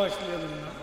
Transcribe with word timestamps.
başlayalım 0.00 0.42
ya. 0.42 0.79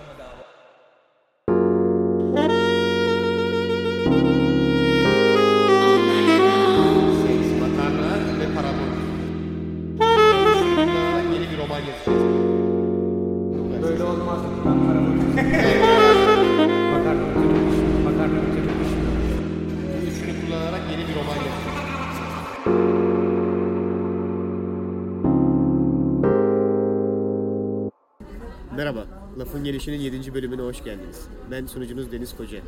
Gelişi'nin 29.78 30.00
7. 30.00 30.34
bölümüne 30.34 30.62
hoş 30.62 30.84
geldiniz. 30.84 31.28
Ben 31.52 31.66
sunucunuz 31.66 32.12
Deniz 32.12 32.38
Koca. 32.38 32.60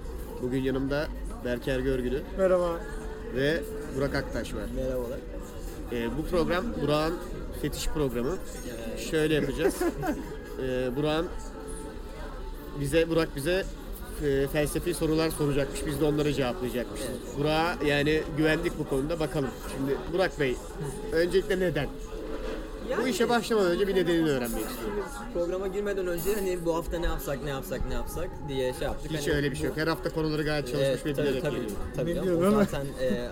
Bugün 0.41 0.63
yanımda 0.63 1.07
Berker 1.45 1.79
Görgülü 1.79 2.21
Merhaba. 2.37 2.79
ve 3.35 3.61
Burak 3.97 4.15
Aktaş 4.15 4.53
var. 4.53 4.63
Merhabalar. 4.75 5.19
Ee, 5.91 6.17
bu 6.17 6.25
program 6.25 6.65
Burak'ın 6.81 7.17
fetiş 7.61 7.87
programı. 7.87 8.37
Şöyle 9.11 9.33
yapacağız. 9.33 9.75
Ee, 10.63 10.95
Burak'ın 10.95 11.27
bize 12.79 13.09
Burak 13.09 13.35
bize 13.35 13.65
e, 14.25 14.47
felsefi 14.47 14.93
sorular 14.93 15.29
soracakmış. 15.29 15.85
Biz 15.85 16.01
de 16.01 16.05
onları 16.05 16.33
cevaplayacakmışız. 16.33 17.07
Burak'a 17.39 17.85
yani 17.85 18.21
güvendik 18.37 18.79
bu 18.79 18.89
konuda. 18.89 19.19
Bakalım. 19.19 19.49
Şimdi 19.77 19.97
Burak 20.13 20.39
Bey, 20.39 20.55
öncelikle 21.11 21.59
neden? 21.59 21.87
Bu 23.03 23.07
işe 23.07 23.29
başlamadan 23.29 23.71
önce 23.71 23.87
bir 23.87 23.95
nedenini 23.95 24.29
öğrenmek 24.29 24.65
istiyorum. 24.65 25.03
Programa 25.33 25.67
girmeden 25.67 26.07
önce 26.07 26.35
hani 26.35 26.65
bu 26.65 26.75
hafta 26.75 26.99
ne 26.99 27.05
yapsak 27.05 27.43
ne 27.43 27.49
yapsak 27.49 27.87
ne 27.87 27.93
yapsak 27.93 28.29
diye 28.47 28.73
şey 28.73 28.83
yaptık. 28.87 29.11
Hiç 29.11 29.27
Hani 29.27 29.35
öyle 29.35 29.51
bir 29.51 29.55
şey 29.55 29.67
yok. 29.67 29.77
Her 29.77 29.87
hafta 29.87 30.09
konuları 30.09 30.43
gayet 30.43 30.67
çalışmış 30.67 31.05
ve 31.05 31.13
tabii 31.13 31.27
bilerek 31.27 31.43
tabii. 31.43 31.55
geliyor. 31.55 31.71
tabii 31.95 32.13
ama 32.19 32.23
diyor, 32.23 32.41
o 32.47 32.51
zaten 32.51 32.85
e, 33.01 33.05
yani 33.05 33.29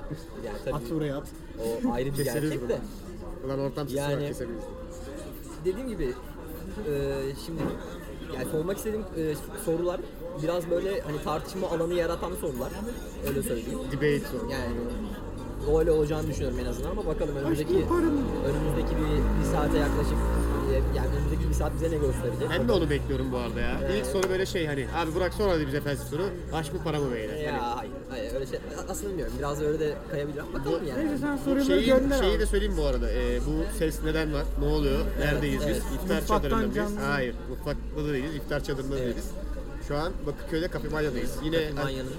tabii 0.66 0.76
At 0.76 0.82
buraya 0.92 1.18
at. 1.18 1.28
o 1.88 1.94
ayrı 1.94 2.18
bir 2.18 2.24
gerçek 2.24 2.70
de. 2.70 2.80
Ulan 3.46 3.60
ortam 3.60 3.88
sesi 3.90 4.02
var 4.02 4.10
Yani- 4.10 4.28
kesemeyiz. 4.28 4.64
Dediğim 5.66 5.88
gibi 5.90 6.14
e, 6.90 7.14
şimdi 7.46 7.62
yani 8.36 8.48
sormak 8.52 8.78
istediğim 8.78 9.02
e, 9.18 9.34
sorular 9.66 10.00
biraz 10.44 10.70
böyle 10.70 11.02
hani 11.02 11.24
tartışma 11.24 11.68
alanı 11.70 11.94
yaratan 11.94 12.32
sorular. 12.42 12.72
Öyle 13.28 13.44
söyleyeyim. 13.44 13.80
Debate 13.92 14.20
soru. 14.20 14.52
Yani 14.52 14.76
öyle 15.76 15.92
olacağını 15.92 16.28
düşünüyorum 16.28 16.60
en 16.60 16.66
azından 16.66 16.90
ama 16.92 17.06
bakalım 17.06 17.36
önümüzdeki 17.36 17.74
önümüzdeki 17.74 18.96
bir, 18.98 19.40
bir 19.40 19.46
saate 19.56 19.78
yaklaşık 19.78 20.18
e, 20.72 20.76
yani 20.98 21.08
önümüzdeki 21.18 21.50
bir 21.50 21.54
saat 21.54 21.74
bize 21.74 21.92
ne 21.92 21.98
gösterecek? 21.98 22.50
Ben 22.50 22.68
de 22.68 22.72
onu 22.72 22.90
bekliyorum 22.90 23.32
bu 23.32 23.38
arada 23.38 23.60
ya. 23.60 23.90
İlk 23.98 24.06
soru 24.06 24.30
böyle 24.30 24.46
şey 24.46 24.66
hani 24.68 24.88
abi 24.98 25.16
Burak 25.16 25.34
sor 25.34 25.48
hadi 25.50 25.68
bize 25.68 25.82
felsefe 25.82 26.10
soru. 26.10 26.24
Aşk 26.54 26.74
mı 26.74 26.80
para 26.84 27.00
mı 27.00 27.12
beyler? 27.14 27.34
Hani 27.34 27.44
Ya 27.44 27.78
hayır, 27.78 27.92
hayır 28.10 28.34
öyle 28.34 28.46
şey 28.46 28.60
aslında 28.90 29.10
bilmiyorum. 29.10 29.34
Biraz 29.40 29.62
öyle 29.62 29.80
de 29.80 29.94
kayabilir 30.12 30.38
ama 30.40 30.54
bakalım 30.54 30.88
yani. 30.88 31.00
Neyse 31.06 31.18
sen 31.18 31.38
Bu 31.38 31.42
soruları 31.42 31.66
şeyi, 31.66 31.86
gönder 31.86 32.18
şeyi 32.20 32.32
abi. 32.32 32.40
de 32.40 32.46
söyleyeyim 32.46 32.74
bu 32.78 32.86
arada. 32.86 33.12
Ee, 33.12 33.40
bu 33.48 33.78
ses 33.78 34.04
neden 34.04 34.34
var? 34.34 34.44
Ne 34.60 34.66
oluyor? 34.66 35.00
Neredeyiz 35.20 35.62
evet. 35.66 35.76
biz? 35.76 35.96
İftar 36.02 36.16
Mutfaktan 36.16 36.50
çadırında 36.50 36.84
mıyız? 36.84 37.04
Hayır. 37.10 37.36
Mutfakta 37.50 38.04
da 38.08 38.14
değiliz. 38.14 38.36
İftar 38.36 38.64
çadırında 38.64 38.96
Evet. 38.98 39.08
değiliz. 39.08 39.26
Şu 39.88 39.98
an 39.98 40.14
Bakırköy'de 40.26 40.68
Kafe 40.68 40.90
Manya'dayız. 40.90 41.32
Yine 41.44 41.72
Manya'nın 41.72 42.14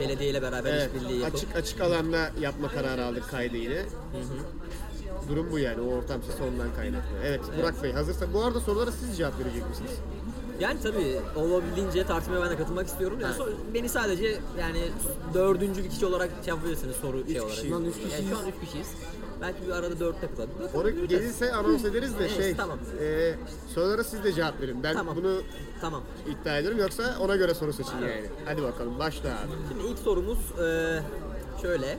belediyeyle 0.00 0.42
beraber 0.42 0.72
evet, 0.72 0.90
işbirliği 0.94 1.20
yapıp 1.20 1.34
açık 1.36 1.56
açık 1.56 1.80
alanda 1.80 2.30
yapma 2.40 2.68
kararı 2.68 3.04
aldık 3.04 3.30
kaydı 3.30 3.56
yine. 3.56 3.82
Durum 5.28 5.52
bu 5.52 5.58
yani. 5.58 5.80
O 5.80 5.94
ortam 5.94 6.22
sesi 6.22 6.42
ondan 6.42 6.74
kaynaklı. 6.76 7.16
Evet, 7.24 7.40
Burak 7.58 7.82
Bey 7.82 7.92
hazırsa. 7.92 8.32
Bu 8.34 8.44
arada 8.44 8.60
sorulara 8.60 8.92
siz 8.92 9.18
cevap 9.18 9.40
verecek 9.40 9.68
misiniz? 9.68 9.90
Yani 10.62 10.80
tabii 10.82 11.20
olabildiğince 11.36 12.06
tartışmaya 12.06 12.42
ben 12.42 12.50
de 12.50 12.56
katılmak 12.56 12.86
istiyorum. 12.86 13.18
Yani 13.22 13.34
sor- 13.34 13.48
beni 13.74 13.88
sadece 13.88 14.40
yani 14.60 14.80
dördüncü 15.34 15.84
bir 15.84 15.90
kişi 15.90 16.06
olarak 16.06 16.30
şey 16.44 16.54
yapabilirsiniz 16.54 16.96
soru 16.96 17.26
şey 17.26 17.40
olarak. 17.40 17.54
kişiyiz. 17.54 17.72
Lan 17.72 17.84
üç 17.84 17.94
Yani 17.96 18.08
kişiyiz. 18.10 18.30
şu 18.30 18.38
an 18.38 18.46
üç 18.48 18.54
kişiyiz. 18.66 18.88
Belki 19.40 19.66
bir 19.66 19.72
arada 19.72 20.00
dört 20.00 20.20
takılır. 20.20 20.48
Onu 20.74 21.06
gelirse 21.06 21.52
anons 21.52 21.84
ederiz 21.84 22.18
de 22.18 22.28
şey, 22.28 22.56
tamam. 22.56 22.78
e, 23.00 23.34
sorulara 23.74 24.04
siz 24.04 24.24
de 24.24 24.32
cevap 24.32 24.60
verin. 24.60 24.82
Ben 24.82 24.94
Tamam. 24.94 25.16
bunu 25.16 25.42
Tamam. 25.80 26.02
iddia 26.28 26.58
ediyorum 26.58 26.78
yoksa 26.78 27.14
ona 27.20 27.36
göre 27.36 27.54
soru 27.54 27.72
seçin 27.72 27.92
yani. 27.92 28.24
Hadi 28.44 28.62
bakalım 28.62 28.98
başla 28.98 29.28
abi. 29.28 29.48
Şimdi 29.68 29.86
ilk 29.88 29.98
sorumuz 29.98 30.38
eee, 30.60 31.02
şöyle. 31.62 31.98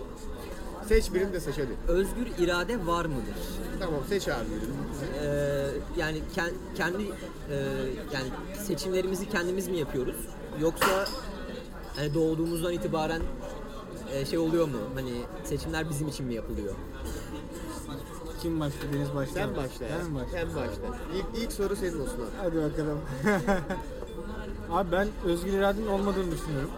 Seç 0.88 1.14
birini 1.14 1.34
de 1.34 1.40
seç 1.40 1.56
hadi. 1.58 1.92
Özgür 2.00 2.28
irade 2.46 2.88
var 2.88 3.06
mıdır? 3.06 3.36
Tamam 3.80 4.00
seç 4.10 4.28
abi 4.28 4.46
birini. 4.50 4.74
Ee, 5.24 5.63
yani 5.98 6.22
ken- 6.36 6.54
kendi 6.76 7.04
e, 7.04 7.56
yani 8.14 8.28
seçimlerimizi 8.64 9.30
kendimiz 9.30 9.68
mi 9.68 9.78
yapıyoruz 9.78 10.16
yoksa 10.62 11.06
hani 11.96 12.14
doğduğumuzdan 12.14 12.74
itibaren 12.74 13.22
e, 14.14 14.26
şey 14.26 14.40
oluyor 14.40 14.68
mu 14.68 14.78
hani 14.96 15.12
seçimler 15.44 15.90
bizim 15.90 16.08
için 16.08 16.26
mi 16.26 16.34
yapılıyor? 16.34 16.74
Kim 18.42 18.60
başladı? 18.60 18.86
Deniz 18.94 19.16
başladı. 19.16 19.40
Sen 19.40 19.56
başla 19.56 19.86
ya. 19.86 19.92
Ben 20.06 20.16
başlayayım? 20.16 20.50
Sen 20.54 20.62
başla. 20.62 20.98
İlk, 21.16 21.44
ilk 21.44 21.52
soru 21.52 21.76
senin 21.76 22.00
olsun 22.00 22.14
abi. 22.22 22.30
Hadi 22.44 22.56
bakalım. 22.56 23.00
Abi 24.72 24.92
ben 24.92 25.08
özgür 25.26 25.54
iradenin 25.54 25.88
olmadığını 25.88 26.32
düşünüyorum. 26.32 26.70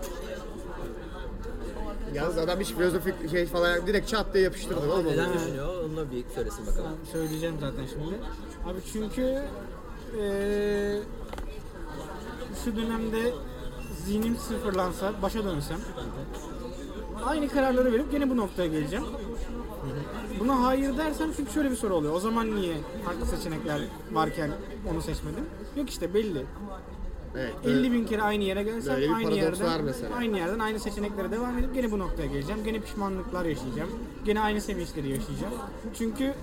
Yalnız 2.15 2.37
adam 2.37 2.59
hiç 2.59 2.67
filozofik 2.67 3.31
şey 3.31 3.45
falan 3.45 3.87
direkt 3.87 4.07
çat 4.09 4.33
diye 4.33 4.43
yapıştırdı. 4.43 5.05
Neden 5.05 5.33
düşünüyor? 5.33 5.83
Onu 5.83 5.97
da 5.97 6.11
bir 6.11 6.23
söylesin 6.35 6.67
bakalım. 6.67 6.91
Ben 7.05 7.11
söyleyeceğim 7.11 7.55
zaten 7.59 7.85
şimdi. 7.85 8.15
Abi 8.65 8.79
çünkü 8.93 9.43
eee 10.17 11.01
şu 12.65 12.75
dönemde 12.75 13.33
zihnim 14.05 14.37
sıfırlansa, 14.37 15.13
başa 15.21 15.43
dönsem 15.43 15.77
aynı 17.25 17.49
kararları 17.49 17.91
verip 17.93 18.11
gene 18.11 18.29
bu 18.29 18.37
noktaya 18.37 18.67
geleceğim. 18.67 19.05
Buna 20.39 20.63
hayır 20.63 20.97
dersem 20.97 21.29
çünkü 21.37 21.51
şöyle 21.51 21.71
bir 21.71 21.75
soru 21.75 21.93
oluyor. 21.95 22.13
O 22.13 22.19
zaman 22.19 22.55
niye 22.55 22.75
farklı 23.05 23.25
seçenekler 23.25 23.81
varken 24.11 24.51
onu 24.91 25.01
seçmedim? 25.01 25.45
Yok 25.75 25.89
işte 25.89 26.13
belli. 26.13 26.45
Evet. 27.37 27.53
50 27.65 27.91
bin 27.91 28.05
kere 28.05 28.21
aynı 28.21 28.43
yere 28.43 28.63
gelsem 28.63 28.93
Böyle 28.93 29.07
bir 29.07 29.13
aynı 29.13 29.23
paradoks 29.29 29.59
yerden 29.59 29.73
var 29.73 29.79
mesela. 29.79 30.15
aynı 30.15 30.37
yerden 30.37 30.59
aynı 30.59 30.79
seçeneklere 30.79 31.31
devam 31.31 31.57
edip 31.57 31.73
gene 31.75 31.91
bu 31.91 31.99
noktaya 31.99 32.25
geleceğim. 32.25 32.63
Gene 32.63 32.79
pişmanlıklar 32.79 33.45
yaşayacağım. 33.45 33.89
Gene 34.25 34.39
aynı 34.39 34.61
sevinçleri 34.61 35.09
yaşayacağım. 35.09 35.53
Çünkü 35.97 36.33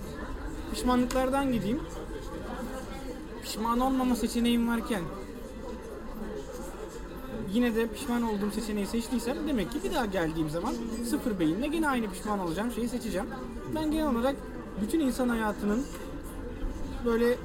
pişmanlıklardan 0.73 1.51
gideyim. 1.51 1.79
Pişman 3.43 3.79
olmama 3.79 4.15
seçeneğim 4.15 4.67
varken 4.67 5.01
yine 7.53 7.75
de 7.75 7.87
pişman 7.87 8.21
olduğum 8.23 8.51
seçeneği 8.51 8.87
seçtiysem 8.87 9.47
demek 9.47 9.71
ki 9.71 9.77
bir 9.83 9.93
daha 9.95 10.05
geldiğim 10.05 10.49
zaman 10.49 10.73
sıfır 11.09 11.39
beyinle 11.39 11.67
gene 11.67 11.89
aynı 11.89 12.09
pişman 12.11 12.39
olacağım 12.39 12.71
şeyi 12.71 12.89
seçeceğim. 12.89 13.27
Ben 13.75 13.91
genel 13.91 14.15
olarak 14.15 14.35
bütün 14.81 14.99
insan 14.99 15.29
hayatının 15.29 15.83
böyle 17.05 17.35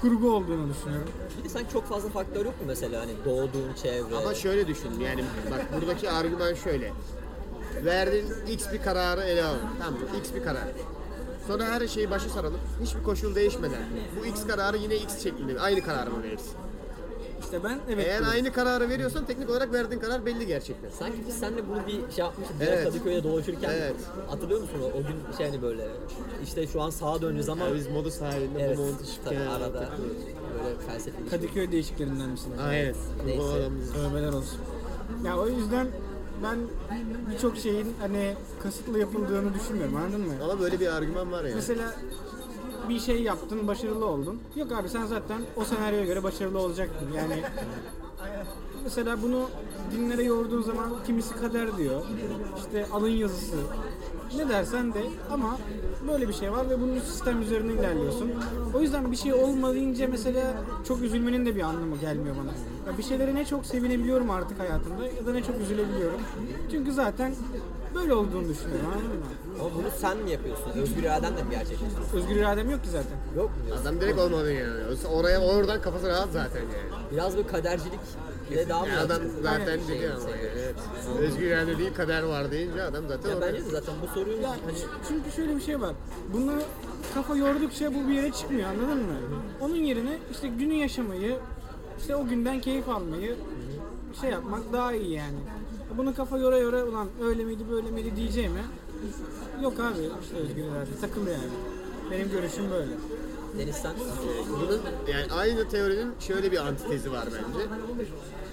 kurgu 0.00 0.32
olduğunu 0.32 0.68
düşünüyorum. 0.74 1.08
Bir 1.38 1.44
de 1.44 1.48
sanki 1.48 1.72
çok 1.72 1.84
fazla 1.84 2.08
faktör 2.08 2.44
yok 2.44 2.60
mu 2.60 2.66
mesela 2.66 3.00
hani 3.00 3.12
doğduğun 3.24 3.74
çevre? 3.82 4.16
Ama 4.16 4.34
şöyle 4.34 4.66
düşün 4.66 5.00
yani 5.00 5.24
bak 5.50 5.80
buradaki 5.80 6.10
argüman 6.10 6.54
şöyle. 6.54 6.92
Verdin 7.84 8.26
X 8.48 8.72
bir 8.72 8.82
kararı 8.82 9.20
ele 9.20 9.44
al. 9.44 9.54
Tamam 9.78 9.94
mı? 10.00 10.06
X 10.20 10.34
bir 10.34 10.44
karar. 10.44 10.64
Sonra 11.46 11.64
her 11.64 11.88
şeyi 11.88 12.10
başa 12.10 12.28
saralım. 12.28 12.60
Hiçbir 12.82 13.02
koşul 13.02 13.34
değişmeden. 13.34 13.82
Bu 14.20 14.26
X 14.26 14.46
kararı 14.46 14.76
yine 14.76 14.96
X 14.96 15.22
şeklinde. 15.22 15.60
Aynı 15.60 15.82
kararı 15.82 16.10
mı 16.10 16.22
verirsin? 16.22 16.52
İşte 17.46 17.64
ben 17.64 17.78
evet 17.88 18.06
Eğer 18.06 18.18
diyorum. 18.18 18.28
aynı 18.32 18.52
kararı 18.52 18.88
veriyorsan 18.88 19.24
teknik 19.26 19.50
olarak 19.50 19.72
verdiğin 19.72 20.00
karar 20.00 20.26
belli 20.26 20.46
gerçekten. 20.46 20.90
Sanki 20.90 21.18
biz 21.28 21.34
seninle 21.38 21.68
bunu 21.68 21.86
bir 21.86 21.92
şey 21.92 22.24
yapmıştık. 22.24 22.56
Evet. 22.60 22.72
Evet. 22.74 22.84
Kadıköy'de 22.84 23.24
dolaşırken 23.24 23.70
Evet. 23.70 23.94
hatırlıyor 24.28 24.60
musun 24.60 24.78
o, 24.82 24.98
o 24.98 25.02
gün 25.02 25.36
şey 25.36 25.46
hani 25.46 25.62
böyle 25.62 25.86
işte 26.44 26.66
şu 26.66 26.82
an 26.82 26.90
sağa 26.90 27.22
döneceğiz 27.22 27.48
ama 27.48 27.64
Ya 27.64 27.74
biz 27.74 27.88
modu 27.88 28.10
sahilinde 28.10 28.60
evet, 28.62 28.78
bu 28.78 28.82
montu 28.82 29.04
çıkıp 29.06 29.24
tabii 29.24 29.34
kenara 29.34 29.54
arada 29.54 29.88
böyle 30.64 30.76
felsefi. 30.86 31.16
Kadıköy 31.30 31.72
değişiklerinden 31.72 32.28
misiniz? 32.28 32.58
Aynen. 32.68 32.94
Neyse. 33.26 33.38
Bu 33.42 33.44
adamımız- 33.44 33.92
Tövbeler 33.92 34.32
olsun. 34.32 34.58
Ya 35.24 35.36
o 35.38 35.48
yüzden 35.48 35.86
ben 36.42 36.58
birçok 37.34 37.56
şeyin 37.56 37.94
hani 38.00 38.34
kasıtlı 38.62 38.98
yapıldığını 38.98 39.54
düşünmüyorum 39.54 39.96
anladın 39.96 40.20
mı? 40.20 40.32
Ama 40.44 40.60
böyle 40.60 40.80
bir 40.80 40.86
argüman 40.86 41.32
var 41.32 41.44
ya. 41.44 41.54
Mesela 41.56 41.94
bir 42.88 43.00
şey 43.00 43.22
yaptın, 43.22 43.68
başarılı 43.68 44.06
oldun. 44.06 44.40
Yok 44.56 44.72
abi 44.72 44.88
sen 44.88 45.06
zaten 45.06 45.38
o 45.56 45.64
senaryoya 45.64 46.04
göre 46.04 46.22
başarılı 46.22 46.58
olacaktın. 46.58 47.08
Yani 47.16 47.42
mesela 48.84 49.22
bunu 49.22 49.50
dinlere 49.92 50.22
yorduğun 50.22 50.62
zaman 50.62 50.90
kimisi 51.06 51.34
kader 51.34 51.76
diyor. 51.76 52.02
İşte 52.58 52.86
alın 52.92 53.08
yazısı. 53.08 53.56
Ne 54.36 54.48
dersen 54.48 54.94
de 54.94 55.02
ama 55.32 55.58
böyle 56.08 56.28
bir 56.28 56.32
şey 56.32 56.52
var 56.52 56.70
ve 56.70 56.80
bunun 56.80 56.98
sistem 56.98 57.42
üzerine 57.42 57.72
ilerliyorsun. 57.72 58.32
O 58.74 58.80
yüzden 58.80 59.12
bir 59.12 59.16
şey 59.16 59.34
olmayınca 59.34 60.08
mesela 60.08 60.54
çok 60.88 61.02
üzülmenin 61.02 61.46
de 61.46 61.56
bir 61.56 61.62
anlamı 61.62 61.96
gelmiyor 61.96 62.36
bana. 62.36 62.52
Ya 62.92 62.98
bir 62.98 63.02
şeylere 63.02 63.34
ne 63.34 63.44
çok 63.44 63.66
sevinebiliyorum 63.66 64.30
artık 64.30 64.60
hayatımda 64.60 65.06
ya 65.06 65.26
da 65.26 65.32
ne 65.32 65.42
çok 65.42 65.60
üzülebiliyorum. 65.60 66.20
Çünkü 66.70 66.92
zaten 66.92 67.34
böyle 67.94 68.14
olduğunu 68.14 68.48
düşünüyorum 68.48 68.86
anladın 68.86 69.18
mı? 69.18 69.26
Ama 69.60 69.74
bunu 69.74 69.86
sen 70.00 70.16
mi 70.18 70.30
yapıyorsun? 70.30 70.70
Özgür 70.74 71.02
iradenle 71.02 71.42
mi 71.42 71.50
gerçekleştiriyorsun? 71.50 72.16
Özgür 72.18 72.36
iradem 72.36 72.70
yok 72.70 72.82
ki 72.84 72.90
zaten. 72.90 73.16
Yok 73.36 73.50
mu 73.50 73.56
diyorsun? 73.66 73.82
Adam 73.84 74.00
direkt 74.00 74.18
olmadı 74.18 74.52
yani. 74.52 74.72
Oraya 75.14 75.40
oradan 75.40 75.80
kafası 75.80 76.08
rahat 76.08 76.28
zaten 76.32 76.60
yani. 76.60 77.02
Biraz 77.12 77.36
bu 77.36 77.46
kadercilik 77.46 78.00
ile 78.50 78.68
daha 78.68 78.80
mı 78.80 78.88
Ya 78.88 79.00
adam 79.00 79.22
zaten 79.42 79.60
Aynen. 79.60 79.88
dedi 79.88 80.10
ama 80.16 80.30
yani. 80.30 80.40
Evet. 80.56 80.74
Özgür 81.20 81.46
irade 81.46 81.78
değil 81.78 81.94
kader 81.94 82.22
var 82.22 82.50
deyince 82.50 82.82
adam 82.82 83.04
zaten 83.08 83.30
Ya 83.30 83.36
orada. 83.36 83.46
bence 83.46 83.64
de 83.64 83.70
zaten 83.70 83.94
bu 84.02 84.06
soruyu 84.20 84.42
Ya 84.42 84.50
hani 84.50 84.60
çünkü 85.08 85.30
şöyle 85.36 85.56
bir 85.56 85.60
şey 85.62 85.80
var. 85.80 85.94
Bunu 86.32 86.52
kafa 87.14 87.36
yordukça 87.36 87.94
bu 87.94 88.08
bir 88.08 88.12
yere 88.14 88.32
çıkmıyor 88.32 88.68
anladın 88.68 88.98
mı? 88.98 89.14
Onun 89.60 89.76
yerine 89.76 90.18
işte 90.32 90.48
günü 90.48 90.74
yaşamayı, 90.74 91.36
işte 91.98 92.16
o 92.16 92.26
günden 92.26 92.60
keyif 92.60 92.88
almayı 92.88 93.36
şey 94.20 94.30
yapmak 94.30 94.72
daha 94.72 94.92
iyi 94.92 95.12
yani. 95.12 95.38
Bunu 95.98 96.14
kafa 96.14 96.38
yora 96.38 96.58
yora 96.58 96.84
ulan 96.84 97.08
öyle 97.24 97.44
miydi 97.44 97.62
böyle 97.70 97.90
miydi 97.90 98.16
diyeceğime 98.16 98.60
yok 99.62 99.80
abi 99.80 100.10
işte 100.22 100.36
özgür 100.36 100.62
irade 100.62 101.00
takıl 101.00 101.26
yani. 101.26 101.50
Benim 102.10 102.30
görüşüm 102.30 102.70
böyle. 102.70 102.92
Deniz 103.58 103.76
sen 103.76 103.92
Bunun 104.50 104.80
yani 105.12 105.32
aynı 105.32 105.68
teorinin 105.68 106.14
şöyle 106.20 106.52
bir 106.52 106.56
antitezi 106.66 107.12
var 107.12 107.24
bence. 107.26 107.66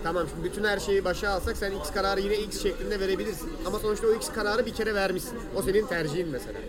Tamam 0.03 0.27
şimdi 0.29 0.43
bütün 0.43 0.63
her 0.63 0.79
şeyi 0.79 1.05
başa 1.05 1.29
alsak 1.29 1.57
sen 1.57 1.71
X 1.71 1.91
kararı 1.91 2.21
yine 2.21 2.37
X 2.37 2.63
şeklinde 2.63 2.99
verebilirsin. 2.99 3.49
Ama 3.65 3.79
sonuçta 3.79 4.07
o 4.07 4.13
X 4.13 4.29
kararı 4.31 4.65
bir 4.65 4.73
kere 4.73 4.93
vermişsin. 4.95 5.39
O 5.55 5.61
senin 5.61 5.87
tercihin 5.87 6.27
mesela. 6.27 6.59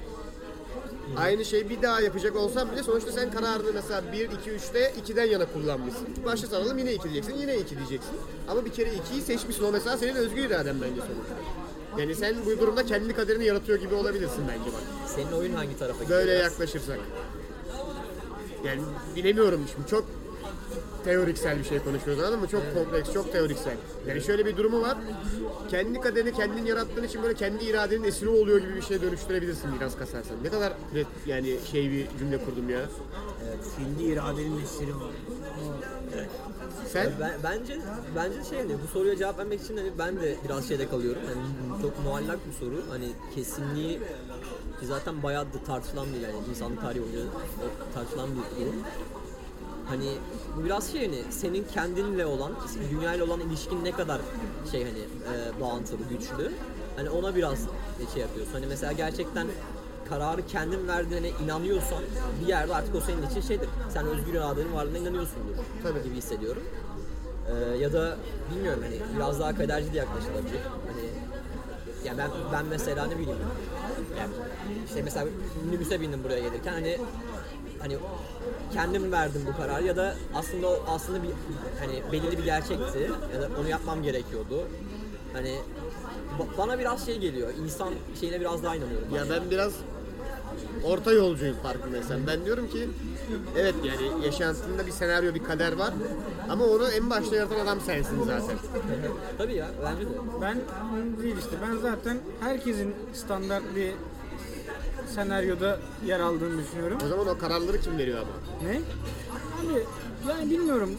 Aynı 1.16 1.44
şeyi 1.44 1.70
bir 1.70 1.82
daha 1.82 2.00
yapacak 2.00 2.36
olsan 2.36 2.72
bile 2.72 2.82
sonuçta 2.82 3.12
sen 3.12 3.30
kararını 3.30 3.72
mesela 3.74 4.02
1, 4.12 4.18
2, 4.18 4.50
3'te 4.50 4.92
2'den 5.06 5.24
yana 5.24 5.46
kullanmışsın. 5.52 6.08
Başta 6.24 6.46
saralım 6.46 6.78
yine 6.78 6.94
2 6.94 7.04
diyeceksin, 7.04 7.34
yine 7.40 7.58
2 7.58 7.76
diyeceksin. 7.76 8.12
Ama 8.48 8.64
bir 8.64 8.72
kere 8.72 8.88
2'yi 8.88 9.22
seçmişsin. 9.22 9.64
O 9.64 9.72
mesela 9.72 9.96
senin 9.98 10.14
özgür 10.14 10.44
iraden 10.44 10.76
bence 10.82 11.00
sonuçta. 11.00 11.34
Yani 11.99 12.14
sen 12.14 12.37
bu 12.46 12.61
durumda 12.61 12.87
kendi 12.87 13.12
kaderini 13.14 13.44
yaratıyor 13.44 13.79
gibi 13.79 13.94
olabilirsin 13.94 14.44
bence 14.49 14.70
bak. 14.73 14.82
senin 15.17 15.32
oyun 15.32 15.52
hangi 15.52 15.79
tarafa 15.79 16.02
gidiyor? 16.05 16.20
Böyle 16.20 16.32
biraz? 16.32 16.52
yaklaşırsak. 16.52 16.99
Yani 18.64 18.82
bilemiyorum 19.17 19.67
şimdi 19.75 19.88
çok 19.88 20.05
teoriksel 21.04 21.58
bir 21.58 21.64
şey 21.64 21.78
konuşuyoruz 21.78 22.22
anladın 22.22 22.40
mı? 22.40 22.48
Çok 22.48 22.74
kompleks, 22.74 23.12
çok 23.12 23.32
teoriksel. 23.32 23.76
Yani 24.08 24.20
şöyle 24.20 24.46
bir 24.46 24.56
durumu 24.56 24.82
var. 24.82 24.98
Kendi 25.70 26.00
kaderini 26.00 26.32
kendin 26.32 26.64
yarattığın 26.66 27.04
için 27.04 27.22
böyle 27.22 27.34
kendi 27.34 27.64
iradenin 27.64 28.04
esiri 28.04 28.28
oluyor 28.28 28.58
gibi 28.58 28.74
bir 28.76 28.82
şeye 28.82 29.02
dönüştürebilirsin 29.02 29.70
biraz 29.80 29.96
kasarsan. 29.98 30.36
Ne 30.44 30.48
kadar 30.50 30.72
yani 31.26 31.58
şey 31.72 31.90
bir 31.90 32.06
cümle 32.18 32.44
kurdum 32.44 32.70
ya. 32.70 32.80
Kendi 33.76 34.02
iradenin 34.02 34.62
esiri 34.62 34.96
var. 34.96 35.10
Sen 36.92 37.12
Ben, 37.20 37.32
bence 37.42 37.78
bence 38.16 38.44
şey 38.50 38.58
hani 38.58 38.72
bu 38.82 38.86
soruya 38.92 39.16
cevap 39.16 39.38
vermek 39.38 39.60
için 39.60 39.76
hani 39.76 39.90
ben 39.98 40.16
de 40.16 40.36
biraz 40.44 40.68
şeyde 40.68 40.88
kalıyorum. 40.88 41.22
Yani 41.28 41.82
çok 41.82 42.04
muallak 42.04 42.38
bir 42.46 42.52
soru. 42.52 42.82
Hani 42.90 43.08
kesinliği 43.34 43.98
ki 44.80 44.86
zaten 44.86 45.22
bayağı 45.22 45.44
da 45.44 45.58
tartışılan 45.66 46.06
bir 46.14 46.20
yani 46.20 46.34
insanlık 46.50 46.80
tarihi 46.80 47.02
boyunca 47.02 47.20
tartışılan 47.94 48.28
bir 48.30 48.64
durum. 48.64 48.74
Hani 49.88 50.08
bu 50.56 50.64
biraz 50.64 50.92
şey 50.92 51.06
hani 51.06 51.32
senin 51.32 51.64
kendinle 51.75 52.26
olan, 52.26 52.52
dünyayla 52.90 53.25
olan 53.25 53.40
ilişkin 53.40 53.84
ne 53.84 53.92
kadar 53.92 54.20
şey 54.70 54.84
hani 54.84 54.98
e, 54.98 55.60
bağıntılı, 55.60 55.98
güçlü. 56.10 56.52
Hani 56.96 57.10
ona 57.10 57.34
biraz 57.34 57.58
şey 58.14 58.22
yapıyorsun. 58.22 58.52
Hani 58.52 58.66
mesela 58.66 58.92
gerçekten 58.92 59.46
kararı 60.08 60.46
kendin 60.46 60.88
verdiğine 60.88 61.28
inanıyorsan 61.44 62.02
bir 62.42 62.48
yerde 62.48 62.75
artık 62.75 62.94
o 62.94 63.00
senin 63.00 63.31
için 63.31 63.40
şeydir. 63.40 63.69
Sen 63.90 64.06
özgür 64.06 64.34
iradenin 64.34 64.72
varlığına 64.72 64.98
inanıyorsundur 64.98 65.54
Tabii. 65.82 66.02
gibi 66.02 66.14
hissediyorum. 66.14 66.62
Ee, 67.48 67.76
ya 67.76 67.92
da 67.92 68.16
bilmiyorum 68.54 68.82
hani 68.84 69.16
biraz 69.16 69.40
daha 69.40 69.56
kaderci 69.56 69.92
de 69.92 69.98
yaklaşılabilir. 69.98 70.60
Hani 70.86 71.04
ya 72.04 72.19
ben 72.19 72.31
ben 72.52 72.66
mesela 72.66 73.06
ne 73.06 73.19
bileyim 73.19 73.38
yani 74.19 74.32
işte 74.86 75.02
mesela 75.02 75.26
minibüse 75.64 76.00
bindim 76.00 76.25
buraya 76.25 76.40
gelirken 76.40 76.72
hani 76.72 76.98
hani 77.78 77.96
kendim 78.74 79.12
verdim 79.12 79.42
bu 79.46 79.56
kararı 79.56 79.86
ya 79.86 79.96
da 79.96 80.14
aslında 80.34 80.68
o 80.68 80.84
aslında 80.88 81.22
bir 81.22 81.30
hani 81.80 82.02
belirli 82.12 82.38
bir 82.38 82.44
gerçekti 82.44 83.10
ya 83.34 83.42
da 83.42 83.48
onu 83.60 83.68
yapmam 83.68 84.02
gerekiyordu. 84.02 84.62
Hani 85.32 85.58
ba- 86.38 86.58
bana 86.58 86.78
biraz 86.78 87.06
şey 87.06 87.18
geliyor. 87.18 87.48
insan 87.64 87.94
şeyine 88.20 88.40
biraz 88.40 88.62
daha 88.62 88.76
inanıyorum. 88.76 89.08
ya 89.14 89.22
ben. 89.22 89.30
ben 89.30 89.50
biraz 89.50 89.72
orta 90.84 91.12
yolcuyum 91.12 91.56
farkındaysan. 91.62 92.26
Ben 92.26 92.44
diyorum 92.44 92.70
ki 92.70 92.88
evet 93.58 93.74
yani 93.84 94.24
yaşantında 94.24 94.86
bir 94.86 94.92
senaryo, 94.92 95.34
bir 95.34 95.44
kader 95.44 95.72
var. 95.72 95.94
Ama 96.48 96.64
onu 96.64 96.88
en 96.88 97.10
başta 97.10 97.36
yaratan 97.36 97.60
adam 97.60 97.80
sensin 97.80 98.22
zaten. 98.24 98.56
Tabii 99.38 99.54
ya 99.54 99.66
bence 99.84 100.02
de. 100.02 100.12
Ben 100.40 100.58
değil 101.22 101.36
işte. 101.38 101.56
Ben 101.68 101.76
zaten 101.76 102.18
herkesin 102.40 102.94
standart 103.14 103.62
bir 103.76 103.92
senaryoda 105.14 105.78
yer 106.06 106.20
aldığını 106.20 106.62
düşünüyorum. 106.62 106.98
O 107.04 107.08
zaman 107.08 107.26
o 107.28 107.38
kararları 107.38 107.80
kim 107.80 107.98
veriyor 107.98 108.18
ama? 108.18 108.68
Ne? 108.70 108.80
Abi 109.70 109.82
yani 110.28 110.50
bilmiyorum. 110.50 110.90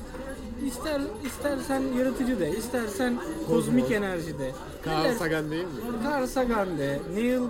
İster 0.66 1.02
istersen 1.25 1.81
yaratıcı 1.98 2.40
de, 2.40 2.50
istersen 2.57 3.19
kozmik 3.48 3.92
enerji 3.92 4.40
de. 4.40 4.52
Carl 4.86 5.04
der- 5.04 5.13
Sagan 5.13 5.52
değil 5.52 5.63
mi? 5.63 5.69
Carl 6.06 6.25
Sagan 6.28 6.78
de, 6.78 7.00
Neil 7.16 7.42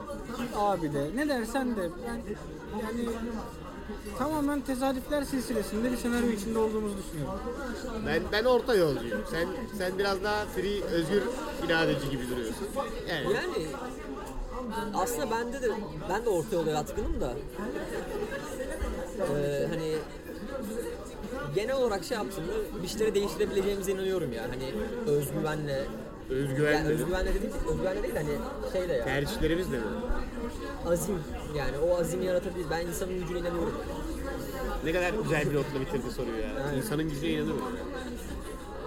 abi 0.56 0.94
de, 0.94 1.10
ne 1.16 1.30
dersen 1.30 1.76
de. 1.76 1.90
Ben 2.08 2.14
yani 2.82 3.10
tamamen 4.18 4.62
tesadüfler 4.62 5.24
silsilesinde 5.24 5.92
bir 5.92 5.98
senaryo 5.98 6.30
içinde 6.30 6.60
olduğumuzu 6.60 6.96
düşünüyorum. 6.98 7.40
Ben 8.08 8.22
ben 8.32 8.44
orta 8.46 8.76
yolcuyum. 8.76 9.22
Sen 9.32 9.48
sen 9.78 10.00
biraz 10.00 10.24
daha 10.24 10.46
free, 10.46 10.84
özgür 10.84 11.22
iradeci 11.68 12.10
gibi 12.10 12.30
duruyorsun. 12.30 12.68
Yani, 13.10 13.26
Yani 13.34 13.68
aslında 14.94 15.32
bende 15.32 15.62
de 15.62 15.68
ben 16.10 16.26
de 16.26 16.30
orta 16.30 16.56
yola 16.56 16.72
yatkınım 16.72 17.22
da 17.22 17.34
Ee, 19.20 19.68
hani 19.70 19.96
genel 21.56 21.76
olarak 21.76 22.04
şey 22.04 22.18
yaptığımda 22.18 22.52
bir 22.84 22.88
şeyleri 22.88 23.16
değiştirebileceğimize 23.16 23.92
inanıyorum 23.92 24.34
ya. 24.34 24.44
Hani 24.44 24.74
özgüvenle 25.12 25.86
özgüven 26.30 26.74
yani 26.74 26.86
dedim. 26.90 26.98
özgüvenle 27.00 27.34
değil, 27.34 27.54
özgüvenle 27.70 28.04
değil 28.04 28.16
hani 28.16 28.30
şeyle 28.74 28.94
ya. 28.94 29.04
Tercihlerimiz 29.06 29.72
de 29.72 29.78
mi? 29.78 29.84
Azim 30.88 31.20
yani 31.56 31.78
o 31.78 31.98
azimi 32.00 32.26
yaratabiliriz. 32.26 32.70
Ben 32.72 32.88
insanın 32.88 33.20
gücüne 33.20 33.40
inanıyorum. 33.40 33.74
Ne 34.86 34.94
kadar 34.94 35.14
güzel 35.24 35.50
bir 35.52 35.56
notla 35.56 35.82
bitirdi 35.82 36.12
soruyu 36.12 36.38
ya. 36.42 36.74
İnsanın 36.78 37.04
gücüne 37.10 37.30
inanıyorum. 37.30 37.64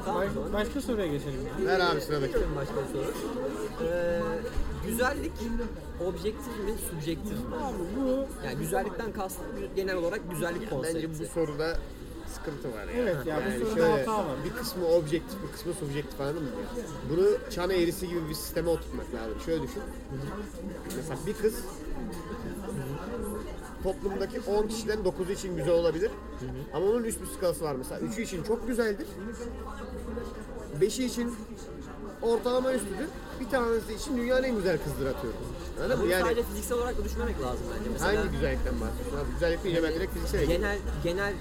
Tamam. 0.04 0.22
Baş- 0.22 0.52
başka 0.52 0.80
soruya 0.80 1.06
geçelim 1.06 1.40
ya. 1.60 1.66
Ver 1.66 1.80
abi 1.80 2.00
sıradaki. 2.00 2.34
Başka 2.56 2.74
soru. 2.92 3.12
Ee, 3.84 4.20
güzellik 4.86 5.32
objektif 6.06 6.46
mi, 6.64 6.74
subjektif 6.90 7.32
mi? 7.32 7.56
Abi 7.62 7.76
bu 7.96 8.26
Yani 8.46 8.58
güzellikten 8.58 9.12
kastım 9.12 9.46
genel 9.76 9.96
olarak 9.96 10.30
güzellik 10.30 10.70
konsepti. 10.70 10.96
Bence 10.96 11.24
bu 11.24 11.26
soruda 11.26 11.78
sıkıntı 12.34 12.72
var 12.72 12.84
ya. 12.84 12.92
Evet 12.92 13.26
ya, 13.26 13.36
bu 13.36 13.40
yani 13.40 13.58
soruda 13.58 13.74
şöyle, 13.74 13.98
hata 13.98 14.18
var. 14.18 14.36
Bir 14.44 14.50
kısmı 14.50 14.86
objektif, 14.86 15.42
bir 15.42 15.52
kısmı 15.52 15.72
subjektif 15.74 16.20
anladın 16.20 16.42
mı? 16.42 16.50
Bunu 17.10 17.28
çan 17.50 17.70
eğrisi 17.70 18.08
gibi 18.08 18.28
bir 18.28 18.34
sisteme 18.34 18.68
oturtmak 18.70 19.14
lazım. 19.14 19.40
Şöyle 19.46 19.62
düşün. 19.62 19.82
Mesela 20.96 21.18
bir 21.26 21.34
kız 21.34 21.54
toplumdaki 23.82 24.40
10 24.40 24.66
kişiden 24.68 24.98
9'u 24.98 25.32
için 25.32 25.56
güzel 25.56 25.74
olabilir. 25.74 26.10
Ama 26.74 26.86
onun 26.86 27.04
üst 27.04 27.20
bir 27.20 27.26
skalası 27.26 27.64
var 27.64 27.74
mesela. 27.74 28.00
3'ü 28.00 28.22
için 28.22 28.42
çok 28.42 28.68
güzeldir. 28.68 29.06
5'i 30.80 31.04
için 31.04 31.34
ortalama 32.22 32.72
üstüdür. 32.72 33.08
Bir 33.40 33.48
tanesi 33.50 33.94
için 33.94 34.16
dünyanın 34.16 34.42
en 34.42 34.56
güzel 34.56 34.78
kızdır 34.84 35.06
atıyorum. 35.06 35.40
Anladın 35.78 35.96
mı? 35.96 36.02
Bunu 36.02 36.10
Yani 36.12 36.22
sadece 36.22 36.42
fiziksel 36.42 36.78
olarak 36.78 36.98
da 36.98 37.04
düşünmemek 37.04 37.40
lazım 37.42 37.66
bence. 37.78 37.90
Mesela 37.92 38.20
hangi 38.20 38.30
güzellikten 38.30 38.74
bahsediyorsun? 38.80 39.16
Abi, 39.18 39.32
güzellik 39.34 39.64
deyince 39.64 39.82
ben 39.82 39.94
direkt 39.94 40.14
fiziksel 40.14 40.44
genel 40.44 40.78
genel 41.04 41.32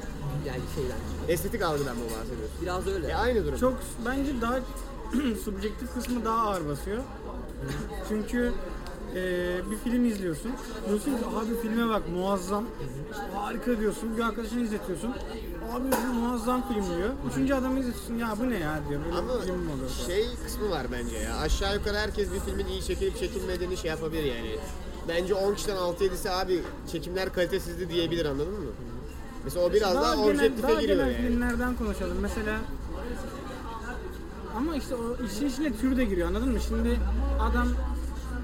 yani 0.48 0.62
şeyler. 0.76 0.96
Estetik 1.28 1.62
algıdan 1.62 1.96
mı 1.98 2.04
bahsediyorsun? 2.04 2.58
Biraz 2.62 2.88
öyle. 2.88 3.08
E 3.08 3.16
aynı 3.16 3.46
durum. 3.46 3.60
çok 3.60 3.74
bence 4.06 4.42
daha 4.42 4.60
subjektif 5.46 5.94
kısmı 5.94 6.26
daha 6.26 6.38
ağır 6.48 6.68
basıyor. 6.68 7.04
Çünkü 8.10 8.54
eee, 9.16 9.62
bir 9.72 9.78
film 9.78 10.06
izliyorsun. 10.06 10.52
Diyorsun 10.88 11.12
ki 11.12 11.24
abi 11.38 11.62
filme 11.62 11.90
bak 11.90 12.04
muazzam. 12.10 12.64
Harika 13.34 13.80
diyorsun. 13.80 14.18
Bir 14.18 14.22
arkadaşına 14.24 14.62
izletiyorsun. 14.62 15.14
Abi 15.74 15.84
bu 16.10 16.14
muazzam 16.14 16.68
film 16.68 16.98
diyor. 16.98 17.10
Üçüncü 17.32 17.54
adamı 17.54 17.80
izletiyorsun. 17.80 18.16
Ya 18.18 18.36
bu 18.40 18.50
ne 18.50 18.58
ya 18.58 18.80
diyor. 18.90 19.02
Böyle 19.06 19.18
Ama 19.18 19.42
film 19.42 19.56
mi 19.56 19.72
olur? 19.72 19.90
şey 20.08 20.26
kısmı 20.46 20.70
var 20.70 20.88
bence 20.92 21.18
ya. 21.18 21.38
Aşağı 21.38 21.76
yukarı 21.76 21.98
herkes 21.98 22.34
bir 22.34 22.40
filmin 22.40 22.66
iyi 22.66 22.84
çekilip 22.84 23.20
çekilmediğini 23.20 23.78
şey 23.78 23.90
yapabilir 23.92 24.24
yani. 24.24 24.56
Bence 25.08 25.34
10 25.34 25.54
kişiden 25.56 25.76
6-7'si 25.76 26.30
abi 26.30 26.62
çekimler 26.92 27.34
kalitesizdi 27.34 27.90
diyebilir 27.90 28.26
anladın 28.26 28.54
mı? 28.54 28.66
Mesela 29.44 29.66
o 29.66 29.74
biraz 29.74 29.96
daha, 29.96 30.04
daha 30.04 30.16
genel, 30.16 30.36
objektife 30.36 30.68
daha 30.68 30.82
giriyor 30.82 30.98
genel 30.98 31.12
yani. 31.14 31.28
filmlerden 31.28 31.76
konuşalım. 31.76 32.18
Mesela 32.22 32.60
ama 34.58 34.76
işte 34.76 34.96
o 34.96 35.26
işin 35.26 35.46
içine 35.50 35.74
tür 35.78 35.98
de 35.98 36.06
giriyor 36.06 36.28
anladın 36.28 36.50
mı? 36.52 36.60
Şimdi 36.68 37.00
adam 37.42 37.68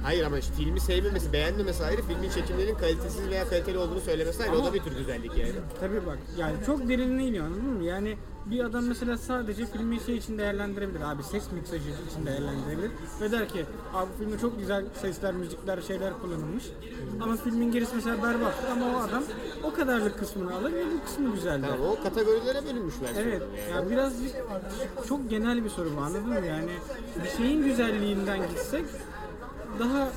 Hayır 0.03 0.25
ama 0.25 0.37
işte 0.39 0.53
filmi 0.53 0.79
sevmemesi, 0.79 1.33
beğenmemesi 1.33 1.83
ayrı, 1.83 2.01
filmin 2.01 2.29
çekimlerinin 2.29 2.75
kalitesiz 2.75 3.29
veya 3.29 3.47
kaliteli 3.47 3.77
olduğunu 3.77 3.99
söylemesi 4.01 4.43
ayrı. 4.43 4.55
O 4.55 4.59
Ama- 4.59 4.65
da 4.69 4.73
bir 4.73 4.79
tür 4.79 4.97
güzellik 4.97 5.37
yani. 5.37 5.51
Tabii 5.79 6.05
bak 6.05 6.17
yani 6.37 6.53
çok 6.65 6.89
derinine 6.89 7.25
iniyor 7.27 7.45
anladın 7.45 7.65
mı? 7.65 7.83
Yani 7.83 8.17
bir 8.45 8.63
adam 8.63 8.85
mesela 8.85 9.17
sadece 9.17 9.65
filmi 9.65 9.99
şey 9.99 10.17
için 10.17 10.37
değerlendirebilir 10.37 11.01
abi 11.01 11.23
ses 11.23 11.51
miksajı 11.51 11.89
için 11.89 12.25
değerlendirebilir 12.25 12.91
ve 13.21 13.31
der 13.31 13.49
ki 13.49 13.65
abi 13.93 14.09
bu 14.13 14.23
filmde 14.23 14.39
çok 14.39 14.59
güzel 14.59 14.85
sesler, 15.01 15.33
müzikler, 15.33 15.81
şeyler 15.81 16.13
kullanılmış 16.21 16.63
ama 17.21 17.35
filmin 17.35 17.71
gerisi 17.71 17.95
mesela 17.95 18.17
berbat 18.23 18.53
ama 18.71 18.85
o 18.85 18.99
adam 18.99 19.23
o 19.63 19.73
kadarlık 19.73 20.19
kısmını 20.19 20.55
alır 20.55 20.73
ve 20.73 20.85
bu 20.85 21.05
kısmı 21.05 21.33
güzel 21.33 21.63
der. 21.63 21.69
Tamam 21.69 21.87
o 21.87 22.03
kategorilere 22.03 22.65
bölünmüşler. 22.65 23.09
Evet, 23.17 23.41
yani 23.73 23.89
biraz 23.91 24.13
çok 25.07 25.29
genel 25.29 25.63
bir 25.63 25.69
soru 25.69 25.89
bu 25.97 26.01
anladın 26.01 26.27
mı? 26.29 26.35
Yani 26.47 26.71
bir 27.23 27.29
şeyin 27.37 27.63
güzelliğinden 27.63 28.39
gitsek 28.49 28.85
daha 29.79 30.09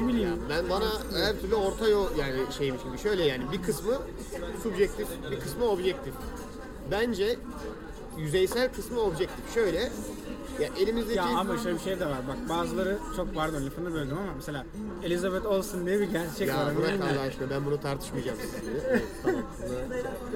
ne 0.00 0.08
bileyim 0.08 0.30
Ben 0.50 0.70
bana 0.70 0.84
her 1.14 1.40
türlü 1.40 1.54
orta 1.54 1.88
yol 1.88 2.16
yani 2.16 2.34
şeymiş 2.58 2.82
gibi 2.82 2.98
şöyle 2.98 3.24
yani 3.24 3.44
bir 3.52 3.62
kısmı 3.62 3.92
subjektif 4.62 5.08
bir 5.30 5.40
kısmı 5.40 5.64
objektif. 5.64 6.14
Bence 6.90 7.38
yüzeysel 8.18 8.72
kısmı 8.72 9.00
objektif. 9.00 9.54
Şöyle 9.54 9.78
ya 10.60 10.68
elimizdeki 10.80 11.18
Ya 11.18 11.24
ama 11.24 11.58
şöyle 11.58 11.76
bir 11.78 11.82
şey 11.82 12.00
de 12.00 12.06
var 12.06 12.18
bak 12.28 12.48
bazıları 12.48 12.98
çok 13.16 13.34
pardon 13.34 13.66
lafını 13.66 13.94
böldüm 13.94 14.18
ama 14.18 14.32
mesela 14.36 14.66
Elizabeth 15.04 15.46
Olsen 15.46 15.86
diye 15.86 16.00
bir 16.00 16.04
gerçek 16.10 16.48
ya 16.48 16.56
var. 16.56 16.76
bırak 16.76 16.90
anladın 16.90 17.04
mı? 17.06 17.12
Allah 17.12 17.20
aşkına 17.20 17.50
ben 17.50 17.64
bunu 17.66 17.80
tartışmayacağım 17.80 18.38
sizinle. 18.40 18.80
Evet, 18.88 19.02
tamam. 19.22 19.42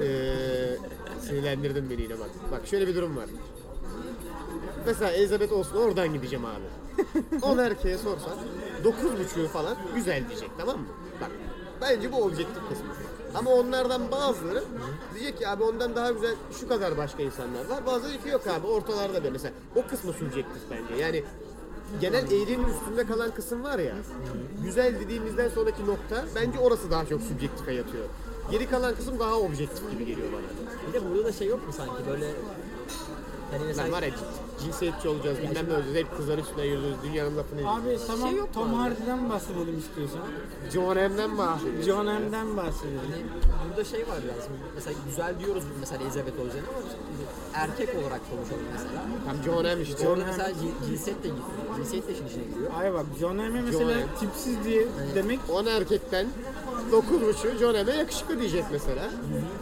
Ee, 0.03 0.77
sinirlendirdin 1.27 1.91
beni 1.91 2.03
yine 2.03 2.19
bak. 2.21 2.31
Bak 2.53 2.67
şöyle 2.67 2.87
bir 2.87 2.95
durum 2.95 3.17
var. 3.17 3.27
Mesela 4.87 5.11
Elizabeth 5.11 5.53
olsun 5.53 5.77
oradan 5.77 6.13
gideceğim 6.13 6.45
abi. 6.45 6.65
10 7.43 7.59
erkeğe 7.59 7.99
sorsan 7.99 8.39
9.5'u 8.85 9.49
falan 9.49 9.77
güzel 9.95 10.29
diyecek 10.29 10.51
tamam 10.59 10.79
mı? 10.79 10.87
Bak 11.21 11.31
bence 11.81 12.13
bu 12.13 12.23
objektif 12.23 12.69
kısmı. 12.69 12.87
Ama 13.35 13.51
onlardan 13.51 14.11
bazıları 14.11 14.65
diyecek 15.15 15.39
ki 15.39 15.49
abi 15.49 15.63
ondan 15.63 15.97
daha 15.97 16.11
güzel 16.11 16.35
şu 16.61 16.69
kadar 16.69 16.97
başka 16.97 17.23
insanlar 17.23 17.65
var. 17.71 17.87
Bazıları 17.87 18.23
ki 18.23 18.29
yok 18.29 18.47
abi 18.47 18.67
ortalarda 18.67 19.25
bir 19.25 19.31
mesela. 19.31 19.55
O 19.77 19.87
kısmı 19.87 20.13
subjektif 20.13 20.63
bence. 20.71 21.03
Yani 21.03 21.25
genel 22.01 22.33
eğrinin 22.33 22.65
üstünde 22.65 23.07
kalan 23.07 23.31
kısım 23.31 23.65
var 23.65 23.79
ya. 23.79 23.95
Güzel 24.65 25.01
dediğimizden 25.01 25.49
sonraki 25.49 25.87
nokta 25.87 26.25
bence 26.35 26.59
orası 26.59 26.91
daha 26.91 27.07
çok 27.07 27.21
subjektife 27.21 27.73
yatıyor. 27.73 28.05
Geri 28.51 28.71
kalan 28.71 28.95
kısım 28.95 29.19
daha 29.19 29.35
objektif 29.35 29.91
gibi 29.91 30.07
geliyor 30.07 30.29
bana. 30.33 30.89
Bir 30.89 30.93
de 30.93 31.11
burada 31.11 31.25
da 31.25 31.33
şey 31.33 31.47
yok 31.49 31.67
mu 31.67 31.73
sanki 31.73 32.07
böyle 32.11 32.27
hani 33.51 33.65
mesela 33.67 33.87
Ben 33.87 33.93
var 33.93 34.03
ya 34.03 34.11
cinsiyetçi 34.65 35.09
olacağız, 35.09 35.39
bilmem 35.39 35.69
ne 35.69 35.75
olacağız, 35.75 35.97
hep 35.97 36.17
kızlar 36.17 36.39
üstüne 36.39 36.65
yürüyoruz, 36.67 36.97
dünyanın 37.05 37.37
lafını 37.37 37.61
Abi 37.75 37.99
tamam 38.07 38.29
Şey 38.29 38.39
yok 38.39 38.49
mu 38.49 38.55
Tom 38.55 38.69
abi? 38.75 38.77
Hardy'den 38.77 39.31
bahsedelim 39.31 39.79
istiyorsan. 39.79 40.21
John 40.73 40.97
M'den 41.13 41.39
bahsediyor. 41.39 41.83
John 41.83 42.07
M'den 42.07 42.57
bahsedelim. 42.57 43.03
Burada 43.69 43.85
şey 43.85 44.01
var 44.01 44.17
biraz. 44.25 44.45
Mesela 44.75 44.97
güzel 45.09 45.35
diyoruz 45.41 45.65
mesela 45.81 46.03
Elizabeth 46.05 46.41
Olsen 46.41 46.59
ama 46.59 46.79
erkek 47.55 47.89
olarak 47.89 48.21
konuşalım 48.31 48.65
mesela. 48.73 49.03
Tam 49.27 49.37
John 49.45 49.65
M 49.77 49.83
işte. 49.83 50.09
Orada 50.09 50.25
mesela 50.27 50.51
cin- 50.51 50.87
cinsiyet 50.89 51.25
de 51.25 51.29
cinsiyet 51.77 52.09
de 52.09 52.13
işin 52.13 52.27
içine 52.27 52.45
giriyor. 52.45 52.71
Ay 52.79 52.95
bak 52.95 53.07
John 53.21 53.37
M'e 53.37 53.49
mesela 53.61 53.95
M. 53.95 54.03
tipsiz 54.21 54.65
diye 54.65 54.87
demek 55.15 55.41
10 55.51 55.67
erkekten 55.67 56.27
9.5'u 56.93 57.59
John 57.59 57.87
M'e 57.87 57.93
yakışıklı 57.97 58.39
diyecek 58.41 58.65
mesela. 58.73 59.11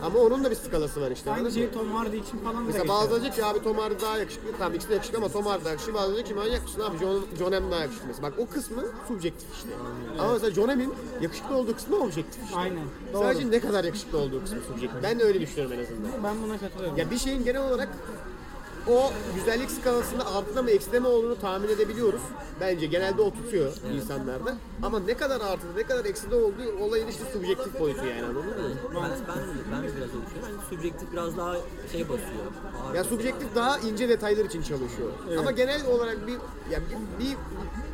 Ama 0.04 0.18
onun 0.18 0.44
da 0.44 0.50
bir 0.50 0.56
skalası 0.56 1.00
var 1.00 1.10
işte. 1.10 1.30
aynı 1.30 1.40
anladın 1.40 1.54
şey 1.54 1.64
mı? 1.66 1.72
Tom 1.72 1.92
Hardy 1.92 2.16
için 2.18 2.38
falan 2.38 2.56
da 2.56 2.60
Mesela 2.60 2.82
geçerli. 2.82 2.88
bazıları 2.98 3.22
diyecek 3.22 3.34
ki 3.34 3.44
abi 3.44 3.62
Tom 3.62 3.78
Hardy 3.78 4.02
daha 4.02 4.18
yakışıklı. 4.18 4.48
Tamam 4.58 4.74
ikisi 4.74 4.89
de 4.90 4.94
yakışıklı 4.94 5.18
ama 5.18 5.28
Tom 5.28 5.46
Hardy 5.46 5.68
yakışıklı. 5.68 5.94
Bazıları 5.94 6.14
diyecek 6.16 6.26
ki 6.28 6.34
manyak 6.34 6.62
mısın 6.62 6.80
abi 6.80 6.98
John, 6.98 7.24
John 7.38 7.50
M 7.50 7.70
daha 7.70 7.80
yakışıklı 7.80 8.06
mesela. 8.08 8.30
Bak 8.30 8.38
o 8.38 8.46
kısmı 8.46 8.82
subjektif 9.08 9.48
işte. 9.54 9.68
Ama 10.18 10.32
mesela 10.32 10.50
John 10.50 10.76
M'in 10.78 10.94
yakışıklı 11.20 11.56
olduğu 11.56 11.76
kısmı 11.76 11.96
objektif 11.96 12.44
işte. 12.44 12.56
Aynen. 12.56 12.84
Doğru. 13.12 13.22
Sadece 13.22 13.50
ne 13.50 13.60
kadar 13.60 13.84
yakışıklı 13.84 14.18
olduğu 14.18 14.42
kısmı 14.44 14.60
subjektif. 14.68 15.02
Ben 15.02 15.18
de 15.18 15.24
öyle 15.24 15.40
düşünüyorum 15.40 15.76
en 15.78 15.82
azından. 15.82 16.24
Ben 16.24 16.42
buna 16.42 16.58
katılıyorum. 16.58 16.96
Ya 16.96 17.10
bir 17.10 17.18
şeyin 17.18 17.44
genel 17.44 17.62
olarak 17.62 17.88
o 18.88 19.12
güzellik 19.34 19.70
skalasında 19.70 20.34
artıda 20.36 20.62
mı 20.62 20.70
ekside 20.70 21.00
mi 21.00 21.06
olduğunu 21.06 21.40
tahmin 21.40 21.68
edebiliyoruz. 21.68 22.20
Bence 22.60 22.86
genelde 22.86 23.22
o 23.22 23.30
tutuyor 23.30 23.72
insanlarda. 23.94 24.56
Ama 24.82 25.00
ne 25.00 25.14
kadar 25.14 25.40
artıda 25.40 25.72
ne 25.76 25.82
kadar 25.82 26.04
ekside 26.04 26.34
olduğu 26.34 26.78
olayın 26.80 27.08
işte 27.08 27.24
subjektif 27.32 27.80
boyutu 27.80 28.06
yani 28.06 28.22
anladın 28.22 28.46
mı? 28.46 28.54
Ben, 28.94 29.02
ben, 29.02 29.38
ben 29.72 29.82
biraz 29.82 29.94
öyle 29.94 30.04
düşünüyorum. 30.06 30.42
Hani 30.42 30.54
subjektif 30.70 31.12
biraz 31.12 31.36
daha 31.36 31.56
şey 31.92 32.08
basıyor. 32.08 32.44
Ağır. 32.86 32.94
Ya 32.94 33.04
subjektif 33.04 33.54
daha 33.54 33.78
ince 33.78 34.08
detaylar 34.08 34.44
için 34.44 34.62
çalışıyor. 34.62 35.10
Ama 35.38 35.50
genel 35.50 35.86
olarak 35.86 36.26
bir 36.26 36.32
ya 36.70 36.80
bir, 36.80 37.24
bir 37.24 37.36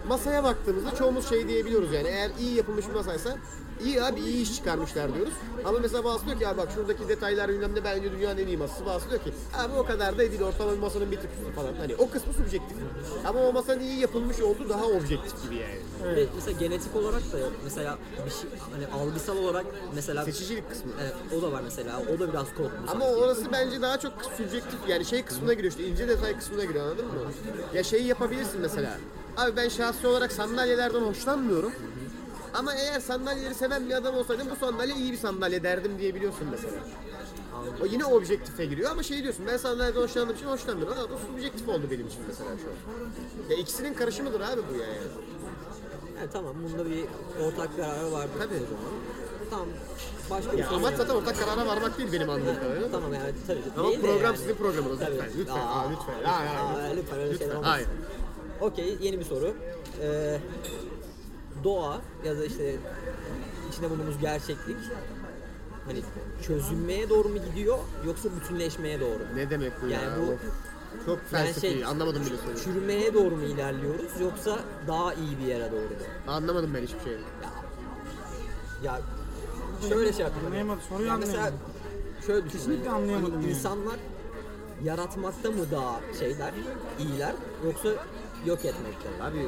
masaya 0.09 0.45
baktığımızda 0.45 0.95
çoğumuz 0.95 1.29
şey 1.29 1.49
diyebiliyoruz 1.49 1.93
yani 1.93 2.09
eğer 2.09 2.31
iyi 2.41 2.55
yapılmış 2.55 2.89
bir 2.89 2.95
masaysa 2.95 3.37
iyi 3.85 4.03
abi 4.03 4.21
iyi 4.21 4.43
iş 4.43 4.57
çıkarmışlar 4.57 5.15
diyoruz. 5.15 5.35
Ama 5.65 5.79
mesela 5.79 6.05
bazısı 6.05 6.27
diyor 6.27 6.39
ki 6.39 6.49
abi 6.49 6.59
bak 6.59 6.69
şuradaki 6.75 7.09
detaylar 7.09 7.49
bilmem 7.49 7.75
ne 7.75 7.85
bence 7.85 8.13
dünyanın 8.13 8.39
en 8.39 8.47
iyi 8.47 8.57
masası. 8.57 8.87
Bazısı 8.87 9.11
diyor 9.11 9.23
ki 9.23 9.33
abi 9.55 9.75
o 9.79 9.87
kadar 9.87 10.15
da 10.15 10.19
değil 10.19 10.43
ortalama 10.43 10.77
bir 10.77 10.81
masanın 10.81 11.11
bir 11.11 11.17
tık 11.17 11.31
üstü 11.41 11.53
falan. 11.53 11.75
Hani 11.79 11.95
o 11.97 12.11
kısmı 12.11 12.33
subjektif. 12.33 12.77
Ama 13.25 13.41
o 13.41 13.53
masanın 13.53 13.81
iyi 13.81 14.01
yapılmış 14.01 14.41
olduğu 14.41 14.69
daha 14.69 14.85
objektif 14.87 15.43
gibi 15.43 15.55
yani. 15.57 16.17
De 16.17 16.27
mesela 16.35 16.59
genetik 16.59 16.97
olarak 16.97 17.23
da 17.33 17.39
mesela 17.65 17.99
bir 18.27 18.31
şey 18.31 18.51
hani 18.73 19.03
algısal 19.03 19.37
olarak 19.37 19.67
mesela 19.95 20.25
Seçicilik 20.25 20.71
kısmı. 20.71 20.93
Evet, 21.03 21.15
o 21.39 21.43
da 21.43 21.53
var 21.53 21.61
mesela. 21.65 22.03
O 22.17 22.21
da 22.21 22.33
biraz 22.33 22.47
kodlu. 22.57 22.71
Ama 22.89 23.05
sanki. 23.05 23.17
orası 23.21 23.53
bence 23.53 23.83
daha 23.83 23.99
çok 24.01 24.13
subjektif 24.37 24.89
yani 24.89 25.05
şey 25.05 25.23
kısmına 25.23 25.53
giriyor 25.53 25.73
işte 25.73 25.87
ince 25.87 26.09
detay 26.09 26.39
kısmına 26.39 26.65
giriyor 26.65 26.85
anladın 26.85 27.07
mı? 27.07 27.13
Ya 27.75 27.83
şeyi 27.85 28.07
yapabilirsin 28.07 28.61
mesela. 28.61 28.99
Abi 29.37 29.57
ben 29.57 29.69
şahsi 29.69 30.07
olarak 30.07 30.33
sandalyelerden 30.33 31.01
hoşlanmıyorum. 31.01 31.73
Ama 32.57 32.75
eğer 32.75 33.01
sandalyeleri 33.01 33.55
seven 33.55 33.89
bir 33.89 33.95
adam 33.95 34.15
olsaydım 34.17 34.47
bu 34.51 34.57
sandalye 34.57 34.95
iyi 34.95 35.13
bir 35.13 35.17
sandalye 35.17 35.63
derdim 35.63 35.99
diyebiliyorsun 35.99 36.49
mesela. 36.51 36.73
O 37.83 37.87
yine 37.87 38.05
objektife 38.05 38.65
giriyor 38.67 38.91
ama 38.91 39.03
şey 39.03 39.23
diyorsun 39.23 39.47
ben 39.47 39.57
sandalyeden 39.57 40.01
hoşlandığım 40.01 40.37
için 40.37 40.47
hoşlanmıyorum. 40.47 40.99
Ama 40.99 41.09
bu 41.11 41.19
subjektif 41.33 41.69
oldu 41.69 41.83
benim 41.91 42.07
için 42.07 42.21
mesela 42.29 42.51
şu 42.63 42.69
an. 42.69 43.51
Ya 43.51 43.57
ikisinin 43.57 43.95
karışımıdır 43.95 44.41
abi 44.41 44.61
bu 44.75 44.79
ya 44.79 44.87
yani. 44.87 44.97
Yani 46.19 46.29
tamam 46.33 46.55
bunda 46.65 46.91
bir 46.91 47.05
ortak 47.47 47.77
kararı 47.77 48.13
vardı 48.13 48.31
Tabii. 48.39 48.55
o 48.55 48.59
zaman. 48.59 48.93
Tamam. 49.51 49.67
Başka 50.31 50.53
bir 50.53 50.59
Ya 50.59 50.67
soru 50.67 50.77
amaç 50.77 50.93
yok. 50.93 50.99
zaten 51.01 51.15
ortak 51.15 51.39
karara 51.39 51.67
varmak 51.67 51.99
değil 51.99 52.13
benim 52.13 52.31
anladığım 52.31 52.55
kadarıyla. 52.61 52.91
Tamam 52.91 53.15
yani 53.15 53.33
tabii. 53.47 53.61
Ama 53.77 53.89
Değil 53.89 53.99
de 53.99 54.03
program 54.07 54.23
yani. 54.25 54.39
sizin 54.39 54.55
programınız 54.55 54.99
Tabii. 54.99 55.15
lütfen. 55.15 55.31
Lütfen. 55.39 55.55
Aa, 55.57 55.81
Aa, 55.81 55.89
lütfen. 55.91 56.25
Aa, 56.25 56.31
aa, 56.31 56.93
lütfen 56.97 57.19
öyle 57.19 57.31
şeyler 57.31 57.33
Lütfen. 57.33 57.49
olmasın. 57.51 57.63
Hayır. 57.71 57.89
Okey 58.61 58.97
yeni 59.01 59.19
bir 59.19 59.25
soru. 59.25 59.55
Ee, 60.03 60.39
doğa 61.65 62.01
ya 62.25 62.39
da 62.39 62.45
işte 62.45 62.77
içinde 63.73 63.91
bulunduğumuz 63.91 64.19
gerçeklik 64.21 64.77
hani 65.87 66.03
çözülmeye 66.47 67.09
doğru 67.09 67.29
mu 67.29 67.37
gidiyor 67.51 67.79
yoksa 68.07 68.29
bütünleşmeye 68.41 69.01
doğru 69.01 69.19
mu? 69.19 69.25
Ne 69.37 69.51
demek 69.51 69.73
bu 69.83 69.87
Yani 69.87 70.05
ya? 70.05 70.11
bu-. 70.27 70.37
Çok 71.07 71.19
Yani 71.19 71.45
felsefi. 71.45 71.61
şey, 71.61 71.85
Anlamadım 71.85 72.27
bile 72.27 72.37
soruyu. 72.37 72.59
Çürümeye 72.65 73.15
doğru 73.15 73.37
mu 73.37 73.43
ilerliyoruz 73.43 74.21
yoksa 74.21 74.59
daha 74.89 75.15
iyi 75.15 75.39
bir 75.39 75.45
yere 75.45 75.73
doğru 75.73 75.81
mu? 75.81 75.89
Anlamadım 76.29 76.75
ben 76.75 76.83
hiçbir 76.83 77.01
şeyi. 77.05 77.19
Ya 78.85 79.01
şöyle 79.89 80.13
şey 80.13 80.25
yapayım. 80.25 80.47
Anlayamadım, 80.47 80.81
soruyu 80.89 81.09
Ya 81.09 81.17
mesela 81.17 81.39
anlayamadım. 81.39 81.67
şöyle 82.27 82.47
düşün. 82.47 82.59
Kesinlikle 82.59 82.89
hani 82.89 83.03
anlayamadım 83.03 83.41
yani. 83.41 83.51
İnsanlar 83.51 83.97
yaratmakta 84.85 85.51
mı 85.51 85.71
daha 85.73 86.01
şeyler, 86.19 86.53
iyiler 86.99 87.35
yoksa 87.65 87.89
yok 88.47 88.65
etmekte 88.65 89.09
mi? 89.09 89.23
Abi 89.23 89.47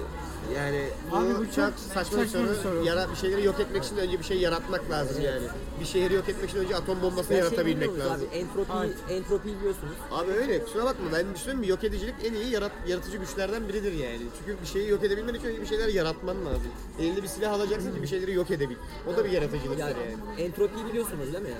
yani 0.56 0.84
Abi 1.12 1.38
bu 1.38 1.44
çok 1.54 1.72
saçma, 1.94 2.22
bir 2.22 2.26
soru. 2.26 2.84
Yara- 2.84 3.10
bir 3.10 3.16
şeyleri 3.16 3.44
yok 3.44 3.60
etmek 3.60 3.84
için 3.84 3.96
önce 3.96 4.18
bir 4.18 4.24
şey 4.24 4.38
yaratmak 4.38 4.90
lazım 4.90 5.22
yani. 5.22 5.46
Bir 5.80 5.84
şehri 5.84 6.14
yok 6.14 6.28
etmek 6.28 6.50
için 6.50 6.58
önce 6.58 6.76
atom 6.76 7.02
bombasını 7.02 7.36
Ya 7.36 7.42
şey 7.42 7.48
yaratabilmek 7.48 7.90
biliyoruz 7.90 8.10
lazım. 8.12 8.28
Abi, 8.30 8.36
entropi, 8.36 8.72
entropi 9.12 9.48
biliyorsunuz. 9.58 9.92
Abi 10.10 10.30
öyle 10.32 10.64
kusura 10.64 10.84
bakma 10.84 11.06
ben 11.12 11.34
düşünüyorum 11.34 11.64
yok 11.64 11.84
edicilik 11.84 12.14
en 12.24 12.34
iyi 12.34 12.50
yarat, 12.50 12.72
yaratıcı 12.88 13.16
güçlerden 13.16 13.68
biridir 13.68 13.92
yani. 13.92 14.20
Çünkü 14.38 14.62
bir 14.62 14.66
şeyi 14.66 14.88
yok 14.88 15.04
edebilmen 15.04 15.34
için 15.34 15.46
önce 15.48 15.60
bir 15.60 15.66
şeyler 15.66 15.88
yaratman 15.88 16.36
lazım. 16.46 16.72
Elinde 17.00 17.22
bir 17.22 17.28
silah 17.28 17.52
alacaksın 17.52 17.94
ki 17.94 18.02
bir 18.02 18.08
şeyleri 18.08 18.32
yok 18.32 18.50
edebil. 18.50 18.76
O 19.12 19.16
da 19.16 19.24
bir 19.24 19.30
yaratıcılıktır 19.30 19.78
Yani 19.78 19.94
yani. 20.36 20.42
entropiyi 20.42 20.86
biliyorsunuz 20.86 21.32
değil 21.32 21.44
mi 21.44 21.50
ya? 21.50 21.58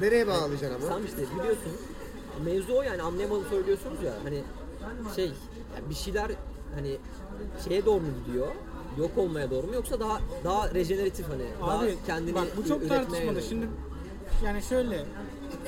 Nereye 0.00 0.26
bağlayacaksın 0.26 0.76
ama? 0.76 0.86
Tamam 0.88 1.04
işte 1.06 1.16
biliyorsun. 1.38 1.72
Mevzu 2.44 2.74
o 2.74 2.82
yani 2.82 3.02
anlayamadım 3.02 3.44
söylüyorsunuz 3.50 4.02
ya 4.02 4.12
hani 4.24 4.42
şey 5.16 5.24
yani 5.26 5.90
bir 5.90 5.94
şeyler 5.94 6.30
hani 6.74 6.96
şeye 7.68 7.86
doğru 7.86 8.00
mu 8.00 8.08
gidiyor? 8.26 8.46
Yok 8.98 9.10
olmaya 9.18 9.50
doğru 9.50 9.66
mu 9.66 9.74
yoksa 9.74 10.00
daha 10.00 10.20
daha 10.44 10.74
rejeneratif 10.74 11.26
hani 11.28 11.42
daha 11.68 11.78
Abi 11.78 11.94
kendini 12.06 12.34
bak 12.34 12.46
bu 12.56 12.68
çok 12.68 12.80
üretmeye 12.82 12.98
tartışmalı. 13.00 13.24
yönelik. 13.26 13.48
Şimdi 13.48 13.66
yani 14.44 14.62
şöyle 14.62 15.04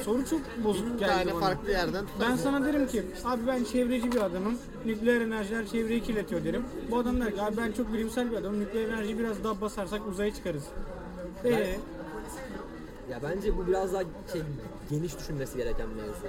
soru 0.04 0.24
çok 0.26 0.40
bozuk 0.64 0.98
geldi 0.98 1.10
tane 1.12 1.32
bana. 1.34 1.40
farklı 1.40 1.70
yerden 1.70 2.04
Ben 2.20 2.36
sana 2.36 2.64
derim 2.64 2.86
ki 2.86 3.02
abi 3.24 3.46
ben 3.46 3.64
çevreci 3.64 4.12
bir 4.12 4.20
adamım. 4.20 4.58
Nükleer 4.86 5.20
enerjiler 5.20 5.66
çevreyi 5.66 6.02
kirletiyor 6.02 6.44
derim. 6.44 6.62
Bu 6.90 6.98
adam 6.98 7.20
der 7.20 7.34
ki 7.34 7.42
abi 7.42 7.56
ben 7.56 7.72
çok 7.72 7.92
bilimsel 7.92 8.30
bir 8.30 8.36
adamım. 8.36 8.60
Nükleer 8.60 8.88
enerjiyi 8.88 9.18
biraz 9.18 9.44
daha 9.44 9.60
basarsak 9.60 10.00
uzaya 10.08 10.34
çıkarız. 10.34 10.62
Ee, 11.44 11.76
Ya 13.10 13.20
bence 13.22 13.56
bu 13.58 13.66
biraz 13.66 13.92
daha 13.92 14.02
şey 14.32 14.42
geniş 14.90 15.18
düşünmesi 15.18 15.56
gereken 15.56 15.86
bir 15.90 15.94
mevzu. 16.02 16.26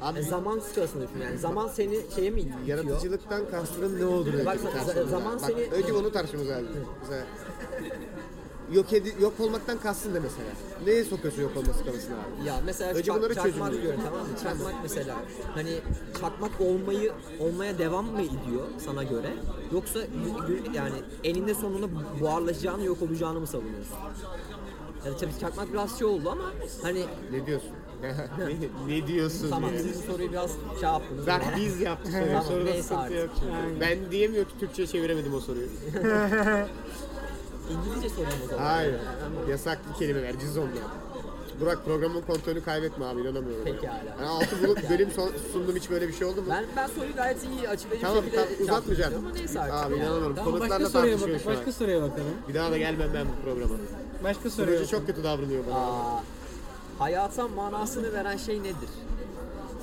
Abi 0.00 0.22
zaman 0.22 0.58
skalasını 0.58 1.02
düşün 1.08 1.20
yani. 1.24 1.38
Zaman 1.38 1.68
seni 1.68 2.00
şeye 2.14 2.30
mi 2.30 2.40
itiyor? 2.40 2.58
yaratıcılıktan 2.66 3.50
kastının 3.50 4.00
ne 4.00 4.04
olduğunu 4.04 4.46
Bak, 4.46 4.56
za- 4.56 4.72
tartışmamız 4.72 5.10
zaman 5.10 5.34
lazım. 5.34 5.48
seni- 5.56 5.70
Bak, 5.70 5.72
önce 5.78 5.92
onu 5.92 6.12
tartışmamız 6.12 6.48
lazım. 6.48 6.68
Mesela 7.02 7.24
yok 8.72 8.92
edi 8.92 9.14
yok 9.20 9.32
olmaktan 9.40 9.78
kastın 9.78 10.14
ne 10.14 10.18
mesela? 10.20 10.48
Neye 10.86 11.04
sokuyorsun 11.04 11.42
yok 11.42 11.56
olması 11.56 11.84
kalasını 11.84 12.14
abi? 12.14 12.48
Ya 12.48 12.54
mesela 12.66 12.90
Önce 12.92 13.02
çak- 13.02 13.16
bunları 13.18 13.34
çakmak 13.34 13.52
çözümleyelim. 13.52 13.82
diyorum 13.82 14.00
tamam 14.04 14.20
mı? 14.20 14.32
Çakmak 14.42 14.74
mesela 14.82 15.16
hani 15.54 15.78
çakmak 16.20 16.60
olmayı 16.60 17.12
olmaya 17.40 17.78
devam 17.78 18.06
mı 18.06 18.20
ediyor 18.22 18.66
sana 18.84 19.02
göre 19.02 19.32
yoksa 19.72 19.98
yani 20.74 20.94
eninde 21.24 21.54
sonunda 21.54 21.86
buharlaşacağını 22.20 22.84
yok 22.84 23.02
olacağını 23.02 23.40
mı 23.40 23.46
savunuyorsun? 23.46 23.96
Yani 25.06 25.16
tabii 25.16 25.38
çakmak 25.40 25.72
biraz 25.72 25.98
şey 25.98 26.06
oldu 26.06 26.30
ama 26.30 26.44
hani 26.82 27.04
Ne 27.32 27.46
diyorsun? 27.46 27.70
Ne, 28.02 28.54
ne 29.00 29.06
diyorsun 29.06 29.50
tamam 29.50 29.70
yani? 29.74 29.82
siz 29.82 30.02
bu 30.08 30.12
soruyu 30.12 30.30
biraz 30.32 30.50
şey 30.80 30.88
yaptınız. 30.88 31.26
Bak 31.26 31.42
biz 31.56 31.80
yaptık 31.80 32.12
soruyu. 32.12 32.26
Tamam, 32.28 32.44
Soruda 32.44 32.64
neyse 32.64 32.82
sıkıntı 32.82 33.02
artık. 33.02 33.16
yok. 33.16 33.30
Ben 33.80 33.98
diyemiyor 34.10 34.44
ki 34.44 34.50
Türkçe'ye 34.60 34.88
çeviremedim 34.88 35.34
o 35.34 35.40
soruyu. 35.40 35.66
İngilizce 37.70 38.08
sorayım 38.08 38.38
o 38.44 38.48
zaman. 38.48 38.64
Hayır. 38.64 38.94
Yasaklı 39.50 39.94
kelimeler, 39.98 40.38
cizonla. 40.38 40.68
Burak 41.60 41.84
programın 41.84 42.20
kontrolünü 42.20 42.64
kaybetme 42.64 43.04
abi 43.04 43.20
inanamıyorum. 43.20 43.64
Pekala. 43.64 44.02
Yani 44.18 44.26
altı 44.28 44.62
bulup 44.64 44.90
bölüm 44.90 45.10
son, 45.10 45.30
sundum 45.52 45.76
hiç 45.76 45.90
böyle 45.90 46.08
bir 46.08 46.12
şey 46.12 46.26
oldu 46.26 46.42
mu? 46.42 46.46
Ben 46.50 46.64
ben 46.76 46.86
soruyu 46.86 47.14
gayet 47.16 47.38
iyi 47.44 47.68
açıklayıcı 47.68 48.06
Tamam 48.06 48.24
bir 48.26 48.30
tamam 48.32 48.48
şekilde 48.48 48.62
uzatmayacağım. 48.72 49.10
cevaplıyorum 49.12 49.26
ama 49.26 49.34
neyse 49.38 49.60
artık. 49.60 49.74
Abi 49.90 49.94
inanamıyorum. 49.94 50.36
Tamam 50.36 50.52
başka 50.52 50.58
Konuklarla 50.68 50.88
soruya 50.90 51.12
tartışıyor 51.16 51.36
bak 51.38 51.42
şu 51.44 51.50
an. 51.50 51.56
başka 51.56 51.72
soruya 51.72 52.02
bakalım. 52.02 52.24
Bir 52.48 52.54
daha 52.54 52.70
da 52.70 52.78
gelmem 52.78 53.10
ben 53.14 53.26
bu 53.26 53.44
programa. 53.44 53.74
Başka 54.24 54.50
soruya 54.50 54.72
bakalım. 54.80 54.90
çok 54.90 55.06
kötü 55.06 55.24
davranıyor 55.24 55.64
bana. 55.66 55.76
Aa, 55.78 56.22
hayata 57.04 57.48
manasını 57.48 58.12
veren 58.12 58.36
şey 58.36 58.60
nedir? 58.62 58.88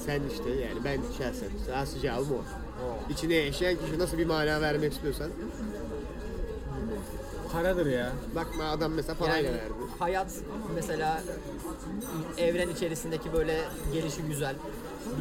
Sen 0.05 0.21
işte 0.31 0.49
yani 0.49 0.83
ben 0.83 0.99
şahsen. 1.17 1.49
Asıl 1.75 1.99
cevabım 1.99 2.27
o. 2.33 3.11
İçine 3.13 3.33
yaşayan 3.33 3.75
kişi 3.85 3.99
nasıl 3.99 4.17
bir 4.17 4.25
mana 4.25 4.61
vermek 4.61 4.93
istiyorsan. 4.93 5.29
Paradır 7.53 7.85
ya. 7.85 8.11
Bakma 8.35 8.63
adam 8.63 8.91
mesela 8.93 9.15
parayla 9.15 9.49
Yani 9.49 9.57
verdi. 9.61 9.73
hayat 9.99 10.27
mesela 10.75 11.21
evren 12.37 12.69
içerisindeki 12.69 13.33
böyle 13.33 13.61
gelişi 13.93 14.21
güzel 14.21 14.55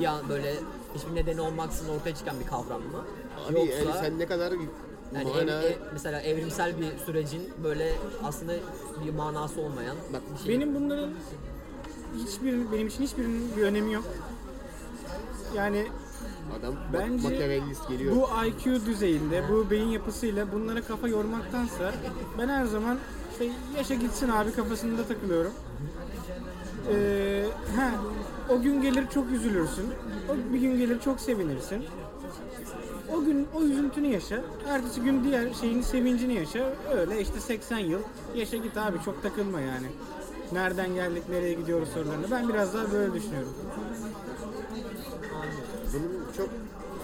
bir 0.00 0.04
an 0.04 0.28
böyle 0.28 0.54
hiçbir 0.94 1.14
nedeni 1.14 1.40
olmaksızın 1.40 1.88
ortaya 1.98 2.14
çıkan 2.14 2.40
bir 2.40 2.46
kavram 2.46 2.80
mı? 2.82 3.04
Abi 3.48 3.54
Yoksa 3.60 3.74
yani 3.78 3.92
sen 4.00 4.18
ne 4.18 4.26
kadar 4.26 4.52
yani 5.14 5.28
mana... 5.34 5.62
ev- 5.62 5.70
e- 5.70 5.78
mesela 5.92 6.20
evrimsel 6.20 6.80
bir 6.80 6.98
sürecin 7.06 7.52
böyle 7.64 7.92
aslında 8.24 8.52
bir 9.04 9.10
manası 9.14 9.60
olmayan 9.60 9.96
Bak 10.12 10.22
bir 10.38 10.44
şey. 10.44 10.54
Benim 10.54 10.74
bunların 10.74 11.10
hiçbir 12.26 12.72
benim 12.72 12.86
için 12.86 13.02
hiçbirinin 13.04 13.56
bir 13.56 13.62
önemi 13.62 13.92
yok. 13.92 14.04
Yani 15.56 15.86
adam 16.60 16.74
Bence 16.92 17.28
geliyor. 17.88 18.16
bu 18.16 18.28
IQ 18.46 18.86
düzeyinde, 18.86 19.42
bu 19.50 19.70
beyin 19.70 19.88
yapısıyla 19.88 20.52
bunlara 20.52 20.82
kafa 20.82 21.08
yormaktansa 21.08 21.94
ben 22.38 22.48
her 22.48 22.64
zaman 22.64 22.98
işte 23.32 23.48
yaşa 23.76 23.94
gitsin 23.94 24.28
abi 24.28 24.52
kafasında 24.52 25.04
takılıyorum. 25.04 25.52
Ee, 26.92 27.44
ha, 27.76 27.90
o 28.50 28.60
gün 28.60 28.82
gelir 28.82 29.04
çok 29.14 29.30
üzülürsün. 29.30 29.86
O 30.28 30.52
bir 30.54 30.58
gün 30.60 30.78
gelir 30.78 31.00
çok 31.00 31.20
sevinirsin. 31.20 31.84
O 33.14 33.24
gün 33.24 33.48
o 33.54 33.62
üzüntünü 33.62 34.06
yaşa. 34.06 34.42
Ertesi 34.68 35.00
gün 35.00 35.24
diğer 35.24 35.54
şeyin 35.54 35.82
sevincini 35.82 36.34
yaşa. 36.34 36.72
Öyle 36.96 37.20
işte 37.20 37.40
80 37.40 37.78
yıl 37.78 38.00
yaşa 38.34 38.56
git 38.56 38.76
abi 38.76 38.96
çok 39.04 39.22
takılma 39.22 39.60
yani. 39.60 39.86
Nereden 40.52 40.94
geldik, 40.94 41.22
nereye 41.30 41.54
gidiyoruz 41.54 41.88
sorularını. 41.94 42.30
Ben 42.30 42.48
biraz 42.48 42.74
daha 42.74 42.92
böyle 42.92 43.14
düşünüyorum. 43.14 43.54
Bunun 45.92 46.32
çok 46.36 46.48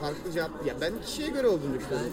farklı 0.01 0.33
cevap... 0.33 0.51
Ya 0.67 0.75
ben 0.81 0.93
kişiye 1.07 1.29
göre 1.29 1.49
olduğunu 1.49 1.75
düşünüyorum. 1.75 2.13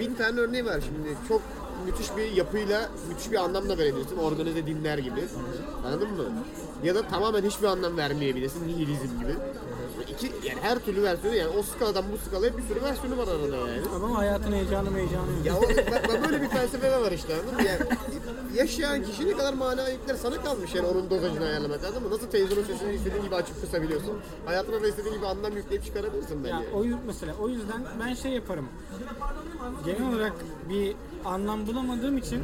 Bin 0.00 0.14
tane 0.14 0.40
örneği 0.40 0.64
var 0.64 0.80
şimdi. 0.80 1.16
Çok 1.28 1.42
müthiş 1.86 2.16
bir 2.16 2.32
yapıyla, 2.32 2.90
müthiş 3.08 3.30
bir 3.32 3.36
anlamla 3.36 3.78
verebilirsin. 3.78 4.16
Organize 4.16 4.66
dinler 4.66 4.98
gibi. 4.98 5.24
Anladın 5.86 6.10
mı? 6.10 6.24
Ya 6.84 6.94
da 6.94 7.08
tamamen 7.08 7.42
hiçbir 7.42 7.66
anlam 7.66 7.96
vermeyebilirsin. 7.96 8.68
Nihilizm 8.68 9.20
gibi. 9.20 9.34
İki, 10.10 10.26
yani 10.48 10.60
her 10.62 10.78
türlü 10.78 11.02
versiyonu 11.02 11.36
yani 11.36 11.50
o 11.58 11.62
skaladan 11.62 12.04
bu 12.12 12.18
skalaya 12.28 12.56
bir 12.56 12.62
sürü 12.62 12.82
versiyonu 12.82 13.18
var 13.18 13.28
arada 13.28 13.56
yani. 13.56 13.82
Ama 13.94 14.18
hayatın 14.18 14.52
heyecanı 14.52 14.90
heyecanı. 14.96 15.26
Ya 15.44 15.56
o, 15.56 15.62
bak, 15.62 16.08
bak 16.08 16.24
böyle 16.24 16.42
bir 16.42 16.48
felsefe 16.48 17.00
var 17.00 17.12
işte 17.12 17.34
anladın 17.34 17.54
mı? 17.54 17.62
Yani 17.62 17.80
yaşayan 18.54 19.04
kişi 19.04 19.26
ne 19.28 19.32
kadar 19.32 19.54
mana 19.54 19.88
yükler 19.88 20.14
sana 20.14 20.42
kalmış 20.42 20.74
yani 20.74 20.86
onun 20.86 21.10
dozajını 21.10 21.44
ayarlamak 21.44 21.84
anladın 21.84 22.02
mı? 22.02 22.10
Nasıl 22.10 22.26
televizyonun 22.26 22.64
sesini 22.66 22.94
istediğin 22.94 23.22
gibi 23.24 23.34
açıp 23.34 23.60
kısabiliyorsun. 23.60 24.18
Hayatına 24.46 24.82
da 24.82 24.88
istediğin 24.88 25.14
gibi 25.14 25.26
anlam 25.26 25.56
yükleyip 25.56 25.84
çıkarabilirsin 25.84 26.44
bence. 26.44 26.54
Ya 26.54 26.62
o 26.74 26.84
yü- 26.84 26.98
mesela 27.06 27.34
o 27.40 27.48
yüzden 27.48 27.82
ben 28.00 28.14
şey 28.14 28.30
yaparım. 28.32 28.68
Genel 29.86 30.14
olarak 30.14 30.32
bir 30.68 30.96
anlam 31.24 31.66
bulamadığım 31.66 32.18
için 32.18 32.42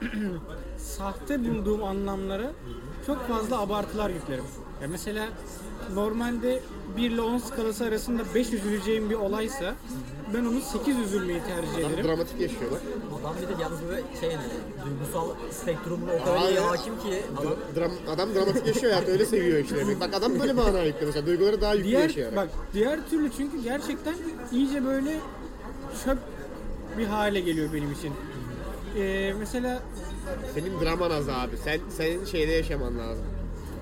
sahte 0.78 1.44
bulduğum 1.44 1.84
anlamlara 1.84 2.52
çok 3.06 3.28
fazla 3.28 3.60
abartılar 3.60 4.10
yüklerim. 4.10 4.44
Ya 4.82 4.88
mesela 4.88 5.28
normalde 5.94 6.60
1 6.96 7.10
ile 7.10 7.20
10 7.20 7.38
skalası 7.38 7.84
arasında 7.84 8.22
5 8.34 8.52
üzüleceğim 8.52 9.10
bir 9.10 9.14
olaysa 9.14 9.74
ben 10.34 10.44
onu 10.44 10.60
8 10.60 10.98
üzülmeyi 10.98 11.40
tercih 11.42 11.78
Adam 11.78 11.90
ederim. 11.92 12.04
dramatik 12.08 12.40
yaşıyor 12.40 12.70
bak. 12.70 12.80
Adam 13.20 13.34
bir 13.42 13.58
de 13.58 13.62
yalnız 13.62 13.78
böyle 13.88 14.02
şey 14.20 14.30
yani 14.30 14.44
duygusal 14.86 15.28
spektrumuna 15.50 16.12
o 16.12 16.24
kadar 16.24 16.48
iyi 16.50 16.58
hakim 16.58 16.98
ki 17.00 17.22
adam 17.38 17.54
Dram, 17.76 17.90
adam 18.14 18.34
dramatik 18.34 18.66
yaşıyor 18.66 18.92
hayatı 18.92 19.12
öyle 19.12 19.26
seviyor 19.26 19.58
işte 19.58 19.76
demek. 19.76 20.00
Bak 20.00 20.14
adam 20.14 20.40
böyle 20.40 20.52
mana 20.52 20.82
yüklüyor 20.82 21.06
mesela 21.06 21.26
duyguları 21.26 21.60
daha 21.60 21.74
yüklü 21.74 21.88
Diğer 21.88 22.02
yaşıyor. 22.02 22.36
bak 22.36 22.48
diğer 22.72 23.08
türlü 23.10 23.30
çünkü 23.36 23.62
gerçekten 23.62 24.14
iyice 24.52 24.84
böyle 24.84 25.20
çöp 26.04 26.18
bir 26.98 27.06
hale 27.06 27.40
geliyor 27.40 27.72
benim 27.72 27.92
için. 27.92 28.12
Ee, 28.98 29.34
mesela 29.38 29.82
Senin 30.54 30.80
draman 30.80 31.10
az 31.10 31.28
abi. 31.28 31.56
Sen 31.64 31.80
senin 31.90 32.24
şeyde 32.24 32.52
yaşaman 32.52 32.98
lazım. 32.98 33.24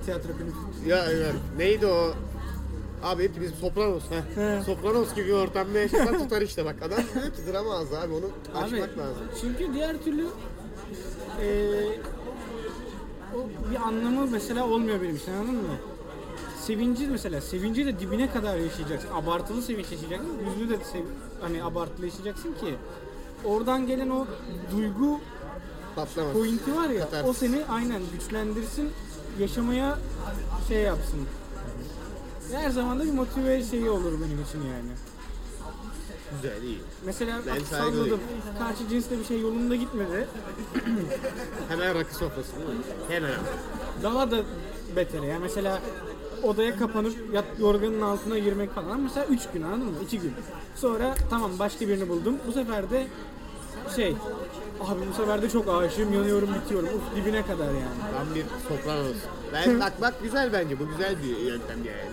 Tiyatro 0.05 0.33
kulübü. 0.33 0.89
Ya 0.89 1.05
evet. 1.11 1.35
Neydi 1.59 1.87
o? 1.87 2.15
Abi 3.03 3.25
hepimiz 3.25 3.51
Sopranos. 3.61 4.03
Heh. 4.11 4.37
He. 4.43 4.63
Sopranos 4.67 5.15
gibi 5.15 5.27
bir 5.27 5.33
ortamda 5.33 5.79
yaşasan 5.79 6.19
tutar 6.19 6.43
işte 6.43 6.65
bak. 6.65 6.77
Adam 6.83 6.99
diyor 7.15 7.27
ki 7.27 7.53
drama 7.53 7.75
az 7.79 7.93
abi 7.95 8.13
onu 8.15 8.59
açmak 8.65 8.99
lazım. 8.99 9.23
çünkü 9.41 9.75
diğer 9.75 10.03
türlü 10.03 10.27
eee, 11.41 11.99
o 13.37 13.71
bir 13.71 13.77
anlamı 13.77 14.27
mesela 14.27 14.67
olmuyor 14.69 15.03
benim 15.03 15.17
için 15.17 15.33
anladın 15.33 15.55
mı? 15.55 15.77
Sevinci 16.61 17.07
mesela, 17.07 17.41
sevinci 17.41 17.87
de 17.87 18.01
dibine 18.01 18.31
kadar 18.33 18.57
yaşayacaksın. 18.57 19.09
Abartılı 19.15 19.63
sevinç 19.63 19.93
yaşayacaksın. 19.93 20.29
Hüznü 20.47 20.71
de 20.71 20.85
sev- 20.93 21.05
hani 21.41 21.65
abartılı 21.65 22.07
yaşayacaksın 22.07 22.53
ki 22.53 22.75
oradan 23.45 23.87
gelen 23.87 24.11
o 24.11 24.27
duygu 24.77 25.21
Patlamaz. 25.97 26.33
pointi 26.33 26.77
var 26.77 26.89
ya 26.91 27.01
Katarsis. 27.01 27.31
o 27.31 27.33
seni 27.33 27.65
aynen 27.69 28.03
güçlendirsin 28.13 28.91
yaşamaya 29.41 29.99
şey 30.69 30.79
yapsın. 30.83 31.21
Her 32.53 32.71
zaman 32.71 33.01
da 33.01 33.05
bir 33.05 33.13
motive 33.13 33.63
şeyi 33.65 33.91
olur 33.91 34.13
benim 34.13 34.43
için 34.43 34.59
yani. 34.59 34.91
Güzel 36.43 36.63
iyi. 36.63 36.79
Mesela 37.05 37.41
Ben 37.47 37.57
bak 37.61 37.67
saygılıyım. 37.67 38.07
salladım. 38.07 38.21
Karşı 38.59 38.89
cinsle 38.89 39.19
bir 39.19 39.25
şey 39.25 39.41
yolunda 39.41 39.77
gitmedi. 39.77 40.29
Hemen 41.69 41.95
rakı 41.95 42.15
sofrası 42.15 42.53
değil 42.57 42.69
mi? 42.69 42.77
Hemen. 43.09 43.31
Daha 44.03 44.31
da 44.31 44.37
beter 44.97 45.23
yani 45.23 45.39
mesela 45.43 45.81
odaya 46.43 46.77
kapanıp 46.77 47.15
yat 47.35 47.45
yorganın 47.59 48.01
altına 48.01 48.39
girmek 48.39 48.75
falan. 48.75 49.01
Mesela 49.01 49.27
3 49.27 49.41
gün 49.55 49.63
anladın 49.63 49.85
mı? 49.85 49.93
2 50.05 50.19
gün. 50.21 50.33
Sonra 50.77 51.15
tamam 51.31 51.51
başka 51.59 51.89
birini 51.89 52.09
buldum. 52.09 52.37
Bu 52.47 52.53
sefer 52.53 52.91
de 52.91 53.07
şey 53.97 54.17
abi 54.81 55.01
bu 55.11 55.15
sefer 55.15 55.43
de 55.43 55.49
çok 55.51 55.69
aşığım 55.69 56.13
yanıyorum 56.13 56.49
bitiyorum. 56.55 56.89
Uf 56.89 57.17
dibine 57.17 57.43
kadar 57.47 57.67
yani. 57.67 58.15
Tam 58.19 58.35
bir 58.35 58.45
Sopranos. 58.69 59.17
Ben 59.53 59.81
bak 59.81 59.93
bak 60.01 60.15
güzel 60.23 60.53
bence 60.53 60.79
bu 60.81 60.89
güzel 60.89 61.17
bir 61.23 61.37
yöntem 61.47 61.79
yani. 61.85 62.11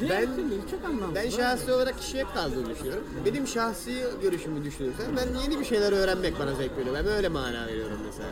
Diğer 0.00 0.22
Ben- 0.22 0.36
türlü 0.36 0.70
çok 0.70 0.84
anlamsız. 0.84 1.14
Ben 1.14 1.30
şahsi 1.30 1.72
olarak 1.72 1.98
kişiye 1.98 2.24
kaldığını 2.34 2.70
düşünüyorum. 2.70 3.04
Benim 3.24 3.46
şahsi 3.46 4.04
görüşümü 4.22 4.64
düşünürsen 4.64 5.06
ben 5.16 5.40
yeni 5.42 5.60
bir 5.60 5.64
şeyler 5.64 5.92
öğrenmek 5.92 6.38
bana 6.38 6.54
zevk 6.54 6.76
veriyor. 6.78 6.94
Ben 6.94 7.06
öyle 7.06 7.28
mana 7.28 7.66
veriyorum 7.66 7.98
mesela. 8.06 8.28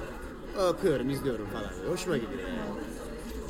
Okuyorum, 0.70 1.10
izliyorum 1.10 1.46
falan. 1.52 1.92
Hoşuma 1.92 2.16
gidiyor 2.16 2.40
yani. 2.48 2.95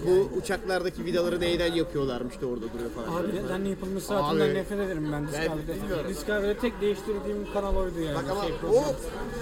Bu 0.06 0.38
uçaklardaki 0.38 1.04
vidaları 1.04 1.40
neyden 1.40 1.72
yapıyorlarmış 1.72 2.40
da 2.40 2.46
orada 2.46 2.60
duruyor 2.72 2.90
falan. 2.90 3.22
Abi 3.24 3.28
neden 3.36 3.64
yapılmış 3.64 4.04
saatinden 4.04 4.46
Abi, 4.46 4.54
nefret 4.54 4.80
ederim 4.80 5.08
ben 5.12 5.26
Discovery'de. 5.28 5.74
bilmiyorum. 5.82 6.06
Discovery'de 6.08 6.58
tek 6.58 6.80
değiştirdiğim 6.80 7.52
kanal 7.52 7.76
oydu 7.76 8.00
yani. 8.00 8.14
Bak 8.16 8.24
ama 8.30 8.42
şey, 8.42 8.52
o 8.52 8.56
program. 8.60 8.84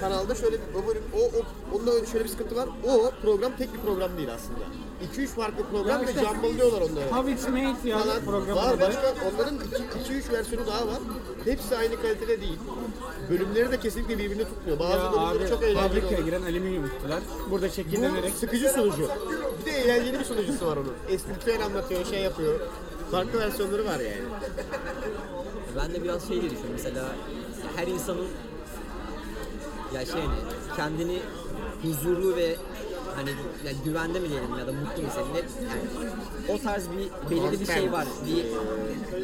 kanalda 0.01 0.35
şöyle 0.35 0.57
bir, 0.57 0.63
o 0.85 0.87
bölüm, 0.89 1.03
o, 1.15 1.19
o, 1.21 1.77
onda 1.77 2.07
şöyle 2.07 2.25
bir 2.25 2.29
sıkıntı 2.31 2.57
var. 2.57 2.69
O 2.89 3.11
program 3.23 3.53
tek 3.59 3.75
bir 3.75 3.79
program 3.81 4.17
değil 4.17 4.29
aslında. 4.35 4.59
2-3 5.17 5.27
farklı 5.27 5.65
program 5.71 6.01
ve 6.07 6.11
işte- 6.13 6.21
jumblıyorlar 6.25 6.81
onları. 6.81 7.11
How 7.11 7.33
It's 7.33 7.49
Made 7.49 7.89
ya 7.89 7.99
Falan. 7.99 8.09
Var 8.17 8.25
programında. 8.25 8.81
başka 8.81 9.15
onların 9.35 9.59
2-3 10.09 10.33
versiyonu 10.33 10.67
daha 10.67 10.87
var. 10.87 10.99
Hepsi 11.45 11.77
aynı 11.77 12.03
kalitede 12.03 12.41
değil. 12.41 12.59
Bölümleri 13.31 13.71
de 13.73 13.79
kesinlikle 13.81 14.19
birbirini 14.19 14.45
tutmuyor. 14.45 14.79
Bazı 14.79 14.93
Ya 15.05 15.13
bölümleri 15.13 15.39
abi 15.45 15.49
çok 15.49 15.63
eğlenceli 15.63 15.89
fabrikaya 15.89 16.07
oluyor. 16.09 16.25
giren 16.25 16.43
alüminyum 16.43 16.89
kutular. 16.89 17.21
Burada 17.51 17.69
şekillenerek 17.69 18.33
Bu 18.35 18.39
sıkıcı 18.39 18.69
sunucu. 18.69 19.09
Bir 19.61 19.65
de 19.67 19.71
eğlenceli 19.77 20.19
bir 20.19 20.25
sunucusu 20.45 20.67
var 20.67 20.77
onun. 20.77 20.95
Espritüel 21.09 21.65
anlatıyor, 21.65 22.05
şey 22.05 22.21
yapıyor. 22.21 22.61
Farklı 23.11 23.41
versiyonları 23.41 23.85
var 23.85 24.01
yani. 24.01 24.23
Ben 25.77 25.95
de 25.95 26.03
biraz 26.05 26.29
şey 26.29 26.41
diye 26.41 26.51
düşünüyorum 26.51 26.73
mesela 26.77 27.05
her 27.77 27.87
insanın 27.87 28.29
ya 29.95 30.07
şey 30.07 30.21
hani 30.21 30.77
kendini 30.77 31.19
huzurlu 31.83 32.37
ve 32.37 32.57
hani 33.17 33.31
yani 33.67 33.77
güvende 33.85 34.21
mi 34.21 34.29
diyelim 34.29 34.59
ya 34.59 34.67
da 34.67 34.73
mutlu 34.73 35.03
mu 35.03 35.09
senin 35.15 35.35
yani 35.35 35.45
o 36.49 36.59
tarz 36.59 36.85
bir 36.91 37.31
belirli 37.31 37.61
bir 37.61 37.67
şey 37.67 37.93
var 37.93 38.07
bir 38.27 38.45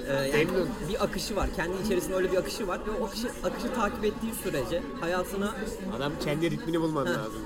e, 0.09 0.39
yani 0.39 0.49
bir 0.89 1.05
akışı 1.05 1.37
var 1.37 1.49
kendi 1.57 1.83
içerisinde 1.85 2.15
öyle 2.15 2.33
bir 2.33 2.37
akışı 2.37 2.69
var 2.69 2.81
ve 2.87 2.91
o 3.03 3.07
akışı, 3.07 3.29
akışı 3.45 3.75
takip 3.75 4.05
ettiği 4.05 4.35
sürece 4.43 4.83
hayatına 5.01 5.55
Adam 5.97 6.13
kendi 6.25 6.51
ritmini 6.51 6.81
bulman 6.81 7.07
lazım. 7.07 7.43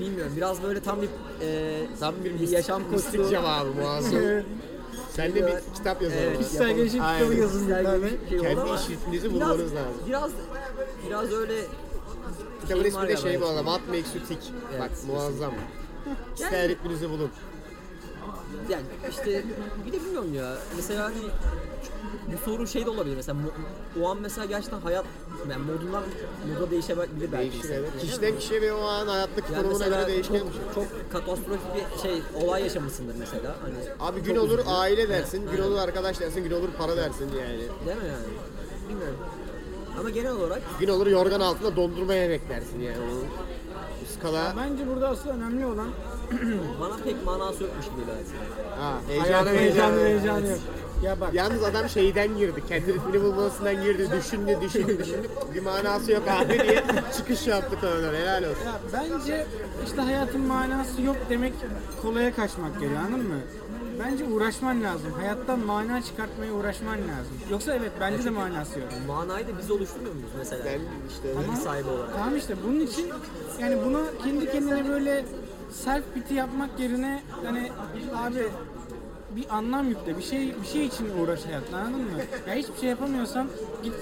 Bilmiyorum 0.00 0.32
biraz 0.36 0.62
böyle 0.62 0.80
tam 0.80 1.02
bir 1.02 1.08
e, 1.42 1.86
Tam 2.00 2.14
bir 2.24 2.32
mistik, 2.32 2.52
yaşam 2.52 2.82
mistik 2.82 3.12
koçluğu 3.12 3.30
cevabı 3.30 3.72
muazzam. 3.72 4.20
Sen 5.10 5.34
de 5.34 5.46
bir 5.46 5.74
kitap 5.74 6.02
yazalım. 6.02 6.22
Evet. 6.24 6.38
kişisel 6.38 6.76
gelişim 6.76 7.00
kitabı 7.00 7.34
yazın 7.34 7.68
bir 7.68 7.72
tane. 7.72 8.10
Kendi 8.30 8.70
iş 8.74 8.90
ritminizi 8.90 9.32
bulmanız 9.32 9.74
lazım. 9.74 10.02
Biraz 10.06 10.30
biraz 11.06 11.32
öyle 11.32 11.54
Kitabın 12.60 12.84
ismi 12.84 13.08
de 13.08 13.16
şey 13.16 13.40
bu 13.40 13.46
arada. 13.46 13.58
What 13.58 13.88
makes 13.88 14.14
you 14.14 14.24
tick? 14.28 14.52
Bak 14.80 14.90
muazzam. 15.06 15.52
Kişisel 16.36 16.68
ritminizi 16.68 17.10
bulun. 17.10 17.30
Yani 18.68 18.82
işte 19.10 19.44
bir 19.86 19.92
de 19.92 20.00
bilmiyorum 20.00 20.34
ya. 20.34 20.56
Mesela 20.76 21.04
hani 21.04 21.18
bu 22.32 22.50
soru 22.50 22.66
şey 22.66 22.86
de 22.86 22.90
olabilir 22.90 23.16
mesela 23.16 23.38
o 24.02 24.08
an 24.08 24.18
mesela 24.20 24.44
gerçekten 24.44 24.80
hayat 24.80 25.04
yani 25.50 25.62
modundan 25.62 26.02
moda 26.54 26.70
değişebilir 26.70 27.32
belki. 27.32 27.52
Değişir 27.52 27.70
evet. 27.70 27.92
Değil 27.92 28.04
Kişiden 28.06 28.38
kişiye 28.38 28.60
ve 28.62 28.72
o 28.72 28.82
an 28.82 29.06
hayattaki 29.06 29.52
yani 29.52 29.62
konumuna 29.62 29.88
göre 29.88 30.06
değişken 30.06 30.38
çok, 30.38 30.48
bir 30.48 30.52
şey. 30.52 30.62
çok 30.74 31.12
katastrofik 31.12 31.60
bir 31.94 31.98
şey 32.02 32.22
olay 32.44 32.62
yaşamışsındır 32.62 33.14
mesela. 33.18 33.56
Hani 33.62 33.74
Abi 34.10 34.20
gün 34.22 34.36
olur 34.36 34.58
üzücü. 34.58 34.70
aile 34.70 35.08
dersin, 35.08 35.40
gün 35.42 35.48
Aynen. 35.50 35.62
olur 35.62 35.78
arkadaş 35.78 36.20
dersin, 36.20 36.44
gün 36.44 36.50
olur 36.50 36.68
para 36.78 36.96
dersin 36.96 37.28
yani. 37.40 37.58
Değil 37.58 37.96
mi 37.96 38.08
yani? 38.08 38.26
Bilmiyorum. 38.88 39.16
Ama 40.00 40.10
genel 40.10 40.32
olarak 40.32 40.62
Gün 40.80 40.88
olur 40.88 41.06
yorgan 41.06 41.40
altında 41.40 41.76
dondurma 41.76 42.14
yemek 42.14 42.48
dersin 42.48 42.80
yani. 42.80 42.96
O 42.98 43.24
skala 44.18 44.54
Bence 44.56 44.86
burada 44.88 45.08
asıl 45.08 45.28
önemli 45.30 45.66
olan 45.66 45.88
bana 46.80 46.96
pek 47.04 47.24
manası 47.24 47.62
yokmuş 47.62 47.84
gibi 47.86 47.94
aslında. 48.12 48.82
ha, 48.84 48.94
hayatın 49.20 49.50
heyecanı 49.50 49.58
heyecanı 49.58 49.96
heyecanı. 49.96 50.08
heyecanı 50.08 50.48
yok. 50.50 50.58
Ya 51.02 51.20
bak 51.20 51.34
Yalnız 51.34 51.62
adam 51.64 51.88
şeyden 51.88 52.36
girdi, 52.36 52.62
kendi 52.68 52.94
ritmini 52.94 53.22
bulmasından 53.22 53.82
girdi, 53.82 54.08
düşündü, 54.18 54.58
düşündü, 54.62 54.98
düşündü. 54.98 55.28
Bir 55.54 55.62
manası 55.62 56.12
yok 56.12 56.22
abi 56.28 56.52
diye 56.52 56.84
çıkış 57.16 57.46
yaptı 57.46 57.80
konudan, 57.80 58.14
helal 58.14 58.42
olsun. 58.44 58.64
Ya 58.66 58.80
bence 58.92 59.46
işte 59.86 60.00
hayatın 60.00 60.40
manası 60.40 61.02
yok 61.02 61.16
demek 61.30 61.52
kolaya 62.02 62.34
kaçmak 62.34 62.80
geliyor 62.80 63.00
anladın 63.00 63.28
mı? 63.28 63.40
Bence 64.04 64.24
uğraşman 64.24 64.82
lazım. 64.82 65.12
Hayattan 65.12 65.58
mana 65.58 66.02
çıkartmaya 66.02 66.52
uğraşman 66.52 66.94
lazım. 66.98 67.32
Yoksa 67.50 67.74
evet 67.74 67.92
bence 68.00 68.24
de 68.24 68.30
manası 68.30 68.78
yok. 68.78 68.88
Manayı 69.06 69.48
da 69.48 69.50
biz 69.62 69.70
oluşturmuyor 69.70 70.14
muyuz 70.14 70.30
mesela? 70.38 70.64
Ben 70.64 70.80
işte 71.10 71.28
Bilgi 71.48 71.60
sahibi 71.60 71.88
olarak. 71.88 72.12
Tamam 72.16 72.36
işte 72.36 72.54
bunun 72.66 72.80
için 72.80 73.08
yani 73.60 73.78
buna 73.84 74.00
kendi 74.24 74.52
kendine 74.52 74.88
böyle 74.88 75.24
self 75.72 76.04
pity 76.14 76.34
yapmak 76.34 76.80
yerine 76.80 77.22
hani 77.44 77.72
abi 78.16 78.48
bir 79.36 79.56
anlam 79.56 79.88
yükle, 79.88 80.18
bir 80.18 80.22
şey 80.22 80.54
bir 80.62 80.66
şey 80.66 80.86
için 80.86 81.08
uğraş 81.18 81.46
hayatla 81.46 81.76
anladın 81.78 82.00
mı? 82.04 82.18
Ya 82.48 82.54
hiçbir 82.54 82.78
şey 82.80 82.88
yapamıyorsan 82.88 83.48
git 83.82 83.94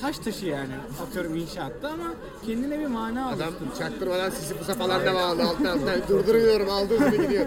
taş 0.00 0.18
taşı 0.18 0.46
yani 0.46 0.72
atıyorum 1.02 1.36
inşaatta 1.36 1.88
ama 1.88 2.14
kendine 2.46 2.78
bir 2.80 2.86
mana 2.86 3.28
adam 3.28 3.48
oluştur. 3.48 3.78
çaktırmadan 3.78 4.30
sisi 4.30 4.54
pusa 4.58 4.74
falan 4.74 5.06
da 5.06 5.14
bağlı 5.14 5.42
alttan 5.42 5.64
alttan 5.64 6.08
durduruyorum 6.08 6.70
aldığı 6.70 7.10
gibi 7.10 7.22
gidiyor. 7.22 7.46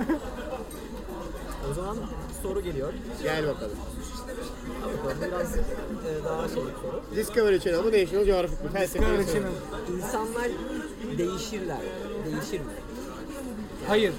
O 1.71 1.73
zaman 1.73 1.97
soru 2.43 2.61
geliyor. 2.61 2.93
Gel 3.23 3.47
bakalım. 3.47 3.77
Biraz 5.21 5.55
e, 5.55 5.61
daha 6.25 6.47
şey 6.47 6.57
bir 6.57 6.61
soru. 6.61 7.01
Discovery 7.15 7.59
Channel 7.59 7.79
mı 7.79 7.87
National 7.91 8.25
Geographic 8.25 8.63
mi? 8.63 8.69
Discovery. 8.81 9.25
Channel. 9.25 9.51
İnsanlar 9.97 10.47
değişirler. 11.17 11.77
Değişir 12.25 12.59
mi? 12.59 12.71
Hayır, 13.87 14.13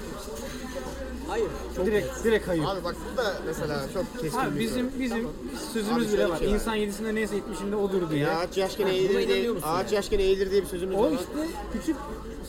Hayır. 1.27 1.47
Çok 1.75 1.85
direkt 1.85 2.23
direkt 2.23 2.47
hayır. 2.47 2.63
Abi 2.63 2.83
bak 2.83 2.95
bu 3.13 3.17
da 3.17 3.33
mesela 3.45 3.85
çok 3.93 4.19
keskin 4.21 4.39
Abi 4.39 4.55
bir 4.55 4.59
bizim 4.59 4.89
soru. 4.91 4.99
bizim 4.99 5.25
Abi 5.25 5.33
sözümüz 5.73 6.03
şöyle 6.09 6.17
bile 6.17 6.25
bir 6.25 6.29
var. 6.31 6.37
şey 6.39 6.47
var. 6.47 6.53
İnsan 6.53 6.75
yedisinde 6.75 7.15
neyse 7.15 7.35
yetmişinde 7.35 7.75
odur 7.75 8.09
diye. 8.09 8.19
Ya 8.21 8.37
ağaç 8.39 8.57
yaşken 8.57 8.83
Ha, 8.83 8.89
buna 8.89 8.97
eğilir 8.97 9.13
diye, 9.13 9.23
inanıyor 9.37 9.53
musun 9.55 9.67
ağaç 9.69 9.85
yani? 9.85 9.95
yaşken 9.95 10.19
eğilir 10.19 10.51
diye 10.51 10.61
bir 10.61 10.67
sözümüz 10.67 10.95
O 10.95 11.01
var. 11.03 11.11
işte 11.11 11.25
küçük 11.73 11.95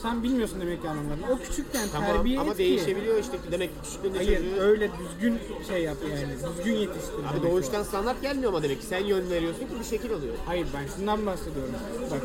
sen 0.01 0.23
bilmiyorsun 0.23 0.61
demek 0.61 0.81
ki 0.81 0.89
anlamlarını. 0.89 1.25
O 1.33 1.37
küçükken 1.37 1.87
Tamam 1.93 2.09
terbiye 2.13 2.39
ama 2.39 2.51
et 2.51 2.57
ki- 2.57 2.63
değişebiliyor 2.63 3.19
işte 3.19 3.37
demek 3.51 3.69
ki 3.69 3.75
küçüklüğünde 3.83 4.17
Hayır 4.17 4.37
çocuğu. 4.37 4.61
öyle 4.61 4.89
düzgün 4.99 5.39
şey 5.67 5.83
yap 5.83 5.97
yani. 6.11 6.33
Düzgün 6.57 6.75
yetiştir. 6.75 7.13
Abi 7.13 7.39
demek 7.39 7.51
doğuştan 7.51 7.81
o. 7.81 7.83
standart 7.83 8.21
gelmiyor 8.21 8.51
ama 8.51 8.63
demek 8.63 8.81
ki 8.81 8.85
sen 8.87 9.05
yön 9.05 9.29
veriyorsun 9.29 9.59
ki 9.59 9.67
bir 9.79 9.85
şekil 9.85 10.09
oluyor. 10.11 10.33
Hayır 10.45 10.67
ben 10.73 10.95
şundan 10.97 11.25
bahsediyorum. 11.25 11.73
Bak 12.11 12.21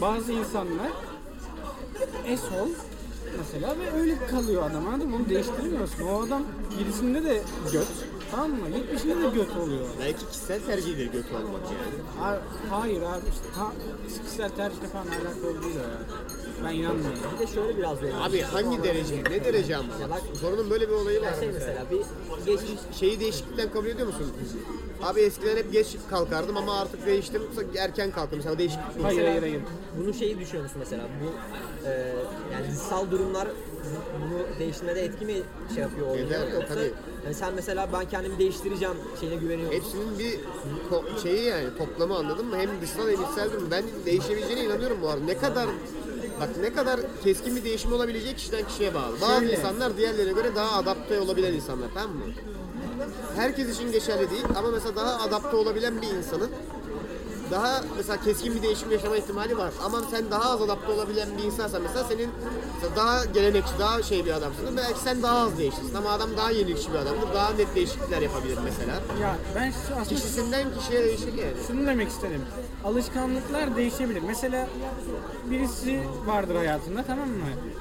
bazı 0.00 0.32
insanlar 0.32 0.90
esol 2.26 2.68
mesela 3.38 3.74
ve 3.80 4.00
öyle 4.00 4.26
kalıyor 4.26 4.70
adam 4.70 4.86
anladın 4.88 5.08
mı? 5.10 5.16
Onu 5.16 5.28
değiştirmiyorsun. 5.28 6.02
O 6.06 6.22
adam 6.22 6.42
yedisinde 6.78 7.24
de 7.24 7.42
göt. 7.72 7.86
Tamam 8.30 8.50
mı? 8.50 8.56
Yetmişinde 8.76 9.16
de 9.16 9.28
göt 9.34 9.56
oluyor. 9.62 9.86
Belki 10.00 10.26
kişisel 10.28 10.60
tercihdir 10.60 11.06
götü 11.06 11.34
olmak 11.34 11.62
yani. 11.64 11.96
Ha- 12.20 12.42
hayır 12.70 13.02
abi 13.02 13.24
işte 13.34 13.46
ta, 13.56 13.72
kişisel 14.24 14.50
tercihle 14.50 14.86
falan 14.88 15.06
alakalı 15.06 15.62
değil 15.62 15.74
o 15.76 15.78
ya. 15.78 15.98
Ben 16.64 16.74
inanmıyorum. 16.74 17.18
Bir 17.34 17.46
de 17.46 17.52
şöyle 17.52 17.78
biraz 17.78 18.02
böyle. 18.02 18.14
Abi 18.16 18.40
hangi 18.40 18.82
derece, 18.84 19.16
ne 19.30 19.44
derece 19.44 19.76
ama? 19.76 19.88
Ya 20.02 20.10
bak- 20.10 20.22
Sorunun 20.40 20.70
böyle 20.70 20.88
bir 20.88 20.94
olayı 20.94 21.22
var 21.22 21.34
şey 21.40 21.48
mesela. 21.52 21.66
mesela 21.68 21.86
bir 21.90 22.46
geçmiş 22.52 22.80
Şeyi 23.00 23.20
değişiklikten 23.20 23.72
kabul 23.72 23.86
ediyor 23.86 24.06
musun? 24.06 24.32
Abi 25.02 25.20
eskiden 25.20 25.56
hep 25.56 25.72
geç 25.72 25.86
kalkardım 26.10 26.56
ama 26.56 26.80
artık 26.80 27.06
değiştim 27.06 27.42
erken 27.78 28.10
kalktım. 28.10 28.38
Mesela 28.38 28.58
değişiklik 28.58 28.98
bu. 28.98 29.04
Hayır 29.04 29.26
hayır 29.26 29.40
hayır. 29.42 29.60
bunu 29.98 30.14
şeyi 30.14 30.38
düşünüyor 30.38 30.62
musun 30.64 30.76
mesela 30.78 31.02
bu 31.22 31.32
e, 31.88 31.90
yani 32.52 32.66
dışsal 32.72 33.10
durumlar 33.10 33.48
bunu 34.20 34.58
değiştirmede 34.58 35.04
etki 35.04 35.24
mi 35.24 35.34
şey 35.74 35.82
yapıyor 35.82 36.06
oluyor 36.06 36.26
Eder, 36.26 36.52
yoksa 36.54 36.74
tabii. 36.74 36.92
yani 37.24 37.34
sen 37.34 37.54
mesela 37.54 37.88
ben 37.92 38.08
kendimi 38.08 38.38
değiştireceğim 38.38 38.94
şeyine 39.20 39.36
güveniyor 39.36 39.72
musun? 39.72 39.82
Hepsinin 39.84 40.18
bir 40.18 40.38
ko- 40.90 41.22
şeyi 41.22 41.44
yani 41.44 41.68
toplamı 41.78 42.16
anladın 42.16 42.46
mı? 42.46 42.56
Hem 42.56 42.70
dışsal 42.82 43.08
hem 43.10 43.22
içsel 43.22 43.52
durum. 43.52 43.68
Ben 43.70 43.84
değişebileceğine 44.06 44.64
inanıyorum 44.64 44.98
bu 45.02 45.08
arada. 45.08 45.24
Ne 45.24 45.38
kadar 45.38 45.66
bak 46.40 46.48
ne 46.60 46.72
kadar 46.72 47.00
keskin 47.24 47.56
bir 47.56 47.64
değişim 47.64 47.92
olabileceği 47.92 48.36
kişiden 48.36 48.66
kişiye 48.68 48.94
bağlı. 48.94 49.20
Bazı 49.20 49.40
Şöyle. 49.40 49.56
insanlar 49.56 49.96
diğerlerine 49.96 50.32
göre 50.32 50.54
daha 50.54 50.78
adapte 50.78 51.20
olabilen 51.20 51.52
insanlar 51.52 51.88
tamam 51.94 52.16
mı? 52.16 52.24
Herkes 53.36 53.74
için 53.74 53.92
geçerli 53.92 54.30
değil 54.30 54.44
ama 54.56 54.70
mesela 54.70 54.96
daha 54.96 55.22
adapte 55.22 55.56
olabilen 55.56 56.02
bir 56.02 56.06
insanın 56.08 56.50
daha 57.50 57.80
mesela 57.96 58.20
keskin 58.20 58.54
bir 58.54 58.62
değişim 58.62 58.90
yaşama 58.90 59.16
ihtimali 59.16 59.58
var. 59.58 59.70
Ama 59.84 60.02
sen 60.10 60.30
daha 60.30 60.50
az 60.50 60.62
adapte 60.62 60.92
olabilen 60.92 61.28
bir 61.38 61.42
insansan 61.42 61.82
mesela 61.82 62.04
senin 62.04 62.30
mesela 62.74 62.96
daha 62.96 63.24
gelenekçi, 63.24 63.70
daha 63.78 64.02
şey 64.02 64.24
bir 64.24 64.30
adamsın. 64.30 64.76
Belki 64.76 65.00
sen 65.00 65.22
daha 65.22 65.38
az 65.38 65.58
değişirsin 65.58 65.94
ama 65.94 66.10
adam 66.10 66.30
daha 66.36 66.50
yenilikçi 66.50 66.92
bir 66.92 66.98
adamdır. 66.98 67.34
Daha 67.34 67.50
net 67.50 67.74
değişiklikler 67.74 68.22
yapabilir 68.22 68.58
mesela. 68.64 68.92
Ya 69.22 69.36
ben 69.54 69.70
şu 69.70 69.76
aslında 70.00 70.04
Kişisinden 70.04 70.66
kişiye 70.78 71.04
değişir 71.04 71.32
yani. 71.34 71.52
şunu 71.66 71.86
demek 71.86 72.08
istedim. 72.08 72.42
Alışkanlıklar 72.84 73.76
değişebilir. 73.76 74.22
Mesela 74.26 74.68
birisi 75.50 76.00
vardır 76.26 76.54
hayatında 76.56 77.02
tamam 77.02 77.28
mı? 77.28 77.34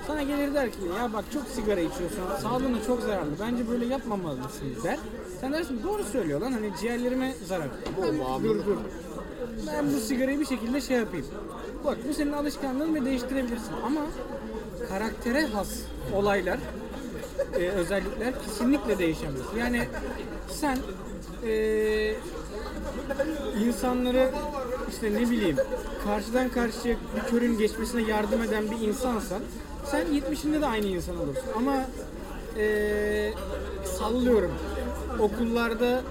Sana 0.08 0.24
gelir 0.24 0.54
der 0.54 0.72
ki 0.72 0.78
ya 1.00 1.14
bak 1.14 1.26
çok 1.34 1.44
sigara 1.56 1.80
içiyorsun, 1.80 2.20
sağlığına 2.44 2.84
çok 2.88 3.02
zararlı. 3.02 3.32
Bence 3.40 3.70
böyle 3.70 3.86
yapmamalısın 3.86 4.68
der. 4.84 5.00
Sen 5.42 5.54
dersin 5.54 5.82
doğru 5.84 6.04
söylüyor 6.04 6.42
lan 6.42 6.52
hani 6.52 6.72
ciğerlerime 6.82 7.36
zarar. 7.48 7.68
Ben- 8.02 8.20
bağımlılık. 8.20 8.66
dur 8.66 8.72
dur. 8.72 8.78
Ben 9.68 9.94
bu 9.94 10.00
sigarayı 10.00 10.40
bir 10.40 10.46
şekilde 10.46 10.82
şey 10.82 10.98
yapayım. 10.98 11.26
Bak 11.86 11.98
bu 12.10 12.14
senin 12.14 12.34
alışkanlığın 12.34 12.96
ve 12.96 13.06
değiştirebilirsin 13.06 13.74
ama 13.86 14.02
karaktere 14.90 15.46
has 15.46 15.70
olaylar 16.14 16.60
e, 17.60 17.68
özellikler 17.70 18.34
kesinlikle 18.46 19.00
değişemez. 19.00 19.42
Yani 19.60 19.88
sen 20.50 20.78
e, 21.48 22.16
insanları 23.68 24.30
işte 24.90 25.14
ne 25.14 25.30
bileyim 25.30 25.58
karşıdan 26.06 26.50
karşıya 26.50 26.96
bir 27.16 27.30
körün 27.30 27.58
geçmesine 27.58 28.02
yardım 28.02 28.44
eden 28.44 28.72
bir 28.72 28.88
insansan 28.88 29.42
sen 29.92 30.06
70'inde 30.06 30.62
de 30.62 30.66
aynı 30.66 30.86
insan 30.86 31.18
olursun. 31.18 31.46
Ama 31.56 31.86
eee, 32.58 33.34
sallıyorum 34.00 34.52
okullarda 35.20 36.02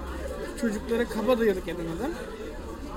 çocuklara 0.61 1.05
kabadayılık 1.09 1.69
eden 1.69 1.75
adam 1.99 2.11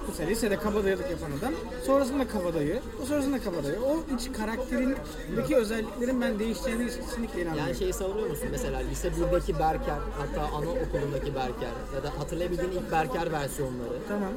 Mesela 0.08 0.30
lisede 0.30 0.58
kabadayılık 0.58 1.10
yapan 1.12 1.32
adam, 1.40 1.54
sonrasında 1.86 2.28
kabadayı, 2.28 2.80
o 3.04 3.06
sonrasında 3.06 3.40
kabadayı. 3.40 3.76
O 3.82 4.16
iç 4.16 4.32
karakterindeki 4.38 5.56
özelliklerin 5.56 6.22
ben 6.22 6.40
değişeceğine 6.40 6.86
kesinlikle 6.86 7.42
inanmıyorum. 7.42 7.58
Yani 7.68 7.76
şeyi 7.76 7.94
savunuyor 7.94 8.30
musun? 8.30 8.48
Mesela 8.52 8.80
lise 8.80 9.08
1'deki 9.08 9.60
Berker, 9.60 9.98
hatta 10.18 10.42
anaokulundaki 10.56 11.36
Berker 11.36 11.70
ya 11.96 12.04
da 12.04 12.20
hatırlayabildiğin 12.20 12.72
ilk 12.72 12.92
Berker 12.92 13.32
versiyonları 13.32 13.98
Tamam. 14.08 14.32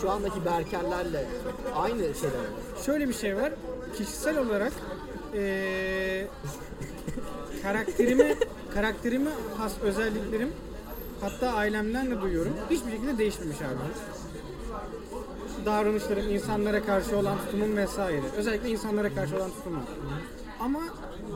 şu 0.00 0.10
andaki 0.10 0.44
Berkerlerle 0.44 1.26
aynı 1.76 1.96
şeyler 1.98 2.14
mi? 2.40 2.56
Şöyle 2.86 3.08
bir 3.08 3.14
şey 3.14 3.36
var. 3.36 3.52
Kişisel 3.96 4.38
olarak 4.38 4.72
eee 5.34 6.28
karakterimi 7.62 8.34
karakterimi 8.74 9.30
has 9.58 9.72
özelliklerim 9.82 10.52
hatta 11.20 11.50
ailemden 11.52 12.10
de 12.10 12.20
duyuyorum. 12.20 12.52
Hiçbir 12.70 12.90
şekilde 12.90 13.18
değişmemiş 13.18 13.56
abi. 13.60 13.74
Davranışlarım, 15.66 16.30
insanlara 16.30 16.84
karşı 16.84 17.16
olan 17.16 17.38
tutumum 17.38 17.76
vesaire. 17.76 18.22
Özellikle 18.36 18.70
insanlara 18.70 19.14
karşı 19.14 19.36
olan 19.36 19.50
tutumum. 19.50 19.82
Ama 20.60 20.80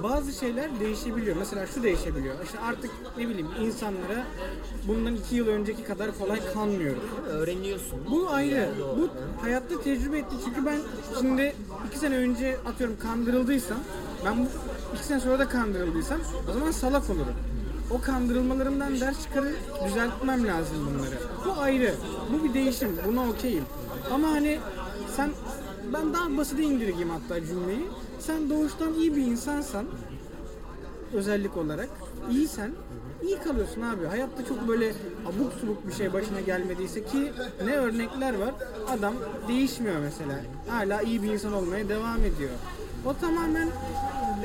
bazı 0.03 0.33
şeyler 0.33 0.81
değişebiliyor. 0.81 1.37
Mesela 1.37 1.67
şu 1.67 1.83
değişebiliyor. 1.83 2.35
İşte 2.45 2.59
artık 2.61 2.91
ne 3.19 3.29
bileyim 3.29 3.49
insanlara 3.61 4.25
bundan 4.89 5.15
iki 5.17 5.37
yıl 5.37 5.49
önceki 5.49 5.85
kadar 5.85 6.19
kolay 6.19 6.53
kanmıyorum. 6.55 7.03
Öğreniyorsun. 7.29 7.99
Bu 8.11 8.31
ayrı. 8.31 8.69
Bu 8.99 9.09
hayatta 9.43 9.81
tecrübe 9.81 10.19
etti. 10.19 10.37
Çünkü 10.45 10.67
ben 10.67 10.79
şimdi 11.21 11.55
iki 11.87 11.99
sene 11.99 12.17
önce 12.17 12.57
atıyorum 12.67 12.97
kandırıldıysam, 12.99 13.79
ben 14.25 14.49
iki 14.95 15.05
sene 15.05 15.21
sonra 15.21 15.39
da 15.39 15.49
kandırıldıysam 15.49 16.19
o 16.51 16.53
zaman 16.53 16.71
salak 16.71 17.11
olurum. 17.11 17.35
O 17.91 18.01
kandırılmalarımdan 18.01 19.01
ders 19.01 19.23
çıkarıp 19.23 19.57
düzeltmem 19.87 20.47
lazım 20.47 20.77
bunları. 20.87 21.19
Bu 21.47 21.61
ayrı. 21.61 21.95
Bu 22.33 22.45
bir 22.45 22.55
değişim. 22.55 22.97
Buna 23.07 23.29
okeyim. 23.29 23.65
Ama 24.13 24.31
hani 24.31 24.59
sen 25.17 25.31
ben 25.93 26.15
daha 26.15 26.37
basite 26.37 26.63
indirgeyim 26.63 27.11
hatta 27.11 27.47
cümleyi. 27.47 27.87
Sen 28.19 28.51
doğuştan 28.51 28.95
iyi 28.95 29.17
bir 29.17 29.23
insansan 29.23 29.87
özellik 31.15 31.57
olarak 31.57 31.89
iyisen 32.31 32.71
iyi 33.23 33.39
kalıyorsun 33.39 33.83
abi. 33.83 34.07
Hayatta 34.07 34.45
çok 34.45 34.69
böyle 34.69 34.93
abuk 35.27 35.53
subuk 35.61 35.87
bir 35.89 35.93
şey 35.93 36.13
başına 36.13 36.41
gelmediyse 36.41 37.05
ki 37.05 37.33
ne 37.65 37.73
örnekler 37.77 38.35
var. 38.35 38.55
Adam 38.89 39.15
değişmiyor 39.49 39.97
mesela. 40.01 40.41
Hala 40.69 41.03
iyi 41.03 41.23
bir 41.23 41.33
insan 41.33 41.53
olmaya 41.53 41.89
devam 41.89 42.19
ediyor. 42.19 42.51
O 43.07 43.15
tamamen 43.15 43.69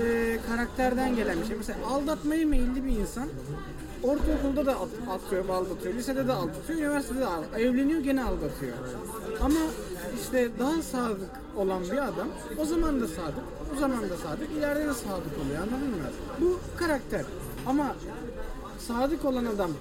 e, 0.01 0.37
karakterden 0.49 1.15
gelen 1.15 1.41
bir 1.41 1.45
şey. 1.45 1.57
Mesela 1.57 1.77
aldatmaya 1.87 2.45
meyilli 2.45 2.85
bir 2.85 2.91
insan 2.99 3.29
ortaokulda 4.03 4.65
da 4.65 4.71
at- 4.71 5.09
atıyor, 5.25 5.49
aldatıyor, 5.49 5.93
lisede 5.93 6.27
de 6.27 6.31
aldatıyor, 6.33 6.79
üniversitede 6.79 7.19
de 7.19 7.25
aldatıyor. 7.25 7.59
Evleniyor 7.59 7.99
gene 7.99 8.23
aldatıyor. 8.23 8.73
Ama 9.41 9.59
işte 10.21 10.49
daha 10.59 10.81
sadık 10.81 11.29
olan 11.55 11.83
bir 11.83 11.97
adam 12.07 12.27
o 12.57 12.65
zaman 12.65 13.01
da 13.01 13.07
sadık, 13.07 13.43
o 13.75 13.79
zaman 13.79 14.03
da 14.09 14.17
sadık, 14.17 14.51
ileride 14.57 14.85
de 14.87 14.93
sadık 14.93 15.33
oluyor 15.45 15.61
anladın 15.61 15.89
mı? 15.89 15.95
Bu 16.41 16.59
karakter. 16.77 17.25
Ama 17.65 17.95
sadık 18.79 19.25
olan 19.25 19.45
adam 19.45 19.71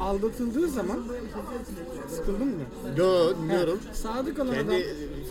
aldatıldığı 0.00 0.68
zaman 0.68 0.98
sıkıldın 2.16 2.46
mı? 2.46 2.62
Yo 2.96 3.36
dinliyorum. 3.36 3.78
Ha, 3.88 3.94
Sadık 3.94 4.38
olan 4.38 4.48
adam 4.48 4.56
Kendi 4.68 4.86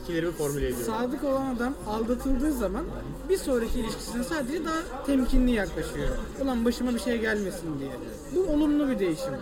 fikirlerimi 0.05 0.31
formüle 0.31 0.67
ediyorum. 0.67 0.93
sadık 0.93 1.23
olan 1.23 1.55
adam 1.55 1.73
aldatıldığı 1.87 2.51
zaman 2.53 2.83
bir 3.29 3.37
sonraki 3.37 3.79
ilişkisine 3.79 4.23
sadece 4.23 4.65
daha 4.65 5.05
temkinli 5.05 5.51
yaklaşıyor. 5.51 6.07
Ulan 6.43 6.65
başıma 6.65 6.93
bir 6.93 6.99
şey 6.99 7.17
gelmesin 7.17 7.79
diye. 7.79 7.91
Bu 8.35 8.51
olumlu 8.53 8.89
bir 8.89 8.99
değişim. 8.99 9.33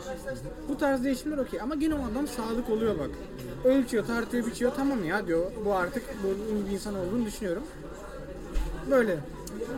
Bu 0.69 0.77
tarz 0.77 1.03
değişimler 1.03 1.37
okey 1.37 1.61
ama 1.61 1.75
gene 1.75 1.93
o 1.95 1.97
adam 2.11 2.27
sadık 2.27 2.69
oluyor 2.69 2.99
bak. 2.99 3.09
Ölçüyor, 3.63 4.05
tartıyor, 4.05 4.45
biçiyor. 4.45 4.71
Tamam 4.77 5.03
ya 5.03 5.27
diyor. 5.27 5.51
Bu 5.65 5.73
artık 5.73 6.03
bunun 6.23 6.65
bir 6.65 6.71
insan 6.71 6.95
olduğunu 6.95 7.25
düşünüyorum. 7.25 7.63
Böyle. 8.91 9.19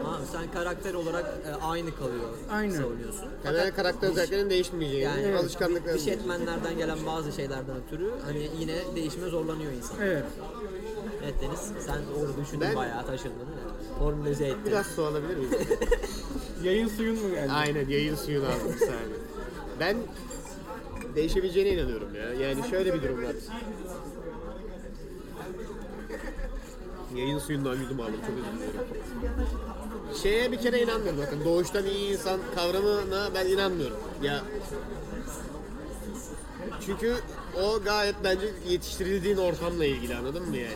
Ama 0.06 0.20
sen 0.32 0.52
karakter 0.52 0.94
olarak 0.94 1.26
e, 1.26 1.66
aynı 1.66 1.96
kalıyor. 1.96 2.30
Aynı. 2.52 2.74
Savunuyorsun. 2.74 3.26
Temel 3.44 3.72
karakter 3.76 4.10
özelliklerinin 4.10 4.50
değişmeyeceğini, 4.50 5.22
Yani 5.22 5.36
alışkanlıkların 5.38 5.98
dış 5.98 6.08
etmenlerden 6.08 6.78
gelen 6.78 6.98
bazı 7.06 7.32
şeylerden 7.32 7.76
ötürü 7.88 8.12
hani 8.26 8.50
yine 8.60 8.76
değişime 8.96 9.30
zorlanıyor 9.30 9.72
insan. 9.72 9.98
Evet. 10.02 10.24
Evet 11.24 11.34
Deniz 11.42 11.60
sen 11.86 11.98
orada 12.22 12.38
düşündün 12.42 12.62
Ben- 12.62 12.76
bayağı 12.76 13.06
taşındın. 13.06 13.48
Formülize 14.00 14.46
ettin. 14.48 14.66
Biraz 14.66 14.86
su 14.86 15.06
alabilir 15.06 15.38
miyim? 15.38 15.50
Yayın 16.64 16.88
suyun 16.88 17.24
mu 17.24 17.32
geldi? 17.32 17.52
Aynen 17.52 17.90
yayın 17.90 18.16
suyunu 18.16 18.46
aldım 18.46 18.74
bir 18.74 18.80
saniye. 18.80 19.16
Ben 19.80 19.98
değişebileceğine 21.16 21.70
inanıyorum 21.70 22.16
ya. 22.16 22.34
Yani 22.34 22.70
şöyle 22.70 22.94
bir 22.94 23.02
durum 23.04 23.24
var. 23.24 23.34
Yayın 27.16 27.40
suyundan 27.40 27.76
yudum 27.76 28.00
aldım 28.02 28.16
çok 28.28 28.36
özür 28.38 28.58
dilerim. 28.58 28.88
Şeye 30.24 30.52
bir 30.52 30.58
kere 30.62 30.82
inanmıyorum 30.82 31.22
bakın 31.22 31.46
doğuştan 31.46 31.86
iyi 31.86 32.14
insan 32.14 32.40
kavramına 32.56 33.30
ben 33.36 33.46
inanmıyorum. 33.46 33.98
Ya 34.24 34.44
çünkü 36.86 37.16
o 37.64 37.84
gayet 37.84 38.16
bence 38.24 38.54
yetiştirildiğin 38.70 39.38
ortamla 39.38 39.86
ilgili 39.86 40.16
anladın 40.16 40.50
mı 40.50 40.58
yani? 40.58 40.76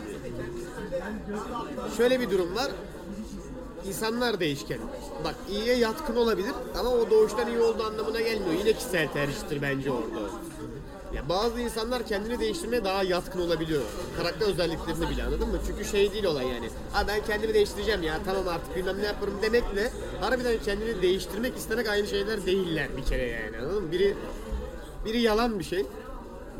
Şöyle 1.96 2.20
bir 2.20 2.30
durum 2.30 2.56
var. 2.56 2.70
İnsanlar 3.86 4.40
değişken. 4.40 4.78
Bak 5.24 5.34
iyiye 5.50 5.76
yatkın 5.76 6.16
olabilir 6.16 6.52
ama 6.78 6.90
o 6.90 7.10
doğuştan 7.10 7.48
iyi 7.48 7.60
olduğu 7.60 7.84
anlamına 7.84 8.20
gelmiyor. 8.20 8.52
Yine 8.58 8.72
kişisel 8.72 9.08
tercihtir 9.12 9.62
bence 9.62 9.90
orada. 9.90 10.30
Ya 11.14 11.28
bazı 11.28 11.60
insanlar 11.60 12.06
kendini 12.06 12.40
değiştirmeye 12.40 12.84
daha 12.84 13.02
yatkın 13.02 13.40
olabiliyor. 13.40 13.82
Karakter 14.16 14.46
özelliklerini 14.46 15.10
bile 15.10 15.24
anladın 15.24 15.48
mı? 15.48 15.58
Çünkü 15.66 15.84
şey 15.84 16.12
değil 16.12 16.24
olay 16.24 16.46
yani. 16.48 16.70
Ha 16.92 17.04
ben 17.08 17.24
kendimi 17.26 17.54
değiştireceğim 17.54 18.02
ya 18.02 18.18
tamam 18.24 18.48
artık 18.48 18.76
bilmem 18.76 18.98
ne 19.02 19.06
yaparım 19.06 19.34
demekle 19.42 19.90
harbiden 20.20 20.58
kendini 20.64 21.02
değiştirmek 21.02 21.56
istemek 21.56 21.88
aynı 21.88 22.06
şeyler 22.06 22.46
değiller 22.46 22.88
bir 22.96 23.04
kere 23.04 23.22
yani 23.26 23.58
anladın 23.58 23.82
mı? 23.84 23.92
Biri 23.92 24.16
biri 25.04 25.20
yalan 25.20 25.58
bir 25.58 25.64
şey. 25.64 25.86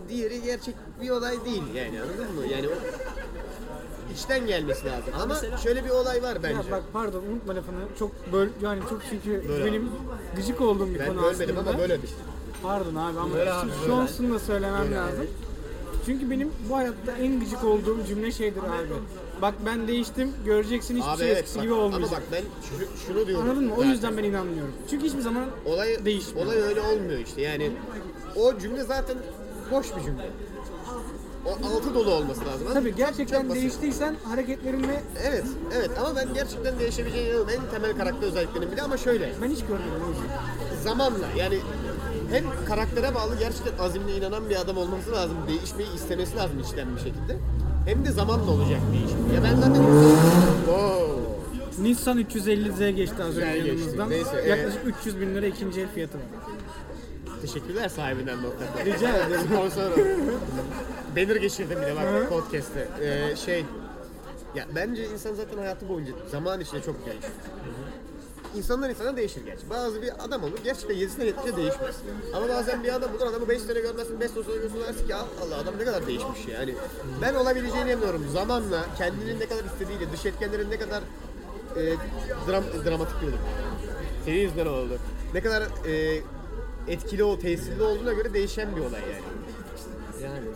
Diğeri 0.08 0.42
gerçek 0.42 0.74
bir 1.02 1.10
olay 1.10 1.44
değil 1.44 1.62
yani 1.74 2.00
anladın 2.02 2.34
mı? 2.34 2.46
Yani 2.52 2.68
o 2.68 2.72
içten 4.14 4.46
gelmesi 4.46 4.86
lazım. 4.86 5.14
Ama 5.14 5.26
mesela- 5.26 5.56
şöyle 5.56 5.84
bir 5.84 5.90
olay 5.90 6.22
var 6.22 6.42
bence. 6.42 6.54
Ya 6.56 6.70
bak 6.70 6.82
pardon 6.92 7.22
unutma 7.32 7.54
lafını. 7.56 7.76
Çok 7.98 8.32
böl 8.32 8.48
yani 8.62 8.80
çok 8.90 9.00
çünkü 9.10 9.48
Böyle 9.48 9.64
benim 9.64 9.90
gıcık 10.36 10.60
olduğum 10.60 10.94
bir 10.94 10.98
Ben 10.98 11.06
konu 11.06 11.26
ölmedim 11.26 11.56
aslında. 11.58 11.70
ama 11.70 11.78
böyle 11.78 12.02
bir. 12.02 12.08
Pardon 12.62 12.94
abi 12.94 13.18
ama 13.18 14.02
onsunu 14.02 14.34
da 14.34 14.38
söylemem 14.38 14.92
lazım. 14.94 15.26
Çünkü 16.06 16.30
benim 16.30 16.52
bu 16.68 16.76
hayatta 16.76 17.12
en 17.12 17.40
gıcık 17.40 17.64
olduğum 17.64 17.98
cümle 18.08 18.32
şeydir 18.32 18.58
abi. 18.62 18.88
Bak 19.42 19.54
ben 19.66 19.88
değiştim, 19.88 20.32
göreceksin 20.44 20.96
hiçbir 20.96 21.08
Abi 21.10 21.18
şey 21.18 21.26
evet 21.28 21.38
eskisi 21.38 21.56
bak, 21.56 21.62
gibi 21.64 21.72
ama 21.74 21.82
olmayacak. 21.82 22.10
bak 22.12 22.22
ben 22.32 22.42
şu- 22.68 23.06
şunu 23.06 23.26
diyorum. 23.26 23.44
Anladın 23.44 23.64
mı? 23.64 23.72
O 23.72 23.76
zaten. 23.76 23.90
yüzden 23.90 24.16
ben 24.16 24.24
inanmıyorum. 24.24 24.72
Çünkü 24.90 25.06
hiçbir 25.06 25.20
zaman 25.20 25.44
olay 25.66 26.04
değişmiyor. 26.04 26.46
Olay 26.46 26.56
öyle 26.58 26.80
olmuyor 26.80 27.18
işte. 27.18 27.42
Yani 27.42 27.72
o 28.36 28.58
cümle 28.58 28.84
zaten 28.84 29.16
boş 29.70 29.96
bir 29.96 30.02
cümle. 30.02 30.30
O 31.46 31.50
altı 31.66 31.94
dolu 31.94 32.10
olması 32.10 32.40
lazım. 32.40 32.52
anladın 32.66 32.68
mı? 32.74 32.80
tabii 32.80 32.94
gerçekten 32.96 33.48
basit. 33.48 33.62
değiştiysen 33.62 34.16
hareketlerinle 34.24 35.02
Evet, 35.24 35.44
evet 35.74 35.90
ama 36.00 36.16
ben 36.16 36.34
gerçekten 36.34 36.78
değişebileceğine 36.78 37.28
inanıyorum. 37.30 37.50
En 37.64 37.70
temel 37.70 37.96
karakter 37.96 38.26
özelliklerim 38.28 38.72
bile 38.72 38.82
ama 38.82 38.96
şöyle. 38.96 39.32
ben 39.42 39.48
hiç 39.48 39.60
görmedim 39.60 39.92
o 40.06 40.10
yüzden. 40.10 40.82
Zamanla 40.84 41.26
yani 41.36 41.58
hem 42.30 42.44
karaktere 42.68 43.14
bağlı 43.14 43.38
gerçekten 43.38 43.84
azimle 43.84 44.16
inanan 44.16 44.50
bir 44.50 44.56
adam 44.56 44.76
olması 44.76 45.12
lazım. 45.12 45.36
Değişmeyi 45.48 45.94
istemesi 45.94 46.36
lazım 46.36 46.60
içten 46.60 46.96
bir 46.96 47.00
şekilde. 47.00 47.36
Hem 47.86 48.04
de 48.06 48.10
zamanla 48.12 48.50
olacak 48.50 48.80
değişim. 48.92 49.34
Ya 49.34 49.42
ben 49.44 49.56
zaten... 49.56 49.84
Wow. 50.66 51.20
Nissan 51.82 52.18
350Z 52.20 52.90
geçti 52.90 53.16
az 53.22 53.28
önce 53.28 53.40
Güzel 53.40 53.54
geçti. 53.56 53.68
yanımızdan. 53.68 54.10
Neyse, 54.10 54.48
Yaklaşık 54.48 54.80
300 55.00 55.20
bin 55.20 55.34
lira 55.34 55.46
ikinci 55.46 55.80
el 55.80 55.88
fiyatı 55.94 56.18
var. 56.18 56.24
Teşekkürler 57.42 57.88
sahibinden 57.88 58.42
nokta. 58.42 58.84
Rica 58.84 59.16
ederim. 59.16 59.40
Sponsor. 59.46 59.90
Banner 61.16 61.36
geçirdim 61.36 61.78
bir 61.82 61.86
de 61.86 61.96
bak 61.96 62.28
podcast'te. 62.28 62.88
Ee, 63.02 63.36
şey 63.36 63.64
ya 64.54 64.66
bence 64.74 65.08
insan 65.08 65.34
zaten 65.34 65.58
hayatı 65.58 65.88
boyunca 65.88 66.12
zaman 66.30 66.60
içinde 66.60 66.82
çok 66.82 67.06
değişiyor. 67.06 67.32
İnsanlar 68.56 68.90
insana 68.90 69.16
değişir 69.16 69.44
gerçi. 69.44 69.70
Bazı 69.70 70.02
bir 70.02 70.24
adam 70.24 70.44
olur 70.44 70.58
gerçekten 70.64 70.94
7 70.94 71.10
sene 71.12 71.24
yetmişe 71.26 71.56
değişmez. 71.56 71.94
Ama 72.34 72.48
bazen 72.48 72.82
bir 72.84 72.94
adam 72.94 73.10
olur 73.14 73.26
adamı 73.26 73.48
5 73.48 73.62
sene 73.62 73.80
görmezsin 73.80 74.20
5 74.20 74.30
sene 74.30 74.44
sonra 74.44 74.56
görürsün 74.56 74.80
dersin 74.80 75.06
ki 75.06 75.14
"Ah, 75.14 75.26
Allah 75.44 75.56
adam 75.56 75.74
ne 75.78 75.84
kadar 75.84 76.06
değişmiş 76.06 76.46
yani. 76.48 76.74
Ben 77.22 77.34
olabileceğini 77.34 77.90
emiyorum. 77.90 78.26
Zamanla 78.32 78.86
kendinin 78.98 79.40
ne 79.40 79.46
kadar 79.46 79.64
istediğiyle 79.64 80.12
dış 80.12 80.26
etkenlerin 80.26 80.70
ne 80.70 80.78
kadar 80.78 81.02
e, 81.76 81.82
dram, 82.48 82.64
dramatik 82.86 83.20
diyorum. 83.20 83.38
Senin 84.24 84.38
yüzünden 84.40 84.66
oldu. 84.66 84.98
Ne 85.34 85.40
kadar 85.40 85.62
e, 85.86 86.20
etkili 86.88 87.24
o 87.24 87.38
tesirli 87.38 87.82
olduğuna 87.82 88.12
göre 88.12 88.34
değişen 88.34 88.76
bir 88.76 88.80
olay 88.80 89.00
yani. 89.00 89.22
Yani 90.24 90.46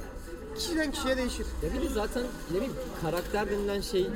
kişiden 0.55 0.91
kişiye 0.93 1.17
değişir. 1.17 1.47
Ya 1.63 1.75
bir 1.75 1.89
de 1.89 1.93
zaten 1.95 2.23
ne 2.51 2.57
bileyim 2.57 2.73
karakter 3.03 3.51
denilen 3.51 3.81
şey 3.81 4.07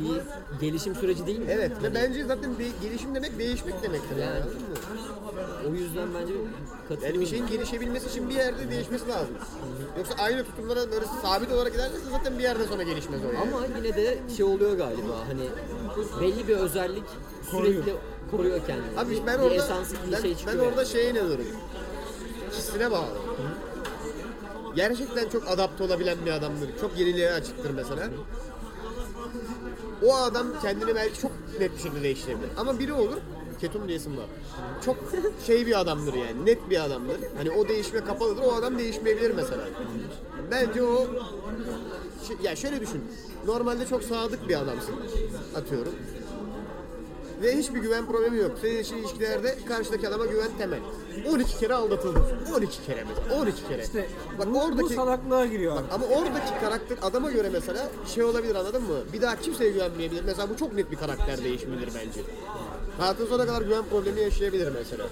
bir 0.00 0.20
gelişim 0.60 0.94
süreci 0.94 1.26
değil 1.26 1.38
mi? 1.38 1.46
Evet 1.50 1.72
ve 1.82 1.94
bence 1.94 2.24
zaten 2.24 2.58
de- 2.58 2.68
gelişim 2.82 3.14
demek 3.14 3.38
değişmek 3.38 3.82
demektir 3.82 4.16
yani. 4.16 4.20
Yani. 4.20 4.34
anladın 4.40 4.56
mı? 4.60 5.68
O 5.70 5.74
yüzden 5.74 6.08
bence 6.14 6.34
katılıyorum. 6.88 7.04
Yani 7.14 7.20
bir 7.20 7.26
şeyin 7.26 7.46
gelişebilmesi 7.46 8.08
için 8.08 8.30
bir 8.30 8.34
yerde 8.34 8.70
değişmesi 8.70 9.08
lazım. 9.08 9.34
Yoksa 9.98 10.14
aynı 10.18 10.44
tutumlara 10.44 10.90
böyle 10.90 11.04
sabit 11.22 11.52
olarak 11.52 11.72
giderse 11.72 11.94
zaten 12.10 12.38
bir 12.38 12.42
yerden 12.42 12.66
sonra 12.66 12.82
gelişmez 12.82 13.20
o 13.24 13.26
yani. 13.26 13.38
Ama 13.38 13.66
yine 13.76 13.96
de 13.96 14.18
şey 14.36 14.44
oluyor 14.44 14.76
galiba 14.76 15.14
hani 15.28 15.42
belli 16.20 16.48
bir 16.48 16.56
özellik 16.56 17.04
sürekli 17.50 17.94
koruyor 18.30 18.60
kendini. 18.66 19.00
Abi 19.00 19.22
ben 19.26 19.38
bir 19.38 19.44
orada 19.44 19.54
esans 19.54 19.92
bir 19.92 20.12
ben, 20.12 20.20
şey 20.22 20.30
ben 20.30 20.36
çıkıyor. 20.36 20.66
orada 20.66 20.84
şeye 20.84 21.10
inanıyorum. 21.10 21.44
Kişisine 22.50 22.90
bağlı. 22.90 23.08
Gerçekten 24.78 25.28
çok 25.28 25.48
adapte 25.48 25.84
olabilen 25.84 26.18
bir 26.26 26.30
adamdır. 26.30 26.68
Çok 26.80 26.98
yeniliğe 26.98 27.32
açıktır 27.32 27.70
mesela. 27.70 28.08
O 30.06 30.16
adam 30.16 30.46
kendini 30.62 30.94
belki 30.94 31.20
çok 31.20 31.30
net 31.60 31.76
bir 31.76 31.82
şekilde 31.82 32.02
değiştirebilir. 32.02 32.48
Ama 32.56 32.78
biri 32.78 32.92
olur, 32.92 33.16
ketum 33.60 33.88
diyesim 33.88 34.16
var. 34.16 34.26
Çok 34.84 34.96
şey 35.46 35.66
bir 35.66 35.80
adamdır 35.80 36.14
yani, 36.14 36.46
net 36.46 36.70
bir 36.70 36.84
adamdır. 36.84 37.16
Hani 37.36 37.50
o 37.50 37.68
değişime 37.68 38.04
kapalıdır, 38.04 38.42
o 38.42 38.52
adam 38.52 38.78
değişmeyebilir 38.78 39.30
mesela. 39.34 39.64
Bence 40.50 40.82
o... 40.82 41.06
Ya 42.42 42.56
şöyle 42.56 42.80
düşün, 42.80 43.04
normalde 43.46 43.86
çok 43.86 44.02
sadık 44.02 44.48
bir 44.48 44.58
adamsın, 44.62 44.94
atıyorum. 45.56 45.94
Ve 47.42 47.56
hiçbir 47.56 47.78
güven 47.80 48.06
problemi 48.06 48.36
yok. 48.36 48.50
Senin 48.60 48.78
için 48.78 48.96
ilişkilerde 48.96 49.58
karşıdaki 49.68 50.08
adama 50.08 50.26
güven 50.26 50.48
temel. 50.58 50.80
12 51.32 51.58
kere 51.58 51.74
aldatıldım. 51.74 52.22
12 52.56 52.86
kere 52.86 53.04
mesela. 53.08 53.42
12 53.42 53.68
kere. 53.68 53.82
İşte 53.82 54.08
Bak 54.38 54.46
bu, 54.46 54.54
bu 54.54 54.62
oradaki 54.64 54.94
salaklığa 54.94 55.46
giriyor 55.46 55.76
abi. 55.76 55.84
ama 55.92 56.06
oradaki 56.06 56.60
karakter 56.60 56.98
adama 57.02 57.30
göre 57.30 57.48
mesela 57.52 57.88
şey 58.14 58.24
olabilir 58.24 58.54
anladın 58.54 58.82
mı? 58.82 58.98
Bir 59.12 59.22
daha 59.22 59.36
kimseye 59.40 59.70
güvenmeyebilir. 59.70 60.24
Mesela 60.24 60.50
bu 60.50 60.56
çok 60.56 60.72
net 60.72 60.90
bir 60.90 60.96
karakter 60.96 61.44
değişimidir 61.44 61.88
bence. 61.94 62.20
Hayatın 62.98 63.26
sonuna 63.26 63.46
kadar 63.46 63.62
güven 63.62 63.84
problemi 63.90 64.20
yaşayabilir 64.20 64.68
mesela. 64.78 65.06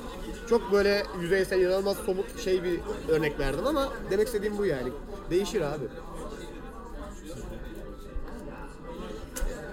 Çok 0.49 0.73
böyle 0.73 1.03
yüzeysel, 1.21 1.61
inanılmaz 1.61 1.97
somut 2.07 2.41
şey 2.41 2.65
bir 2.65 2.81
örnek 3.09 3.39
verdim 3.39 3.67
ama 3.67 3.93
demek 4.11 4.27
istediğim 4.27 4.59
bu 4.59 4.67
yani. 4.67 4.89
Değişir 5.31 5.61
abi. 5.61 5.85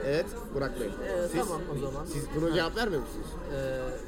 Evet, 0.07 0.25
Burak 0.55 0.79
Bey. 0.79 0.87
Ee, 0.87 1.27
Siz, 1.31 1.41
tamam 1.41 1.61
o 1.75 1.79
zaman. 1.85 2.05
siz 2.05 2.23
buna 2.35 2.53
cevap 2.55 2.77
vermiyor 2.77 3.01
musunuz? 3.01 3.27
Ee, 3.53 3.57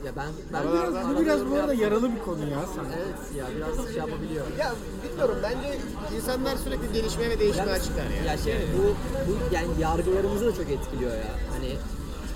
ya 0.08 0.12
ben 0.15 0.27
ben 0.53 0.63
Bu 0.67 0.73
biraz, 0.73 1.10
bu 1.10 1.21
biraz 1.21 1.51
bu 1.51 1.55
arada 1.55 1.73
yaralı 1.73 2.15
bir 2.15 2.19
konu 2.19 2.39
ya 2.49 2.60
sana. 2.75 2.88
Evet 2.97 3.19
ya 3.38 3.45
biraz 3.58 3.86
şey 3.88 3.95
yapabiliyor. 3.97 4.45
Ya 4.60 4.73
bilmiyorum 5.03 5.38
bence 5.43 5.77
insanlar 6.17 6.55
sürekli 6.58 6.93
gelişmeye 6.93 7.29
ve 7.29 7.39
değişmeye 7.39 7.71
açıklar 7.71 8.03
ya. 8.03 8.31
Ya 8.31 8.38
şey 8.38 8.55
bu, 8.77 8.84
bu 9.27 9.55
yani 9.55 9.67
yargılarımızı 9.79 10.45
da 10.45 10.51
çok 10.55 10.69
etkiliyor 10.69 11.12
ya. 11.12 11.31
Hani 11.53 11.75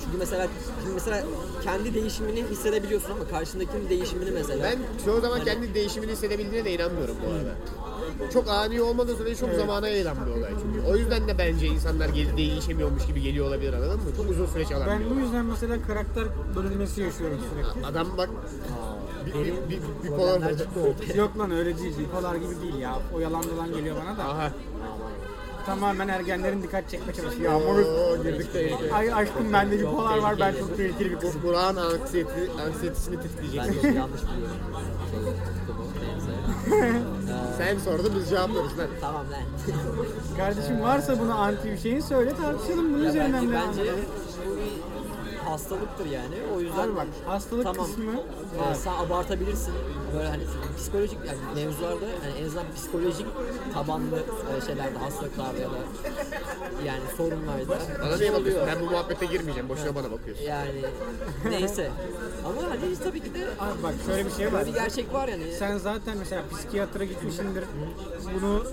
çünkü 0.06 0.18
mesela 0.18 0.48
şimdi 0.82 0.94
mesela 0.94 1.24
kendi 1.64 1.94
değişimini 1.94 2.44
hissedebiliyorsun 2.44 3.12
ama 3.12 3.28
karşındakinin 3.28 3.90
değişimini 3.90 4.32
mesela 4.32 4.64
Ben 4.64 5.06
çoğu 5.06 5.22
zaman 5.22 5.44
kendi 5.44 5.74
değişimini 5.74 6.12
hissedebildiğine 6.12 6.66
de 6.66 6.74
inanmıyorum 6.74 7.16
bu 7.28 7.32
arada. 7.34 7.56
Çok 8.34 8.50
ani 8.50 8.82
olmadığı 8.82 9.16
sürece 9.16 9.36
çok 9.36 9.54
zamana 9.54 9.88
yayılan 9.88 10.18
bir 10.26 10.40
olay 10.40 10.52
çünkü. 10.62 10.88
O 10.88 10.96
yüzden 10.96 11.28
de 11.28 11.38
bence 11.38 11.68
insanlar 11.68 12.10
gel- 12.10 12.38
değişemiyormuş 12.38 13.06
gibi 13.06 13.22
geliyor 13.22 13.48
olabilir 13.48 13.74
anladın 13.74 13.96
mı? 13.96 14.16
Çok 14.18 14.30
uzun 14.30 14.46
süreç 14.46 14.72
alan 14.72 14.88
Ben 14.88 15.00
bir 15.00 15.06
olay. 15.06 15.16
bu 15.16 15.20
yüzden 15.20 15.46
mesela 15.46 15.76
karakter 15.88 16.24
bölünmesi 16.56 17.02
yaşıyorum 17.02 17.40
sürekli. 17.54 17.86
Adam 17.88 18.08
bak 18.18 18.30
bir, 19.26 19.34
bir, 19.34 19.46
bir, 19.46 20.52
bir, 20.52 20.58
çıktı 20.58 20.80
ortaya. 20.80 21.14
Yok 21.18 21.40
lan 21.40 21.52
öyle 21.52 21.78
değil. 21.78 21.98
Bipolar 22.00 22.36
gibi 22.36 22.62
değil 22.62 22.76
ya. 22.76 23.00
O 23.16 23.20
yalan 23.20 23.44
dolan 23.44 23.74
geliyor 23.74 23.96
bana 24.06 24.18
da. 24.18 24.24
Aha. 24.24 24.52
Tamamen 25.70 26.08
ergenlerin 26.08 26.64
dikkat 26.64 26.90
çekme 26.90 27.14
çabası. 27.14 27.42
Ya 27.42 27.60
moruk. 27.60 27.88
Oo, 27.88 28.24
girdik 28.24 28.54
de. 28.54 28.72
Ay 28.94 29.14
aşkım 29.14 29.54
bende 29.54 29.80
bipolar 29.80 30.18
var. 30.18 30.40
Ben 30.40 30.54
çok 30.60 30.78
tehlikeli 30.78 31.12
bir 31.12 31.20
kızım. 31.20 31.42
Bu 31.44 31.48
Burak'ın 31.48 31.76
anksiyeti, 31.76 32.52
anksiyetisini 32.68 33.18
de 33.18 33.28
yanlış 33.54 33.84
biliyorum. 33.84 34.10
Şey. 36.70 36.92
Sen 37.58 37.78
sordun 37.78 38.14
biz 38.20 38.30
cevaplıyoruz 38.30 38.78
lan. 38.80 38.88
Tamam 39.02 39.26
lan. 39.32 39.42
Kardeşim 40.38 40.82
varsa 40.82 41.20
buna 41.20 41.36
anti 41.36 41.72
bir 41.72 41.78
şeyin 41.78 42.00
söyle 42.00 42.34
tartışalım 42.36 42.94
bunun 42.94 43.04
Ya 43.04 43.10
üzerinden 43.10 43.52
bence, 43.52 43.82
bu 43.82 44.58
bir 44.58 44.99
hastalıktır 45.52 46.06
yani. 46.06 46.36
O 46.56 46.60
yüzden 46.60 46.88
Abi 46.88 46.96
bak 46.96 47.08
hastalık 47.26 47.64
tamam. 47.64 47.86
kısmı 47.86 48.14
var. 48.14 48.74
sen 48.84 48.94
abartabilirsin. 48.94 49.74
Böyle 50.14 50.30
hani 50.30 50.44
psikolojik 50.78 51.18
yani 51.28 51.38
mevzularda 51.56 52.06
yani 52.06 52.38
en 52.42 52.46
azından 52.46 52.66
psikolojik 52.76 53.26
tabanlı 53.74 54.20
e, 54.58 54.66
şeylerde 54.66 54.98
hastalıklarda 54.98 55.58
ya 55.58 55.70
da 55.70 55.78
yani 56.86 57.02
sorunlarda 57.18 57.78
Bana 58.04 58.18
şey 58.18 58.34
bakıyorsun? 58.34 58.68
Ben 58.68 58.82
bu 58.82 58.92
muhabbete 58.92 59.26
girmeyeceğim. 59.26 59.70
Boşuna 59.70 59.96
bana 59.96 60.12
bakıyorsun. 60.12 60.44
Yani 60.46 60.82
neyse. 61.50 61.92
Ama 62.46 62.70
hani 62.70 62.96
tabii 63.04 63.20
ki 63.20 63.34
de 63.34 63.46
Abi 63.60 63.84
bak 63.84 63.94
şöyle 64.06 64.26
bir 64.26 64.32
şey 64.32 64.46
var. 64.46 64.54
böyle 64.54 64.66
bir 64.68 64.74
gerçek 64.74 65.14
var 65.14 65.28
yani. 65.28 65.54
Sen 65.60 65.78
zaten 65.78 66.18
mesela 66.18 66.44
psikiyatra 66.52 67.04
gitmişsindir. 67.04 67.64
Bunu 68.36 68.64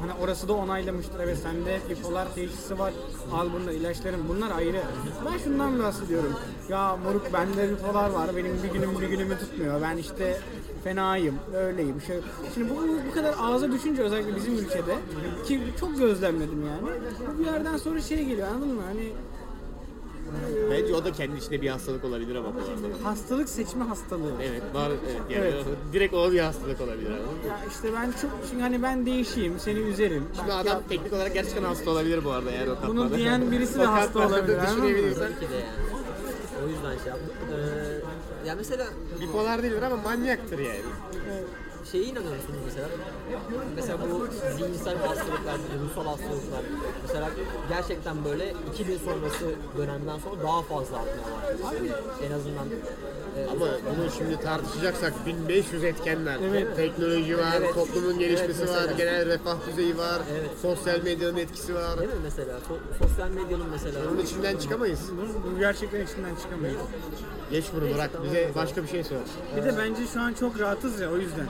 hani 0.00 0.12
orası 0.24 0.48
da 0.48 0.52
onaylamıştır. 0.52 1.20
Evet 1.20 1.38
sende 1.38 1.80
bipolar 1.90 2.34
teşhisi 2.34 2.78
var. 2.78 2.92
Al 3.32 3.48
bunlar 3.52 3.72
ilaçların. 3.72 4.28
Bunlar 4.28 4.50
ayrı. 4.50 4.80
Ben 5.26 5.38
şundan 5.38 5.78
bahsediyorum. 5.78 6.32
Ya 6.68 6.96
moruk 6.96 7.32
bende 7.32 7.70
bipolar 7.70 8.10
var. 8.10 8.36
Benim 8.36 8.62
bir 8.62 8.68
günüm 8.72 9.00
bir 9.00 9.08
günümü 9.08 9.38
tutmuyor. 9.38 9.82
Ben 9.82 9.96
işte 9.96 10.40
fenayım, 10.84 11.34
öyleyim. 11.54 12.00
Şöyle. 12.06 12.20
Şimdi 12.54 12.70
bu, 12.70 12.74
bu 13.10 13.14
kadar 13.14 13.34
ağza 13.40 13.72
düşünce 13.72 14.02
özellikle 14.02 14.36
bizim 14.36 14.54
ülkede 14.58 14.94
ki 15.46 15.60
çok 15.80 15.98
gözlemledim 15.98 16.66
yani. 16.66 16.82
Bu 17.34 17.38
bir 17.38 17.46
yerden 17.46 17.76
sonra 17.76 18.00
şey 18.00 18.24
geliyor 18.24 18.48
anladın 18.48 18.74
mı? 18.74 18.82
Hani 18.86 19.12
Bence 20.70 20.94
o 20.94 21.04
da 21.04 21.12
kendi 21.12 21.36
içinde 21.38 21.62
bir 21.62 21.68
hastalık 21.68 22.04
olabilir 22.04 22.34
ama 22.36 22.48
bu 22.54 22.58
arada. 22.58 23.08
hastalık 23.10 23.48
seçme 23.48 23.84
hastalığı. 23.84 24.32
Evet 24.42 24.62
var 24.74 24.90
evet 24.90 25.20
yani 25.30 25.44
Evet. 25.46 25.54
o- 25.90 25.92
direkt 25.92 26.14
o 26.14 26.32
bir 26.32 26.38
hastalık 26.40 26.80
olabilir 26.80 27.10
ama. 27.10 27.48
Ya 27.54 27.60
işte 27.70 27.88
ben 27.96 28.06
çok 28.12 28.30
şimdi 28.50 28.62
hani 28.62 28.82
ben 28.82 29.06
değişeyim, 29.06 29.54
seni 29.58 29.78
üzerim. 29.78 30.24
Şimdi 30.36 30.48
Bak 30.48 30.54
adam 30.60 30.66
ya- 30.66 30.82
teknik 30.88 31.12
olarak 31.12 31.34
gerçekten 31.34 31.62
hasta 31.64 31.90
olabilir 31.90 32.24
bu 32.24 32.30
arada 32.30 32.50
yani 32.50 32.70
o 32.70 32.88
Bunu 32.88 33.00
katmada. 33.02 33.16
diyen 33.16 33.50
birisi 33.50 33.78
de 33.78 33.88
O 33.88 33.92
hasta 33.92 34.18
olabilir, 34.18 34.58
anladın 34.58 34.78
mı? 34.78 34.84
Düşünebilirsen. 34.88 35.20
Tabii 35.32 35.34
ki 35.46 35.52
de 35.52 35.54
yani. 35.56 35.88
O 36.64 36.68
yüzden 36.68 36.98
şey 36.98 37.06
yaptım. 37.08 37.28
Ee, 38.44 38.48
ya 38.48 38.54
mesela 38.54 38.86
Bipolar 39.20 39.62
değildir 39.62 39.82
ama 39.82 39.96
manyaktır 39.96 40.58
yani. 40.58 40.80
Şeye 41.92 42.04
inanıyor 42.04 42.36
musunuz 42.36 42.58
mesela? 42.64 42.88
Mesela 43.76 43.98
bu 44.10 44.26
zihinsel 44.56 44.96
hastalıklar, 44.98 45.58
ruhsal 45.84 46.06
hastalıklar 46.06 46.62
mesela 47.02 47.30
gerçekten 47.68 48.24
böyle 48.24 48.54
2000 48.74 48.98
sonrası 48.98 49.54
dönemden 49.78 50.18
sonra 50.18 50.42
daha 50.42 50.62
fazla 50.62 50.96
artmaya 50.96 51.62
başladı. 51.64 52.02
En 52.28 52.32
azından 52.32 52.66
Ama 53.50 53.66
bunu 53.66 54.10
şimdi 54.18 54.40
tartışacaksak 54.40 55.26
1500 55.26 55.84
etkenler. 55.84 56.36
Evet. 56.50 56.76
Teknoloji 56.76 57.38
var, 57.38 57.52
Evet. 57.58 57.74
toplumun 57.74 58.18
gelişmesi 58.18 58.62
Evet, 58.62 58.70
var, 58.70 58.94
genel 58.96 59.26
refah 59.26 59.56
düzeyi 59.70 59.98
var, 59.98 60.18
Evet. 60.32 60.50
sosyal 60.62 61.02
medyanın 61.02 61.36
etkisi 61.36 61.74
var. 61.74 61.98
değil 61.98 62.10
mi 62.10 62.16
mesela? 62.22 62.52
So- 62.58 63.08
sosyal 63.08 63.28
medyanın 63.28 63.66
mesela 63.70 64.00
Bunun 64.10 64.20
içinden 64.22 64.56
çıkamayız. 64.56 65.00
Bu, 65.12 65.50
bu 65.54 65.58
gerçekten 65.58 66.00
içinden 66.00 66.34
çıkamayız. 66.42 66.78
Geç 67.50 67.64
bunu 67.74 67.94
bırak, 67.94 68.10
bize 68.24 68.50
başka 68.54 68.82
bir 68.82 68.88
şey 68.88 69.04
sor. 69.04 69.16
Bir 69.56 69.64
de 69.64 69.74
bence 69.78 70.06
şu 70.06 70.20
an 70.20 70.32
çok 70.32 70.60
rahatız 70.60 71.00
ya 71.00 71.10
o 71.12 71.16
yüzden. 71.16 71.46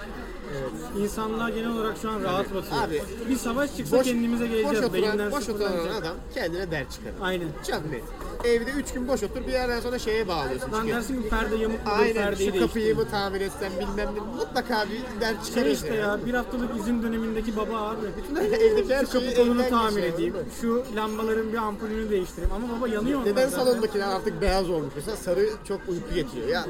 İnsanlar 0.98 1.48
genel 1.48 1.70
olarak 1.70 1.96
şu 2.02 2.10
an 2.10 2.22
rahat 2.22 2.54
basıyor. 2.54 2.82
Abi, 2.82 3.02
bir 3.28 3.36
savaş 3.36 3.76
çıksa 3.76 4.02
kendimize 4.02 4.44
boş 4.44 4.50
geleceğiz. 4.50 4.92
Beyinler 4.92 5.12
oturan, 5.14 5.32
boş 5.32 5.48
oturan 5.48 5.72
adam 6.00 6.14
kendine 6.34 6.70
dert 6.70 6.92
çıkarır. 6.92 7.14
Aynen. 7.20 7.48
Çok 7.70 7.90
net. 7.90 8.02
Evde 8.44 8.70
3 8.70 8.92
gün 8.92 9.08
boş 9.08 9.22
otur 9.22 9.40
bir 9.46 9.52
yerden 9.52 9.80
sonra 9.80 9.98
şeye 9.98 10.28
bağlıyorsun. 10.28 10.72
Lan 10.72 10.88
dersin 10.88 11.22
ki 11.22 11.28
perde 11.28 11.56
yamuk 11.56 11.80
mudur, 11.86 11.98
Aynen 11.98 12.14
perdeyi 12.14 12.52
şu 12.52 12.58
kapıyı 12.58 12.96
mı 12.96 13.08
tamir 13.10 13.40
etsem 13.40 13.72
bilmem 13.80 14.14
ne 14.14 14.20
mutlaka 14.20 14.86
bir 14.90 15.20
dert 15.20 15.44
çıkarır. 15.46 15.64
Şey 15.64 15.72
işte 15.72 15.94
ya 15.94 16.18
bir 16.26 16.34
haftalık 16.34 16.76
izin 16.80 17.02
dönemindeki 17.02 17.56
baba 17.56 17.78
abi. 17.78 18.06
Evdeki 18.54 18.94
her 18.94 19.06
Şu 19.06 19.12
kapı 19.12 19.34
kolunu 19.34 19.68
tamir 19.68 20.02
geçiyor, 20.02 20.14
edeyim. 20.14 20.34
Şu 20.60 20.84
lambaların 20.96 21.52
bir 21.52 21.58
ampulünü 21.58 22.10
değiştireyim. 22.10 22.52
Ama 22.54 22.76
baba 22.76 22.88
yanıyor 22.88 23.20
onlar 23.20 23.30
Neden 23.30 23.48
salondakiler 23.48 24.08
artık 24.08 24.40
beyaz 24.40 24.70
olmuş 24.70 24.92
mesela 24.96 25.16
sarı 25.16 25.48
çok 25.68 25.80
uyku 25.88 26.14
getiriyor 26.14 26.48
ya. 26.48 26.66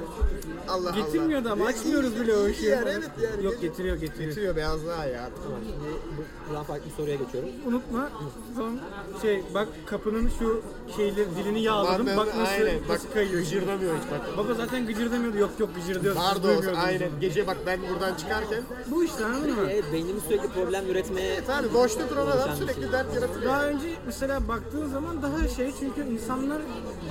Allah 0.69 0.95
Allah. 0.95 1.53
ama 1.53 1.65
açmıyoruz 1.65 2.21
bile 2.21 2.37
o 2.37 2.45
ışığı. 2.45 2.67
Yani 2.67 2.91
evet 2.91 3.11
yani. 3.23 3.45
Yok 3.45 3.61
getiriyor 3.61 3.97
getiriyor. 3.97 4.29
Getiriyor 4.29 4.57
beyazlığa 4.57 5.07
ya. 5.07 5.31
Tamam 5.45 5.61
şimdi 5.63 5.91
bu- 6.19 6.65
farklı 6.65 6.91
bir 6.91 6.95
soruya 6.97 7.17
geçiyorum. 7.17 7.51
Unutma 7.67 8.11
son 8.57 8.79
şey 9.23 9.43
bak 9.55 9.69
kapının 9.87 10.31
şu 10.39 10.63
şeyleri 10.97 11.37
dilini 11.37 11.63
yağladım. 11.63 12.07
Lan 12.07 12.17
Bak 12.17 12.27
nasıl, 12.37 12.53
aynen. 12.53 12.81
Bak 12.81 12.89
nasıl 12.89 13.09
kayıyor. 13.13 13.41
gıcırdamıyor 13.41 13.93
hiç 13.97 14.03
bak. 14.11 14.37
Baba 14.39 14.55
zaten 14.55 14.87
gıcırdamıyordu. 14.87 15.39
Yok 15.39 15.51
yok 15.59 15.71
gıcırdıyor. 15.75 16.17
Vardı 16.17 16.39
o 16.41 16.43
duymuyordunuz. 16.43 16.85
aynen. 16.85 17.11
Gece 17.21 17.47
bak 17.47 17.57
ben 17.67 17.81
buradan 17.93 18.15
çıkarken. 18.15 18.63
Bu 18.87 19.05
işte 19.05 19.25
anladın 19.25 19.51
mı? 19.55 19.71
Evet 19.71 19.85
beynimiz 19.93 20.23
sürekli 20.23 20.49
problem 20.49 20.91
üretmeye 20.91 21.45
Tabii 21.47 21.75
boşta 21.75 22.11
duran 22.11 22.27
adam 22.27 22.57
sürekli 22.57 22.83
şey. 22.83 22.93
dert 22.93 23.15
yaratıyor. 23.15 23.45
Daha 23.45 23.65
önce 23.67 23.87
mesela 24.07 24.49
baktığın 24.49 24.89
zaman 24.89 25.23
daha 25.23 25.49
şey 25.49 25.73
çünkü 25.81 26.03
insanlar 26.15 26.59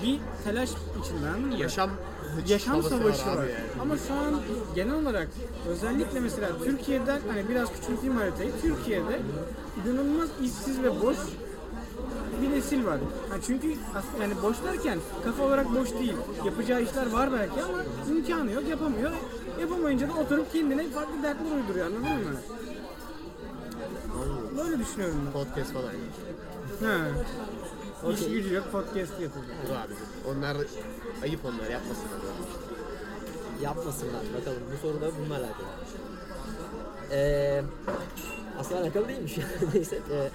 bir 0.03 0.19
telaş 0.43 0.69
içinde 0.69 1.27
anladın 1.27 1.47
mı? 1.47 1.57
Yaşam 1.61 1.89
yaşam 2.47 2.83
savaşı 2.83 3.23
abi 3.23 3.37
var. 3.37 3.43
yani. 3.43 3.53
Ama 3.81 3.95
şu 4.07 4.13
an 4.13 4.41
genel 4.75 4.93
olarak 4.95 5.27
özellikle 5.69 6.19
mesela 6.19 6.49
Türkiye'den 6.63 7.19
hani 7.27 7.49
biraz 7.49 7.69
küçülteyim 7.73 8.17
haritayı. 8.17 8.51
Türkiye'de 8.61 9.19
inanılmaz 9.85 10.29
işsiz 10.43 10.83
ve 10.83 11.01
boş 11.01 11.17
bir 12.41 12.51
nesil 12.51 12.85
var. 12.85 12.97
Ha 13.29 13.35
çünkü 13.45 13.67
yani 14.21 14.33
boş 14.43 14.57
derken 14.63 14.99
kafa 15.23 15.43
olarak 15.43 15.75
boş 15.75 15.93
değil. 15.93 16.13
Yapacağı 16.45 16.81
işler 16.81 17.11
var 17.11 17.29
belki 17.33 17.63
ama 17.63 17.83
imkanı 18.09 18.51
yok, 18.51 18.67
yapamıyor. 18.67 19.11
Yapamayınca 19.61 20.09
da 20.09 20.13
oturup 20.13 20.53
kendine 20.53 20.89
farklı 20.89 21.23
dertler 21.23 21.51
uyduruyor 21.55 21.85
anladın 21.85 22.03
mı? 22.03 22.39
Böyle 24.57 24.79
düşünüyorum 24.79 25.29
Podcast 25.33 25.73
falan. 25.73 25.89
ben. 26.81 26.87
Ha. 26.87 27.07
İş 28.13 28.27
gücü 28.27 28.53
yok, 28.53 28.71
podcast 28.71 29.11
yapıyor. 29.11 29.31
Dur 29.67 29.75
abi. 29.75 29.93
Onlar 30.29 30.57
ayıp 31.23 31.45
onlar 31.45 31.69
yapmasınlar. 31.69 32.19
Yapmasınlar. 33.61 34.21
Bakalım 34.39 34.61
bu 34.73 34.87
soru 34.87 35.01
da 35.01 35.11
bununla 35.19 35.33
alakalı. 35.35 35.67
Ee, 37.11 37.63
aslında 38.59 38.81
alakalı 38.81 39.07
değilmiş. 39.07 39.37
Neyse. 39.73 39.99
Ee, 40.11 40.29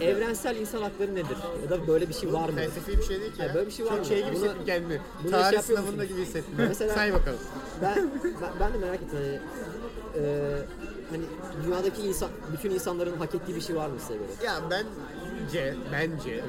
evrensel 0.00 0.56
insan 0.56 0.82
hakları 0.82 1.14
nedir? 1.14 1.36
Ya 1.64 1.70
da 1.70 1.86
böyle 1.86 2.08
bir 2.08 2.14
şey 2.14 2.32
var 2.32 2.48
mı? 2.48 2.56
Felsefi 2.56 2.98
bir 2.98 3.02
şey 3.02 3.20
değil 3.20 3.32
ki 3.32 3.42
ya. 3.42 3.50
Ha, 3.50 3.54
böyle 3.54 3.66
bir 3.66 3.72
şey 3.72 3.86
var 3.86 3.90
Çok 3.90 3.98
mı? 3.98 4.04
şey 4.06 4.24
gibi 4.24 4.34
hissettim 4.36 4.62
kendimi. 4.66 5.00
Tarih 5.30 5.50
şey 5.50 5.62
sınavında 5.76 6.04
gibi 6.04 6.20
hissettim. 6.22 6.54
Mesela- 6.58 6.94
Say 6.94 7.12
bakalım. 7.12 7.38
Ben, 7.82 8.10
ben, 8.24 8.50
ben 8.60 8.72
de 8.74 8.78
merak 8.78 8.94
ettim 9.02 9.18
hani, 9.18 9.40
e, 10.24 10.54
hani 11.10 11.22
dünyadaki 11.66 12.02
insan, 12.02 12.28
bütün 12.52 12.70
insanların 12.70 13.16
hak 13.16 13.34
ettiği 13.34 13.56
bir 13.56 13.60
şey 13.60 13.76
var 13.76 13.88
mı 13.88 14.00
size 14.00 14.14
göre? 14.14 14.26
Ya 14.44 14.54
bence, 14.70 15.74
bence 15.92 16.44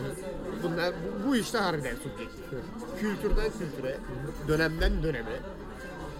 bunlar 0.63 0.93
bu, 1.25 1.27
bu 1.29 1.35
işte 1.35 1.57
harbiden 1.57 1.95
subjektif. 1.95 2.39
Kültürden 2.99 3.49
kültüre, 3.59 3.97
dönemden 4.47 5.03
döneme, 5.03 5.39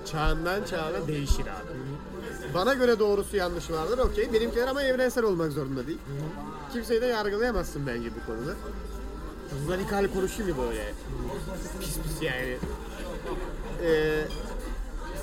çağından 0.06 0.64
çağına 0.64 1.08
değişir 1.08 1.42
abi. 1.42 1.80
Bana 2.54 2.74
göre 2.74 3.00
doğrusu 3.00 3.38
yanlışı 3.38 3.74
vardır 3.74 3.98
okey. 3.98 4.34
Benimkiler 4.34 4.68
ama 4.68 4.84
evrensel 4.84 5.24
olmak 5.24 5.52
zorunda 5.52 5.88
değil. 5.88 6.00
Kimseyi 6.74 7.02
de 7.02 7.06
yargılayamazsın 7.06 7.88
bence 7.88 8.10
bu 8.16 8.26
konuda. 8.26 8.54
Radikal 9.70 10.08
konuşayım 10.14 10.58
mı 10.58 10.64
böyle? 10.70 10.94
Pis 11.80 11.98
pis 12.02 12.22
yani. 12.22 12.58
Ee, 13.84 14.24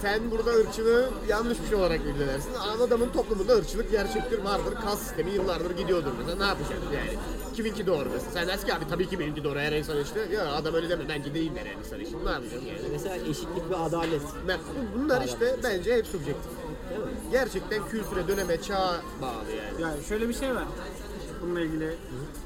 sen 0.03 0.31
burada 0.31 0.51
ırkçılığı 0.51 1.11
yanlış 1.29 1.63
bir 1.63 1.69
şey 1.69 1.77
olarak 1.79 2.01
irdelersin. 2.01 2.55
Adamın 2.87 3.09
toplumunda 3.09 3.53
ırkçılık 3.57 3.91
gerçektir, 3.91 4.39
vardır. 4.45 4.75
Kas 4.85 4.99
sistemi 4.99 5.31
yıllardır 5.31 5.71
gidiyordur 5.77 6.11
mesela. 6.19 6.37
Ne 6.37 6.45
yapacaksın 6.47 6.93
yani? 6.95 7.19
Kiminki 7.55 7.87
doğru 7.87 8.09
mesela? 8.13 8.31
Sen 8.33 8.49
dersin 8.49 8.67
ki 8.67 8.75
abi 8.75 8.85
tabii 8.91 9.09
ki 9.09 9.19
benimki 9.19 9.45
doğru 9.45 9.59
her 9.59 9.73
insan 9.73 10.01
işte. 10.03 10.21
Ya 10.35 10.53
adam 10.53 10.75
öyle 10.75 10.89
deme 10.89 11.09
bence 11.09 11.35
değiller 11.35 11.67
her 11.67 11.75
insan 11.85 12.01
işte. 12.01 12.17
Ne 12.25 12.31
yapacaksın 12.31 12.67
yani? 12.67 12.79
Mesela 12.93 13.17
eşitlik 13.17 13.71
ve 13.71 13.77
adalet. 13.77 14.21
Ben- 14.49 14.61
Bunlar 14.95 15.23
işte 15.25 15.57
bence 15.65 15.97
hep 15.97 16.07
subjektif. 16.07 16.51
Gerçekten 17.33 17.89
kültüre, 17.89 18.29
döneme, 18.29 18.63
çağa 18.63 19.01
bağlı 19.23 19.51
yani. 19.59 19.83
Ya 19.83 20.03
şöyle 20.09 20.29
bir 20.29 20.35
şey 20.35 20.55
var. 20.55 20.65
Bununla 21.43 21.61
ilgili. 21.61 21.95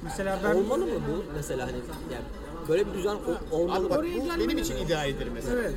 Mesela 0.02 0.38
ben 0.44 0.54
Olmalı 0.54 0.86
mı 0.86 0.92
bu 1.10 1.24
mesela 1.36 1.66
hani 1.66 1.76
yani 2.12 2.24
böyle 2.68 2.86
bir 2.86 2.94
düzen 2.94 3.16
olmalı 3.50 3.76
Abi 3.78 3.84
mı? 3.84 3.90
bak 3.90 4.04
bu 4.36 4.40
benim 4.48 4.58
için 4.58 4.76
idealidir 4.76 5.28
mesela. 5.34 5.60
Evet. 5.60 5.74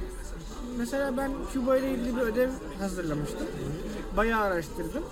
Mesela 0.78 1.18
ben 1.18 1.32
Küba 1.54 1.78
ile 1.78 1.92
ilgili 1.92 2.16
bir 2.16 2.22
ödev 2.22 2.50
hazırlamıştım. 2.80 3.48
Bayağı 4.18 4.42
araştırdım. 4.42 5.04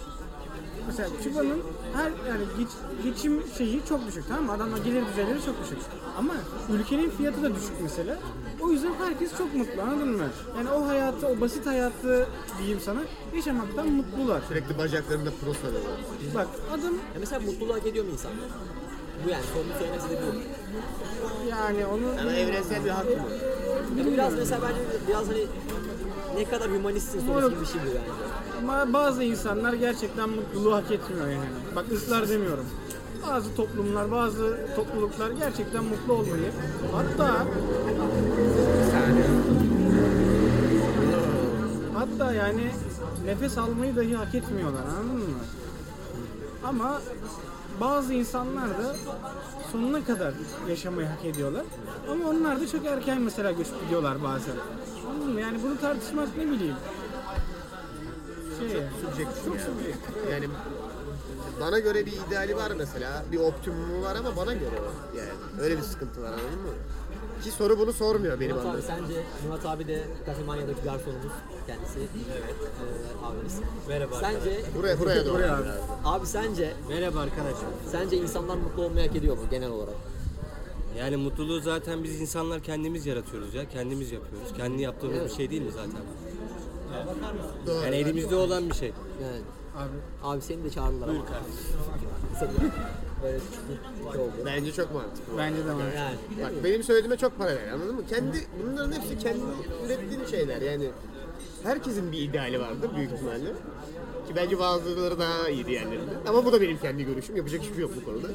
Mesela 0.87 1.09
Küba'nın 1.23 1.61
her 1.93 2.05
yani 2.29 2.43
geç- 2.57 3.03
geçim 3.03 3.43
şeyi 3.57 3.81
çok 3.89 4.07
düşük 4.07 4.23
tamam 4.27 4.43
mı? 4.45 4.51
Adamlar 4.51 4.77
gelir 4.77 5.03
düzeyleri 5.11 5.45
çok 5.45 5.63
düşük. 5.63 5.77
Ama 6.17 6.33
ülkenin 6.73 7.09
fiyatı 7.09 7.43
da 7.43 7.55
düşük 7.55 7.71
mesela. 7.81 8.17
O 8.61 8.71
yüzden 8.71 8.93
herkes 8.99 9.37
çok 9.37 9.55
mutlu 9.55 9.81
anladın 9.81 10.09
mı? 10.17 10.23
Yani 10.57 10.69
o 10.71 10.87
hayatı, 10.87 11.27
o 11.27 11.41
basit 11.41 11.65
hayatı 11.65 12.27
diyeyim 12.57 12.79
sana 12.85 12.99
yaşamaktan 13.35 13.87
mutlular. 13.89 14.41
Sürekli 14.47 14.77
bacaklarında 14.77 15.29
alıyorlar. 15.67 15.91
Bak 16.35 16.47
adam 16.71 16.93
Ya 16.93 17.19
mesela 17.19 17.39
mutluluğa 17.41 17.75
hak 17.75 17.87
ediyor 17.87 18.05
mu 18.05 18.11
insan? 18.11 18.31
Bu 19.25 19.29
yani 19.29 19.43
sorunun 19.53 19.73
söylemesi 19.79 20.09
de 20.09 20.17
bu. 20.21 21.49
yani 21.49 21.85
onu 21.85 22.21
Ama 22.21 22.31
evrensel 22.31 22.85
bir 22.85 22.89
hak 22.89 23.05
mı? 23.05 23.11
Yani 23.97 24.13
biraz 24.13 24.33
mesela 24.33 24.61
bence 24.61 24.79
biraz 25.07 25.27
hani 25.27 25.45
ne 26.35 26.45
kadar 26.45 26.69
hümanistsin 26.71 27.27
sorusu 27.27 27.49
gibi 27.49 27.61
bir 27.61 27.65
şey 27.65 27.81
bu 27.81 27.87
yani. 27.87 28.07
Ama 28.59 28.93
bazı 28.93 29.23
insanlar 29.23 29.73
gerçekten 29.73 30.29
mutluluğu 30.29 30.75
hak 30.75 30.91
etmiyor 30.91 31.27
yani. 31.27 31.75
Bak 31.75 31.85
ısrar 31.91 32.29
demiyorum. 32.29 32.65
Bazı 33.27 33.55
toplumlar, 33.55 34.11
bazı 34.11 34.57
topluluklar 34.75 35.31
gerçekten 35.31 35.83
mutlu 35.83 36.13
olmayı 36.13 36.51
hatta 36.91 37.45
hatta 41.93 42.33
yani 42.33 42.71
nefes 43.25 43.57
almayı 43.57 43.95
dahi 43.95 44.15
hak 44.15 44.35
etmiyorlar 44.35 44.81
anladın 44.81 45.29
mı? 45.29 45.39
Ama 46.63 47.01
bazı 47.81 48.13
insanlar 48.13 48.69
da 48.69 48.95
sonuna 49.71 50.05
kadar 50.05 50.33
yaşamayı 50.69 51.07
hak 51.07 51.25
ediyorlar. 51.25 51.63
Ama 52.11 52.29
onlar 52.29 52.61
da 52.61 52.67
çok 52.67 52.85
erken 52.85 53.21
mesela 53.21 53.51
göçüp 53.51 53.81
gidiyorlar 53.83 54.23
bazen. 54.23 54.55
Anladın 55.09 55.33
mı? 55.33 55.41
Yani 55.41 55.63
bunu 55.63 55.79
tartışmak 55.79 56.37
ne 56.37 56.43
bileyim. 56.51 56.75
Şey, 58.59 58.69
Subjektif 59.01 59.45
çok 59.45 59.55
yani. 59.55 59.65
subjektif. 59.65 60.31
Yani 60.31 60.47
bana 61.61 61.79
göre 61.79 62.05
bir 62.05 62.11
ideali 62.27 62.55
var 62.55 62.71
mesela. 62.77 63.23
Bir 63.31 63.37
optimumu 63.39 64.01
var 64.03 64.15
ama 64.15 64.35
bana 64.37 64.53
göre 64.53 64.75
o. 64.81 65.17
Yani 65.17 65.29
öyle 65.61 65.77
bir 65.77 65.81
sıkıntı 65.81 66.21
var 66.21 66.27
anladın 66.27 66.61
mı? 66.61 66.73
Ki 67.43 67.51
soru 67.51 67.79
bunu 67.79 67.93
sormuyor 67.93 68.39
benim 68.39 68.55
Murat 68.55 68.75
abi 68.75 68.81
sence 68.81 69.23
Murat 69.47 69.65
abi 69.65 69.87
de 69.87 70.03
Kafemanya'daki 70.25 70.81
garsonumuz 70.83 71.31
kendisi. 71.67 71.99
Evet. 71.99 72.55
Ee, 73.21 73.25
abimiz. 73.25 73.59
Merhaba 73.87 74.15
Sence 74.15 74.61
Buraya 74.77 74.99
buraya 74.99 75.25
doğru. 75.25 75.33
Buraya 75.33 75.55
abi. 75.57 75.63
abi 76.05 76.25
sence 76.25 76.73
Merhaba 76.89 77.19
arkadaşlar. 77.19 77.69
sence 77.91 78.17
insanlar 78.17 78.55
mutlu 78.55 78.83
olmayı 78.83 79.07
hak 79.07 79.15
ediyor 79.15 79.37
mu 79.37 79.43
genel 79.51 79.69
olarak? 79.69 79.93
Yani 80.97 81.17
mutluluğu 81.17 81.59
zaten 81.59 82.03
biz 82.03 82.21
insanlar 82.21 82.59
kendimiz 82.63 83.05
yaratıyoruz 83.05 83.53
ya. 83.53 83.69
Kendimiz 83.69 84.11
yapıyoruz. 84.11 84.53
Kendi 84.57 84.81
yaptığımız 84.81 85.17
Evet. 85.17 85.29
bir 85.29 85.35
şey 85.35 85.49
değil 85.49 85.61
mi 85.61 85.71
zaten? 85.71 86.01
Doğru. 87.67 87.83
Yani 87.85 87.95
elimizde 87.95 88.35
olan 88.35 88.69
bir 88.69 88.75
şey. 88.75 88.93
Yani 89.23 89.41
Abi 89.77 89.89
abi 90.23 90.41
seni 90.41 90.63
de 90.63 90.69
çağırdılar 90.69 91.07
ama. 91.07 91.21
Seni 92.39 92.49
böyle 93.23 94.21
oldu. 94.21 94.31
Bence 94.45 94.71
çok 94.71 94.93
mantıklı. 94.93 95.37
bence 95.37 95.65
de 95.65 95.73
var. 95.73 95.93
Yani 95.97 96.15
Bak 96.43 96.63
benim 96.63 96.83
söylediğime 96.83 97.17
çok 97.17 97.37
paralel 97.37 97.73
anladın 97.73 97.95
mı? 97.95 98.01
Kendi 98.09 98.37
bunların 98.63 98.91
hepsi 98.91 99.17
kendi 99.19 99.39
ürettiğin 99.85 100.25
şeyler 100.25 100.61
yani. 100.61 100.89
Herkesin 101.63 102.11
bir 102.11 102.17
ideali 102.17 102.59
vardır 102.59 102.89
büyük 102.95 103.11
ihtimalle. 103.11 103.49
Ki 104.27 104.35
bence 104.35 104.59
bazıları 104.59 105.19
daha 105.19 105.49
iyi 105.49 105.65
diğerlerinde. 105.65 106.11
Ama 106.27 106.45
bu 106.45 106.51
da 106.53 106.61
benim 106.61 106.77
kendi 106.77 107.03
görüşüm. 107.05 107.35
Yapacak 107.35 107.61
hiçbir 107.61 107.73
şey 107.73 107.81
yok 107.81 107.91
bu 108.01 108.05
konuda. 108.05 108.27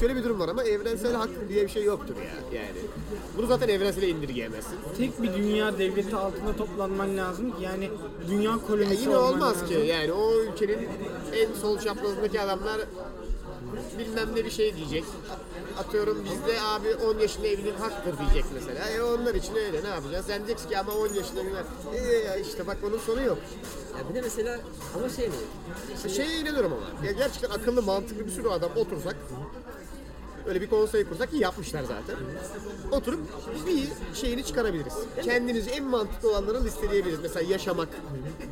Şöyle 0.00 0.16
bir 0.16 0.24
durum 0.24 0.40
var 0.40 0.48
ama 0.48 0.64
evrensel 0.64 1.14
hak 1.14 1.28
diye 1.48 1.64
bir 1.64 1.68
şey 1.68 1.84
yoktur 1.84 2.14
ya 2.16 2.60
yani. 2.60 2.78
Bunu 3.38 3.46
zaten 3.46 3.68
evrensele 3.68 4.08
indirgeyemezsin. 4.08 4.78
Tek 4.98 5.22
bir 5.22 5.34
dünya 5.34 5.78
devleti 5.78 6.16
altında 6.16 6.56
toplanman 6.56 7.16
lazım 7.16 7.50
ki 7.50 7.62
yani 7.62 7.90
dünya 8.28 8.50
Ya 8.50 8.58
kolonisi 8.66 9.02
yine 9.02 9.16
olman 9.16 9.32
olmaz 9.32 9.62
lazım. 9.62 9.68
ki 9.68 9.74
yani 9.86 10.12
o 10.12 10.34
ülkenin 10.34 10.88
en 11.34 11.52
sol 11.60 11.78
çaprazındaki 11.78 12.40
adamlar 12.40 12.80
bilmem 13.98 14.28
ne 14.36 14.44
bir 14.44 14.50
şey 14.50 14.76
diyecek. 14.76 15.04
Atıyorum 15.78 16.24
bizde 16.24 16.60
abi 16.62 16.94
10 16.94 17.18
yaşında 17.18 17.46
evlilik 17.46 17.80
haktır 17.80 18.18
diyecek 18.18 18.44
mesela. 18.54 18.88
E 18.88 19.02
onlar 19.02 19.34
için 19.34 19.54
öyle 19.54 19.84
ne 19.84 19.88
yapacağız? 19.88 20.26
Sen 20.26 20.38
diyeceksin 20.38 20.68
ki 20.68 20.78
ama 20.78 20.92
10 20.92 21.08
yaşında 21.08 21.40
evlilik 21.40 21.56
e 22.36 22.40
işte 22.40 22.66
bak 22.66 22.76
bunun 22.82 22.98
sonu 22.98 23.22
yok. 23.22 23.38
ya 23.98 24.08
bir 24.10 24.14
de 24.14 24.20
mesela 24.20 24.60
ama 24.98 25.08
şey 25.08 25.28
mi? 25.28 25.34
Şimdi, 26.02 26.14
Şeye 26.14 26.40
inanıyorum 26.40 26.72
ama. 26.72 27.06
Ya 27.06 27.12
gerçekten 27.12 27.50
akıllı 27.50 27.82
mantıklı 27.82 28.26
bir 28.26 28.30
sürü 28.30 28.48
adam 28.48 28.70
otursak 28.76 29.16
öyle 30.46 30.60
bir 30.60 30.70
konsey 30.70 31.04
kursak 31.04 31.30
ki 31.30 31.36
yapmışlar 31.36 31.82
zaten. 31.82 32.16
Oturup 32.92 33.20
bir 33.66 33.88
şeyini 34.14 34.44
çıkarabiliriz. 34.44 34.94
Kendinizi 35.24 35.70
en 35.70 35.84
mantıklı 35.84 36.30
olanları 36.30 36.64
listeleyebiliriz. 36.64 37.20
Mesela 37.22 37.50
yaşamak, 37.52 37.88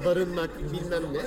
barınmak, 0.04 0.50
bilmem 0.72 1.02
ne. 1.12 1.20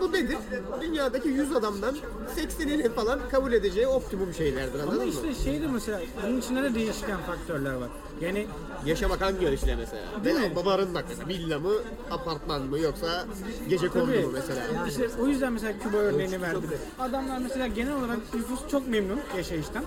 Bu 0.00 0.12
nedir? 0.12 0.36
Dünyadaki 0.80 1.28
100 1.28 1.56
adamdan 1.56 1.96
80'inin 2.36 2.92
falan 2.92 3.20
kabul 3.30 3.52
edeceği 3.52 3.86
optimum 3.86 4.34
şeylerdir 4.34 4.80
anladın 4.80 4.96
Ama 4.96 5.04
mı? 5.04 5.10
işte 5.10 5.44
şey 5.44 5.62
de 5.62 5.66
mesela 5.66 6.00
bunun 6.26 6.40
içinde 6.40 6.62
de 6.62 6.74
değişken 6.74 7.18
faktörler 7.20 7.74
var. 7.74 7.88
Yani 8.20 8.46
Yaşamak 8.86 9.20
hangi 9.20 9.48
ölçüde 9.48 9.76
mesela? 9.76 10.02
Değil 10.24 10.36
mi? 10.36 10.52
barınmak 10.66 11.04
mesela. 11.08 11.28
Villa 11.28 11.58
mı, 11.58 11.72
apartman 12.10 12.62
mı 12.62 12.78
yoksa 12.78 13.26
gece 13.68 13.88
kondu 13.88 14.06
mu 14.06 14.30
mesela? 14.32 14.60
işte 14.88 15.08
o 15.22 15.26
yüzden 15.26 15.52
mesela 15.52 15.72
Küba 15.78 15.96
örneğini 15.96 16.42
verdim. 16.42 16.70
Adamlar 16.98 17.38
mesela 17.38 17.66
genel 17.66 17.92
olarak 17.96 18.34
nüfus 18.34 18.68
çok 18.70 18.88
memnun 18.88 19.20
yaşayıştan. 19.36 19.84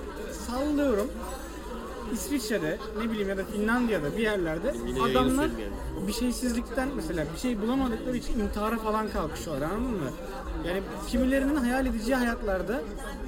Sallıyorum. 0.48 1.08
İsviçre'de 2.14 2.78
ne 3.00 3.12
bileyim 3.12 3.30
ya 3.30 3.38
da 3.38 3.44
Finlandiya'da 3.46 4.18
bir 4.18 4.22
yerlerde 4.24 4.74
adamlar 5.12 5.50
bir 6.08 6.14
şeysizlikten 6.14 6.90
mesela 6.96 7.26
bir 7.36 7.40
şey 7.40 7.62
bulamadıkları 7.62 8.18
için 8.18 8.40
intihara 8.40 8.78
falan 8.78 9.10
kalkışıyorlar 9.10 9.66
anladın 9.70 9.84
mı? 9.92 10.10
Yani 10.68 10.82
kimilerinin 11.08 11.56
hayal 11.56 11.86
edeceği 11.86 12.16
hayatlarda 12.16 12.82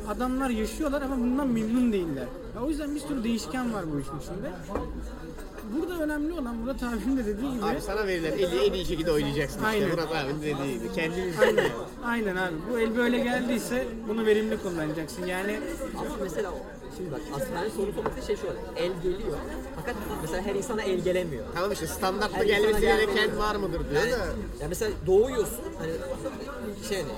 adamlar 0.08 0.50
yaşıyorlar 0.50 1.02
ama 1.02 1.18
bundan 1.18 1.48
memnun 1.48 1.94
değiller. 1.94 2.28
Ya 2.56 2.62
o 2.64 2.70
yüzden 2.70 2.96
bir 2.96 3.00
sürü 3.00 3.24
değişken 3.24 3.74
var 3.74 3.84
bu 3.94 4.00
işin 4.00 4.20
içinde. 4.20 4.52
burada 5.76 6.04
önemli 6.04 6.34
olan 6.34 6.56
Murat 6.56 6.84
abinin 6.84 7.18
de 7.18 7.26
dediği 7.26 7.54
gibi 7.54 7.66
Abi 7.66 7.82
sana 7.82 8.08
verilen 8.08 8.32
eli 8.32 8.66
en 8.66 8.74
iyi 8.74 8.86
şekilde 8.86 9.12
oynayacaksın 9.12 9.58
işte. 9.58 9.68
Aynen. 9.68 9.90
Murat 9.90 10.16
abinin 10.16 10.42
dediği 10.42 10.74
gibi. 10.80 10.94
Kendiniz 10.96 11.36
Aynen, 11.40 11.66
aynen 12.06 12.36
abi. 12.36 12.56
Bu 12.72 12.80
el 12.80 12.96
böyle 12.98 13.18
geldiyse 13.20 13.88
bunu 14.10 14.26
verimli 14.26 14.58
kullanacaksın. 14.58 15.26
Yani 15.26 15.60
Ama 15.98 16.10
mesela 16.24 16.52
o- 16.52 16.83
şimdi 16.98 17.12
bak 17.12 17.22
aslında 17.36 17.60
hani 17.60 17.70
soru 17.70 17.92
sormak 17.94 18.24
şey 18.28 18.36
şu 18.36 18.42
oluyor. 18.48 18.62
El 18.76 18.92
geliyor. 19.04 19.38
Fakat 19.76 19.96
mesela 20.22 20.42
her 20.42 20.56
insana 20.56 20.82
el 20.82 21.00
gelemiyor. 21.00 21.46
Tamam 21.56 21.72
işte 21.72 21.88
standartla 21.88 22.38
Her 22.38 22.46
gelmesi 22.46 22.70
insana 22.70 22.80
gereken 22.96 23.38
var 23.38 23.56
mıdır 23.56 23.90
diyor 23.90 24.02
Yani, 24.04 24.12
da. 24.12 24.16
ya 24.62 24.68
mesela 24.70 24.92
doğuyorsun 25.08 25.60
hani 25.80 25.92
şey 26.90 26.98
hani 27.02 27.12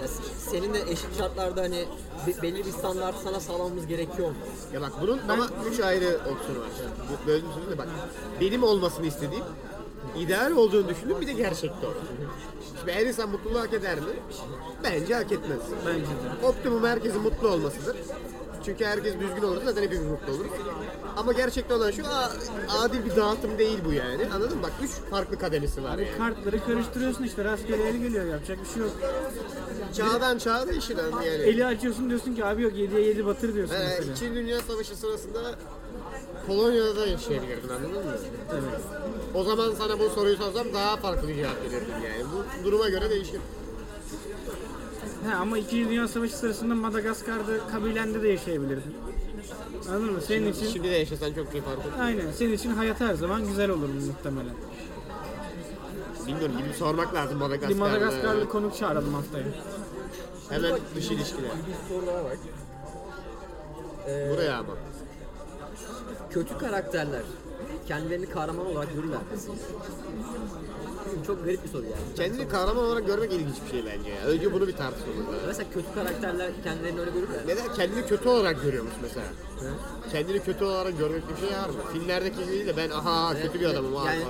ya 0.00 0.08
senin 0.50 0.74
de 0.74 0.80
eşit 0.90 1.18
şartlarda 1.18 1.62
hani 1.62 1.84
be- 2.26 2.42
belli 2.42 2.66
bir 2.66 2.70
standart 2.72 3.14
sana 3.24 3.40
sağlamamız 3.40 3.86
gerekiyor 3.86 4.28
mu? 4.28 4.34
Ya 4.74 4.80
bak 4.80 4.92
bunun 5.02 5.20
ama 5.28 5.48
üç 5.70 5.80
ayrı 5.80 6.06
opsiyonu 6.18 6.60
var. 6.60 6.68
Bu 7.24 7.26
bölüm 7.26 7.46
sözü 7.58 7.70
de 7.70 7.78
bak. 7.78 7.88
Benim 8.40 8.62
olmasını 8.62 9.06
istediğim, 9.06 9.44
ideal 10.18 10.50
olduğunu 10.52 10.88
düşündüğüm 10.88 11.20
bir 11.20 11.26
de 11.26 11.32
gerçekte 11.32 11.86
o. 11.86 11.90
Şimdi 12.78 12.92
her 12.92 13.06
insan 13.06 13.28
mutluluğu 13.28 13.60
hak 13.60 13.72
eder 13.72 13.96
mi? 13.98 14.04
Bence 14.84 15.14
hak 15.14 15.32
etmez. 15.32 15.58
bence 15.86 16.00
de. 16.00 16.46
Optimum 16.46 16.84
herkesin 16.84 17.20
mutlu 17.20 17.48
olmasıdır. 17.48 17.96
Çünkü 18.64 18.84
herkes 18.84 19.14
düzgün 19.20 19.42
olursa 19.42 19.64
zaten 19.64 19.82
hepimiz 19.82 20.06
mutlu 20.06 20.32
oluruz. 20.32 20.50
Ama 21.16 21.32
gerçekte 21.32 21.74
olan 21.74 21.90
şu 21.90 22.02
a- 22.06 22.32
adil 22.82 23.04
bir 23.04 23.16
dağıtım 23.16 23.58
değil 23.58 23.78
bu 23.84 23.92
yani. 23.92 24.26
Anladın 24.34 24.56
mı? 24.56 24.62
Bak 24.62 24.72
üç 24.82 24.90
farklı 24.90 25.38
kademesi 25.38 25.84
var 25.84 25.98
yani. 25.98 26.08
Kartları 26.18 26.64
karıştırıyorsun 26.64 27.24
işte 27.24 27.44
rastgele 27.44 27.88
el 27.88 27.96
geliyor 27.96 28.24
yapacak 28.26 28.58
bir 28.64 28.68
şey 28.68 28.82
yok. 28.82 28.92
Çağdan 29.96 30.38
çağa 30.38 30.68
değişir 30.68 30.96
yani. 30.96 31.24
Eli 31.26 31.66
açıyorsun 31.66 32.08
diyorsun 32.08 32.34
ki 32.34 32.44
abi 32.44 32.62
yok 32.62 32.72
7'ye 32.72 33.00
7 33.06 33.26
batır 33.26 33.54
diyorsun 33.54 33.74
Ee, 33.74 33.78
mesela. 33.78 34.12
İkinci 34.14 34.34
Dünya 34.34 34.60
Savaşı 34.60 34.96
sırasında 34.96 35.40
Polonya'da 36.46 36.96
da 36.96 37.06
yaşayabilirdin 37.06 37.68
anladın 37.68 37.90
mı? 38.06 38.12
Evet. 38.52 38.80
O 39.34 39.44
zaman 39.44 39.72
sana 39.78 39.98
bu 39.98 40.10
soruyu 40.10 40.36
sorsam 40.36 40.66
daha 40.74 40.96
farklı 40.96 41.28
bir 41.28 41.34
cevap 41.34 41.56
verirdim 41.62 41.94
yani. 42.04 42.24
Bu 42.32 42.64
duruma 42.64 42.88
göre 42.88 43.10
değişir. 43.10 43.40
He, 45.24 45.34
ama 45.34 45.58
2. 45.58 45.88
Dünya 45.88 46.08
Savaşı 46.08 46.36
sırasında 46.36 46.74
Madagaskar'da 46.74 47.66
kabilende 47.72 48.22
de 48.22 48.28
yaşayabilirdin. 48.28 48.94
Anladın 49.88 50.12
mı? 50.12 50.20
Senin 50.20 50.52
için 50.52 50.66
Şimdi 50.66 50.90
de 50.90 50.94
yaşasan 50.94 51.32
çok 51.32 51.54
iyi 51.54 51.62
fark 51.62 51.78
etmez. 51.78 52.00
aynen 52.00 52.30
senin 52.32 52.52
için 52.52 52.70
hayat 52.74 53.00
her 53.00 53.14
zaman 53.14 53.46
güzel 53.46 53.70
olur 53.70 53.88
muhtemelen. 53.88 54.54
Bilmiyorum 56.26 56.54
gidip 56.58 56.74
sormak 56.74 57.14
lazım 57.14 57.34
Bir 57.34 57.40
Madagaskar'da. 57.40 57.78
Madagaskarlı 57.84 58.48
konuk 58.48 58.76
çağıralım 58.76 59.14
haftaya. 59.14 59.44
Hemen 60.48 60.72
dış 60.96 61.10
ilişkiler. 61.10 61.50
Bir 61.50 61.94
soru 61.94 62.06
daha 62.06 62.24
var. 62.24 62.36
Buraya 64.30 64.58
ama. 64.58 64.72
Kötü 66.30 66.58
karakterler 66.58 67.22
kendilerini 67.88 68.26
kahraman 68.26 68.66
olarak 68.66 68.94
görürler. 68.94 69.18
Mi? 71.12 71.26
Çok 71.26 71.44
garip 71.44 71.64
bir 71.64 71.68
soru 71.68 71.82
yani. 71.84 71.94
Kendini 72.16 72.48
kahraman 72.48 72.84
olarak 72.84 73.06
görmek 73.06 73.32
ilginç 73.32 73.56
bir 73.66 73.70
şey 73.70 73.84
bence 73.86 74.10
ya. 74.10 74.22
Önce 74.26 74.52
bunu 74.52 74.66
bir 74.68 74.76
tartışmamız 74.76 75.26
lazım. 75.26 75.40
Mesela 75.46 75.70
kötü 75.74 75.94
karakterler 75.94 76.50
kendilerini 76.64 77.00
öyle 77.00 77.10
görürler. 77.10 77.40
Neden 77.46 77.74
kendini 77.74 78.06
kötü 78.06 78.28
olarak 78.28 78.62
görüyormuş 78.62 78.92
mesela? 79.02 79.26
Kendini 80.12 80.42
kötü 80.42 80.64
olarak 80.64 80.98
görmek 80.98 81.22
bir 81.28 81.48
şey 81.48 81.56
var 81.58 81.68
mı? 81.68 81.74
Filmlerdeki 81.92 82.36
gibi 82.38 82.48
değil 82.52 82.66
de 82.66 82.76
ben 82.76 82.90
aha 82.90 83.34
kötü 83.42 83.60
bir 83.60 83.66
adamım. 83.66 83.92
Yani- 84.06 84.24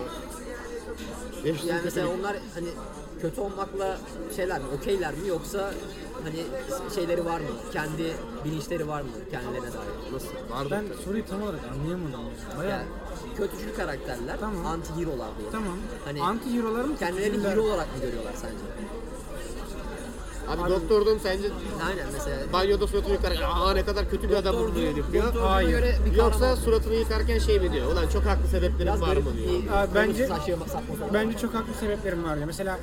Yani, 1.44 1.56
Yani 1.66 1.80
mesela 1.84 2.08
onlar 2.08 2.36
hani 2.54 2.68
kötü 3.20 3.40
olmakla 3.40 3.98
şeyler 4.36 4.58
mi, 4.60 4.64
okeyler 4.78 5.14
mi 5.14 5.28
yoksa 5.28 5.74
hani 6.24 6.42
şeyleri 6.94 7.24
var 7.24 7.40
mı, 7.40 7.46
kendi 7.72 8.12
bilinçleri 8.44 8.88
var 8.88 9.02
mı 9.02 9.08
kendilerine 9.30 9.66
dair? 9.66 10.12
Nasıl? 10.12 10.28
Vardı. 10.50 10.68
Ben 10.70 10.84
soruyu 11.04 11.26
tam 11.26 11.42
olarak 11.42 11.60
anlayamadım. 11.72 12.12
ya. 12.12 12.58
Bayağı 12.58 12.70
Yani 12.70 12.84
kötücül 13.36 13.74
karakterler, 13.76 14.36
Tamam. 14.40 14.66
anti 14.66 14.92
hero'lar 14.96 15.28
diye. 15.38 15.50
tamam. 15.52 15.78
Hani 16.04 16.22
Anti 16.22 16.52
hero'lar 16.58 16.84
mı? 16.84 16.96
kendilerini 16.98 17.48
hero 17.48 17.62
olarak 17.62 17.86
mı 17.96 18.02
görüyorlar 18.02 18.32
sence? 18.36 18.56
Abi 20.48 20.70
doktordum 20.70 21.18
sence 21.22 21.48
Aynen 21.88 22.06
mesela. 22.12 22.36
banyoda 22.52 22.86
suratını 22.86 23.12
yıkarken 23.12 23.42
aa 23.54 23.72
ne 23.72 23.84
kadar 23.84 24.10
kötü 24.10 24.28
bir 24.30 24.34
adam 24.34 24.54
Doktor 24.54 24.74
bu 24.74 24.78
Doom-. 24.78 24.96
Doktor 24.96 25.34
Doom'a 25.34 25.50
Hayır. 25.50 25.68
göre 25.70 25.96
bir 26.06 26.16
Yoksa 26.16 26.38
kahraman. 26.38 26.54
suratını 26.54 26.94
yıkarken 26.94 27.38
şey 27.38 27.60
mi 27.60 27.72
diyor? 27.72 27.92
Ulan 27.92 28.08
çok 28.08 28.22
haklı 28.22 28.46
sebeplerim 28.48 28.78
biraz 28.80 29.00
var 29.00 29.16
mı 29.16 29.24
diyor. 29.36 29.72
Abi 29.76 29.94
bence- 29.94 30.26
saçma. 30.26 30.56
Bence 31.12 31.38
çok 31.38 31.54
haklı 31.54 31.74
sebeplerim 31.80 32.24
var 32.24 32.36
ya. 32.36 32.46
Mesela 32.46 32.78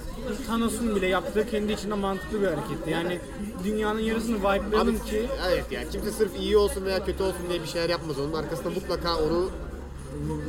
Thanos'un 0.47 0.95
bile 0.95 1.07
yaptığı 1.07 1.47
kendi 1.49 1.71
içinde 1.73 1.93
mantıklı 1.93 2.41
bir 2.41 2.47
hareketti. 2.47 2.89
Yani 2.89 3.19
dünyanın 3.63 3.99
yarısını 3.99 4.35
Abi 4.35 4.59
wipe'ladın 4.59 4.95
ki 4.97 5.27
evet 5.49 5.71
ya 5.71 5.89
kimse 5.89 6.11
sırf 6.11 6.39
iyi 6.39 6.57
olsun 6.57 6.85
veya 6.85 7.05
kötü 7.05 7.23
olsun 7.23 7.41
diye 7.49 7.61
bir 7.61 7.67
şeyler 7.67 7.89
yapmaz. 7.89 8.19
Onun 8.19 8.33
arkasında 8.33 8.69
mutlaka 8.69 9.15
onu 9.17 9.49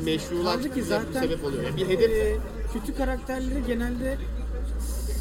Bir 0.05 0.81
zaten 0.81 1.21
sebep 1.21 1.45
oluyor. 1.45 1.63
Yani 1.63 1.77
bir 1.77 1.87
hedef 1.87 2.11
e, 2.11 2.37
kötü 2.73 2.95
karakterleri 2.95 3.65
genelde 3.67 4.17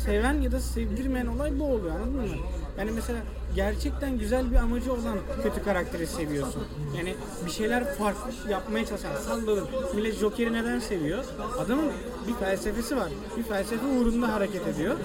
seven 0.05 0.41
ya 0.41 0.53
da 0.53 0.61
sevdirmeyen 0.61 1.27
olay 1.27 1.59
bu 1.59 1.65
oluyor 1.65 1.95
anladın 1.95 2.15
mı? 2.15 2.37
Yani 2.79 2.91
mesela 2.91 3.19
gerçekten 3.55 4.19
güzel 4.19 4.51
bir 4.51 4.57
amacı 4.57 4.93
olan 4.93 5.19
kötü 5.43 5.63
karakteri 5.63 6.07
seviyorsun. 6.07 6.63
Yani 6.97 7.15
bir 7.47 7.51
şeyler 7.51 7.95
farklı 7.95 8.51
yapmaya 8.51 8.87
çalışan, 8.87 9.17
salladın. 9.17 9.69
Millet 9.95 10.19
Joker'i 10.19 10.53
neden 10.53 10.79
seviyor? 10.79 11.25
Adamın 11.59 11.93
bir 12.29 12.35
felsefesi 12.35 12.97
var. 12.97 13.09
Bir 13.37 13.43
felsefe 13.43 13.87
uğrunda 13.87 14.33
hareket 14.33 14.69
ediyor. 14.69 14.97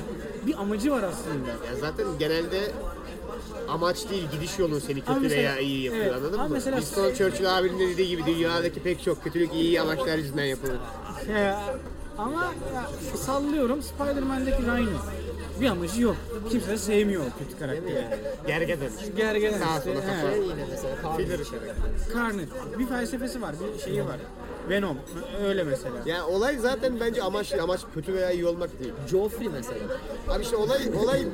Bir 0.48 0.62
amacı 0.62 0.91
var 0.91 1.04
aslında. 1.04 1.50
Ya 1.50 1.76
zaten 1.80 2.06
genelde 2.20 2.72
amaç 3.70 4.10
değil 4.10 4.28
gidiş 4.32 4.60
yolun 4.60 4.80
seni 4.80 5.02
kötü 5.02 5.20
mesela- 5.20 5.42
veya 5.42 5.60
iyi 5.60 5.84
yapıyor 5.84 6.06
evet, 6.06 6.16
anladın 6.16 6.40
mı? 6.42 6.48
mesela- 6.52 6.82
Winston 6.82 7.14
Churchill 7.14 7.58
abinin 7.58 7.80
de 7.80 7.88
dediği 7.88 8.08
gibi 8.08 8.26
dünyadaki 8.26 8.80
pek 8.84 9.04
çok 9.04 9.24
kötülük 9.24 9.54
iyi 9.54 9.82
amaçlar 9.82 10.18
yüzünden 10.18 10.46
yapılır. 10.46 10.78
He, 11.28 11.54
ama 12.18 12.54
ya, 12.74 13.18
sallıyorum 13.18 13.82
Spider-Man'deki 13.84 14.62
Rhino. 14.64 14.90
Bir 15.62 15.70
amacı 15.70 16.02
yok. 16.02 16.16
Kimse 16.52 16.68
de 16.68 16.78
sevmiyor 16.78 17.22
o 17.22 17.40
kötü 17.40 17.60
karakteri. 17.60 18.08
Gergeden 18.48 19.60
Sağa 19.60 19.78
işte. 19.78 19.94
sola 19.94 20.02
kafa. 20.02 20.36
Yine 20.36 20.66
mesela 20.72 21.18
Filler. 21.18 21.40
Carnage. 22.14 22.48
Bir 22.80 22.88
felsefesi 22.88 23.42
var, 23.42 23.56
bir 23.78 23.84
şeyi 23.84 24.06
var. 24.06 24.18
Venom. 24.70 24.97
Öyle 25.47 25.63
mesela. 25.63 25.95
Yani 26.05 26.24
olay 26.24 26.57
zaten 26.57 26.99
bence 26.99 27.24
amaç 27.24 27.53
amaç 27.53 27.82
kötü 27.93 28.13
veya 28.13 28.32
iyi 28.32 28.45
olmak 28.45 28.80
değil. 28.80 28.93
Joffrey 29.11 29.49
mesela. 29.49 29.80
Abi 30.30 30.43
işte 30.43 30.55
olay 30.55 30.80
olay 31.03 31.26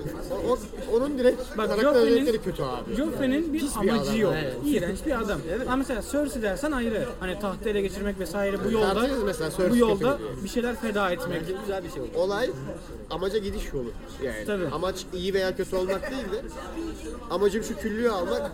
o, 0.49 0.57
onun 0.95 1.17
direkt 1.19 1.41
Bak 1.57 1.67
karakter 1.67 1.83
Joffrey'nin, 1.83 2.07
özellikleri 2.11 2.41
kötü 2.43 2.63
abi. 2.63 2.95
Joffrey'nin 2.95 3.53
bir 3.53 3.59
Pis 3.59 3.81
bir 3.81 3.89
amacı 3.89 4.09
adam, 4.09 4.19
yok. 4.19 4.33
evet. 4.43 4.55
İğrenç 4.65 5.05
bir 5.05 5.21
adam. 5.21 5.39
Ama 5.67 5.75
mesela 5.75 6.01
Cersei 6.11 6.41
dersen 6.41 6.71
ayrı. 6.71 7.05
Hani 7.19 7.39
tahtı 7.39 7.69
ele 7.69 7.81
geçirmek 7.81 8.19
vesaire 8.19 8.57
bu 8.65 8.71
yolda 8.71 8.93
Tartışırız 8.93 9.23
mesela 9.23 9.49
Cersei 9.49 9.69
bu 9.71 9.75
yolda 9.77 10.17
kötü 10.17 10.43
bir 10.43 10.49
şeyler 10.49 10.75
feda 10.75 11.11
etmek. 11.11 11.41
Bence 11.41 11.53
güzel 11.61 11.83
bir 11.83 11.89
şey 11.89 12.01
oldu. 12.01 12.09
Olay 12.15 12.49
amaca 13.09 13.37
gidiş 13.37 13.73
yolu. 13.73 13.91
Yani 14.23 14.45
Tabii. 14.45 14.67
amaç 14.71 15.05
iyi 15.13 15.33
veya 15.33 15.55
kötü 15.55 15.75
olmak 15.75 16.11
değil 16.11 16.23
de 16.23 16.41
amacım 17.29 17.63
şu 17.63 17.77
küllüğü 17.77 18.09
almak. 18.09 18.51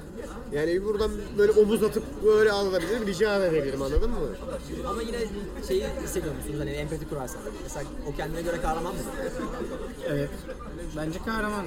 Yani 0.54 0.86
buradan 0.86 1.12
böyle 1.38 1.52
omuz 1.52 1.84
atıp 1.84 2.04
böyle 2.26 2.52
alabilirim, 2.52 3.08
rica 3.08 3.46
edebilirim 3.46 3.82
anladın 3.82 4.10
mı? 4.10 4.18
Ama 4.88 5.02
yine 5.02 5.18
şeyi 5.68 5.86
hissediyor 6.04 6.36
musunuz 6.36 6.60
hani 6.60 6.70
empati 6.70 7.10
kurarsan. 7.10 7.42
Mesela 7.64 7.86
o 8.08 8.16
kendine 8.16 8.42
göre 8.42 8.62
kahraman 8.62 8.94
mı? 8.94 9.00
Evet. 10.08 10.30
Bence 10.98 11.20
kahraman. 11.26 11.66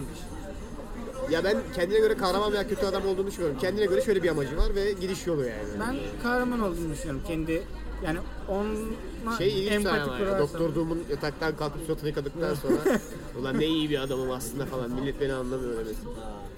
Ya 1.31 1.45
ben 1.45 1.57
kendine 1.75 1.99
göre 1.99 2.17
kahraman 2.17 2.53
veya 2.53 2.69
kötü 2.69 2.87
adam 2.87 3.07
olduğunu 3.07 3.27
düşünüyorum. 3.27 3.59
Kendine 3.61 3.87
göre 3.87 4.03
şöyle 4.03 4.23
bir 4.23 4.29
amacı 4.29 4.57
var 4.57 4.75
ve 4.75 4.93
gidiş 4.93 5.27
yolu 5.27 5.45
yani. 5.45 5.69
Ben 5.81 5.97
kahraman 6.23 6.61
olduğunu 6.61 6.93
düşünüyorum. 6.93 7.23
Kendi 7.27 7.63
yani 8.05 8.19
ona 8.49 9.39
Şey 9.39 9.59
ilginç 9.59 9.73
empati 9.73 10.01
ama 10.01 10.13
ya, 10.13 10.19
kurarsan. 10.19 10.39
Doktor 10.39 10.75
Doom'un 10.75 11.05
yataktan 11.11 11.57
kalkıp 11.57 11.87
suratını 11.87 12.09
yıkadıktan 12.09 12.55
sonra 12.55 13.01
ulan 13.41 13.61
ne 13.61 13.67
iyi 13.67 13.91
bir 13.91 13.99
adamım 14.03 14.31
aslında 14.31 14.67
falan 14.67 14.91
millet 14.91 15.21
beni 15.21 15.33
anlamıyor 15.33 15.73
demesi. 15.73 16.01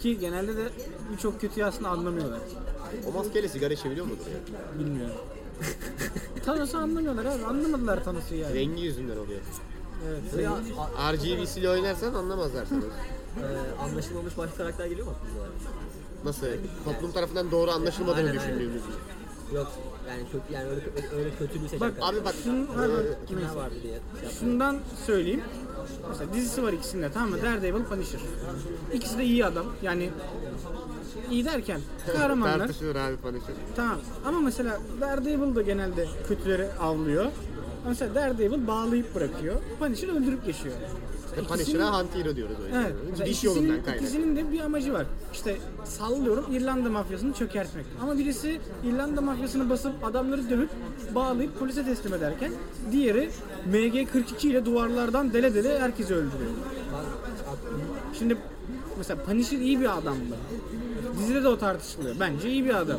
Ki 0.01 0.18
genelde 0.18 0.57
de 0.57 0.68
birçok 1.12 1.40
kötüyü 1.40 1.66
aslında 1.66 1.88
anlamıyorlar. 1.88 2.40
O 3.09 3.12
maskeyle 3.18 3.49
sigara 3.49 3.74
içebiliyor 3.74 4.07
mudur 4.07 4.24
ya? 4.26 4.78
Bilmiyorum. 4.78 5.14
Thanos'u 6.45 6.78
anlamıyorlar 6.78 7.24
abi. 7.24 7.45
Anlamadılar 7.45 8.05
Thanos'u 8.05 8.34
yani. 8.34 8.55
Rengi 8.55 8.82
yüzünden 8.82 9.16
oluyor. 9.16 9.40
Evet. 10.09 10.45
Ya, 10.45 11.12
RGB'siyle 11.12 11.70
oynarsan 11.70 12.14
anlamazlar 12.14 12.66
sana. 12.66 12.80
e, 12.80 13.82
anlaşılmamış 13.82 14.38
başka 14.38 14.57
karakter 14.57 14.86
geliyor 14.86 15.07
mu 15.07 15.12
aklınıza? 15.16 15.49
Nasıl? 16.24 16.47
Toplum 16.84 17.12
tarafından 17.12 17.51
doğru 17.51 17.70
anlaşılmadığını 17.70 18.16
Aynen, 18.16 18.30
aynen. 18.30 18.43
düşündüğümüz. 18.43 18.82
Yok 19.55 19.72
yani 20.09 20.22
kötü 20.32 20.53
yani 20.53 20.68
öyle 20.68 20.82
öyle 21.16 21.30
kötü 21.38 21.62
bir 21.62 21.68
seçen 21.68 21.80
Bak. 21.80 21.92
Abi 22.00 22.16
bak 22.24 22.34
var 22.76 22.88
bak. 22.88 23.28
kimler 23.28 23.42
Neyse. 23.42 23.57
vardı 23.57 23.74
diye. 23.82 23.98
şey. 24.20 24.30
Şundan 24.40 24.78
söyleyeyim. 25.07 25.42
Mesela 26.09 26.34
dizisi 26.34 26.62
var 26.62 26.72
ikisinde 26.72 27.11
tamam 27.12 27.30
mı? 27.30 27.42
Daredevil, 27.42 27.84
Punisher. 27.84 28.20
İkisi 28.92 29.18
de 29.18 29.24
iyi 29.24 29.46
adam. 29.46 29.66
Yani 29.82 30.11
iyi 31.30 31.44
derken 31.44 31.80
kahramanlar. 32.12 32.59
tartışılır 32.59 32.96
abi 32.96 33.16
Punisher. 33.16 33.55
Tamam. 33.76 33.98
Ama 34.26 34.40
mesela 34.40 34.78
Daredevil 35.00 35.55
da 35.55 35.62
genelde 35.62 36.07
kötüleri 36.28 36.68
avlıyor. 36.80 37.26
Mesela 37.88 38.14
Daredevil 38.14 38.66
bağlayıp 38.66 39.14
bırakıyor. 39.14 39.57
Punisher 39.78 40.09
öldürüp 40.09 40.46
geçiyor. 40.46 40.74
İkisinin- 41.41 41.49
Punisher'a 41.49 41.99
Hunt 42.01 42.14
Hero 42.14 42.37
diyoruz 42.37 42.57
o 42.62 42.64
yüzden. 42.64 42.80
Evet. 42.83 42.93
mesela 43.11 43.24
Gidiş 43.26 43.39
ikisinin, 43.45 43.55
yolundan 43.66 43.85
kaynak. 43.85 44.03
ikisinin 44.03 44.37
de 44.37 44.53
bir 44.53 44.61
amacı 44.61 44.93
var. 44.93 45.07
İşte 45.33 45.57
sallıyorum 45.85 46.45
İrlanda 46.53 46.89
mafyasını 46.91 47.33
çökertmek. 47.33 47.85
Ama 48.03 48.18
birisi 48.18 48.61
İrlanda 48.85 49.20
mafyasını 49.20 49.70
basıp 49.70 50.05
adamları 50.05 50.51
dövüp 50.51 50.70
bağlayıp 51.14 51.59
polise 51.59 51.85
teslim 51.85 52.14
ederken 52.14 52.53
diğeri 52.93 53.30
MG42 53.72 54.49
ile 54.49 54.64
duvarlardan 54.64 55.33
dele 55.33 55.55
dele 55.55 55.78
herkesi 55.78 56.14
öldürüyor. 56.14 56.51
Şimdi 58.18 58.37
mesela 58.99 59.24
Punisher 59.24 59.59
iyi 59.59 59.80
bir 59.80 59.99
adam 59.99 60.16
mı? 60.16 60.37
Dizide 61.18 61.43
de 61.43 61.49
o 61.49 61.59
tartışılıyor. 61.59 62.14
Bence 62.20 62.49
iyi 62.51 62.64
bir 62.64 62.74
adam. 62.74 62.99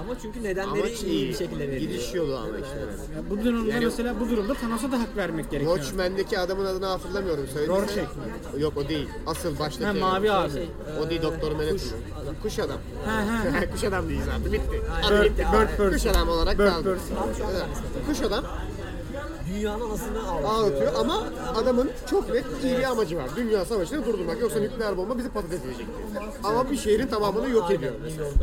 Ama 0.00 0.18
çünkü 0.22 0.42
nedenleri 0.42 0.80
Amaç 0.82 1.02
iyi 1.02 1.06
iyi. 1.06 1.28
bir 1.28 1.34
şekilde 1.34 1.68
veriliyor. 1.68 1.92
Gidiş 1.92 2.14
yolu 2.14 2.36
ama 2.36 2.46
işte. 2.56 2.78
Ya 3.16 3.30
bu 3.30 3.44
durumda 3.44 3.72
Yani- 3.72 3.84
mesela 3.84 4.20
bu 4.20 4.28
durumda 4.30 4.54
Thanos'a 4.54 4.92
da 4.92 5.00
hak 5.00 5.16
vermek 5.16 5.50
gerekiyor. 5.50 5.76
Watchmen'deki 5.76 6.38
adamın 6.38 6.64
adını 6.64 6.86
hatırlamıyorum. 6.86 7.46
Söyleyeyim 7.46 7.72
mi? 7.72 7.78
Rorschach 7.88 8.60
Yok 8.60 8.76
o 8.76 8.88
değil. 8.88 9.08
Asıl 9.26 9.58
baştaki. 9.58 9.84
Ha, 10.00 10.10
mavi 10.10 10.32
abi. 10.32 10.52
Şey, 10.52 10.68
O 11.06 11.10
değil 11.10 11.22
Doktor 11.22 11.52
Manhattan. 11.52 11.76
Kuş 11.78 11.84
adam. 12.22 12.34
Kuş 12.42 12.58
adam. 12.58 12.78
Ha 13.06 13.12
ha. 13.12 13.70
Kuş 13.72 13.84
adam 13.84 14.08
değil 14.08 14.20
zaten. 14.26 14.52
Bitti. 14.52 14.82
Aynen. 14.96 15.08
Adı 15.16 15.24
Bird, 15.24 15.30
bitti. 15.30 15.46
bird 15.52 15.76
person. 15.76 15.92
Kuş 15.92 16.06
adam 16.06 16.28
olarak 16.28 16.58
Bird 16.58 16.66
kaldı. 16.68 16.84
person. 17.08 17.50
Evet. 17.52 17.66
Kuş 18.06 18.20
adam 18.22 18.44
Dünyanın 19.54 19.90
anasını 19.90 20.28
ağlatıyor. 20.28 20.50
ağlatıyor 20.52 20.92
ama 20.94 21.24
adamın 21.56 21.90
çok 22.10 22.34
net 22.34 22.44
iyi 22.64 22.78
bir 22.78 22.82
amacı 22.82 23.16
var. 23.16 23.30
Dünya 23.36 23.64
savaşını 23.64 24.06
durdurmak. 24.06 24.40
Yoksa 24.40 24.58
nükleer 24.58 24.96
bomba 24.96 25.18
bizi 25.18 25.28
patates 25.28 25.60
edecekti. 25.64 25.92
Ama 26.44 26.70
bir 26.70 26.76
şehrin 26.76 27.06
tamamını 27.06 27.50
yok 27.50 27.70
ediyor. 27.70 27.92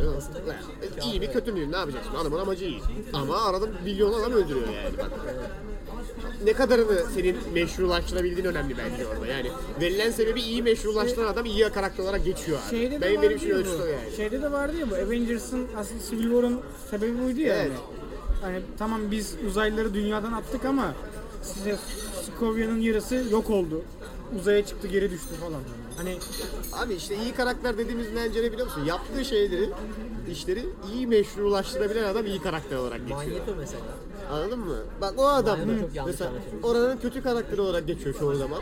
Evet. 0.02 1.04
İyi 1.04 1.20
mi 1.20 1.32
kötü 1.32 1.52
mü 1.52 1.72
ne 1.72 1.76
yapacaksın? 1.76 2.14
Adamın 2.14 2.38
amacı 2.38 2.64
iyi. 2.64 2.80
Ama 3.12 3.42
arada 3.42 3.66
milyon 3.84 4.12
adam 4.12 4.32
öldürüyor 4.32 4.66
yani. 4.68 4.98
Bak. 4.98 5.10
Ne 6.44 6.52
kadarını 6.52 7.02
senin 7.14 7.36
meşrulaştırabildiğin 7.54 8.46
önemli 8.46 8.74
bence 8.78 9.06
orada. 9.06 9.26
Yani 9.26 9.50
verilen 9.80 10.10
sebebi 10.10 10.40
iyi 10.40 10.62
meşrulaştıran 10.62 11.32
adam 11.32 11.44
iyi 11.46 11.70
karakter 11.70 12.04
olarak 12.04 12.24
geçiyor 12.24 12.58
abi. 12.66 12.70
Şeyde 12.76 13.00
de 13.00 13.00
benim 13.00 13.16
vardı 13.16 13.26
benim 13.26 13.36
için 13.36 13.48
ya 13.48 13.54
ölçüsü 13.54 13.82
o 13.82 13.86
yani. 13.86 14.16
Şeyde 14.16 14.42
de 14.42 14.52
vardı 14.52 14.76
ya 14.80 14.90
bu 14.90 14.94
Avengers'ın 14.94 15.66
aslında 15.76 16.02
Civil 16.10 16.22
War'un 16.22 16.60
sebebi 16.90 17.24
buydu 17.24 17.40
ya. 17.40 17.54
Evet. 17.54 17.72
Hani. 17.72 18.07
Hani 18.42 18.60
tamam 18.78 19.00
biz 19.10 19.34
uzaylıları 19.48 19.94
dünyadan 19.94 20.32
attık 20.32 20.64
ama 20.64 20.94
size 21.42 21.76
Sokovya'nın 22.26 22.80
yarısı 22.80 23.14
yok 23.30 23.50
oldu. 23.50 23.82
Uzaya 24.40 24.66
çıktı 24.66 24.88
geri 24.88 25.10
düştü 25.10 25.34
falan. 25.34 25.60
Hani 25.96 26.16
Abi 26.72 26.94
işte 26.94 27.16
iyi 27.16 27.32
karakter 27.32 27.78
dediğimiz 27.78 28.06
bence 28.16 28.42
ne 28.42 28.52
biliyor 28.52 28.66
musun? 28.66 28.84
Yaptığı 28.84 29.24
şeyleri, 29.24 29.70
işleri 30.30 30.66
iyi 30.94 31.06
meşrulaştırabilen 31.06 32.04
adam 32.04 32.26
iyi 32.26 32.42
karakter 32.42 32.76
olarak 32.76 33.00
geçiyor. 33.00 33.18
Manyeto 33.18 33.54
mesela. 33.58 33.82
Anladın 34.32 34.58
mı? 34.58 34.76
Bak 35.00 35.14
o 35.16 35.26
adam 35.28 35.58
Manyeto 35.58 35.86
çok 35.86 35.94
yanlış 35.94 36.12
mesela 36.12 36.30
anlaşılmış. 36.30 36.64
oranın 36.64 36.96
kötü 36.96 37.22
karakteri 37.22 37.60
olarak 37.60 37.86
geçiyor 37.86 38.14
çoğu 38.18 38.34
zaman. 38.34 38.58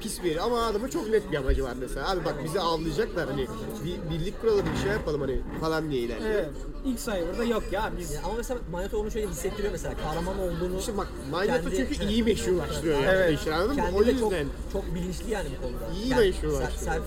Pis 0.00 0.24
biri 0.24 0.40
ama 0.40 0.62
adamın 0.66 0.88
çok 0.88 1.08
net 1.10 1.32
bir 1.32 1.36
amacı 1.36 1.64
var 1.64 1.74
mesela. 1.80 2.10
Abi 2.10 2.24
bak 2.24 2.34
bizi 2.44 2.60
avlayacaklar 2.60 3.28
hani 3.30 3.46
bir 3.84 4.10
birlik 4.10 4.40
kuralım 4.40 4.66
bir 4.74 4.82
şey 4.82 4.92
yapalım 4.92 5.20
hani 5.20 5.40
falan 5.60 5.90
diye 5.90 6.00
ilerliyor. 6.02 6.30
evet, 6.30 6.50
ilk 6.84 6.98
Cyber'da 6.98 7.44
yok 7.44 7.62
ya 7.72 7.92
biz 7.98 8.12
Ya 8.14 8.20
ama 8.24 8.34
mesela 8.36 8.60
Manyeto 8.72 8.98
onu 8.98 9.10
şöyle 9.10 9.26
hissettiriyor 9.28 9.72
mesela 9.72 9.94
kahraman 9.96 10.38
olduğunu. 10.38 10.78
İşte 10.78 10.96
bak 10.96 11.06
Magneto 11.30 11.70
kendi- 11.70 11.76
çünkü 11.76 12.04
iyi 12.04 12.22
meşrulaştırıyor 12.22 12.94
yani 12.94 13.06
Evet. 13.16 13.38
işleri 13.40 13.54
anladın 13.54 13.76
mı? 13.76 13.82
O 13.96 14.06
de 14.06 14.18
çok, 14.18 14.32
yüzden 14.32 14.46
çok 14.72 14.94
bilinçli 14.94 15.30
yani 15.30 15.48
bu 15.58 15.62
konuda. 15.66 15.84
İyi 16.02 16.08
Kendi- 16.08 16.22
meşrulaştırıyor. 16.24 17.02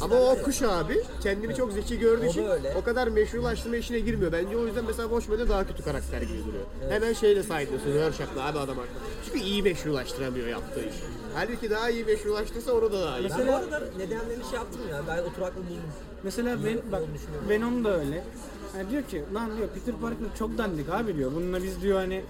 Ama 0.00 0.14
o 0.16 0.34
ya. 0.34 0.42
kuş 0.42 0.62
abi 0.62 1.02
kendini 1.22 1.54
çok 1.56 1.72
zeki 1.72 1.98
gördüğü 1.98 2.26
O 2.26 2.30
için 2.30 2.44
öyle. 2.44 2.74
o 2.78 2.84
kadar 2.84 3.08
meşrulaştırma 3.08 3.76
işine 3.76 4.00
girmiyor. 4.00 4.32
Bence 4.32 4.56
o 4.56 4.66
yüzden 4.66 4.84
mesela 4.84 5.08
Watchmen'de 5.08 5.48
daha 5.48 5.66
kötü 5.66 5.82
karakter 5.84 6.22
gibi 6.22 6.38
duruyor. 6.46 6.64
Hemen 6.90 7.12
şeyle 7.12 7.42
saydıyorsun 7.42 7.94
Rorschach'la 7.94 8.46
abi 8.46 8.58
adam 8.58 8.76
haklı. 8.76 8.90
Çünkü 9.26 9.38
iyi 9.38 9.62
meşrulaştıramıyor 9.62 10.46
yaptığı 10.46 10.80
işi. 10.80 11.02
Halbuki 11.36 11.70
daha 11.70 11.90
iyi 11.90 12.04
meşrulaştırsa 12.04 12.72
onu 12.72 12.92
da 12.92 13.00
daha 13.02 13.18
iyi. 13.18 13.30
Ben 13.38 13.46
bu 13.46 13.52
arada 13.52 13.82
nedenlerini 13.98 14.44
şey 14.44 14.54
yaptım 14.54 14.80
ya. 14.90 15.00
Gayet 15.06 15.26
oturaklı 15.26 15.56
buldum. 15.56 15.82
mesela 16.22 16.56
ben, 16.64 16.92
bak 16.92 17.02
Venom 17.48 17.84
da 17.84 18.00
öyle. 18.00 18.24
Hani 18.72 18.90
diyor 18.90 19.02
ki 19.02 19.24
lan 19.34 19.56
diyor 19.56 19.68
Peter 19.68 19.94
Parker 19.94 20.26
çok 20.38 20.58
dandik 20.58 20.88
abi 20.88 21.16
diyor. 21.16 21.32
Bununla 21.34 21.62
biz 21.62 21.82
diyor 21.82 21.98
hani 21.98 22.24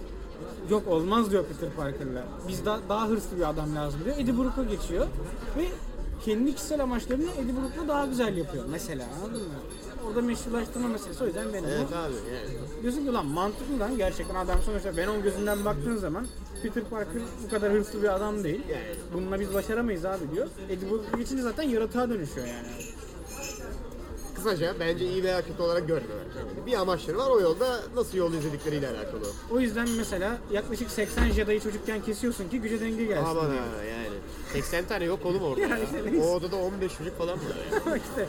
yok 0.71 0.89
olmaz 0.89 1.31
diyor 1.31 1.45
Peter 1.45 1.71
Parker'la. 1.77 2.25
Biz 2.49 2.65
daha, 2.65 2.81
daha 2.89 3.09
hırslı 3.09 3.37
bir 3.37 3.49
adam 3.51 3.77
lazım 3.77 4.01
diyor. 4.05 4.17
Eddie 4.19 4.39
Brock'a 4.39 4.65
geçiyor 4.65 5.07
ve 5.59 5.65
kendi 6.25 6.55
kişisel 6.55 6.83
amaçlarını 6.83 7.25
Eddie 7.25 7.57
Brock'la 7.57 7.89
daha 7.89 8.07
güzel 8.07 8.37
yapıyor 8.37 8.65
mesela 8.71 9.05
anladın 9.19 9.43
mı? 9.43 9.55
Orada 10.07 10.23
meşrulaştırma 10.23 10.89
meselesi 10.89 11.25
o 11.25 11.27
yüzden 11.27 11.53
Venom'u 11.53 11.69
Evet 11.73 11.93
abi 11.93 12.15
yani. 12.15 12.83
Diyorsun 12.83 13.05
ki 13.07 13.13
lan 13.13 13.27
mantıklı 13.27 13.79
lan 13.81 13.97
gerçekten 13.97 14.35
adam 14.35 14.59
sonuçta 14.67 14.97
Venom 14.97 15.23
gözünden 15.23 15.65
baktığın 15.65 15.97
zaman 15.97 16.27
Peter 16.63 16.85
Parker 16.85 17.23
bu 17.45 17.51
kadar 17.51 17.73
hırslı 17.73 18.03
bir 18.03 18.15
adam 18.17 18.45
değil. 18.45 18.61
Bununla 19.15 19.41
biz 19.41 19.55
başaramayız 19.55 20.05
abi 20.05 20.31
diyor. 20.35 20.47
Eddie 20.69 20.91
Brock 20.91 21.19
geçince 21.19 21.43
zaten 21.43 21.63
yaratığa 21.63 22.09
dönüşüyor 22.11 22.47
yani. 22.47 22.69
Kısaca 24.35 24.75
bence 24.81 25.07
iyi 25.09 25.23
veya 25.25 25.43
kötü 25.47 25.63
olarak 25.63 25.89
görmüyorlar. 25.89 26.27
kendini. 26.35 26.67
Bir 26.67 26.73
amaçları 26.81 27.19
var 27.19 27.31
o 27.31 27.41
yolda 27.41 27.81
nasıl 27.97 28.19
yol 28.19 28.33
izledikleriyle 28.33 28.89
alakalı. 28.89 29.27
O 29.51 29.61
yüzden 29.61 29.89
mesela 29.97 30.39
yaklaşık 30.53 30.91
80 30.91 31.31
Jedi'yi 31.31 31.61
çocukken 31.61 32.03
kesiyorsun 32.03 32.49
ki 32.49 32.61
güce 32.61 32.81
denge 32.81 33.05
gelsin. 33.05 33.25
Aman 33.31 33.51
diye. 33.51 33.61
ha 33.61 33.67
yani. 33.91 34.17
80 34.53 34.85
tane 34.85 35.05
yok 35.05 35.19
oğlum 35.27 35.43
orada 35.43 35.61
ya. 35.61 35.79
O 36.23 36.35
odada 36.35 36.57
15 36.57 36.99
çocuk 36.99 37.19
falan 37.19 37.39
var 37.39 37.57
ya. 37.91 37.97
işte 37.97 38.27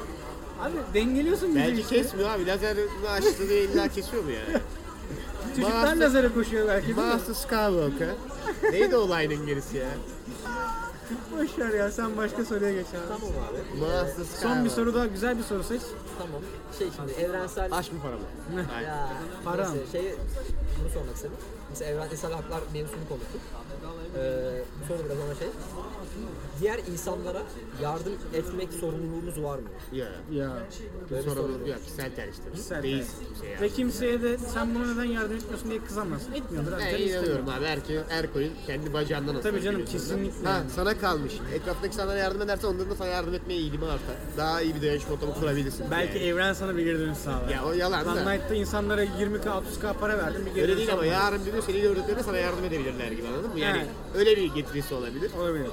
abi 0.62 0.74
dengeliyorsun 0.93 1.47
gücü 1.53 1.60
Belki 1.60 1.82
işte. 1.82 1.95
kesmiyor 1.95 2.30
abi. 2.30 2.47
Lazerini 2.47 3.10
açtı 3.10 3.49
diye 3.49 3.64
illa 3.64 3.88
kesiyor 3.88 4.24
mu 4.24 4.32
yani? 4.32 4.62
Çocuklar 5.55 5.84
Master- 5.84 5.99
lazere 5.99 6.34
koşuyor 6.34 6.68
belki 6.68 6.88
değil 6.88 6.97
mi? 6.97 7.03
Master 7.14 7.34
Skywalker. 7.34 8.10
Neydi 8.72 8.95
olayın 8.95 9.45
gerisi 9.45 9.78
ya? 9.78 9.88
Boş 11.38 11.60
ver 11.60 11.74
ya 11.74 11.91
sen 11.91 12.18
başka 12.18 12.45
soruya 12.45 12.72
geç 12.74 12.86
abi. 12.88 12.97
Tamam 13.08 13.34
abi. 13.49 13.80
Master 13.80 14.24
Skywalker. 14.24 14.55
Son 14.55 14.66
bir 14.66 14.70
soru 14.70 14.93
daha 14.93 15.05
güzel 15.05 15.38
bir 15.38 15.43
soru 15.43 15.64
seç. 15.64 15.82
Tamam. 16.20 16.41
Şey 16.80 16.88
şimdi 16.95 17.12
evrensel... 17.12 17.70
Aşk 17.74 17.93
mı 17.93 17.99
para 18.01 18.12
mı? 18.16 18.66
Aynen. 18.76 18.88
Ya, 18.88 19.10
Para 19.45 19.70
neyse, 19.72 19.91
şey 19.91 20.16
bunu 20.80 20.89
sormak 20.93 21.16
istedim. 21.16 21.36
Mesela 21.70 21.91
evrensel 21.91 22.32
haklar 22.32 22.60
mevzusunu 22.74 23.08
konuştuk. 23.10 23.41
Ee, 24.17 24.63
soru 24.88 24.97
biraz 25.05 25.17
ona 25.17 25.35
şey. 25.35 25.47
Diğer 26.61 26.79
insanlara 26.91 27.41
yardım 27.83 28.13
etmek 28.33 28.73
sorumluluğumuz 28.73 29.43
var 29.43 29.57
mı? 29.59 29.69
Ya. 29.91 30.07
Ya. 30.31 30.51
Bir 31.11 31.21
sorumluluk 31.21 31.67
yok. 31.67 31.79
Kişisel 31.83 32.15
tercihtir. 32.15 32.51
Kişisel 32.51 32.81
tercih. 32.81 33.05
kimseye 33.27 33.51
yani. 33.51 33.61
Ve 33.61 33.69
kimseye 33.69 34.21
de 34.21 34.38
sen 34.38 34.75
buna 34.75 34.93
neden 34.93 35.03
yardım 35.03 35.35
etmiyorsun 35.35 35.69
diye 35.69 35.83
kızamazsın. 35.83 36.33
Etmiyordur 36.33 36.71
abi. 36.71 36.81
Ben 36.93 37.01
inanıyorum 37.01 37.49
abi. 37.49 37.65
Erkeğin, 37.65 38.01
Erkoy'un 38.09 38.53
kendi 38.67 38.93
bacağından 38.93 39.35
atıyor. 39.35 39.53
Tabii 39.53 39.63
canım, 39.63 39.85
kesinlikle. 39.85 40.47
Ha, 40.47 40.63
sana 40.75 40.97
kalmış. 40.97 41.33
Etraftaki 41.53 41.88
insanlara 41.88 42.17
yardım 42.17 42.41
edersen 42.41 42.67
onların 42.67 42.89
da 42.89 42.95
sana 42.95 43.07
yardım 43.07 43.33
etmeye 43.33 43.59
eğilimi 43.59 43.85
artar. 43.85 44.15
Daha 44.38 44.61
iyi 44.61 44.75
bir 44.75 44.81
dayanışma 44.81 45.13
ortamı 45.13 45.33
kurabilirsin. 45.33 45.85
Belki 45.91 46.17
yani. 46.17 46.27
evren 46.27 46.53
sana 46.53 46.77
bir 46.77 46.83
geri 46.83 46.99
dönüş 46.99 47.17
sağlar. 47.17 47.49
Ya 47.49 47.65
o 47.65 47.73
yalan 47.73 48.05
da. 48.05 48.15
Sunlight'ta 48.15 48.55
insanlara 48.55 49.03
20k 49.03 49.43
30k 49.43 49.93
para 49.99 50.17
verdim 50.17 50.45
bir 50.45 50.51
geri 50.51 50.61
Öyle 50.63 50.77
değil 50.77 50.93
ama 50.93 51.05
yarın 51.05 51.45
bir 51.45 51.51
gün 51.51 51.61
seni 51.61 51.81
gördüklerinde 51.81 52.23
sana 52.23 52.38
yardım 52.38 52.65
edebilirler 52.65 53.11
gibi 53.11 53.27
anladın 53.27 53.51
mı? 53.51 53.59
Yani 53.59 53.76
Evet. 53.78 53.88
öyle 54.15 54.38
bir 54.38 54.53
getirisi 54.53 54.93
olabilir. 54.95 55.32
Olabilir. 55.41 55.67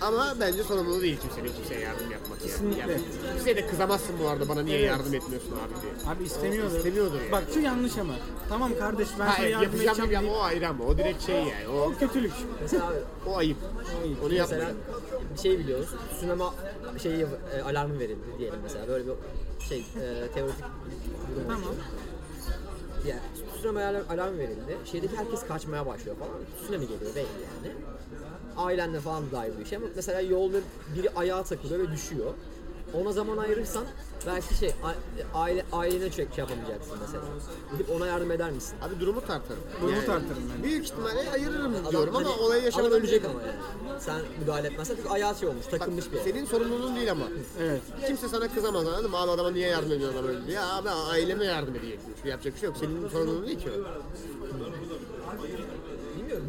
Ama 0.00 0.34
bence 0.40 0.62
sorumluluğu 0.62 1.02
değil 1.02 1.18
kimsenin 1.20 1.52
kimseye 1.56 1.80
yardım 1.80 2.10
yapmak 2.10 2.40
Kesinlikle. 2.42 2.80
yani. 2.80 2.92
yani. 2.92 3.02
Kimseye 3.34 3.56
de 3.56 3.66
kızamazsın 3.66 4.14
bu 4.22 4.28
arada 4.28 4.48
bana 4.48 4.62
niye 4.62 4.78
Evet. 4.78 4.88
yardım 4.90 5.14
etmiyorsun 5.14 5.50
abi 5.52 5.82
diye. 5.82 6.12
Abi 6.14 6.24
istemiyordur. 6.24 6.76
İstemiyordur 6.76 7.20
yani. 7.20 7.32
Bak 7.32 7.44
şu 7.54 7.60
yanlış 7.60 7.98
ama. 7.98 8.14
Tamam 8.48 8.72
kardeş 8.78 9.08
ben 9.18 9.26
Ha, 9.26 9.32
sana 9.36 9.46
yardım 9.46 9.62
yapacağım 9.64 9.88
edeceğim 9.88 10.10
gibi 10.10 10.20
deyip- 10.20 10.30
ama 10.32 10.38
o 10.40 10.42
ayrı 10.42 10.68
ama 10.68 10.84
o 10.84 10.98
direkt 10.98 11.22
şey 11.26 11.34
yani. 11.36 11.68
O, 11.68 11.80
O 11.80 11.94
kötülük. 12.00 12.32
Mesela 12.62 12.86
abi 12.88 12.96
o 13.30 13.36
ayıp. 13.36 13.56
Onu 14.22 14.28
mesela 14.28 14.36
yapmayın. 14.36 14.76
bir 15.34 15.40
şey 15.40 15.58
biliyoruz. 15.58 15.88
Tsunami 16.16 16.42
şeyi 17.02 17.26
e, 17.58 17.62
alarmı 17.62 17.98
verildi 17.98 18.20
diyelim 18.38 18.58
mesela. 18.62 18.88
Böyle 18.88 19.04
bir 19.06 19.64
şey 19.68 19.78
e, 19.78 20.28
teoretik 20.34 20.64
bir 21.30 21.36
durum 21.36 21.46
Tamam. 21.48 21.74
Yani 23.06 23.20
tsunami 23.58 23.82
alarm, 23.84 24.04
alarmı 24.10 24.38
verildi. 24.38 24.76
Şehirdeki 24.84 25.16
herkes 25.16 25.46
kaçmaya 25.46 25.86
başlıyor 25.86 26.16
falan. 26.16 26.32
Tsunami 26.62 26.88
geliyor 26.88 27.14
belli 27.14 27.18
yani. 27.24 27.74
Ailenle 28.56 29.00
falan 29.00 29.26
da 29.26 29.32
dahil 29.32 29.52
bu 29.58 29.62
işe 29.62 29.76
ama 29.76 29.86
mesela 29.96 30.20
yolda 30.20 30.58
biri 30.96 31.10
ayağa 31.16 31.42
takılıyor 31.42 31.80
ve 31.80 31.92
düşüyor. 31.92 32.34
Ona 32.94 33.12
zaman 33.12 33.36
ayırırsan 33.36 33.84
belki 34.26 34.54
şey 34.54 34.74
aile 35.34 35.64
ailene 35.72 36.10
şey 36.10 36.10
şey 36.10 36.26
yapamayacaksın 36.38 36.98
mesela. 37.00 37.22
Gidip 37.72 37.90
ona 37.90 38.06
yardım 38.06 38.30
eder 38.30 38.50
misin? 38.50 38.76
Abi 38.82 39.00
durumu 39.00 39.20
tartarım. 39.20 39.62
Durumu 39.82 40.00
tartarım 40.00 40.42
ben. 40.56 40.64
Büyük 40.64 40.84
ihtimalle 40.84 41.30
ayırırım 41.30 41.74
Adam, 41.74 41.90
diyorum 41.92 42.16
ama 42.16 42.28
hani, 42.28 42.40
olayı 42.40 42.60
adam 42.60 42.64
yaşamadan 42.64 43.00
ölecek 43.00 43.24
ama 43.24 43.40
yani. 43.42 44.00
Sen 44.00 44.20
müdahale 44.40 44.66
etmezsen 44.68 44.96
çünkü 44.96 45.08
ayağı 45.08 45.34
şey 45.36 45.48
olmuş, 45.48 45.66
takılmış 45.66 46.12
bir 46.12 46.16
yere. 46.16 46.24
Senin 46.32 46.44
sorumluluğun 46.44 46.96
değil 46.96 47.10
ama. 47.10 47.24
Evet. 47.62 47.82
Kimse 48.06 48.28
sana 48.28 48.48
kızamaz 48.48 48.86
anladın 48.86 49.10
mı? 49.10 49.16
Abi 49.16 49.30
adama 49.30 49.50
niye 49.50 49.68
yardım 49.68 49.92
ediyorsun 49.92 50.18
adam 50.18 50.30
öldü? 50.30 50.50
Ya 50.50 50.68
abi 50.74 50.90
aileme 50.90 51.44
yardım 51.44 51.74
edeceksin. 51.76 52.14
Yapacak 52.24 52.54
bir 52.54 52.60
şey 52.60 52.66
yok. 52.66 52.76
Senin 52.80 53.08
sorumluluğun 53.08 53.46
değil 53.46 53.58
ki 53.58 53.70
o. 53.70 53.78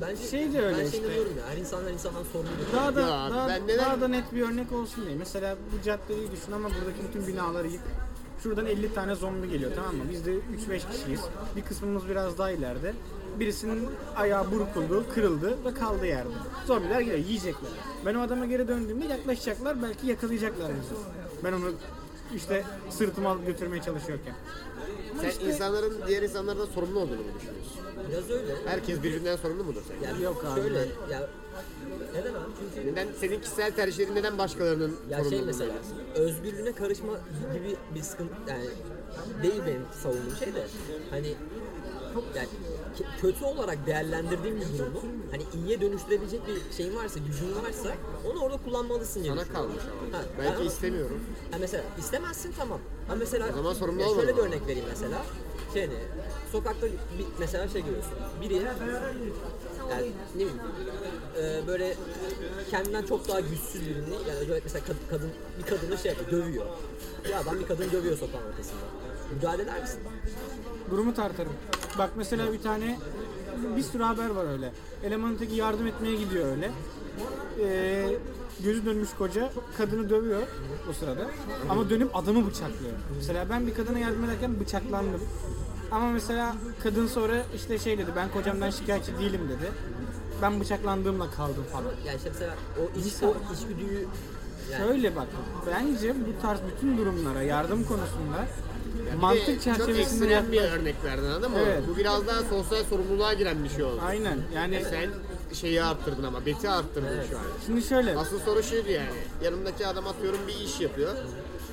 Bence 0.02 0.24
Şey 0.28 0.54
de 0.54 0.62
öyle 0.62 0.78
ben 0.78 0.86
işte. 0.86 0.98
şey 0.98 1.06
inanıyorum 1.06 1.32
ya. 1.38 1.44
Her 1.54 1.58
insanlar 1.58 1.92
insandan 1.92 2.24
sorumlu. 2.24 2.50
Daha 2.76 2.96
da, 2.96 3.02
Ya 3.02 3.08
daha, 3.08 3.48
ben 3.48 3.64
neden- 3.68 3.78
daha 3.78 4.02
da 4.02 4.08
net 4.08 4.34
bir 4.34 4.42
örnek 4.42 4.72
olsun 4.72 5.06
diye. 5.06 5.16
Mesela 5.18 5.56
bu 5.74 5.82
caddeyi 5.84 6.32
düşün 6.32 6.52
ama 6.52 6.68
buradaki 6.70 7.04
bütün 7.08 7.28
binaları 7.28 7.68
yık. 7.68 7.82
Şuradan 8.44 8.66
50 8.66 8.94
tane 8.94 9.16
zombi 9.16 9.50
geliyor 9.50 9.72
tamam 9.76 9.96
mı? 9.96 10.04
Biz 10.12 10.26
de 10.26 10.32
3-5 10.34 10.84
kişiyiz. 10.92 11.22
Bir 11.56 11.62
kısmımız 11.62 12.10
biraz 12.10 12.38
daha 12.38 12.52
ileride. 12.52 12.94
Birisinin 13.40 13.88
ayağı 14.16 14.52
burkuldu, 14.52 15.06
kırıldı 15.16 15.58
ve 15.66 15.74
kaldı 15.74 16.06
yerde. 16.06 16.30
Zombiler 16.68 17.00
geliyor, 17.02 17.18
yiyecekler. 17.18 17.70
Ben 18.06 18.16
o 18.16 18.22
adama 18.22 18.46
geri 18.46 18.68
döndüğümde 18.68 19.06
yaklaşacaklar, 19.06 19.84
belki 19.84 20.08
yakalayacaklar 20.08 20.68
bizi. 20.82 21.02
Ben 21.44 21.54
onu 21.54 21.72
işte 22.36 22.64
sırtıma 22.90 23.30
alıp 23.30 23.46
götürmeye 23.46 23.82
çalışıyorken. 23.84 24.34
Sen 25.22 25.46
insanların 25.48 25.94
diğer 26.08 26.22
insanlardan 26.24 26.66
sorumlu 26.66 27.00
olduğunu 27.00 27.18
mu 27.18 27.28
düşünüyorsun? 27.40 27.74
Biraz 28.12 28.30
öyle. 28.30 28.56
Herkes 28.66 29.04
birbirinden 29.04 29.36
sorumlu 29.36 29.64
mudur 29.64 29.82
sence? 29.88 30.06
Yani 30.06 30.24
Yok 30.24 30.46
abi. 30.48 30.62
Şöyle 30.62 30.80
ya 31.12 31.30
neden 32.16 32.34
abi? 32.34 32.52
Çünkü 32.76 32.92
Neden 32.92 33.08
senin 33.20 33.40
kişisel 33.42 33.72
tercihlerin 33.72 34.16
neden 34.16 34.38
başkalarının 34.38 34.96
ya 35.10 35.18
sorumlu 35.18 35.30
şey 35.38 35.42
mesela 35.46 35.74
özgürlüğüne 36.16 36.72
karışma 36.72 37.14
gibi 37.54 37.76
bir 37.96 38.02
sıkıntı 38.02 38.34
yani 38.48 38.66
değil 39.44 39.62
benim 39.68 39.82
savunduğum 40.04 40.36
şey 40.40 40.56
de 40.56 40.64
hani 41.10 41.28
yani 42.36 42.48
kötü 43.22 43.46
olarak 43.46 43.86
değerlendirdiğim 43.88 44.56
bir 44.62 44.78
durumu 44.80 45.02
hani 45.32 45.44
iyiye 45.54 45.82
dönüştürebilecek 45.82 46.42
bir 46.48 46.76
şeyin 46.78 46.96
varsa 46.96 47.20
gücün 47.20 47.56
varsa 47.56 47.96
onu 48.32 48.40
orada 48.44 48.58
kullanmalısın 48.58 49.24
diye 49.24 49.34
Sana 49.34 49.46
kalmış 49.46 49.84
ama. 49.84 50.18
Ha, 50.18 50.24
Belki 50.40 50.60
ben- 50.60 50.66
istemiyorum. 50.66 51.20
Ha 51.52 51.58
mesela 51.60 51.84
istemezsin 52.00 52.54
tamam. 52.58 52.80
Ha 53.08 53.16
mesela 53.16 53.48
O 53.54 53.56
zaman 53.56 53.74
sorumlu 53.74 54.06
olma 54.06 54.22
Şöyle 54.22 54.34
bir 54.34 54.40
ama. 54.42 54.48
örnek 54.50 54.68
vereyim 54.68 54.86
mesela. 54.90 55.22
Şey 55.74 55.90
ne? 55.90 55.94
Sokakta 56.52 56.88
bir 56.88 57.26
mesela 57.40 57.68
şey 57.68 57.82
görüyorsun. 57.84 58.12
Biri 58.42 58.54
yani 58.54 60.12
ne 60.36 60.40
bileyim 60.40 60.60
e, 61.42 61.68
böyle 61.68 61.96
kendinden 62.72 63.04
çok 63.06 63.28
daha 63.28 63.40
güçsüz 63.40 63.82
birini 63.82 64.14
yani 64.28 64.40
özellikle 64.40 64.62
mesela 64.64 64.86
kadın, 64.86 65.00
kadın 65.10 65.30
bir 65.60 65.64
kadını 65.64 65.98
şey 65.98 66.12
yapıyor, 66.12 66.32
dövüyor. 66.32 66.66
Ya 67.32 67.40
adam 67.40 67.60
bir 67.60 67.68
kadını 67.68 67.92
dövüyor 67.92 68.18
sokağın 68.18 68.44
ortasında. 68.52 68.80
Müdahale 69.36 69.64
eder 69.64 69.82
misin? 69.82 70.00
Durumu 70.92 71.14
tartarım. 71.14 71.54
Bak 71.98 72.10
mesela 72.16 72.54
bir 72.54 72.62
tane 72.62 73.00
bir 73.78 73.84
sürü 73.84 74.04
haber 74.04 74.30
var 74.30 74.52
öyle. 74.52 74.72
Elemanın 75.04 75.36
teki 75.36 75.56
yardım 75.56 75.88
etmeye 75.88 76.16
gidiyor 76.16 76.46
öyle. 76.52 76.72
Ee, 77.60 78.18
gözü 78.64 78.86
dönmüş 78.86 79.10
koca 79.18 79.50
kadını 79.78 80.10
dövüyor 80.10 80.42
o 80.90 80.94
sırada. 80.94 81.28
Ama 81.70 81.90
dönüp 81.90 82.16
adamı 82.16 82.48
bıçaklıyor. 82.48 82.94
Mesela 83.16 83.50
ben 83.50 83.68
bir 83.68 83.74
kadına 83.74 84.00
yardım 84.00 84.24
ederken 84.24 84.60
bıçaklandım. 84.60 85.22
Ama 85.92 86.12
mesela 86.12 86.56
kadın 86.84 87.08
sonra 87.08 87.44
işte 87.56 87.80
şey 87.80 87.98
dedi 87.98 88.12
ben 88.16 88.32
kocamdan 88.32 88.70
şikayetçi 88.70 89.20
değilim 89.20 89.42
dedi. 89.50 89.72
Ben 90.42 90.60
bıçaklandığımla 90.60 91.32
kaldım 91.32 91.64
falan. 91.72 91.92
Yani 92.06 92.18
işte 92.18 92.30
mesela 92.30 92.54
o 92.80 93.00
iç, 93.00 93.14
o 93.24 93.54
içgüdüyü 93.54 94.08
yani 94.72 94.88
Şöyle 94.88 95.16
bak 95.16 95.28
bence 95.68 96.14
bu 96.16 96.42
tarz 96.42 96.60
bütün 96.72 96.98
durumlara 96.98 97.42
yardım 97.42 97.84
konusunda 97.84 98.46
Bir 99.10 99.18
de 99.18 99.22
mantık 99.22 99.46
Çok 99.46 99.62
çerçevesinde 99.62 100.02
ekstrem 100.02 100.52
bir 100.52 100.58
yaklaş. 100.58 100.80
örnek 100.80 100.96
verdin 101.06 101.24
anladın 101.26 101.52
mı? 101.52 101.58
Evet. 101.66 101.84
Bu 101.94 101.98
biraz 101.98 102.28
daha 102.28 102.42
sosyal 102.44 102.84
sorumluluğa 102.84 103.34
giren 103.34 103.64
bir 103.64 103.70
şey 103.70 103.84
oldu. 103.84 104.02
Aynen 104.08 104.38
yani 104.56 104.84
Sen 104.90 105.10
şeyi 105.56 105.84
arttırdın 105.84 106.24
ama 106.24 106.46
beti 106.46 106.70
arttırdın 106.70 107.20
şu 107.30 107.38
an. 107.38 107.44
şimdi 107.66 107.82
şöyle 107.82 108.18
Asıl 108.18 108.40
soru 108.40 108.64
şuydu 108.64 108.90
yani. 108.92 109.10
Yanımdaki 109.44 109.88
adam 109.88 110.08
atıyorum 110.08 110.40
bir 110.48 110.56
iş 110.66 110.82
yapıyor. 110.82 111.16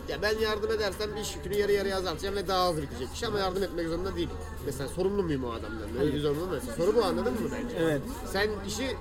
Ya 0.08 0.22
ben 0.22 0.38
yardım 0.38 0.70
edersem 0.72 1.16
iş 1.22 1.36
yükünü 1.36 1.54
yarı 1.56 1.72
yarıya 1.72 1.96
azaltacağım 1.96 2.36
ve 2.36 2.48
daha 2.48 2.68
hızlı 2.70 2.82
bitecek 2.82 3.08
iş 3.14 3.22
ama 3.24 3.38
yardım 3.38 3.62
etmek 3.62 3.88
zorunda 3.88 4.16
değil. 4.16 4.28
Mesela 4.66 4.88
sorumlu 4.88 5.22
muyum 5.22 5.44
o 5.44 5.50
adamdan? 5.50 6.00
Öyle 6.00 6.14
bir 6.14 6.20
zorunlu 6.20 6.46
mesela. 6.52 6.74
Soru 6.76 6.96
bu 6.96 7.04
anladın 7.04 7.32
mı 7.32 7.38
bence? 7.52 7.76
evet 7.80 8.00
Sen 8.32 8.48
işi 8.68 8.96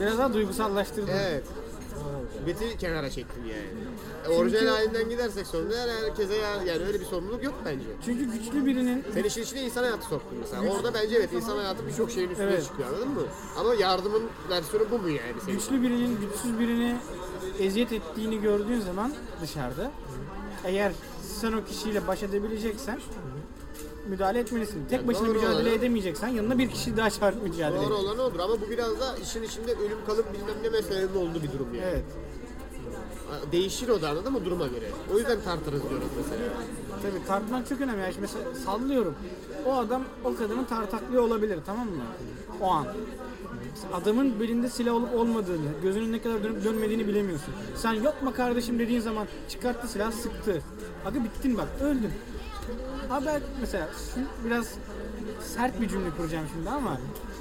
biraz 0.00 0.18
daha 0.18 0.32
duygusallaştırdın. 0.34 1.08
evet 1.12 1.44
beti 2.46 2.78
kenara 2.78 3.10
çektin 3.10 3.42
yani. 3.44 3.68
E, 4.26 4.38
orijinal 4.38 4.66
halinden 4.72 5.08
gidersek 5.10 5.46
sonra 5.46 5.74
her- 5.76 5.88
herkese 6.04 6.34
ya- 6.34 6.62
yani 6.66 6.84
öyle 6.86 7.00
bir 7.00 7.04
sorumluluk 7.04 7.44
yok 7.44 7.54
bence. 7.64 7.84
Çünkü 8.04 8.24
güçlü 8.32 8.66
birinin 8.66 9.04
Sen 9.14 9.24
işin 9.24 9.42
içine 9.42 9.62
insan 9.62 9.82
hayatı 9.82 10.06
soktun 10.06 10.38
mesela. 10.40 10.62
Orada 10.74 10.94
bence 10.94 11.16
evet 11.16 11.32
insan 11.32 11.56
hayatı 11.56 11.86
birçok 11.86 12.10
şeyin 12.10 12.30
üstüne 12.30 12.46
Evet. 12.50 12.64
çıkıyor 12.64 12.88
anladın 12.88 13.08
mı? 13.08 13.22
Ama 13.58 13.74
yardımın 13.74 14.22
versiyonu 14.50 14.86
bu 14.90 14.98
mu 14.98 15.08
yani 15.08 15.32
senin? 15.44 15.56
güçlü 15.58 15.82
birinin 15.82 16.18
güçsüz 16.20 16.58
birini 16.58 16.96
eziyet 17.60 17.92
ettiğini 17.92 18.40
gördüğün 18.40 18.80
zaman 18.80 19.12
dışarıda 19.42 19.90
eğer 20.64 20.92
sen 21.40 21.52
o 21.52 21.64
kişiyle 21.64 22.06
baş 22.06 22.22
edebileceksen 22.22 23.00
müdahale 24.08 24.38
etmelisin. 24.38 24.84
Tek 24.90 24.98
Yani 24.98 25.08
başına 25.08 25.26
doğru 25.26 25.34
mücadele 25.34 25.62
olan- 25.68 25.78
edemeyeceksen 25.78 26.28
yanına 26.28 26.58
bir 26.58 26.70
kişi 26.70 26.96
daha 26.96 27.10
çağırıp 27.10 27.42
mücadele 27.42 27.78
Doğru 27.82 27.94
et. 27.94 28.00
olan 28.00 28.18
odur 28.18 28.40
ama 28.40 28.54
bu 28.60 28.70
biraz 28.70 29.00
da 29.00 29.16
işin 29.22 29.42
içinde 29.42 29.72
ölüm 29.72 29.98
kalım 30.06 30.24
bilmem 30.32 30.54
ne 30.62 30.68
meselenin 30.68 31.14
olduğu 31.16 31.42
bir 31.42 31.52
durum 31.52 31.74
yani. 31.74 31.86
Evet. 31.86 32.04
Değişir 33.52 33.88
o 33.88 34.02
da 34.02 34.08
anladın 34.10 34.32
mı 34.32 34.44
duruma 34.44 34.66
göre. 34.66 34.84
O 35.14 35.18
yüzden 35.18 35.40
tartırız 35.40 35.80
diyoruz 35.90 36.06
mesela. 36.16 36.42
Tabii 37.02 37.26
tartmak 37.26 37.68
çok 37.68 37.80
önemli. 37.80 38.00
Yani 38.00 38.12
şimdi 38.14 38.20
mesela 38.32 38.54
sallıyorum. 38.64 39.14
O 39.66 39.72
adam 39.74 40.02
o 40.24 40.34
kadını 40.36 40.66
tartaklıyor 40.66 41.22
olabilir 41.22 41.58
tamam 41.66 41.86
mı? 41.86 42.02
O 42.60 42.66
an. 42.70 42.86
Adamın 43.92 44.40
belinde 44.40 44.68
silah 44.68 44.94
olup 44.94 45.14
olmadığını, 45.14 45.66
gözünün 45.82 46.12
ne 46.12 46.22
kadar 46.22 46.44
dönüp 46.44 46.64
dönmediğini 46.64 47.08
bilemiyorsun. 47.08 47.54
Sen 47.76 47.92
yapma 47.92 48.32
kardeşim 48.32 48.78
dediğin 48.78 49.00
zaman 49.00 49.26
çıkarttı 49.48 49.88
silah 49.88 50.12
sıktı. 50.12 50.62
Aga 51.06 51.24
bittin 51.24 51.58
bak 51.58 51.68
öldün. 51.82 52.10
Haber 53.12 53.42
mesela 53.60 53.88
biraz 54.44 54.74
sert 55.40 55.80
bir 55.80 55.88
cümle 55.88 56.10
kuracağım 56.10 56.46
şimdi 56.52 56.70
ama 56.70 56.98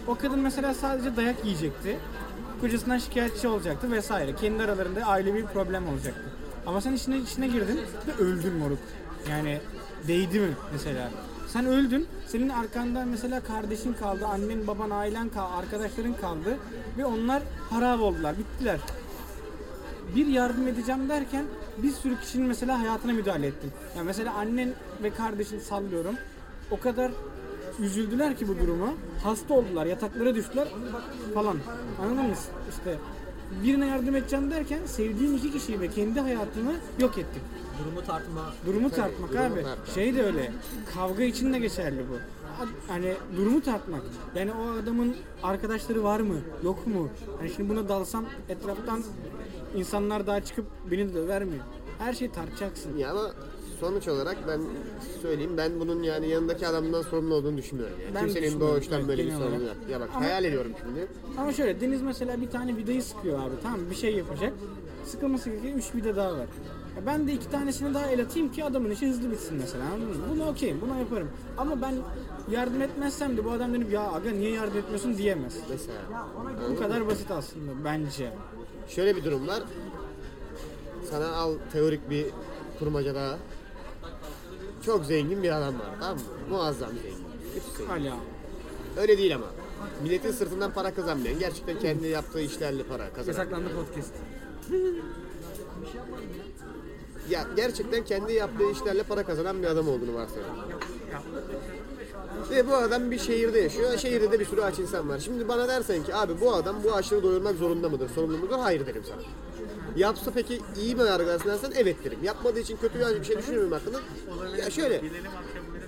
o 0.08 0.16
kadın 0.16 0.40
mesela 0.40 0.74
sadece 0.74 1.16
dayak 1.16 1.46
yiyecekti. 1.46 1.98
Kocasından 2.62 2.98
şikayetçi 2.98 3.48
olacaktı 3.48 3.92
vesaire. 3.92 4.36
Kendi 4.36 4.64
aralarında 4.64 5.06
ailevi 5.06 5.38
bir 5.38 5.48
problem 5.48 5.88
olacaktı. 5.88 6.32
Ama 6.66 6.82
sen 6.82 6.94
içine 6.94 7.18
içine 7.18 7.48
girdin 7.48 7.80
ve 8.08 8.24
öldün 8.24 8.54
moruk. 8.54 8.80
Yani 9.30 9.60
değdi 10.08 10.40
mi 10.40 10.54
mesela? 10.74 11.10
Sen 11.48 11.66
öldün. 11.66 12.08
Senin 12.28 12.50
arkandan 12.50 13.08
mesela 13.08 13.40
kardeşin 13.40 13.94
kaldı, 13.94 14.26
annen, 14.26 14.68
baban, 14.68 14.90
ailen 14.90 15.30
kaldı, 15.30 15.54
arkadaşların 15.54 16.14
kaldı 16.14 16.58
ve 16.98 17.06
onlar 17.06 17.44
harap 17.70 18.02
oldular, 18.02 18.36
bittiler 18.38 18.80
bir 20.16 20.28
yardım 20.28 20.68
edeceğim 20.68 21.10
derken 21.10 21.46
bir 21.78 21.92
sürü 21.92 22.20
kişinin 22.20 22.48
mesela 22.48 22.80
hayatına 22.80 23.14
müdahale 23.14 23.48
ettin. 23.48 23.72
Yani 23.98 24.06
mesela 24.06 24.34
annen 24.34 24.70
ve 25.04 25.10
kardeşin 25.10 25.60
sallıyorum. 25.60 26.16
O 26.72 26.80
kadar 26.80 27.12
üzüldüler 27.80 28.38
ki 28.38 28.48
bu 28.48 28.60
duruma. 28.60 28.94
Hasta 29.24 29.54
oldular, 29.54 29.86
yataklara 29.86 30.36
düştüler 30.36 30.68
falan. 31.34 31.58
Anladın 32.02 32.26
mı? 32.26 32.34
İşte 32.70 32.98
birine 33.64 33.88
yardım 33.88 34.16
edeceğim 34.16 34.52
derken 34.52 34.80
sevdiğin 34.86 35.38
iki 35.38 35.52
kişiyi 35.52 35.82
ve 35.82 35.88
kendi 35.88 36.20
hayatını 36.20 36.74
yok 37.00 37.18
ettik. 37.18 37.42
durumu 37.84 38.06
tartma 38.06 38.42
Durumu 38.66 38.90
tartmak 38.90 39.30
durumu 39.30 39.46
abi. 39.46 39.64
tartmak. 39.64 39.88
Şey 39.88 40.16
de 40.16 40.24
öyle. 40.24 40.52
Kavga 40.96 41.24
için 41.24 41.54
de 41.54 41.60
geçerli 41.60 42.06
bu. 42.10 42.18
Hani 42.88 43.14
durumu 43.38 43.62
tartmak. 43.62 44.02
Yani 44.36 44.52
o 44.52 44.72
adamın 44.84 45.16
arkadaşları 45.44 46.04
var 46.04 46.20
mı? 46.20 46.36
Yok 46.64 46.88
mu? 46.88 47.10
Hani 47.40 47.50
şimdi 47.50 47.70
buna 47.70 47.90
dalsam 47.90 48.26
etraftan 48.50 49.04
insanlar 49.76 50.28
daha 50.28 50.42
çıkıp 50.44 50.66
beni 50.92 51.10
de 51.10 51.14
döver 51.14 51.44
mi? 51.44 51.60
Her 52.00 52.14
şeyi 52.14 52.32
tartacaksın. 52.32 52.98
Ya 52.98 53.12
ama 53.12 53.32
sonuç 53.80 54.08
olarak 54.08 54.38
ben 54.48 54.62
söyleyeyim 55.22 55.58
ben 55.58 55.80
bunun 55.80 56.04
yani 56.04 56.28
yanındaki 56.30 56.68
adamdan 56.68 57.02
sorumlu 57.02 57.36
olduğunu 57.36 57.58
düşünmüyorum. 57.58 57.98
Yani. 58.04 58.16
Ben 58.16 58.26
Kimsenin 58.26 58.60
doğuştan 58.60 59.00
evet, 59.00 59.10
böyle 59.10 59.26
bir 59.26 59.32
yok. 59.32 59.42
Ya 59.92 60.00
bak 60.00 60.10
Ama- 60.16 60.26
hayal 60.26 60.44
ediyorum 60.44 60.72
şimdi. 60.84 61.08
Ama 61.38 61.54
şöyle 61.54 61.82
Deniz 61.82 62.02
mesela 62.02 62.42
bir 62.42 62.50
tane 62.50 62.78
vidayı 62.78 63.04
sıkıyor 63.04 63.40
abi. 63.40 63.56
Tamam 63.64 63.80
bir 63.90 63.96
şey 63.96 64.16
yapacak. 64.16 64.54
Sıkılması 65.06 65.50
gereken 65.50 65.78
3 65.78 65.96
vida 65.96 66.16
daha 66.16 66.32
var. 66.34 66.48
Ya 66.98 67.06
ben 67.06 67.28
de 67.28 67.34
iki 67.34 67.50
tanesini 67.52 67.94
daha 67.94 68.08
el 68.08 68.22
atayım 68.22 68.52
ki 68.52 68.64
adamın 68.64 68.92
işi 68.92 69.08
hızlı 69.10 69.32
bitsin 69.32 69.58
mesela 69.58 69.84
anladın 69.86 70.08
mı? 70.08 70.26
Bunu 70.32 70.50
okeyim, 70.50 70.82
buna 70.82 70.98
yaparım. 70.98 71.30
Ama 71.58 71.82
ben 71.82 71.96
yardım 72.52 72.82
etmezsem 72.82 73.38
de 73.38 73.46
bu 73.46 73.52
adam 73.52 73.74
dönüp 73.74 73.92
ya 73.92 74.12
aga 74.12 74.32
niye 74.32 74.52
yardım 74.52 74.78
etmiyorsun 74.78 75.18
diyemez. 75.18 75.56
Mesela. 75.70 75.98
Bu 76.70 76.80
kadar 76.80 77.08
basit 77.08 77.32
aslında 77.32 77.72
bence. 77.86 78.32
Şöyle 78.96 79.16
bir 79.16 79.24
durum 79.24 79.48
var. 79.48 79.64
Sana 81.10 81.32
al 81.32 81.56
teorik 81.74 82.10
bir 82.10 82.26
kurmaca 82.80 83.16
daha. 83.16 83.38
Çok 84.86 85.06
zengin 85.06 85.44
bir 85.44 85.58
adam 85.58 85.80
var 85.80 85.90
tamam 86.00 86.18
mı? 86.18 86.24
Muazzam 86.50 86.90
zengin. 86.90 87.18
Zengin. 87.78 87.88
Hala. 87.88 88.18
Öyle 88.98 89.18
değil 89.18 89.36
ama. 89.36 89.46
Milletin 90.04 90.32
sırtından 90.32 90.74
para 90.74 90.94
kazanmayan, 90.94 91.40
gerçekten 91.40 91.80
kendi 91.80 92.08
yaptığı 92.08 92.42
işlerle 92.42 92.84
para 92.84 93.14
kazanan. 93.14 93.38
Yasaklandı 93.38 93.70
podcast. 93.76 94.14
Ya 97.30 97.48
gerçekten 97.56 98.06
kendi 98.06 98.34
yaptığı 98.34 98.72
işlerle 98.72 99.04
para 99.04 99.26
kazanan 99.26 99.62
bir 99.62 99.68
adam 99.68 99.88
olduğunu 99.88 100.14
varsayalım. 100.14 100.56
Ve 102.52 102.68
bu 102.68 102.76
adam 102.76 103.12
bir 103.12 103.20
şehirde 103.20 103.60
yaşıyor. 103.60 103.98
Şehirde 103.98 104.32
de 104.32 104.40
bir 104.40 104.46
sürü 104.46 104.62
aç 104.62 104.80
insan 104.80 105.10
var. 105.10 105.20
Şimdi 105.20 105.48
bana 105.48 105.68
dersen 105.68 106.04
ki 106.04 106.16
abi 106.16 106.42
bu 106.42 106.54
adam 106.54 106.76
bu 106.84 106.94
açlığı 106.94 107.24
doyurmak 107.24 107.56
zorunda 107.56 107.90
mıdır? 107.90 108.10
Sorumlu 108.16 108.38
mudur? 108.38 108.60
Hayır 108.60 108.86
derim 108.86 109.04
sana. 109.10 109.22
Yapsa 109.96 110.32
peki 110.36 110.62
iyi 110.82 110.96
mi 110.96 111.02
yargılarsın 111.04 111.50
dersen 111.50 111.72
evet 111.76 112.04
derim. 112.06 112.20
Yapmadığı 112.24 112.60
için 112.60 112.78
kötü 112.78 113.00
bir 113.00 113.24
şey 113.24 113.38
düşünüyor 113.38 113.64
muyum 113.64 113.72
hakkında? 113.72 114.00
Ya 114.58 114.70
şöyle. 114.70 115.02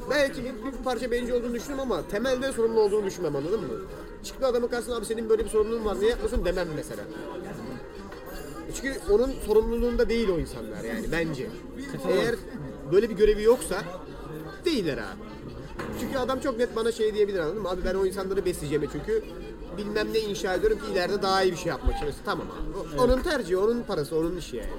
Belki 0.10 0.44
bir, 0.44 0.50
bir 0.72 0.84
parça 0.84 1.12
bencil 1.12 1.32
olduğunu 1.34 1.54
düşünüyorum 1.54 1.92
ama 1.92 2.08
temelde 2.08 2.52
sorumlu 2.52 2.80
olduğunu 2.82 3.06
düşünmem 3.06 3.36
anladın 3.36 3.60
mı? 3.60 3.68
Çıktı 4.24 4.48
adamın 4.48 4.68
karşısına 4.68 4.96
abi 4.96 5.06
senin 5.06 5.30
böyle 5.30 5.46
bir 5.46 5.50
sorumluluğun 5.50 5.86
var 5.86 6.00
niye 6.00 6.10
yapmasın 6.10 6.46
demem 6.46 6.68
mesela. 6.76 7.04
Çünkü 8.76 9.00
onun 9.12 9.32
sorumluluğunda 9.46 10.10
değil 10.10 10.30
o 10.30 10.40
insanlar 10.40 10.84
yani 10.84 11.06
bence. 11.12 11.50
Eğer 12.10 12.36
böyle 12.92 13.10
bir 13.10 13.16
görevi 13.16 13.44
yoksa 13.44 13.82
değiller 14.66 14.98
abi. 14.98 15.33
Çünkü 16.00 16.18
adam 16.18 16.40
çok 16.40 16.58
net 16.58 16.76
bana 16.76 16.92
şey 16.92 17.14
diyebilir 17.14 17.40
anladın 17.40 17.62
mı? 17.62 17.70
Abi 17.70 17.82
ben 17.86 17.96
o 17.96 18.06
insanları 18.06 18.46
besleyeceğim 18.46 18.90
çünkü 18.92 19.24
bilmem 19.78 20.14
ne 20.14 20.20
inşa 20.20 20.54
ediyorum 20.54 20.80
ki 20.80 20.86
ileride 20.92 21.22
daha 21.22 21.44
iyi 21.44 21.52
bir 21.52 21.58
şey 21.58 21.68
yapmak 21.70 21.96
için. 21.96 22.08
Tamam 22.26 22.48
abi. 22.52 22.98
O- 23.00 23.04
Onun 23.04 23.22
tercihi, 23.22 23.58
onun 23.58 23.84
parası, 23.84 24.16
onun 24.18 24.38
işi 24.38 24.58
yani. 24.58 24.70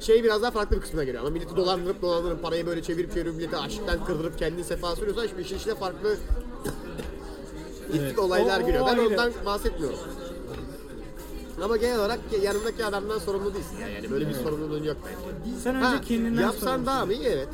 Şey 0.00 0.24
biraz 0.24 0.42
daha 0.42 0.50
farklı 0.50 0.76
bir 0.76 0.80
kısmına 0.80 1.04
geliyor 1.04 1.22
ama 1.22 1.30
milleti 1.32 1.56
dolandırıp 1.56 2.02
dolandırıp 2.02 2.42
parayı 2.42 2.66
böyle 2.66 2.82
çevirip 2.82 3.14
çevirip 3.14 3.34
milleti 3.34 3.56
açlıktan 3.56 4.04
kırdırıp 4.04 4.38
kendini 4.38 4.64
sefa 4.64 4.96
sürüyorsan 4.96 5.26
şimdi 5.26 5.42
işin 5.42 5.56
içine 5.58 5.74
farklı 5.74 6.16
İttik 7.92 8.18
olaylar 8.18 8.60
O- 8.60 8.62
o 8.62 8.66
giriyor. 8.66 8.86
Ben 8.86 8.98
ayrı. 8.98 9.08
ondan 9.08 9.32
bahsetmiyorum. 9.46 9.98
Ama 11.62 11.76
genel 11.76 11.98
olarak 11.98 12.18
yanındaki 12.42 12.84
adamdan 12.84 13.18
sorumlu 13.18 13.54
değilsin 13.54 13.76
yani. 13.80 13.92
yani 13.94 14.10
böyle 14.10 14.28
bir 14.28 14.34
sorumluluğun 14.34 14.82
yok 14.84 14.96
bence. 15.06 15.58
Sen 15.62 15.74
önce 15.76 16.00
kendinden 16.08 16.42
yapsan 16.42 16.60
sorumlusun. 16.60 16.86
daha 16.86 17.06
mı 17.06 17.12
iyi? 17.12 17.22
Evet. 17.26 17.48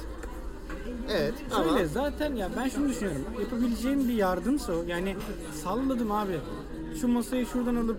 Evet 1.10 1.34
ama 1.52 1.64
Şöyle 1.64 1.86
zaten 1.86 2.34
ya 2.34 2.48
ben 2.56 2.68
şunu 2.68 2.88
düşünüyorum. 2.88 3.24
Yapabileceğim 3.40 4.08
bir 4.08 4.14
yardımsa 4.14 4.72
o. 4.72 4.82
Yani 4.86 5.16
salladım 5.64 6.12
abi. 6.12 6.40
Şu 7.00 7.08
masayı 7.08 7.46
şuradan 7.46 7.76
alıp 7.76 7.96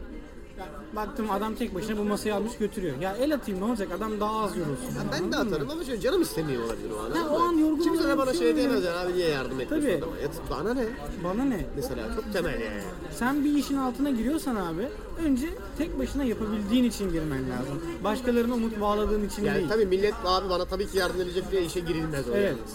baktım 0.95 1.32
adam 1.32 1.55
tek 1.55 1.76
başına 1.76 1.97
bu 1.97 2.03
masayı 2.03 2.36
almış 2.36 2.57
götürüyor. 2.57 2.97
Ya 3.01 3.16
el 3.16 3.34
atayım 3.36 3.62
ne 3.62 3.66
olacak? 3.66 3.88
Adam 3.97 4.20
daha 4.20 4.39
az 4.43 4.57
yorulsun. 4.57 4.86
Ya 4.86 5.01
ben 5.12 5.32
de 5.32 5.36
Anladın 5.36 5.49
mı? 5.49 5.55
atarım 5.55 5.70
ama 5.70 5.84
şöyle 5.84 6.01
canım 6.01 6.22
istemiyor 6.22 6.64
olabilir 6.64 6.91
o 6.91 6.99
an. 6.99 7.05
Anladın 7.12 7.30
o 7.30 7.39
an 7.39 7.53
yorgun 7.57 7.84
Kimse 7.84 8.07
de 8.07 8.18
bana 8.18 8.34
şey 8.34 8.55
diyemez 8.55 8.84
yani 8.84 8.97
abi 8.97 9.14
niye 9.14 9.30
yardım 9.30 9.60
etmiyorsun 9.62 9.89
Tabii. 9.89 9.97
adama. 10.03 10.18
Ya, 10.18 10.30
bana 10.51 10.74
ne? 10.74 10.86
Bana 11.24 11.43
ne? 11.43 11.66
Mesela 11.76 12.16
çok 12.16 12.34
temel 12.34 12.53
yani. 12.62 12.82
Sen 13.12 13.43
bir 13.43 13.55
işin 13.55 13.78
altına 13.78 14.10
giriyorsan 14.10 14.55
abi 14.55 14.88
önce 15.26 15.47
tek 15.78 15.99
başına 15.99 16.24
yapabildiğin 16.24 16.84
için 16.84 17.12
girmen 17.12 17.39
lazım. 17.49 17.82
Başkalarına 18.03 18.53
umut 18.53 18.82
bağladığın 18.82 19.26
için 19.28 19.43
Yani 19.43 19.57
değil. 19.57 19.70
tabii 19.70 19.86
millet 19.86 20.14
abi 20.26 20.49
bana 20.49 20.66
tabii 20.66 20.88
ki 20.88 20.97
yardım 20.97 21.22
edecek 21.22 21.51
diye 21.51 21.62
işe 21.66 21.80
girilmez 21.80 22.30
o 22.30 22.32
Evet. 22.36 22.45
yalnız. 22.57 22.74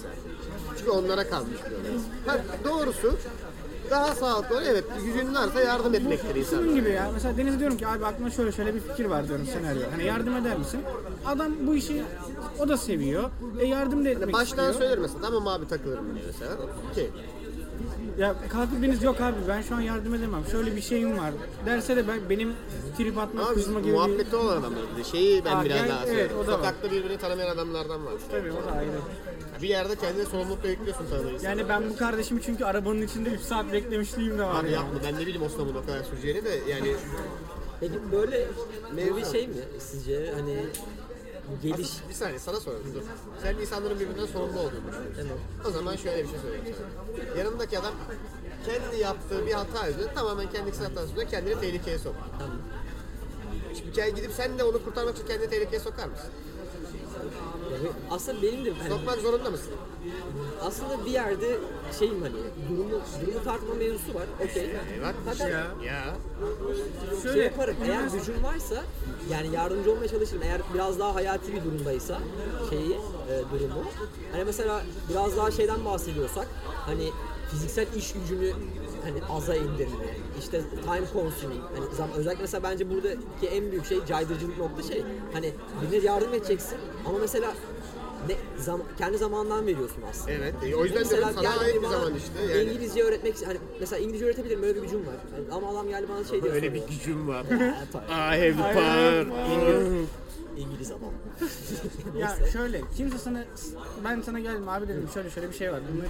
Çünkü 0.79 0.91
onlara 0.91 1.29
kalmış 1.31 1.59
bir 1.71 1.77
olay. 1.77 1.99
Ha, 2.27 2.45
doğrusu 2.65 3.17
daha 3.91 4.15
sağlıklı 4.15 4.55
olan, 4.55 4.65
evet 4.65 4.85
gücün 5.05 5.35
varsa 5.35 5.61
yardım 5.61 5.95
etmektir 5.95 6.35
insan. 6.35 6.57
Şunun 6.59 6.75
gibi 6.75 6.91
ya. 6.91 7.11
Mesela 7.15 7.37
Deniz'e 7.37 7.59
diyorum 7.59 7.77
ki 7.77 7.87
abi 7.87 8.07
aklıma 8.07 8.31
şöyle 8.31 8.53
şöyle 8.53 8.75
bir 8.75 8.81
fikir 8.81 9.05
var 9.05 9.29
diyorum 9.29 9.47
senaryo. 9.47 9.83
Hani 9.91 10.05
yardım 10.05 10.37
eder 10.37 10.59
misin? 10.59 10.81
Adam 11.27 11.53
bu 11.67 11.75
işi 11.75 12.03
o 12.59 12.69
da 12.69 12.77
seviyor. 12.77 13.31
E 13.61 13.67
yardım 13.67 14.05
da 14.05 14.09
etmek 14.09 14.33
Baştan 14.33 14.71
istiyor. 14.71 14.75
söyler 14.75 14.99
mesela 14.99 15.21
tamam 15.23 15.49
abi 15.49 15.69
takılırım 15.69 16.05
diyor 16.15 16.27
mesela. 16.27 16.53
Okey. 16.93 17.11
Ya 18.19 18.35
kalkıp 18.49 18.83
Deniz 18.83 19.03
yok 19.03 19.21
abi 19.21 19.37
ben 19.49 19.63
şu 19.63 19.75
an 19.75 19.81
yardım 19.81 20.15
edemem. 20.15 20.41
Şöyle 20.51 20.77
bir 20.77 20.81
şeyim 20.81 21.19
var. 21.19 21.33
Derse 21.67 21.97
de 21.97 22.09
ben 22.09 22.19
benim 22.31 22.53
trip 22.99 23.19
atma 23.19 23.41
Ama 23.43 23.51
biz 23.57 23.65
kızma 23.65 23.81
gibi 23.81 23.89
bir... 23.89 23.95
muhabbeti 23.95 24.37
olan 24.37 24.53
adamlar 24.57 24.83
bir 24.93 25.05
de. 25.05 25.09
Şeyi 25.09 25.45
ben 25.45 25.57
Aa, 25.57 25.65
biraz 25.65 25.79
gel- 25.79 25.89
daha 25.89 26.07
evet, 26.07 26.31
o 26.43 26.47
da 26.47 26.53
var. 26.53 26.57
Sokakta 26.57 26.91
birbirini 26.91 27.19
tanımayan 27.19 27.49
adamlardan 27.51 28.07
var. 28.07 28.13
Tabii 28.31 28.53
o 28.53 28.69
da 28.73 28.77
ayrı. 28.79 28.91
Bir 29.65 29.69
yerde 29.69 29.97
kendine 29.97 30.25
sorumlulukla 30.25 30.69
yüklüyorsun 30.69 31.07
tanımayı. 31.11 31.39
Yani 31.43 31.69
ben 31.69 31.91
bu 31.91 31.97
kardeşimi 31.97 32.43
çünkü 32.43 32.65
arabanın 32.65 33.03
içinde 33.03 33.31
3 33.31 33.41
saat 33.41 33.73
beklemişliğim 33.73 34.39
de 34.39 34.43
var 34.43 34.61
Abi 34.61 34.67
ya. 34.67 34.73
yapma 34.73 35.01
ben 35.05 35.15
ne 35.15 35.21
bileyim 35.21 35.43
Osman'ın 35.43 35.75
o 35.75 35.87
kadar 35.87 36.05
süreceğini 36.05 36.45
de 36.45 36.61
yani 36.69 36.97
Peki 37.81 37.93
böyle 38.13 38.49
Mevzu. 38.95 39.33
şey 39.33 39.49
mi 39.49 39.55
sizce 39.79 40.33
hani 40.35 40.67
geliş 41.63 41.91
bir 42.09 42.15
saniye 42.15 42.39
sana 42.39 42.61
sorayım 42.61 42.95
dur. 42.95 43.03
Sen 43.43 43.55
insanların 43.57 44.01
birbirinden 44.01 44.27
sorumlu 44.27 44.59
olduğunu 44.61 44.87
düşünüyorsun. 44.89 45.15
Evet. 45.19 45.67
O 45.69 45.71
zaman 45.71 45.97
şöyle 45.97 46.23
bir 46.25 46.29
şey 46.29 46.39
söyleyeyim 46.39 46.77
sana. 46.79 47.39
Yanındaki 47.39 47.79
adam 47.79 47.95
kendi 48.67 49.03
yaptığı 49.03 49.47
bir 49.47 49.53
hata 49.53 49.87
yüzünden 49.87 50.15
tamamen 50.15 50.51
kendisi 50.51 50.83
hatası 50.83 51.09
yüzünden 51.09 51.29
kendini 51.29 51.61
tehlikeye 51.61 51.99
sokar. 51.99 52.21
Tamam. 52.39 52.57
Şimdi 53.79 53.93
gel 53.93 54.11
gidip 54.11 54.33
sen 54.33 54.59
de 54.59 54.65
onu 54.65 54.85
kurtarmak 54.85 55.17
için 55.17 55.27
kendini 55.27 55.51
tehlikeye 55.51 55.81
sokar 55.81 56.07
mısın? 56.09 56.31
Aslında 58.11 58.43
benim 58.43 58.65
de 58.65 58.73
hani 58.73 58.89
Sokmak 58.91 59.19
zorunda 59.19 59.51
mısın? 59.51 59.73
aslında 60.63 61.05
bir 61.07 61.11
yerde 61.11 61.59
şeyim 61.99 62.23
hani 62.23 62.35
durumu 62.71 62.91
durumu 63.23 63.45
tartma 63.45 63.75
mevzusu 63.75 64.15
var. 64.15 64.25
Okey. 64.45 64.63
Eyvah. 64.63 65.13
Fakat 65.25 65.41
Ya. 65.51 65.67
Ya. 65.85 66.05
şey 67.33 67.43
yaparım. 67.43 67.77
Eğer 67.87 68.03
gücüm 68.19 68.43
varsa 68.45 68.83
yani 69.31 69.55
yardımcı 69.55 69.93
olmaya 69.93 70.09
çalışırım. 70.09 70.43
Eğer 70.43 70.61
biraz 70.75 70.99
daha 70.99 71.15
hayati 71.15 71.53
bir 71.53 71.65
durumdaysa 71.65 72.19
şeyi 72.71 72.93
e, 72.93 73.43
durumu. 73.53 73.85
Hani 74.33 74.45
mesela 74.45 74.83
biraz 75.11 75.37
daha 75.37 75.51
şeyden 75.51 75.85
bahsediyorsak 75.85 76.47
hani 76.87 77.11
fiziksel 77.51 77.87
iş 77.97 78.13
gücünü 78.13 78.53
hani 79.05 79.25
aza 79.31 79.55
indirme, 79.55 80.05
işte 80.39 80.61
time 80.85 81.07
consuming. 81.13 81.63
Hani 81.77 81.95
zam, 81.97 82.09
özellikle 82.17 82.43
mesela 82.43 82.63
bence 82.63 82.91
buradaki 82.91 83.47
en 83.47 83.71
büyük 83.71 83.87
şey 83.87 84.05
caydırıcılık 84.07 84.59
nokta 84.59 84.83
şey. 84.83 85.05
Hani 85.33 85.53
birine 85.83 86.05
yardım 86.07 86.35
edeceksin 86.35 86.79
ama 87.07 87.19
mesela 87.19 87.53
ne 88.29 88.63
zam, 88.63 88.81
kendi 88.99 89.19
zamandan 89.19 89.67
veriyorsun 89.67 90.03
aslında. 90.11 90.33
Evet. 90.33 90.55
e, 90.67 90.77
o 90.77 90.85
yüzden 90.85 91.03
Mesela 91.03 91.17
diyorum 91.19 91.35
sana 91.35 91.53
geldi 91.53 91.65
ait 91.65 91.75
bir 91.77 91.83
bana 91.83 91.91
zaman 91.93 92.15
işte. 92.15 92.53
Yani. 92.59 92.71
İngilizce 92.71 93.03
öğretmek 93.03 93.47
hani 93.47 93.59
mesela 93.81 94.01
İngilizce 94.01 94.27
öğretebilirim 94.27 94.63
öyle 94.63 94.77
bir 94.77 94.83
gücüm 94.83 95.07
var. 95.07 95.15
Yani 95.35 95.47
ama 95.53 95.71
adam 95.71 95.89
geldi 95.89 96.07
bana 96.09 96.25
şey 96.25 96.43
diyor. 96.43 96.55
Öyle 96.55 96.75
bir 96.75 96.83
gücüm 96.89 97.29
var. 97.29 97.45
I 97.51 97.53
have 98.11 98.53
the 98.53 98.75
power. 98.75 99.27
İngiliz, 99.55 100.09
İngiliz 100.57 100.91
adam. 100.91 101.01
Ya 102.19 102.37
şöyle 102.53 102.81
kimse 102.97 103.19
sana 103.19 103.45
ben 104.05 104.21
sana 104.21 104.41
geldim 104.41 104.69
abi 104.69 104.89
dedim 104.89 105.09
şöyle 105.15 105.31
şöyle 105.31 105.49
bir 105.49 105.55
şey 105.55 105.73
var. 105.73 105.81
Bunu 105.93 106.03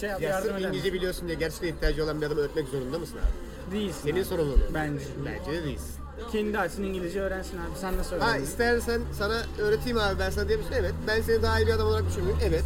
şey 0.00 0.08
yap 0.08 0.20
Ya 0.22 0.28
yardım 0.30 0.48
sırf 0.48 0.58
eder 0.60 0.68
İngilizce 0.68 0.92
biliyorsun 0.92 1.26
diye 1.28 1.36
gerçekten 1.38 1.68
ihtiyacı 1.68 2.04
olan 2.04 2.20
bir 2.20 2.26
adamı 2.26 2.40
öğretmek 2.40 2.68
zorunda 2.68 2.98
mısın 2.98 3.16
abi? 3.18 3.72
Değilsin. 3.76 4.00
Senin 4.02 4.16
abi. 4.18 4.24
sorumluluğun. 4.24 4.62
Bence. 4.74 5.04
Bence 5.26 5.52
de 5.58 5.64
değilsin. 5.64 5.94
Kendi 6.32 6.58
açsın 6.58 6.82
İngilizce 6.82 7.20
öğrensin 7.20 7.56
abi. 7.58 7.78
Sen 7.80 7.96
nasıl 7.96 8.18
Ha 8.18 8.28
öğrendin? 8.30 8.44
istersen 8.44 9.00
sana 9.12 9.42
öğreteyim 9.58 9.98
abi 9.98 10.18
ben 10.18 10.30
sana 10.30 10.48
diyebilirsin. 10.48 10.74
Evet. 10.78 10.94
Ben 11.06 11.20
seni 11.22 11.42
daha 11.42 11.60
iyi 11.60 11.66
bir 11.66 11.72
adam 11.72 11.86
olarak 11.86 12.06
düşünüyorum. 12.08 12.38
Evet. 12.44 12.64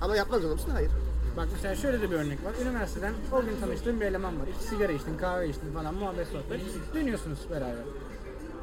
Ama 0.00 0.16
yapmak 0.16 0.40
zorunda 0.40 0.54
mısın? 0.56 0.70
Hayır. 0.70 0.90
Bak 1.36 1.48
mesela 1.52 1.74
şöyle 1.76 2.00
de 2.02 2.10
bir 2.10 2.16
örnek 2.16 2.44
var. 2.44 2.52
Üniversiteden 2.62 3.14
o 3.32 3.42
gün 3.44 3.60
tanıştığım 3.60 4.00
bir 4.00 4.06
eleman 4.06 4.40
var. 4.40 4.46
İki 4.56 4.64
sigara 4.68 4.92
içtin, 4.92 5.16
kahve 5.16 5.48
içtin 5.48 5.72
falan 5.74 5.94
muhabbet 5.94 6.28
sohbet. 6.28 6.60
Dönüyorsunuz 6.94 7.38
beraber. 7.50 7.84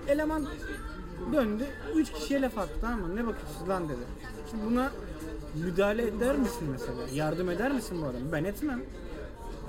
Eleman 0.08 0.48
döndü. 1.34 1.64
Üç 1.96 2.12
kişiye 2.12 2.42
laf 2.42 2.58
attı 2.58 2.74
tamam 2.82 3.00
mı? 3.02 3.16
Ne 3.16 3.28
bakıyorsunuz 3.28 3.70
lan 3.70 3.90
dedi. 3.90 4.00
Şimdi 4.52 4.66
buna 4.66 4.92
müdahale 5.56 6.08
eder 6.08 6.36
misin 6.38 6.68
mesela? 6.72 7.02
Yardım 7.14 7.50
eder 7.50 7.72
misin 7.72 7.98
bu 8.02 8.06
adama? 8.06 8.32
Ben 8.32 8.44
etmem. 8.44 8.82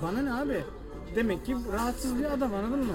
Bana 0.03 0.23
ne 0.23 0.33
abi? 0.33 0.65
Demek 1.17 1.47
ki 1.47 1.57
rahatsız 1.73 2.19
bir 2.19 2.25
adam 2.25 2.55
anladın 2.55 2.79
mı? 2.87 2.93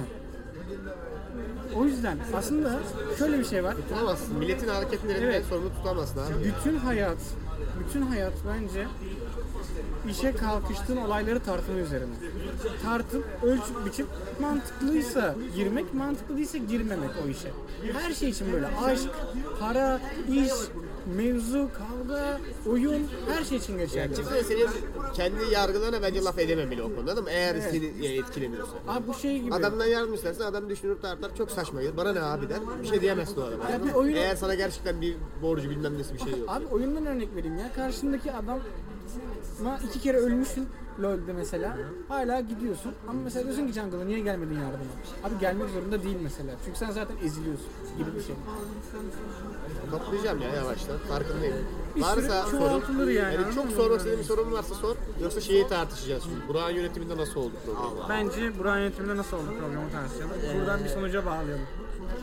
O 1.75 1.85
yüzden 1.85 2.17
aslında 2.35 2.79
şöyle 3.19 3.39
bir 3.39 3.45
şey 3.45 3.63
var. 3.63 3.75
Tutamazsın. 3.75 4.37
Milletin 4.37 4.67
hareketlerinden 4.67 5.25
Evet. 5.25 5.45
sorumlu 5.45 5.69
tutamazsın 5.73 6.19
abi. 6.19 6.43
Bütün 6.43 6.77
hayat, 6.77 7.17
bütün 7.79 8.01
hayat 8.01 8.33
bence 8.47 8.87
işe 10.09 10.35
kalkıştığın 10.35 10.97
olayları 10.97 11.39
tartma 11.39 11.73
üzerine. 11.79 12.13
Tartıp, 12.83 13.25
ölçüp, 13.43 13.85
biçip 13.85 14.07
mantıklıysa 14.41 15.35
girmek, 15.55 15.93
mantıklı 15.93 16.37
değilse 16.37 16.57
girmemek 16.57 17.09
o 17.25 17.29
işe. 17.29 17.51
Her 17.93 18.13
şey 18.13 18.29
için 18.29 18.53
böyle 18.53 18.67
aşk, 18.67 19.09
para, 19.59 19.99
iş, 20.33 20.51
mevzu, 21.17 21.69
kavga, 21.73 22.39
oyun 22.69 23.07
her 23.29 23.43
şey 23.43 23.57
için 23.57 23.77
geçerli. 23.77 24.13
Kimse 24.15 24.33
de 24.35 24.43
senin 24.43 24.67
kendi 25.13 25.53
yargılarına 25.53 26.01
bence 26.01 26.21
laf 26.23 26.39
edememeli 26.39 26.83
o 26.83 26.95
konuda 26.95 27.15
değil 27.15 27.25
mi? 27.27 27.31
Eğer 27.33 27.61
seni 27.71 27.85
yani 27.85 28.17
etkilemiyorsa. 28.17 28.73
Abi 28.87 29.07
bu 29.07 29.13
şey 29.13 29.39
gibi. 29.39 29.53
Adamdan 29.55 29.85
yardım 29.85 30.13
istersen 30.13 30.45
adam 30.45 30.69
düşünür 30.69 30.97
tartar 31.01 31.35
çok 31.35 31.51
saçma 31.51 31.81
gelir. 31.81 31.97
Bana 31.97 32.13
ne 32.13 32.21
abi 32.21 32.49
der. 32.49 32.57
Bir 32.83 32.87
şey 32.87 33.01
diyemezsin 33.01 33.41
o 33.41 33.43
adama. 33.43 33.69
Ya 33.69 33.83
bir 33.83 33.93
oyunu- 33.93 34.17
Eğer 34.17 34.35
sana 34.35 34.55
gerçekten 34.55 35.01
bir 35.01 35.15
borcu 35.41 35.69
bilmem 35.69 35.97
nesi 35.97 36.13
bir 36.13 36.19
şey 36.19 36.39
yok. 36.39 36.49
Abi 36.49 36.65
oyundan 36.65 37.05
örnek 37.05 37.35
vereyim 37.35 37.57
ya. 37.57 37.71
Karşındaki 37.75 38.31
adam 38.31 38.59
ma 39.63 39.79
iki 39.89 39.99
kere 39.99 40.17
ölmüşsün 40.17 40.69
LoL'de 41.01 41.33
mesela. 41.33 41.77
Hala 42.07 42.39
gidiyorsun. 42.41 42.93
Ama 43.07 43.19
mesela 43.23 43.45
diyorsun 43.45 43.67
ki 43.67 43.73
Jungle'a 43.73 44.05
niye 44.05 44.19
gelmedin 44.19 44.53
yardıma? 44.55 44.83
Abi 45.23 45.39
gelmek 45.39 45.69
zorunda 45.69 46.03
değil 46.03 46.17
mesela. 46.23 46.51
Çünkü 46.65 46.77
sen 46.79 46.91
zaten 46.91 47.15
eziliyorsun 47.23 47.67
gibi 47.97 48.15
bir 48.15 48.21
şey. 48.21 48.35
Toplayacağım 49.91 50.41
ya 50.41 50.49
yavaştan. 50.49 50.97
Farkındayım. 50.97 51.55
Bir 51.95 52.01
sürü 52.03 52.23
Varsa 52.23 52.43
sorun. 52.43 52.59
çoğaltılır 52.59 53.07
yani, 53.07 53.35
çok 53.37 53.45
anladın 53.45 53.65
mı? 53.65 53.71
sormak 53.71 53.97
istediğin 53.97 54.19
bir 54.19 54.25
sorun 54.25 54.51
varsa 54.51 54.75
sor. 54.75 54.95
Yoksa 55.21 55.41
şeyi 55.41 55.67
tartışacağız 55.67 56.23
şimdi. 56.23 56.47
Burak'ın 56.47 56.75
yönetiminde 56.75 57.17
nasıl 57.17 57.39
oldu 57.39 57.53
program? 57.65 58.09
Bence 58.09 58.59
Burak'ın 58.59 58.79
yönetiminde 58.79 59.17
nasıl 59.17 59.37
oldu 59.37 59.45
programı 59.59 59.91
tartışalım. 59.91 60.59
Buradan 60.59 60.83
bir 60.83 60.89
sonuca 60.89 61.25
bağlayalım. 61.25 61.65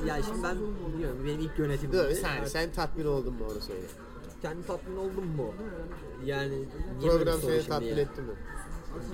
Ya 0.07 0.23
şimdi 0.23 0.43
ben 0.43 0.57
bilmiyorum 0.93 1.19
benim 1.27 1.41
ilk 1.41 1.59
yönetimim. 1.59 1.93
Dur 1.93 2.09
bir 2.09 2.15
saniye 2.15 2.47
sen 2.47 2.73
tatmin 2.73 3.05
oldun 3.07 3.35
mu 3.35 3.45
onu 3.53 3.61
söyle. 3.61 3.87
Kendi 4.43 4.67
tatmin 4.67 4.97
oldum 4.97 5.27
mu? 5.37 5.55
Yani 6.27 6.65
Program 7.03 7.41
seni 7.41 7.67
tatmin 7.67 7.97
etti 7.97 8.21
mi? 8.21 8.33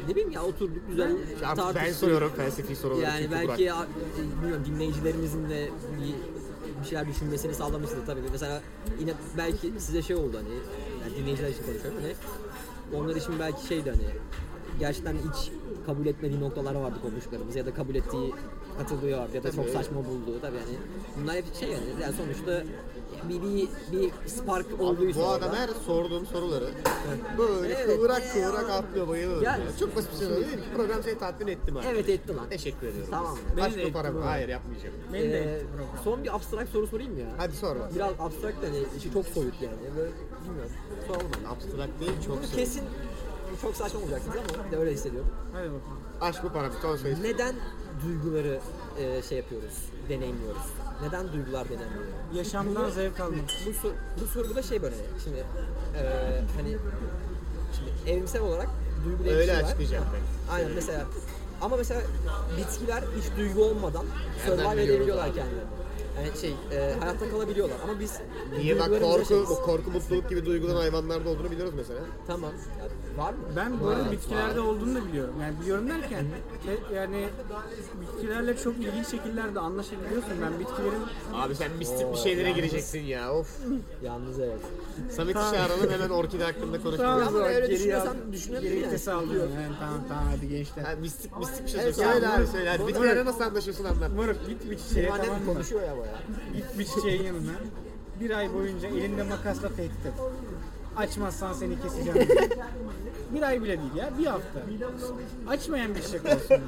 Ne 0.08 0.14
bileyim 0.14 0.30
ya 0.30 0.42
oturduk 0.42 0.82
güzel 0.88 1.16
tartıştık. 1.40 1.74
ben 1.74 1.92
soruyorum 1.92 2.32
felsefi 2.36 2.76
soruları. 2.76 3.04
Yani 3.04 3.30
belki 3.30 3.62
ya, 3.62 3.86
bilmiyorum 4.42 4.64
dinleyicilerimizin 4.66 5.50
de 5.50 5.68
bir, 6.80 6.88
şeyler 6.88 7.08
düşünmesini 7.08 7.54
sağlamıştır 7.54 8.06
tabii. 8.06 8.20
Mesela 8.32 8.62
yine 9.00 9.12
belki 9.36 9.72
size 9.78 10.02
şey 10.02 10.16
oldu 10.16 10.36
hani 10.36 10.54
yani 11.02 11.16
dinleyiciler 11.16 11.48
için 11.48 11.62
konuşuyorum 11.64 12.00
hani 12.02 12.14
onlar 12.94 13.16
için 13.16 13.38
belki 13.38 13.66
şeydi 13.66 13.90
hani 13.90 14.06
gerçekten 14.78 15.14
hiç 15.14 15.52
kabul 15.86 16.06
etmediği 16.06 16.40
noktalar 16.40 16.74
vardı 16.74 16.96
konuştuklarımız 17.02 17.56
ya 17.56 17.66
da 17.66 17.74
kabul 17.74 17.94
ettiği 17.94 18.34
katılıyor 18.78 19.28
ya 19.34 19.42
da 19.42 19.52
çok 19.52 19.64
Tabii. 19.64 19.76
saçma 19.76 20.04
bulduğu 20.04 20.40
tabii 20.40 20.56
yani 20.56 20.76
bunlar 21.16 21.36
hep 21.36 21.54
şey 21.54 21.68
yani, 21.68 21.84
yani 22.02 22.14
sonuçta 22.14 22.62
bir, 23.28 23.42
bir, 23.42 23.68
bir 23.92 24.28
spark 24.28 24.66
olduysa 24.80 25.20
Bu 25.20 25.26
adam 25.28 25.48
orada- 25.50 25.60
her 25.60 25.68
sorduğum 25.86 26.26
soruları 26.26 26.68
böyle 27.38 27.74
Evet, 27.74 27.96
kıvrak 27.96 28.36
ya. 28.36 28.50
kıvrak 28.50 28.70
atlıyor 28.70 29.08
bayılıyorum. 29.08 29.42
Ya- 29.44 29.52
Ya. 29.56 29.60
Çok 29.80 29.96
basit 29.96 30.12
bir 30.12 30.18
şey 30.18 30.28
değil 30.36 30.46
mi? 30.46 30.62
Program 30.76 31.02
seni 31.02 31.18
tatmin 31.18 31.46
etti 31.46 31.72
mi? 31.72 31.80
Evet 31.90 32.08
etti 32.08 32.36
lan. 32.36 32.48
Teşekkür 32.48 32.86
ediyorum. 32.86 33.08
Tamam. 33.10 33.38
Kaç 33.56 33.72
de 33.72 33.76
bu 33.76 33.80
etti 33.80 33.92
paramı? 33.92 34.20
bu. 34.22 34.26
Hayır 34.26 34.48
yapmayacağım. 34.48 34.94
Beni 35.12 35.32
de 35.32 35.38
Ee, 35.42 35.62
son 36.04 36.24
bir 36.24 36.36
abstrakt 36.36 36.70
soru 36.72 36.86
sorayım 36.86 37.12
mı 37.12 37.20
ya? 37.20 37.26
Hadi 37.36 37.56
sor 37.56 37.76
bak. 37.80 37.94
Biraz 37.94 38.10
abstrakt 38.20 38.56
hani 38.66 38.82
işi 38.98 39.12
çok 39.12 39.26
soyut 39.26 39.54
yani. 39.62 39.76
Böyle 39.96 40.10
bilmiyorum. 40.44 40.72
Soralım 41.06 41.26
mı? 41.26 41.48
Abstrakt 41.50 42.00
değil 42.00 42.12
çok 42.26 42.36
soru. 42.44 42.56
Kesin 42.56 42.82
çok 43.62 43.76
saçma 43.76 44.00
olacaksınız 44.00 44.36
ama 44.58 44.70
de 44.72 44.76
öyle 44.76 44.92
hissediyorum. 44.92 45.30
Hadi 45.52 45.64
bakalım. 45.66 45.82
Aç 46.20 46.42
bu 46.44 46.48
paramı 46.48 46.74
son 46.82 46.96
sayı. 46.96 47.22
Neden 47.22 47.54
duyguları 48.06 48.60
e, 49.00 49.22
şey 49.22 49.38
yapıyoruz, 49.38 49.74
deneyimliyoruz? 50.08 50.62
Neden 51.02 51.32
duygular 51.32 51.64
deneyimliyor? 51.64 52.04
Yaşamdan 52.34 52.90
zevk 52.90 53.20
almak. 53.20 53.38
Bu, 53.66 53.72
sor, 53.72 53.90
bu 54.20 54.26
soru 54.26 54.54
da 54.54 54.62
şey 54.62 54.82
böyle 54.82 54.96
şimdi 55.24 55.38
e, 55.38 56.02
hani 56.56 56.76
şimdi 57.76 58.10
evrimsel 58.10 58.42
olarak 58.42 58.68
duygu 59.04 59.24
diye 59.24 59.34
bir 59.34 59.38
Öyle 59.40 59.52
şey 59.52 59.64
açıklayacağım 59.64 60.04
ben. 60.14 60.54
Aynen 60.54 60.70
mesela 60.72 61.04
ama 61.60 61.76
mesela 61.76 62.00
bitkiler 62.58 63.04
hiç 63.18 63.38
duygu 63.38 63.64
olmadan 63.64 64.06
survive 64.46 64.82
edebiliyorlar 64.82 65.26
kendilerini. 65.26 65.81
Yani 66.16 66.38
şey 66.40 66.54
e, 66.72 66.94
hayatta 67.00 67.30
kalabiliyorlar 67.30 67.76
ama 67.84 68.00
biz 68.00 68.20
Niye 68.58 68.78
bak 68.78 68.90
duygularımıza 68.90 69.16
korku, 69.16 69.28
şeyiz. 69.28 69.48
bu 69.50 69.54
korku 69.62 69.90
mutluluk 69.90 70.28
gibi 70.28 70.46
duyguların 70.46 70.76
hayvanlarda 70.76 71.28
olduğunu 71.30 71.50
biliyoruz 71.50 71.74
mesela. 71.76 72.00
Tamam. 72.26 72.52
Ya, 72.78 73.22
var 73.24 73.32
mı? 73.32 73.38
Ben 73.56 73.80
bu 73.80 73.88
arada 73.88 74.12
bitkilerde 74.12 74.60
olduğunu 74.60 74.94
da 74.94 75.06
biliyorum. 75.06 75.34
Yani 75.40 75.60
biliyorum 75.60 75.88
derken 75.88 76.24
e, 76.68 76.94
yani 76.94 77.28
bitkilerle 78.00 78.56
çok 78.56 78.76
ilginç 78.76 79.06
şekillerde 79.06 79.60
anlaşabiliyorsun. 79.60 80.32
Ben 80.42 80.60
bitkilerin 80.60 81.02
Abi 81.34 81.54
sen 81.54 81.70
mistik 81.78 82.12
bir 82.12 82.18
şeylere 82.18 82.50
gireceksin 82.50 83.00
ya 83.00 83.34
of. 83.34 83.58
Yalnız 84.02 84.38
evet. 84.38 84.60
Samet'i 85.16 85.38
çağıralım 85.38 85.90
hemen 85.90 86.08
orkide 86.10 86.44
hakkında 86.44 86.82
konuşalım. 86.82 86.96
Tamam, 87.20 87.28
ama 87.36 87.38
öyle 87.46 87.60
geri 87.60 87.70
düşünüyorsan 87.76 88.32
düşünebilirsin 88.32 88.68
geri 88.68 88.80
yani. 88.80 88.86
vitesi 88.86 89.12
aldım. 89.12 89.36
Yani, 89.36 89.74
tamam 89.80 90.00
tamam 90.08 90.24
hadi 90.36 90.48
gençler. 90.48 90.82
Ha, 90.82 90.92
mistik 91.00 91.38
mistik 91.38 91.64
bir 91.66 91.70
şey 91.70 91.80
Evet, 91.80 91.96
söyle. 91.96 92.28
Abi 92.28 92.46
söyle. 92.46 92.70
Hadi 92.70 92.82
bu- 92.82 92.86
bitkilerle 92.88 93.24
nasıl 93.24 93.40
anlaşıyorsun 93.40 93.84
anlat. 93.84 94.12
Moruk 94.12 94.46
git 94.46 94.70
bir 94.70 94.78
çiçeğe 94.78 95.08
tamam 95.08 95.26
mı? 95.42 95.46
konuşuyor 95.46 95.82
ya 95.82 95.92
baya. 95.98 96.12
Git 96.56 96.78
bir 96.78 96.84
çiçeğin 96.84 97.22
yanına. 97.22 97.52
Bir 98.20 98.30
ay 98.30 98.54
boyunca 98.54 98.88
elinde 98.88 99.22
makasla 99.22 99.68
tehdit 99.68 100.06
et. 100.06 100.12
Açmazsan 100.96 101.52
seni 101.52 101.80
keseceğim. 101.82 102.28
bir 103.34 103.42
ay 103.42 103.62
bile 103.62 103.78
değil 103.78 103.94
ya, 103.96 104.10
bir 104.18 104.26
hafta. 104.26 104.60
Açmayan 105.48 105.94
bir 105.94 106.02
çiçek 106.02 106.24
olsun. 106.24 106.60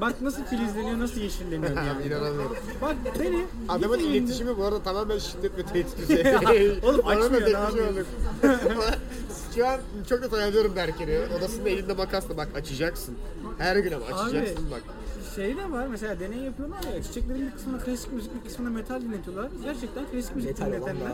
Bak 0.00 0.22
nasıl 0.22 0.44
filizleniyor, 0.44 0.98
nasıl 0.98 1.20
yeşilleniyor 1.20 1.76
yani. 1.76 2.06
inanamıyorum. 2.06 2.56
Bak 2.82 2.96
beni 3.20 3.44
Adamın 3.68 3.98
git 3.98 4.06
iletişimi 4.08 4.58
bu 4.58 4.64
arada 4.64 4.82
tamamen 4.82 5.18
şiddet 5.18 5.58
ve 5.58 5.62
tehdit 5.62 5.98
üzerine. 6.02 6.38
Oğlum 6.86 6.98
da 6.98 7.06
açmıyor, 7.06 7.32
ne 7.32 7.44
tepki 7.44 7.82
olduk. 7.82 8.06
Şu 9.54 9.66
an 9.66 9.80
çok 10.08 10.22
da 10.22 10.28
tanıyorum 10.28 10.76
Berker'i. 10.76 11.28
Odasında 11.38 11.68
elinde 11.68 11.92
makasla 11.92 12.36
bak 12.36 12.48
açacaksın. 12.54 13.16
Her 13.58 13.76
gün 13.76 13.92
ama 13.92 14.06
açacaksın 14.06 14.70
bak. 14.70 14.82
Şey 15.36 15.56
de 15.56 15.70
var 15.70 15.86
mesela 15.86 16.20
deney 16.20 16.38
yapıyorlar 16.38 16.82
ya 16.94 17.02
çiçeklerin 17.02 17.46
bir 17.46 17.50
kısmına 17.52 17.78
klasik 17.78 18.12
müzik 18.12 18.34
bir 18.34 18.48
kısmına 18.48 18.70
metal 18.70 19.00
dinletiyorlar. 19.00 19.50
Gerçekten 19.64 20.04
klasik 20.12 20.36
müzik 20.36 20.50
Metal 20.50 20.66
olan 20.66 20.76
dinletenler 20.76 21.12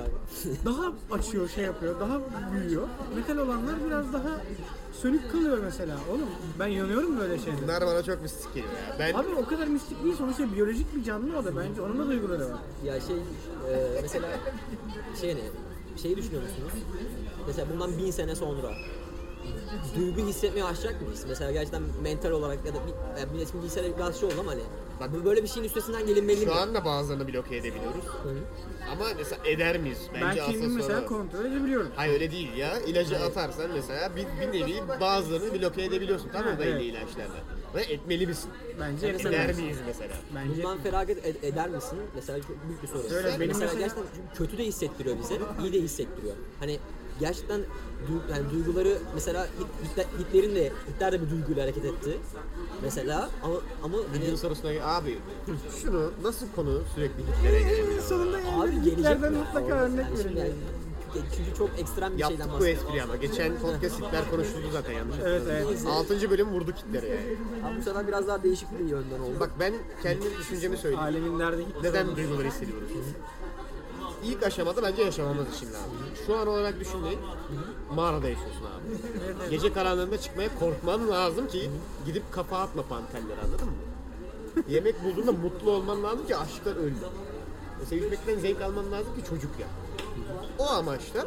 daha 0.64 0.92
açıyor 1.18 1.48
şey 1.48 1.64
yapıyor 1.64 2.00
daha 2.00 2.20
büyüyor. 2.52 2.88
Metal 3.16 3.38
olanlar 3.38 3.74
biraz 3.86 4.12
daha 4.12 4.40
sönük 5.02 5.32
kalıyor 5.32 5.58
mesela. 5.64 5.96
Oğlum 6.10 6.28
ben 6.58 6.66
yanıyorum 6.66 7.18
böyle 7.20 7.38
şeylere. 7.38 7.62
Bunlar 7.62 7.86
bana 7.86 8.02
çok 8.02 8.22
mistik 8.22 8.54
geliyor 8.54 8.72
ya. 8.72 8.96
Ben 8.98 9.14
Abi 9.14 9.28
o 9.34 9.44
kadar 9.46 9.66
mistik 9.66 10.04
değil 10.04 10.16
sonuçta 10.16 10.52
biyolojik 10.54 10.96
bir 10.96 11.04
canlı 11.04 11.38
o 11.38 11.44
da 11.44 11.56
bence 11.56 11.82
onun 11.82 11.98
da 11.98 12.06
duyguları 12.06 12.44
var. 12.44 12.58
Ya 12.84 13.00
şey 13.00 13.16
e, 13.16 14.00
mesela 14.02 14.28
şey 15.20 15.36
ne? 15.36 15.40
Şeyi 16.02 16.16
düşünüyor 16.16 16.42
musunuz? 16.42 16.72
Mesela 17.46 17.66
bundan 17.72 17.98
bin 17.98 18.10
sene 18.10 18.34
sonra 18.34 18.70
duygu 19.96 20.28
hissetmeye 20.28 20.64
başlayacak 20.64 21.02
mıyız? 21.02 21.24
Mesela 21.28 21.52
gerçekten 21.52 21.82
mental 22.02 22.30
olarak 22.30 22.58
ya 22.66 22.74
da 22.74 22.78
bir, 22.86 23.20
yani 23.20 23.32
bir 23.54 23.58
bilgisayar 23.58 23.96
biraz 23.98 24.20
şey 24.20 24.28
oldu 24.28 24.36
ama 24.40 24.50
hani 24.50 24.62
Bak- 25.00 25.10
bu 25.14 25.24
böyle 25.24 25.42
bir 25.42 25.48
şeyin 25.48 25.66
üstesinden 25.66 26.06
gelinmeli 26.06 26.38
mi? 26.40 26.44
şu 26.46 26.54
anda 26.54 26.84
bazılarını 26.84 27.28
bloke 27.28 27.56
edebiliyoruz. 27.56 28.04
Hı. 28.04 28.34
Ama 28.92 29.04
mesela 29.16 29.42
eder 29.44 29.78
miyiz? 29.78 29.98
Bence 30.14 30.24
Ben 30.24 30.42
asıl 30.42 30.52
kendimi 30.52 30.74
mesela 30.74 30.98
soru. 31.00 31.08
kontrol 31.08 31.44
edebiliyorum. 31.44 31.88
Hayır 31.96 32.12
öyle 32.12 32.30
değil 32.32 32.52
ya. 32.56 32.80
İlacı 32.80 33.18
atarsan 33.18 33.70
mesela 33.74 34.10
bir, 34.16 34.26
bir 34.40 34.60
nevi 34.60 34.82
bazılarını 35.00 35.60
bloke 35.60 35.82
edebiliyorsun 35.84 36.28
tamam 36.32 36.52
mı 36.54 36.58
belli 36.60 36.70
evet. 36.70 36.82
ilaçlarla. 36.82 37.34
Ve 37.74 37.82
etmeli 37.82 38.26
misin? 38.26 38.50
Bence 38.80 39.08
Eder 39.08 39.20
edemez. 39.30 39.58
miyiz 39.58 39.76
mesela? 39.86 40.14
Bence 40.34 40.62
Bundan 40.62 40.78
feragat 40.78 41.16
ed- 41.16 41.46
eder 41.46 41.68
misin? 41.68 41.98
Mesela 42.14 42.38
çok 42.42 42.56
büyük 42.68 42.82
bir 42.82 42.88
soru. 42.88 43.02
Benim 43.02 43.38
mesela, 43.48 43.48
mesela- 43.48 43.74
gerçekten 43.78 44.04
kötü 44.34 44.58
de 44.58 44.64
hissettiriyor 44.64 45.16
bize, 45.18 45.38
iyi 45.62 45.72
de 45.72 45.80
hissettiriyor. 45.80 46.34
Hani 46.60 46.78
gerçekten 47.20 47.60
du- 47.60 48.32
yani 48.36 48.50
duyguları 48.52 48.98
mesela 49.14 49.44
Hit- 49.46 49.90
Hitler, 49.90 50.04
Hitler'in 50.18 50.54
de 50.56 50.72
Hitler 50.88 51.12
de 51.12 51.22
bir 51.22 51.30
duyguyla 51.30 51.62
hareket 51.62 51.84
etti. 51.84 52.18
Mesela 52.82 53.30
ama 53.44 53.54
ama 53.82 53.96
hani, 54.12 54.18
Videonun 54.20 54.36
sorusuna 54.36 54.70
abi 54.84 55.18
şunu 55.82 56.10
nasıl 56.22 56.46
konu 56.56 56.82
sürekli 56.94 57.22
Hitler'e 57.22 57.62
gelebiliyor? 57.62 58.02
sonunda 58.02 58.36
abi 58.38 58.44
yani 58.74 58.74
gelecek 58.74 58.98
Hitler'den 58.98 59.32
mutlaka 59.32 59.76
Yani 59.76 59.80
örnek 59.80 60.06
yani- 60.36 60.52
çünkü 61.36 61.58
çok 61.58 61.70
ekstrem 61.78 62.18
bir 62.18 62.22
şeyden 62.24 62.44
Yaptık 62.44 62.60
bu 62.60 62.66
espriyi 62.66 63.02
ama. 63.02 63.16
Geçen 63.16 63.58
podcast 63.58 63.96
Hitler 64.02 64.30
konuşuldu 64.30 64.66
zaten 64.72 64.92
yanlış. 64.92 65.16
Evet 65.24 65.42
evet. 65.50 65.66
Neyse. 65.68 65.88
6. 65.88 66.30
bölüm 66.30 66.48
vurduk 66.48 66.74
Hitler'e 66.76 67.08
yani. 67.08 67.36
Ama 67.64 67.78
bu 67.78 67.82
sefer 67.82 68.08
biraz 68.08 68.28
daha 68.28 68.42
değişik 68.42 68.78
bir 68.78 68.84
yönden 68.84 69.20
oldu. 69.20 69.34
Bak 69.40 69.50
ben 69.60 69.74
kendi 70.02 70.38
düşüncemi 70.38 70.76
söyleyeyim. 70.76 71.04
Alemin 71.04 71.34
Hitler. 71.34 71.54
Neden 71.82 72.16
duyguları 72.16 72.48
hissediyoruz? 72.48 72.88
İlk 74.24 74.42
aşamada 74.42 74.82
bence 74.82 75.02
yaşamamız 75.02 75.56
için 75.56 75.66
lazım. 75.66 75.90
Şu 76.26 76.36
an 76.36 76.46
olarak 76.48 76.80
düşünmeyin. 76.80 77.18
Mağarada 77.94 78.28
yaşıyorsun 78.28 78.60
abi. 78.64 79.50
Gece 79.50 79.72
karanlığında 79.72 80.20
çıkmaya 80.20 80.48
korkman 80.58 81.10
lazım 81.10 81.48
ki 81.48 81.70
gidip 82.06 82.32
kafa 82.32 82.58
atma 82.58 82.82
panterlere 82.82 83.40
anladın 83.44 83.66
mı? 83.66 83.74
Yemek 84.68 85.04
bulduğunda 85.04 85.32
mutlu 85.32 85.70
olman 85.70 86.02
lazım 86.02 86.26
ki 86.26 86.36
açlıktan 86.36 86.76
ölme. 86.76 86.96
Mesela 87.80 88.02
yüzmekten 88.02 88.38
zevk 88.38 88.62
alman 88.62 88.92
lazım 88.92 89.14
ki 89.16 89.28
çocuk 89.28 89.50
ya. 89.60 89.66
O 90.58 90.66
amaçla 90.66 91.26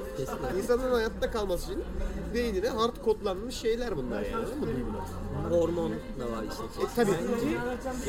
insanın 0.58 0.92
hayatta 0.92 1.32
kalması 1.32 1.72
için 1.72 1.84
beynine 2.34 2.70
hard 2.70 2.96
kodlanmış 3.06 3.56
şeyler 3.56 3.98
bunlar 3.98 4.22
yani. 4.22 4.36
Anladın 4.36 4.60
mı 4.60 4.66
duygular? 4.66 5.60
Hormon 5.62 5.92
da 5.92 6.24
var 6.38 6.44
işte. 6.52 6.64
E 6.82 6.86
tabii. 6.96 7.16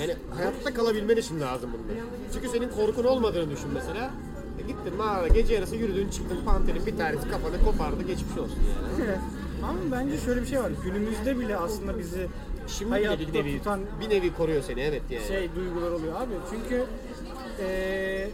Yani 0.00 0.16
hayatta 0.36 0.74
kalabilmen 0.74 1.16
için 1.16 1.40
lazım 1.40 1.70
bunlar. 1.72 2.02
Çünkü 2.32 2.48
senin 2.48 2.68
korkun 2.68 3.04
olmadığını 3.04 3.50
düşün 3.50 3.70
mesela. 3.74 4.10
Gittin 4.66 4.96
mağarada 4.96 5.28
gece 5.28 5.54
yarısı 5.54 5.76
yürüdün 5.76 6.08
çıktın 6.08 6.38
panterin 6.46 6.86
bir 6.86 6.96
tanesi 6.96 7.30
kafanı 7.30 7.64
kopardı 7.64 8.02
geçmiş 8.02 8.38
olsun 8.38 8.58
yani. 9.00 9.18
Ama 9.68 9.78
bence 9.92 10.18
şöyle 10.18 10.42
bir 10.42 10.46
şey 10.46 10.60
var. 10.60 10.72
Günümüzde 10.84 11.38
bile 11.38 11.56
aslında 11.56 11.98
bizi 11.98 12.28
Şimdi 12.66 12.90
hayatta 12.90 13.18
bir 13.20 13.34
nevi, 13.34 13.58
tutan 13.58 13.80
bir 14.00 14.10
nevi 14.10 14.34
koruyor 14.34 14.62
seni 14.62 14.80
evet 14.80 15.02
yani. 15.10 15.24
şey 15.26 15.50
duygular 15.56 15.90
oluyor 15.90 16.20
abi. 16.20 16.30
Çünkü 16.50 16.84
eee 17.60 18.30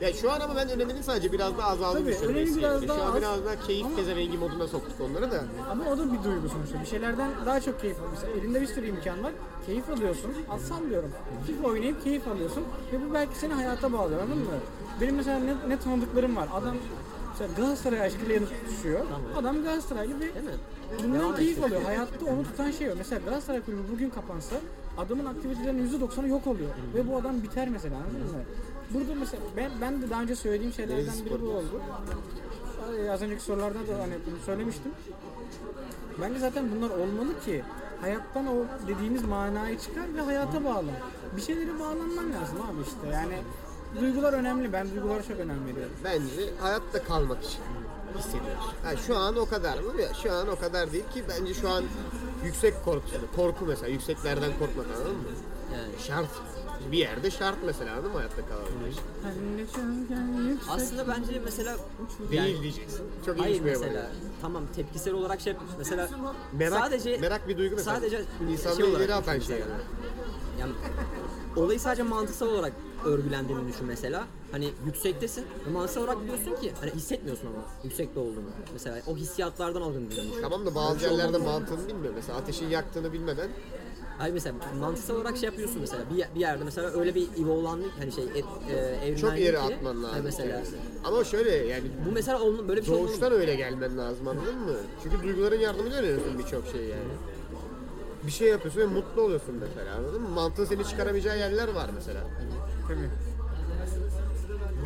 Ya 0.00 0.12
şu 0.12 0.32
an 0.32 0.40
ama 0.40 0.56
ben 0.56 0.68
öneminin 0.68 1.02
sadece 1.02 1.32
biraz 1.32 1.58
daha 1.58 1.68
azaldığını 1.70 2.00
Tabii, 2.02 2.12
düşünüyorum. 2.12 2.36
önemi 2.36 2.56
biraz 2.58 2.88
daha 2.88 2.96
Şu 2.98 3.04
an 3.04 3.08
az. 3.10 3.16
biraz 3.16 3.44
daha 3.44 3.60
keyif 3.66 3.86
Ama- 3.86 3.96
pezevengi 3.96 4.38
moduna 4.38 4.66
soktuk 4.66 5.00
onları 5.00 5.30
da. 5.30 5.44
ama 5.70 5.84
o 5.90 5.98
da 5.98 6.04
bir 6.12 6.24
duygu 6.24 6.48
sonuçta. 6.48 6.80
Bir 6.80 6.86
şeylerden 6.86 7.30
daha 7.46 7.60
çok 7.60 7.80
keyif 7.80 7.96
alıyorsun. 8.00 8.20
Mesela 8.28 8.40
elinde 8.44 8.60
bir 8.60 8.66
sürü 8.66 8.86
imkan 8.88 9.22
var. 9.24 9.32
Keyif 9.66 9.90
alıyorsun. 9.90 10.30
Az 10.50 10.60
sallıyorum. 10.60 11.10
FIFA 11.46 11.68
oynayıp 11.68 12.04
keyif 12.04 12.28
alıyorsun. 12.28 12.62
Ve 12.92 12.96
bu 13.10 13.14
belki 13.14 13.38
seni 13.38 13.52
hayata 13.54 13.92
bağlıyor 13.92 14.20
anladın 14.20 14.38
mı? 14.38 14.50
Benim 15.00 15.16
mesela 15.16 15.38
ne, 15.38 15.54
ne 15.68 15.78
tanıdıklarım 15.78 16.36
var. 16.36 16.48
Adam 16.54 16.76
mesela 17.30 17.50
Galatasaray 17.56 18.00
aşkıyla 18.00 18.34
yanıp 18.34 18.48
tutuşuyor. 18.66 19.06
Adam 19.36 19.62
Galatasaraylı 19.62 20.20
ve 20.20 20.30
bundan 21.04 21.36
keyif 21.36 21.64
alıyor. 21.64 21.82
Hayatta 21.82 22.26
onu 22.26 22.42
tutan 22.42 22.70
şey 22.70 22.90
o. 22.90 22.94
Mesela 22.98 23.20
Galatasaray 23.24 23.62
kulübü 23.62 23.82
bugün 23.92 24.10
kapansa 24.10 24.56
adamın 24.98 25.24
aktivitelerinin 25.24 26.00
%90'ı 26.00 26.28
yok 26.28 26.46
oluyor. 26.46 26.70
Ve 26.94 27.08
bu 27.08 27.16
adam 27.16 27.42
biter 27.42 27.68
mesela 27.68 27.96
anladın 27.96 28.36
mı? 28.36 28.42
Burada 28.90 29.14
mesela 29.20 29.42
ben, 29.56 29.70
ben 29.80 30.02
de 30.02 30.10
daha 30.10 30.22
önce 30.22 30.36
söylediğim 30.36 30.72
şeylerden 30.72 31.14
biri 31.24 31.42
bu 31.42 31.46
oldu. 31.48 31.80
Ay, 32.90 33.10
Az 33.10 33.22
önceki 33.22 33.42
sorularda 33.42 33.78
da 33.78 34.02
hani 34.02 34.14
bunu 34.26 34.36
söylemiştim. 34.46 34.92
Bence 36.20 36.38
zaten 36.38 36.64
bunlar 36.76 36.90
olmalı 36.90 37.40
ki 37.44 37.64
hayattan 38.00 38.46
o 38.46 38.54
dediğimiz 38.88 39.24
manayı 39.24 39.78
çıkar 39.78 40.14
ve 40.14 40.20
hayata 40.20 40.64
bağlan. 40.64 40.84
Bir 41.36 41.42
şeylere 41.42 41.78
bağlanman 41.78 42.32
lazım 42.32 42.58
abi 42.70 42.82
işte. 42.86 43.16
Yani 43.16 43.34
duygular 44.00 44.32
önemli. 44.32 44.72
Ben 44.72 44.90
duygulara 44.90 45.22
çok 45.22 45.38
önem 45.40 45.66
veriyorum. 45.66 45.92
Bence 46.04 46.50
hayatta 46.60 47.04
kalmak 47.04 47.44
için 47.44 47.60
hissediyoruz. 48.18 48.64
Ha, 48.84 48.96
şu 49.06 49.16
an 49.16 49.36
o 49.36 49.46
kadar 49.48 49.78
mı? 49.78 50.00
Ya, 50.00 50.14
Şu 50.14 50.32
an 50.32 50.48
o 50.48 50.56
kadar 50.56 50.92
değil 50.92 51.04
ki 51.14 51.22
bence 51.28 51.54
şu 51.54 51.68
an 51.68 51.84
yüksek 52.44 52.84
korkusunu, 52.84 53.22
korku 53.36 53.66
mesela 53.66 53.88
yükseklerden 53.88 54.50
korkmak 54.58 54.86
anladın 54.96 55.16
mı? 55.16 55.22
Yani. 55.74 55.92
Şart. 56.06 56.28
Bir 56.92 56.98
yerde 56.98 57.30
şart 57.30 57.56
mesela 57.66 57.92
anladın 57.92 58.10
mı 58.10 58.16
hayatta 58.16 58.42
kalabilmek 58.48 58.92
için? 58.92 59.02
Hani 60.14 60.56
Aslında 60.70 61.08
bence 61.08 61.40
mesela 61.44 61.76
Değil 62.30 62.62
diyeceksin. 62.62 63.02
Çok 63.26 63.40
Hayır 63.40 63.54
ilginç 63.54 63.66
bir 63.66 63.70
mesela 63.70 63.92
yapı. 64.00 64.10
tamam 64.42 64.62
tepkisel 64.76 65.14
olarak 65.14 65.40
şey 65.40 65.56
mesela 65.78 66.08
Merak, 66.52 66.78
sadece 66.80 67.18
merak 67.18 67.48
bir 67.48 67.58
duygu 67.58 67.76
mesela. 67.76 67.96
sadece 67.96 68.16
şey 68.76 68.84
olarak 68.84 69.00
ileri 69.00 69.14
atan 69.14 69.38
şey 69.38 69.58
yani. 69.58 69.70
Yani 70.60 70.72
olayı 71.56 71.80
sadece 71.80 72.02
mantıksal 72.02 72.46
olarak 72.48 72.72
örgülendiğini 73.04 73.68
düşün 73.68 73.86
mesela. 73.86 74.24
Hani 74.52 74.70
yüksektesin 74.86 75.44
ve 75.66 75.70
mantıksal 75.70 76.02
olarak 76.02 76.22
biliyorsun 76.22 76.56
ki 76.56 76.72
hani 76.80 76.90
hissetmiyorsun 76.90 77.46
ama 77.46 77.64
yüksekte 77.84 78.20
olduğunu. 78.20 78.50
Mesela 78.72 78.96
o 79.06 79.16
hissiyatlardan 79.16 79.82
aldığını 79.82 80.10
düşün. 80.10 80.32
Tamam 80.42 80.66
da 80.66 80.74
bazı 80.74 81.04
yerlerde 81.04 81.38
mantığını 81.38 81.88
bilmiyor. 81.88 82.14
Mesela 82.16 82.38
ateşin 82.38 82.68
yaktığını 82.68 83.12
bilmeden 83.12 83.48
Hayır 84.18 84.34
mesela 84.34 84.54
mantıksal 84.80 85.16
olarak 85.16 85.36
şey 85.36 85.46
yapıyorsun 85.46 85.80
mesela 85.80 86.02
bir, 86.10 86.34
bir 86.34 86.40
yerde 86.40 86.64
mesela 86.64 86.90
öyle 86.90 87.14
bir 87.14 87.28
evolvanlık 87.42 87.90
hani 87.98 88.12
şey 88.12 88.24
e, 88.24 88.28
e, 88.28 88.76
evrimlendik 88.76 89.18
çok 89.18 89.38
yere 89.38 89.56
ki- 89.56 89.74
atman 89.74 90.02
lazım. 90.04 90.20
mesela. 90.24 90.62
Ama 91.04 91.24
şöyle 91.24 91.50
yani 91.56 91.84
bu 92.08 92.12
mesela 92.12 92.42
onun 92.42 92.68
böyle 92.68 92.80
bir 92.80 92.86
şey 92.86 92.94
olmalı. 92.94 93.08
doğuştan 93.08 93.32
öyle 93.32 93.54
gelmen 93.54 93.98
lazım 93.98 94.28
anladın 94.28 94.58
mı? 94.58 94.76
Çünkü 95.02 95.22
duyguların 95.22 95.60
yardımıyla 95.60 95.98
öğreniyorsun 95.98 96.38
birçok 96.38 96.66
şey 96.66 96.80
yani. 96.84 97.12
Bir 98.26 98.30
şey 98.30 98.48
yapıyorsun 98.48 98.80
ve 98.80 98.86
mutlu 98.86 99.22
oluyorsun 99.22 99.54
mesela 99.60 99.96
anladın 99.96 100.22
mı? 100.22 100.28
Mantığın 100.28 100.64
seni 100.64 100.84
çıkaramayacağı 100.84 101.38
yerler 101.38 101.68
var 101.68 101.90
mesela. 101.94 102.20
Tabii. 102.88 103.10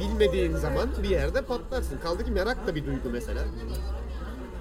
Bilmediğin 0.00 0.56
zaman 0.56 0.88
bir 1.02 1.08
yerde 1.08 1.42
patlarsın. 1.42 1.98
Kaldı 1.98 2.24
ki 2.24 2.30
merak 2.30 2.66
da 2.66 2.74
bir 2.74 2.86
duygu 2.86 3.10
mesela. 3.10 3.44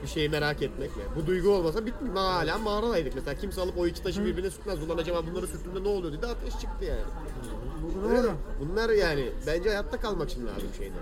Bir 0.04 0.08
şeyi 0.08 0.30
merak 0.30 0.62
etmek 0.62 0.98
mi? 0.98 1.04
Bu 1.16 1.28
duygu 1.28 1.50
olmasa 1.50 1.86
bitmiyor. 1.86 2.16
Hala 2.16 2.58
mağaradaydık 2.58 3.16
mesela. 3.16 3.36
Kimse 3.36 3.62
alıp 3.62 3.78
o 3.78 3.88
iki 3.88 4.04
taşı 4.04 4.26
birbirine 4.26 4.50
sürtmez. 4.50 4.84
Ulan 4.84 4.98
acaba 4.98 5.24
bunları 5.32 5.48
sürttüğümde 5.48 5.84
ne 5.84 5.88
oluyor 5.88 6.14
dedi. 6.14 6.28
Ateş 6.28 6.54
çıktı 6.54 6.86
yani. 6.86 7.02
Öyle 8.10 8.22
mi? 8.22 8.38
Bunlar 8.60 8.90
yani 8.90 9.32
bence 9.48 9.70
hayatta 9.70 10.00
kalmak 10.00 10.30
için 10.30 10.48
lazım 10.48 10.70
şeyler. 10.78 11.00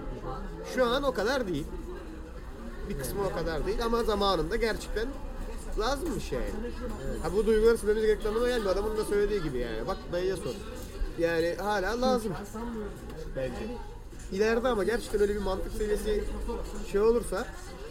Şu 0.76 0.86
an 0.86 1.04
o 1.04 1.14
kadar 1.14 1.48
değil. 1.48 1.66
Bir 2.90 2.98
kısmı 3.00 3.20
o 3.28 3.40
kadar 3.40 3.66
değil 3.66 3.86
ama 3.86 4.04
zamanında 4.04 4.56
gerçekten 4.56 5.08
lazımmış 5.80 6.32
yani. 6.32 6.46
Ha 7.24 7.34
bu 7.34 7.46
duyguları 7.46 7.78
sürmemiz 7.78 8.02
gerektiği 8.04 8.28
anlamına 8.28 8.50
gelmiyor. 8.50 8.72
Adamın 8.72 8.98
da 8.98 9.06
söylediği 9.06 9.44
gibi 9.44 9.58
yani. 9.58 9.88
Bak 9.88 9.98
dayıya 10.12 10.38
sor. 10.38 10.54
Yani 11.20 11.56
hala 11.60 12.02
lazım. 12.02 12.34
Bence. 13.36 13.68
İleride 14.32 14.68
ama 14.68 14.84
gerçekten 14.84 15.22
öyle 15.22 15.36
bir 15.36 15.40
mantık 15.42 15.74
seviyesi 15.74 16.24
şey 16.92 17.02
olursa 17.02 17.48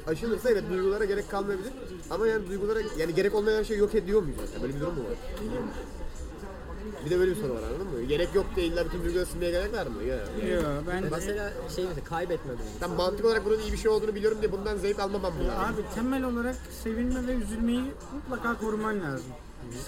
aşılırsa 0.07 0.51
evet 0.51 0.64
duygulara 0.70 1.05
gerek 1.05 1.30
kalmayabilir. 1.30 1.72
Ama 2.11 2.26
yani 2.26 2.49
duygulara 2.49 2.80
yani 2.99 3.14
gerek 3.14 3.34
olmayan 3.34 3.62
şey 3.62 3.78
yok 3.78 3.95
ediyor 3.95 4.22
muyuz? 4.22 4.37
mesela? 4.41 4.62
Böyle 4.62 4.74
bir 4.74 4.80
durum 4.80 4.95
mu 4.95 5.01
var? 5.05 5.16
Bir 7.05 7.11
de 7.11 7.18
böyle 7.18 7.30
bir 7.30 7.37
soru 7.37 7.55
var 7.55 7.62
anladın 7.62 7.87
mı? 7.87 8.03
Gerek 8.03 8.34
yok 8.34 8.47
da 8.57 8.61
illa 8.61 8.84
bütün 8.84 9.05
duyguları 9.05 9.26
silmeye 9.26 9.51
gerek 9.51 9.72
var 9.72 9.87
mı? 9.87 10.03
Ya. 10.03 10.16
Yok 10.55 10.64
ben 10.89 11.05
Mesela 11.11 11.53
şey 11.76 11.84
mesela 11.84 12.05
kaybetme 12.09 12.53
durumu. 12.53 12.64
Ben 12.82 12.91
mantık 12.91 13.24
olarak 13.26 13.45
bunun 13.45 13.59
iyi 13.59 13.72
bir 13.72 13.76
şey 13.78 13.91
olduğunu 13.91 14.14
biliyorum 14.14 14.39
diye 14.41 14.53
bundan 14.53 14.76
zevk 14.76 15.01
almamam 15.01 15.34
mı 15.34 15.49
lazım? 15.49 15.74
Abi 15.74 15.95
temel 15.95 16.24
olarak 16.24 16.57
sevinme 16.84 17.26
ve 17.26 17.32
üzülmeyi 17.32 17.82
mutlaka 18.14 18.59
koruman 18.59 19.01
lazım. 19.01 19.26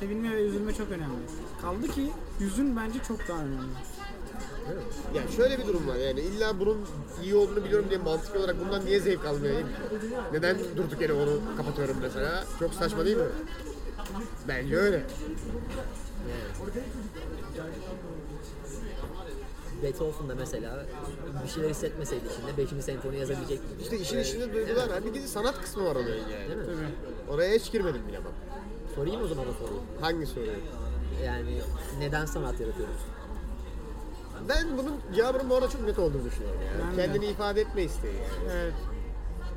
Sevinme 0.00 0.36
ve 0.36 0.42
üzülme 0.42 0.74
çok 0.74 0.88
önemli. 0.90 1.18
Kaldı 1.62 1.88
ki 1.88 2.10
yüzün 2.40 2.76
bence 2.76 2.98
çok 3.08 3.28
daha 3.28 3.38
önemli. 3.38 3.72
Yani 5.14 5.32
şöyle 5.36 5.58
bir 5.58 5.66
durum 5.66 5.88
var 5.88 5.96
yani 5.96 6.20
illa 6.20 6.60
bunun 6.60 6.78
iyi 7.22 7.34
olduğunu 7.34 7.64
biliyorum 7.64 7.86
diye 7.90 8.00
mantık 8.00 8.36
olarak 8.36 8.60
bundan 8.60 8.84
niye 8.86 9.00
zevk 9.00 9.24
almayayım? 9.24 9.68
Neden 10.32 10.56
durduk 10.76 11.00
yere 11.00 11.12
onu 11.12 11.40
kapatıyorum 11.56 11.96
mesela? 12.02 12.44
Çok 12.58 12.74
saçma 12.74 13.04
değil 13.04 13.16
mi? 13.16 13.22
Bence 14.48 14.76
öyle. 14.76 15.02
Beethoven 19.82 20.28
da 20.28 20.34
mesela 20.34 20.84
bir 21.44 21.48
şeyler 21.48 21.70
hissetmeseydi 21.70 22.24
içinde 22.26 22.76
5. 22.78 22.84
senfoni 22.84 23.18
yazabilecek 23.18 23.60
miydi? 23.60 23.82
İşte 23.82 23.98
işin 23.98 24.18
içinde 24.18 24.54
duygular 24.54 24.90
var. 24.90 25.04
Bir 25.04 25.14
de 25.14 25.26
sanat 25.26 25.60
kısmı 25.60 25.84
var 25.84 25.96
olayın 25.96 26.28
yani. 26.28 26.48
Değil 26.66 26.78
mi? 26.78 26.90
Oraya 27.30 27.54
hiç 27.54 27.72
girmedim 27.72 28.02
bile 28.08 28.24
bak. 28.24 28.32
Sorayım 28.94 29.22
o 29.22 29.26
zaman 29.26 29.44
o 29.48 29.52
soruyu. 29.52 29.80
Hangi 30.00 30.26
soruyu? 30.26 30.50
Yani 31.24 31.60
neden 31.98 32.26
sanat 32.26 32.60
yaratıyoruz? 32.60 32.96
Ben 34.48 34.78
bunun 34.78 35.00
cevabının 35.14 35.50
bu 35.50 35.54
arada 35.54 35.70
çok 35.70 35.80
net 35.80 35.98
olduğunu 35.98 36.24
düşünüyorum 36.24 36.60
yani. 36.66 36.90
Ben 36.90 36.96
de. 36.98 37.02
Kendini 37.02 37.26
ifade 37.26 37.60
etme 37.60 37.82
isteği 37.82 38.14
yani. 38.14 38.52
Evet. 38.52 38.74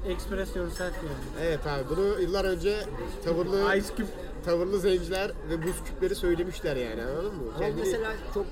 Express 0.07 0.55
yourself 0.55 0.93
yani. 0.97 1.47
Evet 1.47 1.68
abi 1.68 1.89
bunu 1.89 2.22
yıllar 2.22 2.45
önce 2.45 2.86
tavırlı 3.26 3.78
Ice 3.78 3.88
Cube 3.97 4.07
tavırlı 4.45 4.79
zenciler 4.79 5.31
ve 5.49 5.63
buz 5.63 5.75
küpleri 5.85 6.15
söylemişler 6.15 6.75
yani 6.75 7.01
anladın 7.03 7.35
mı? 7.35 7.41
Ama 7.49 7.59
Kendini- 7.59 7.79
mesela 7.79 8.13
çok 8.33 8.45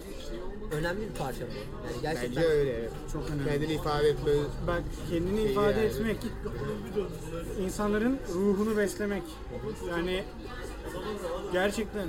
önemli 0.71 1.01
bir 1.01 1.15
parça 1.19 1.39
bu. 1.41 1.87
Yani 1.87 2.01
gerçekten 2.01 2.35
Bence 2.43 2.47
öyle. 2.47 2.71
evet. 2.79 2.91
çok 3.13 3.29
önemli. 3.29 3.45
Kendini 3.51 3.73
ifade 3.73 4.09
etme. 4.09 4.31
Bak 4.67 4.81
kendini 5.09 5.39
İyi 5.41 5.51
ifade 5.51 5.71
yani. 5.79 5.85
etmek, 5.85 6.17
insanların 7.65 8.19
ruhunu 8.33 8.77
beslemek. 8.77 9.23
Yani 9.89 10.23
gerçekten 11.53 12.07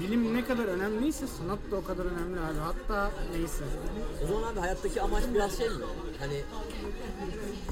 bilim 0.00 0.34
ne 0.34 0.44
kadar 0.44 0.64
önemliyse 0.64 1.26
sanat 1.26 1.58
da 1.70 1.76
o 1.76 1.84
kadar 1.84 2.04
önemli 2.04 2.40
abi. 2.40 2.58
Hatta 2.58 3.10
neyse. 3.36 3.64
O 4.24 4.26
zaman 4.26 4.52
abi 4.52 4.60
hayattaki 4.60 5.02
amaç 5.02 5.24
biraz 5.34 5.58
şey 5.58 5.68
mi? 5.68 5.74
Hani 6.18 6.34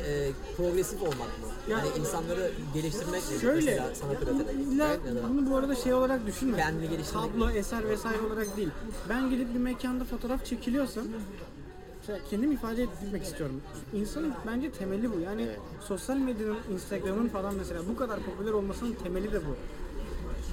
e, 0.06 0.30
progresif 0.56 1.02
olmak 1.02 1.18
mı? 1.18 1.46
Ya- 1.68 1.78
hani 1.78 1.88
insanları 2.00 2.52
geliştirmek 2.74 3.30
mi? 3.30 3.40
Şöyle, 3.40 3.70
Mesela 3.70 3.94
sanat 3.94 4.22
üreterek. 4.22 4.54
illa 4.66 4.88
bunu 5.28 5.50
bu 5.50 5.56
arada 5.56 5.74
şey 5.74 5.94
olarak 5.94 6.26
düşünme. 6.26 6.56
Kendini 6.56 6.90
geliştirmek. 6.90 7.24
Tablo, 7.32 7.50
eser 7.50 7.88
vesaire 7.88 8.20
olarak 8.22 8.56
değil. 8.56 8.68
Ben 9.08 9.30
gidip 9.30 9.54
bir 9.54 9.58
mekanda 9.60 10.04
fotoğraf 10.04 10.44
çekiliyorsam 10.46 11.04
kendimi 12.30 12.54
ifade 12.54 12.82
etmek 12.82 13.22
istiyorum. 13.24 13.60
İnsanın 13.94 14.32
bence 14.46 14.70
temeli 14.72 15.12
bu. 15.12 15.20
Yani 15.20 15.48
sosyal 15.88 16.16
medyanın, 16.16 16.56
Instagram'ın 16.74 17.28
falan 17.28 17.54
mesela 17.54 17.80
bu 17.88 17.96
kadar 17.96 18.20
popüler 18.20 18.52
olmasının 18.52 18.92
temeli 18.92 19.32
de 19.32 19.40
bu. 19.46 19.56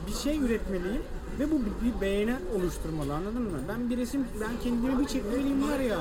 Bir 0.07 0.13
şey 0.13 0.37
üretmeliyim 0.39 1.01
ve 1.39 1.51
bu 1.51 1.59
bir, 1.61 2.01
beğeni 2.01 2.35
oluşturmalı 2.55 3.13
anladın 3.13 3.41
mı? 3.41 3.59
Ben 3.69 3.89
bir 3.89 3.97
resim, 3.97 4.25
ben 4.41 4.51
kendimi 4.63 4.99
bir 4.99 5.07
çekmeliyim 5.07 5.69
var 5.71 5.79
ya. 5.79 5.97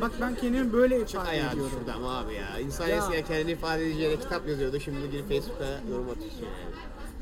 Bak 0.00 0.12
ben 0.20 0.34
kendimi 0.34 0.72
böyle 0.72 1.00
ifade 1.00 1.28
Ayağı 1.28 1.52
ediyorum. 1.52 1.72
ama 1.94 2.18
abi 2.18 2.34
ya. 2.34 2.58
İnsan 2.60 2.88
Ya. 2.88 2.96
eskiden 2.96 3.24
kendini 3.24 3.52
ifade 3.52 3.86
edeceğine 3.86 4.16
kitap 4.20 4.48
yazıyordu. 4.48 4.80
Şimdi 4.80 5.10
girip 5.10 5.28
Facebook'a 5.28 5.64
yorum 5.90 6.10
atıyorsun 6.10 6.38
yani. 6.42 6.76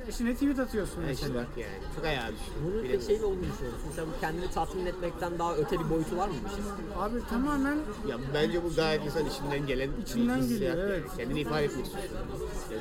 İşte 0.08 0.34
tweet 0.34 0.58
atıyorsun 0.58 1.02
Ya 1.02 1.10
işte 1.10 1.26
mesela. 1.26 1.42
bak 1.44 1.58
yani. 1.58 1.78
Çok 1.96 2.04
ayağı 2.04 2.32
düştü. 2.32 2.44
Bunun 2.62 2.72
pek 2.72 2.82
Bilemiyorum. 2.82 3.06
şeyle 3.06 3.24
olduğunu 3.24 3.42
düşünüyorum. 3.52 3.78
Mesela 3.88 4.06
bu 4.06 4.20
kendini 4.20 4.50
tatmin 4.50 4.86
etmekten 4.86 5.38
daha 5.38 5.56
öte 5.56 5.78
bir 5.80 5.90
boyutu 5.90 6.16
var 6.16 6.28
mı 6.28 6.34
bu 6.44 6.48
işin? 6.48 6.64
Abi 7.00 7.28
tamamen 7.30 7.76
Ya 8.08 8.16
bence 8.34 8.64
bu 8.64 8.74
gayet 8.76 9.04
insan 9.06 9.26
içinden 9.26 9.66
gelen 9.66 9.90
İçinden 10.02 10.36
bir 10.38 10.42
hissiyat 10.44 10.60
geliyor, 10.60 10.78
yani. 10.88 11.00
evet. 11.00 11.10
Kendini 11.16 11.40
ifade 11.40 11.64
etmek 11.64 11.86
istiyorsun. 11.86 12.16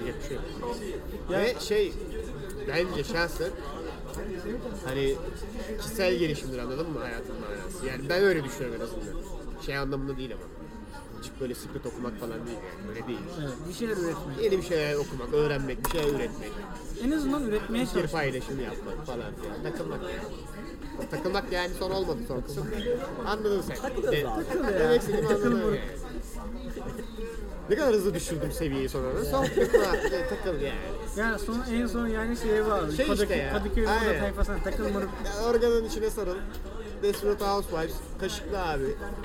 Yapacak 0.07 0.21
bir 0.21 0.79
şey 0.79 0.89
yok. 0.91 1.01
Ya- 1.31 1.39
Ve 1.39 1.55
şey 1.59 1.93
bence 2.67 3.03
şahsen 3.03 3.49
hani 4.85 5.15
kişisel 5.81 6.15
gelişimdir 6.15 6.57
anladın 6.57 6.89
mı 6.91 6.99
hayatın 6.99 7.35
manası. 7.35 7.85
Yani 7.85 8.09
ben 8.09 8.23
öyle 8.23 8.43
düşünüyorum 8.43 8.75
en 8.81 8.83
azından. 8.85 9.23
Şey 9.65 9.77
anlamında 9.77 10.17
değil 10.17 10.31
ama. 10.33 10.43
Çık 11.23 11.41
böyle 11.41 11.55
sıkıt 11.55 11.85
okumak 11.85 12.19
falan 12.19 12.45
değil 12.47 12.57
yani. 12.57 12.89
Öyle 12.89 13.07
değil. 13.07 13.19
evet, 13.41 13.53
bir 13.69 13.73
şeyler 13.73 13.97
üretmek. 13.97 14.43
Yeni 14.43 14.57
bir 14.57 14.63
şeyler 14.63 14.95
okumak, 14.95 15.33
öğrenmek, 15.33 15.85
bir 15.85 15.89
şeyler 15.91 16.07
üretmek. 16.19 16.51
En 17.03 17.11
azından 17.11 17.43
üretmeye 17.43 17.81
Bir 17.85 17.89
çalışmak. 17.89 18.11
paylaşım 18.11 18.59
yapmak 18.63 19.05
falan 19.05 19.33
filan. 19.41 19.63
Takılmak 19.63 20.01
yani. 20.01 20.21
O 21.07 21.09
takılmak 21.09 21.51
yani 21.51 21.73
son 21.79 21.91
olmadı 21.91 22.19
son 22.27 22.41
kısım. 22.41 22.67
Anladın 23.25 23.61
sen. 23.61 23.75
Takılıyoruz 23.75 24.11
De- 24.23 24.29
abi. 24.29 24.43
Takıl 24.47 24.63
ya. 24.73 24.79
Demek 24.79 25.01
istediğimi 25.01 25.27
anladın 25.27 25.51
Takıl 25.51 25.67
yani. 25.73 25.79
Moruk. 27.63 27.69
Ne 27.69 27.75
kadar 27.75 27.93
hızlı 27.93 28.13
düşürdüm 28.13 28.51
seviyeyi 28.51 28.89
sonra. 28.89 29.25
Son 29.25 29.45
e, 29.45 29.49
takıl 30.29 30.61
yani. 30.61 30.73
Ya 31.17 31.39
son 31.39 31.63
en 31.73 31.87
son 31.87 32.07
yani 32.07 32.37
şeye 32.37 32.65
bağlı. 32.65 32.91
Şey 32.91 33.05
işte 33.05 33.15
Kadıköy, 33.15 33.37
ya. 33.37 33.53
Kadıköy 33.53 33.87
Aynen. 33.87 34.19
tayfasına 34.19 34.57
takılmadık. 34.63 35.09
Ya 35.25 35.45
organın 35.45 35.85
içine 35.85 36.09
sarıl. 36.09 36.35
Desperate 37.03 37.45
Housewives, 37.45 37.93
kaşıklı 38.19 38.63
abi 38.63 38.83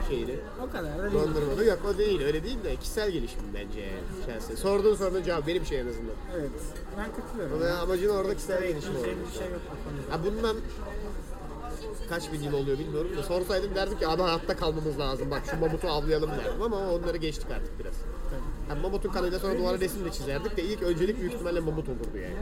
şeyini. 0.09 0.34
O 0.68 0.72
kadar 0.72 0.99
da 0.99 1.03
değil. 1.03 1.24
Dondurmalı. 1.24 1.64
Yok 1.64 1.78
o 1.95 1.99
değil 1.99 2.22
öyle 2.22 2.45
değil 2.45 2.64
de 2.64 2.76
kişisel 2.76 3.11
gelişim 3.11 3.41
bence 3.55 3.80
yani. 3.80 4.01
Şahsen. 4.26 4.55
Sorduğun 4.55 4.95
sorunun 4.95 5.22
cevabı 5.22 5.47
benim 5.47 5.66
şey 5.66 5.80
en 5.80 5.86
azından. 5.86 6.14
Evet. 6.39 6.51
Ben 6.99 7.07
katılıyorum. 7.22 7.62
Ama 7.62 7.80
amacın 7.80 8.09
orada 8.09 8.34
kişisel 8.34 8.62
gelişim 8.62 8.91
oldu. 8.97 9.05
Bir 9.05 9.39
şey 9.39 9.49
yok 9.49 9.61
bu 9.70 9.91
konuda. 9.91 10.12
Ha 10.14 10.20
bundan 10.26 10.57
kaç 12.09 12.32
bin 12.32 12.43
yıl 12.43 12.53
oluyor 12.53 12.78
bilmiyorum 12.78 13.11
da 13.16 13.22
sorsaydım 13.22 13.74
derdim 13.74 13.99
ki 13.99 14.09
abi 14.09 14.22
hayatta 14.22 14.57
kalmamız 14.57 14.99
lazım 14.99 15.30
bak 15.30 15.43
şu 15.51 15.57
mamutu 15.61 15.89
avlayalım 15.89 16.30
derdim 16.30 16.62
ama 16.62 16.93
onları 16.93 17.16
geçtik 17.16 17.51
artık 17.51 17.78
biraz. 17.78 17.95
Yani 18.68 18.80
mamutun 18.82 19.10
kanıyla 19.12 19.38
sonra 19.38 19.58
duvara 19.58 19.80
resim 19.80 20.04
de 20.04 20.10
çizerdik 20.12 20.56
de 20.56 20.62
ilk 20.62 20.82
öncelik 20.82 21.20
büyük 21.20 21.32
ihtimalle 21.34 21.60
mamut 21.60 21.88
olurdu 21.88 22.18
yani. 22.22 22.34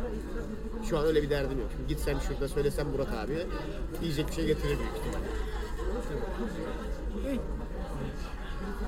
Şu 0.91 0.99
an 0.99 1.05
öyle 1.05 1.23
bir 1.23 1.31
derdim 1.31 1.61
yok. 1.61 1.69
Şimdi 1.77 1.89
gitsem 1.89 2.19
şurada 2.29 2.49
söylesem 2.49 2.89
Murat 2.89 3.09
abi 3.13 3.47
yiyecek 4.03 4.29
bir 4.29 4.33
şey 4.33 4.47
getirir 4.47 4.79
büyük 4.79 4.97
ihtimalle. 4.97 5.27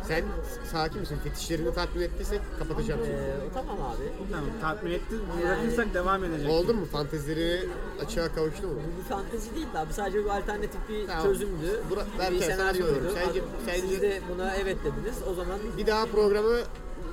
Sen 0.09 0.25
sakin 0.73 1.01
misin? 1.01 1.19
Fetişlerini 1.25 1.75
tatmin 1.75 2.03
ettiysek 2.03 2.41
kapatacağım 2.59 3.01
şimdi. 3.05 3.17
Ee, 3.17 3.35
tamam 3.55 3.77
abi. 3.83 4.05
Tamam 4.33 4.47
tatmin 4.61 4.91
etti. 4.91 5.15
Bırakırsak 5.43 5.95
devam 5.95 6.25
edecek. 6.25 6.51
Oldu 6.51 6.75
mu? 6.75 6.85
Fantezileri 6.93 7.69
açığa 8.05 8.35
kavuştu 8.35 8.67
mu? 8.67 8.75
Bu 8.75 8.99
bir 9.05 9.09
fantezi 9.09 9.55
değil 9.55 9.67
de 9.75 9.79
abi 9.79 9.93
sadece 9.93 10.19
bir 10.25 10.31
alternatif 10.31 10.81
bir 10.89 11.07
Tamam. 11.07 11.23
çözümdü. 11.25 11.81
Bura- 11.91 12.05
bir 12.15 12.19
Berker, 12.19 12.41
sana 12.41 12.57
senaryoydu. 12.57 13.11
Sence- 13.15 13.41
Abi, 13.43 13.49
sence- 13.67 13.87
Siz 13.89 14.03
de 14.03 14.21
buna 14.35 14.55
evet 14.55 14.77
dediniz. 14.85 15.17
O 15.31 15.35
zaman 15.35 15.59
Bir 15.79 15.87
daha 15.87 16.07
programı 16.07 16.57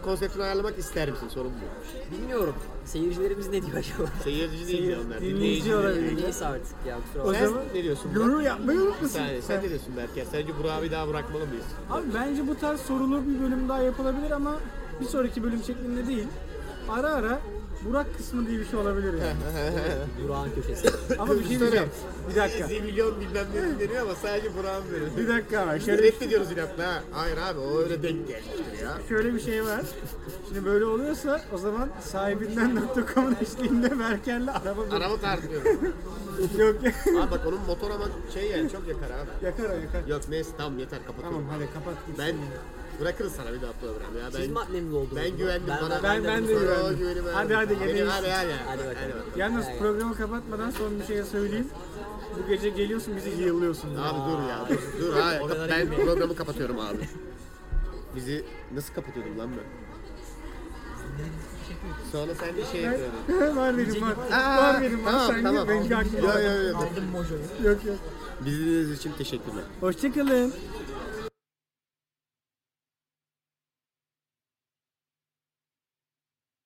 konseptini 0.06 0.43
ayarlamak 0.43 0.78
ister 0.80 1.12
misin? 1.12 1.28
Sorun 1.28 1.51
bu. 1.51 2.16
Bilmiyorum. 2.18 2.56
Seyircilerimiz 2.86 3.47
ne 3.49 3.62
diyor 3.62 3.78
acaba? 3.78 4.08
Seyirci 4.24 4.68
değil 4.68 4.88
de 4.91 4.97
onlar. 4.97 5.22
dinleyici 5.22 5.36
dinleyici 5.36 5.76
olabilir. 5.76 6.24
Neyse 6.24 6.45
artık 6.45 6.76
ya 6.88 6.97
kusura 7.01 7.24
O 7.24 7.26
bakma. 7.28 7.39
Sen 7.39 7.47
zaman 7.47 7.64
ne 7.76 7.84
diyorsun? 7.84 8.16
Burak? 8.16 8.26
Yorum 8.28 8.41
yapmayı 8.41 8.80
unutmasın. 8.82 9.20
Sen, 9.20 9.41
sen 9.41 9.64
ne 9.64 9.70
diyorsun 9.70 9.97
Berker? 9.97 10.26
Sence 10.32 10.58
Burak'ı 10.64 10.84
bir 10.84 10.91
daha 10.91 11.08
bırakmalı 11.08 11.45
mıyız? 11.47 11.66
Abi 11.89 12.06
bence 12.14 12.47
bu 12.47 12.56
tarz 12.60 12.80
sorulu 12.82 13.22
bir 13.28 13.39
bölüm 13.41 13.70
daha 13.70 13.82
yapılabilir 13.82 14.32
ama 14.32 14.56
bir 15.01 15.06
sonraki 15.06 15.43
bölüm 15.43 15.64
şeklinde 15.64 16.08
değil. 16.08 16.28
Ara 16.89 17.09
ara 17.09 17.39
Burak 17.89 18.17
kısmı 18.17 18.47
diye 18.47 18.59
bir 18.59 18.66
şey 18.66 18.79
olabilir 18.79 19.13
yani. 19.13 19.36
Durağan 20.24 20.49
köşesi. 20.55 20.89
ama 21.20 21.39
bir 21.39 21.43
şey 21.47 21.59
diyeceğim. 21.59 21.89
Bir 22.29 22.36
dakika. 22.36 22.67
Zilyon 22.67 23.20
bilmem 23.21 23.45
ne 23.55 23.79
deniyor 23.79 24.01
ama 24.01 24.16
sadece 24.16 24.55
Burak'ın 24.57 24.91
veriyor. 24.93 25.09
Bir 25.17 25.28
dakika 25.28 25.75
Biz 25.75 25.86
şöyle, 25.86 26.03
reddediyoruz 26.03 26.51
inatla 26.51 26.87
ha. 26.87 27.03
Hayır 27.12 27.37
abi 27.37 27.59
o 27.59 27.79
öyle 27.79 28.03
denk 28.03 28.28
gelmiştir 28.28 28.83
ya. 28.83 28.97
şöyle 29.09 29.33
bir 29.33 29.39
şey 29.39 29.63
var. 29.63 29.82
Şimdi 30.47 30.66
böyle 30.66 30.86
oluyorsa 30.86 31.41
o 31.53 31.57
zaman 31.57 31.89
sahibinden.com'un 32.01 33.36
eşliğinde 33.41 33.99
Berker'le 33.99 34.47
araba 34.49 34.78
bul- 34.78 34.95
Araba 34.95 35.17
tartışıyoruz. 35.17 35.66
Yok 36.59 36.75
abi 37.24 37.32
bak 37.32 37.41
onun 37.47 37.59
motor 37.67 37.91
ama 37.91 38.05
şey 38.33 38.51
yani 38.51 38.71
çok 38.71 38.87
yakar 38.87 39.07
abi. 39.09 39.45
yakar 39.45 39.63
o 39.63 39.82
yakar. 39.82 40.07
Yok 40.07 40.21
neyse 40.29 40.49
tamam 40.57 40.79
yeter 40.79 40.99
kapatıyorum. 41.07 41.37
Tamam 41.47 41.49
hadi 41.62 41.74
kapat 41.74 42.07
gitsin. 42.07 42.25
Ben 42.28 42.36
bırakırız 43.01 43.34
sana 43.34 43.54
bir 43.54 43.62
daha 43.62 43.72
program 43.72 44.17
ya. 44.24 44.32
Siz 44.32 44.55
Ben 44.55 44.72
memnun 44.72 44.93
oldunuz. 44.96 45.16
ben 45.16 45.38
güvendim 45.38 45.74
bana. 45.82 46.04
ben- 46.04 46.24
ben 46.24 46.47
de 46.47 46.55
bu- 46.55 46.59
güvendim. 46.59 46.76
Sana 46.78 46.88
o 46.93 46.97
güveni 46.97 47.20
Hadi, 47.34 47.50
verdim. 47.54 47.55
hadi, 47.76 47.80
Benim- 47.86 47.96
gene 47.97 48.09
Hadi 48.09 48.30
hadi. 48.30 48.54
Hadi 48.67 48.80
bakalım. 48.80 49.12
Yalnız 49.36 49.66
programı 49.80 50.16
kapatmadan 50.17 50.72
son 50.72 51.00
bir 51.00 51.05
şey 51.05 51.24
söyleyeyim. 51.24 51.67
Bu 52.43 52.47
gece 52.50 52.70
geliyorsun 52.70 53.16
bizi 53.16 53.30
yığılıyorsun. 53.30 53.89
Abi 53.96 54.32
dur 54.32 54.50
ya 54.50 54.66
dur 54.70 55.01
dur 55.01 55.13
hayır 55.13 55.42
O 55.42 55.47
kadar 55.47 55.70
ben 55.70 55.82
girmeyin. 55.82 56.05
programı 56.05 56.36
kapatıyorum 56.36 56.80
abi. 56.80 57.09
Bizi 58.16 58.46
nasıl 58.74 58.93
kapatıyordum 58.93 59.39
lan 59.39 59.50
ben? 59.51 59.63
Sonra 62.12 62.36
sen 62.36 62.55
de 62.58 62.66
şey 62.72 62.82
yapıyordun. 62.82 63.55
var 63.58 63.78
benim 63.78 64.01
var. 64.01 64.13
Aa, 64.32 64.58
var 64.58 64.82
benim 64.82 65.05
var. 65.05 65.12
tamam, 65.12 65.28
Sen 65.32 65.43
tamam. 65.43 65.63
gir 65.63 65.70
ben 65.74 65.89
kalkayım. 65.89 66.26
Yo 66.26 66.39
yo 66.51 66.67
yo. 66.70 66.78
Aldım 66.78 67.05
mojoyu. 67.12 67.42
Yok 67.63 67.86
yok. 67.86 67.96
Bizi 68.46 68.59
dinlediğiniz 68.59 68.92
için 68.92 69.12
teşekkürler. 69.17 69.63
Hoşçakalın. 69.80 70.54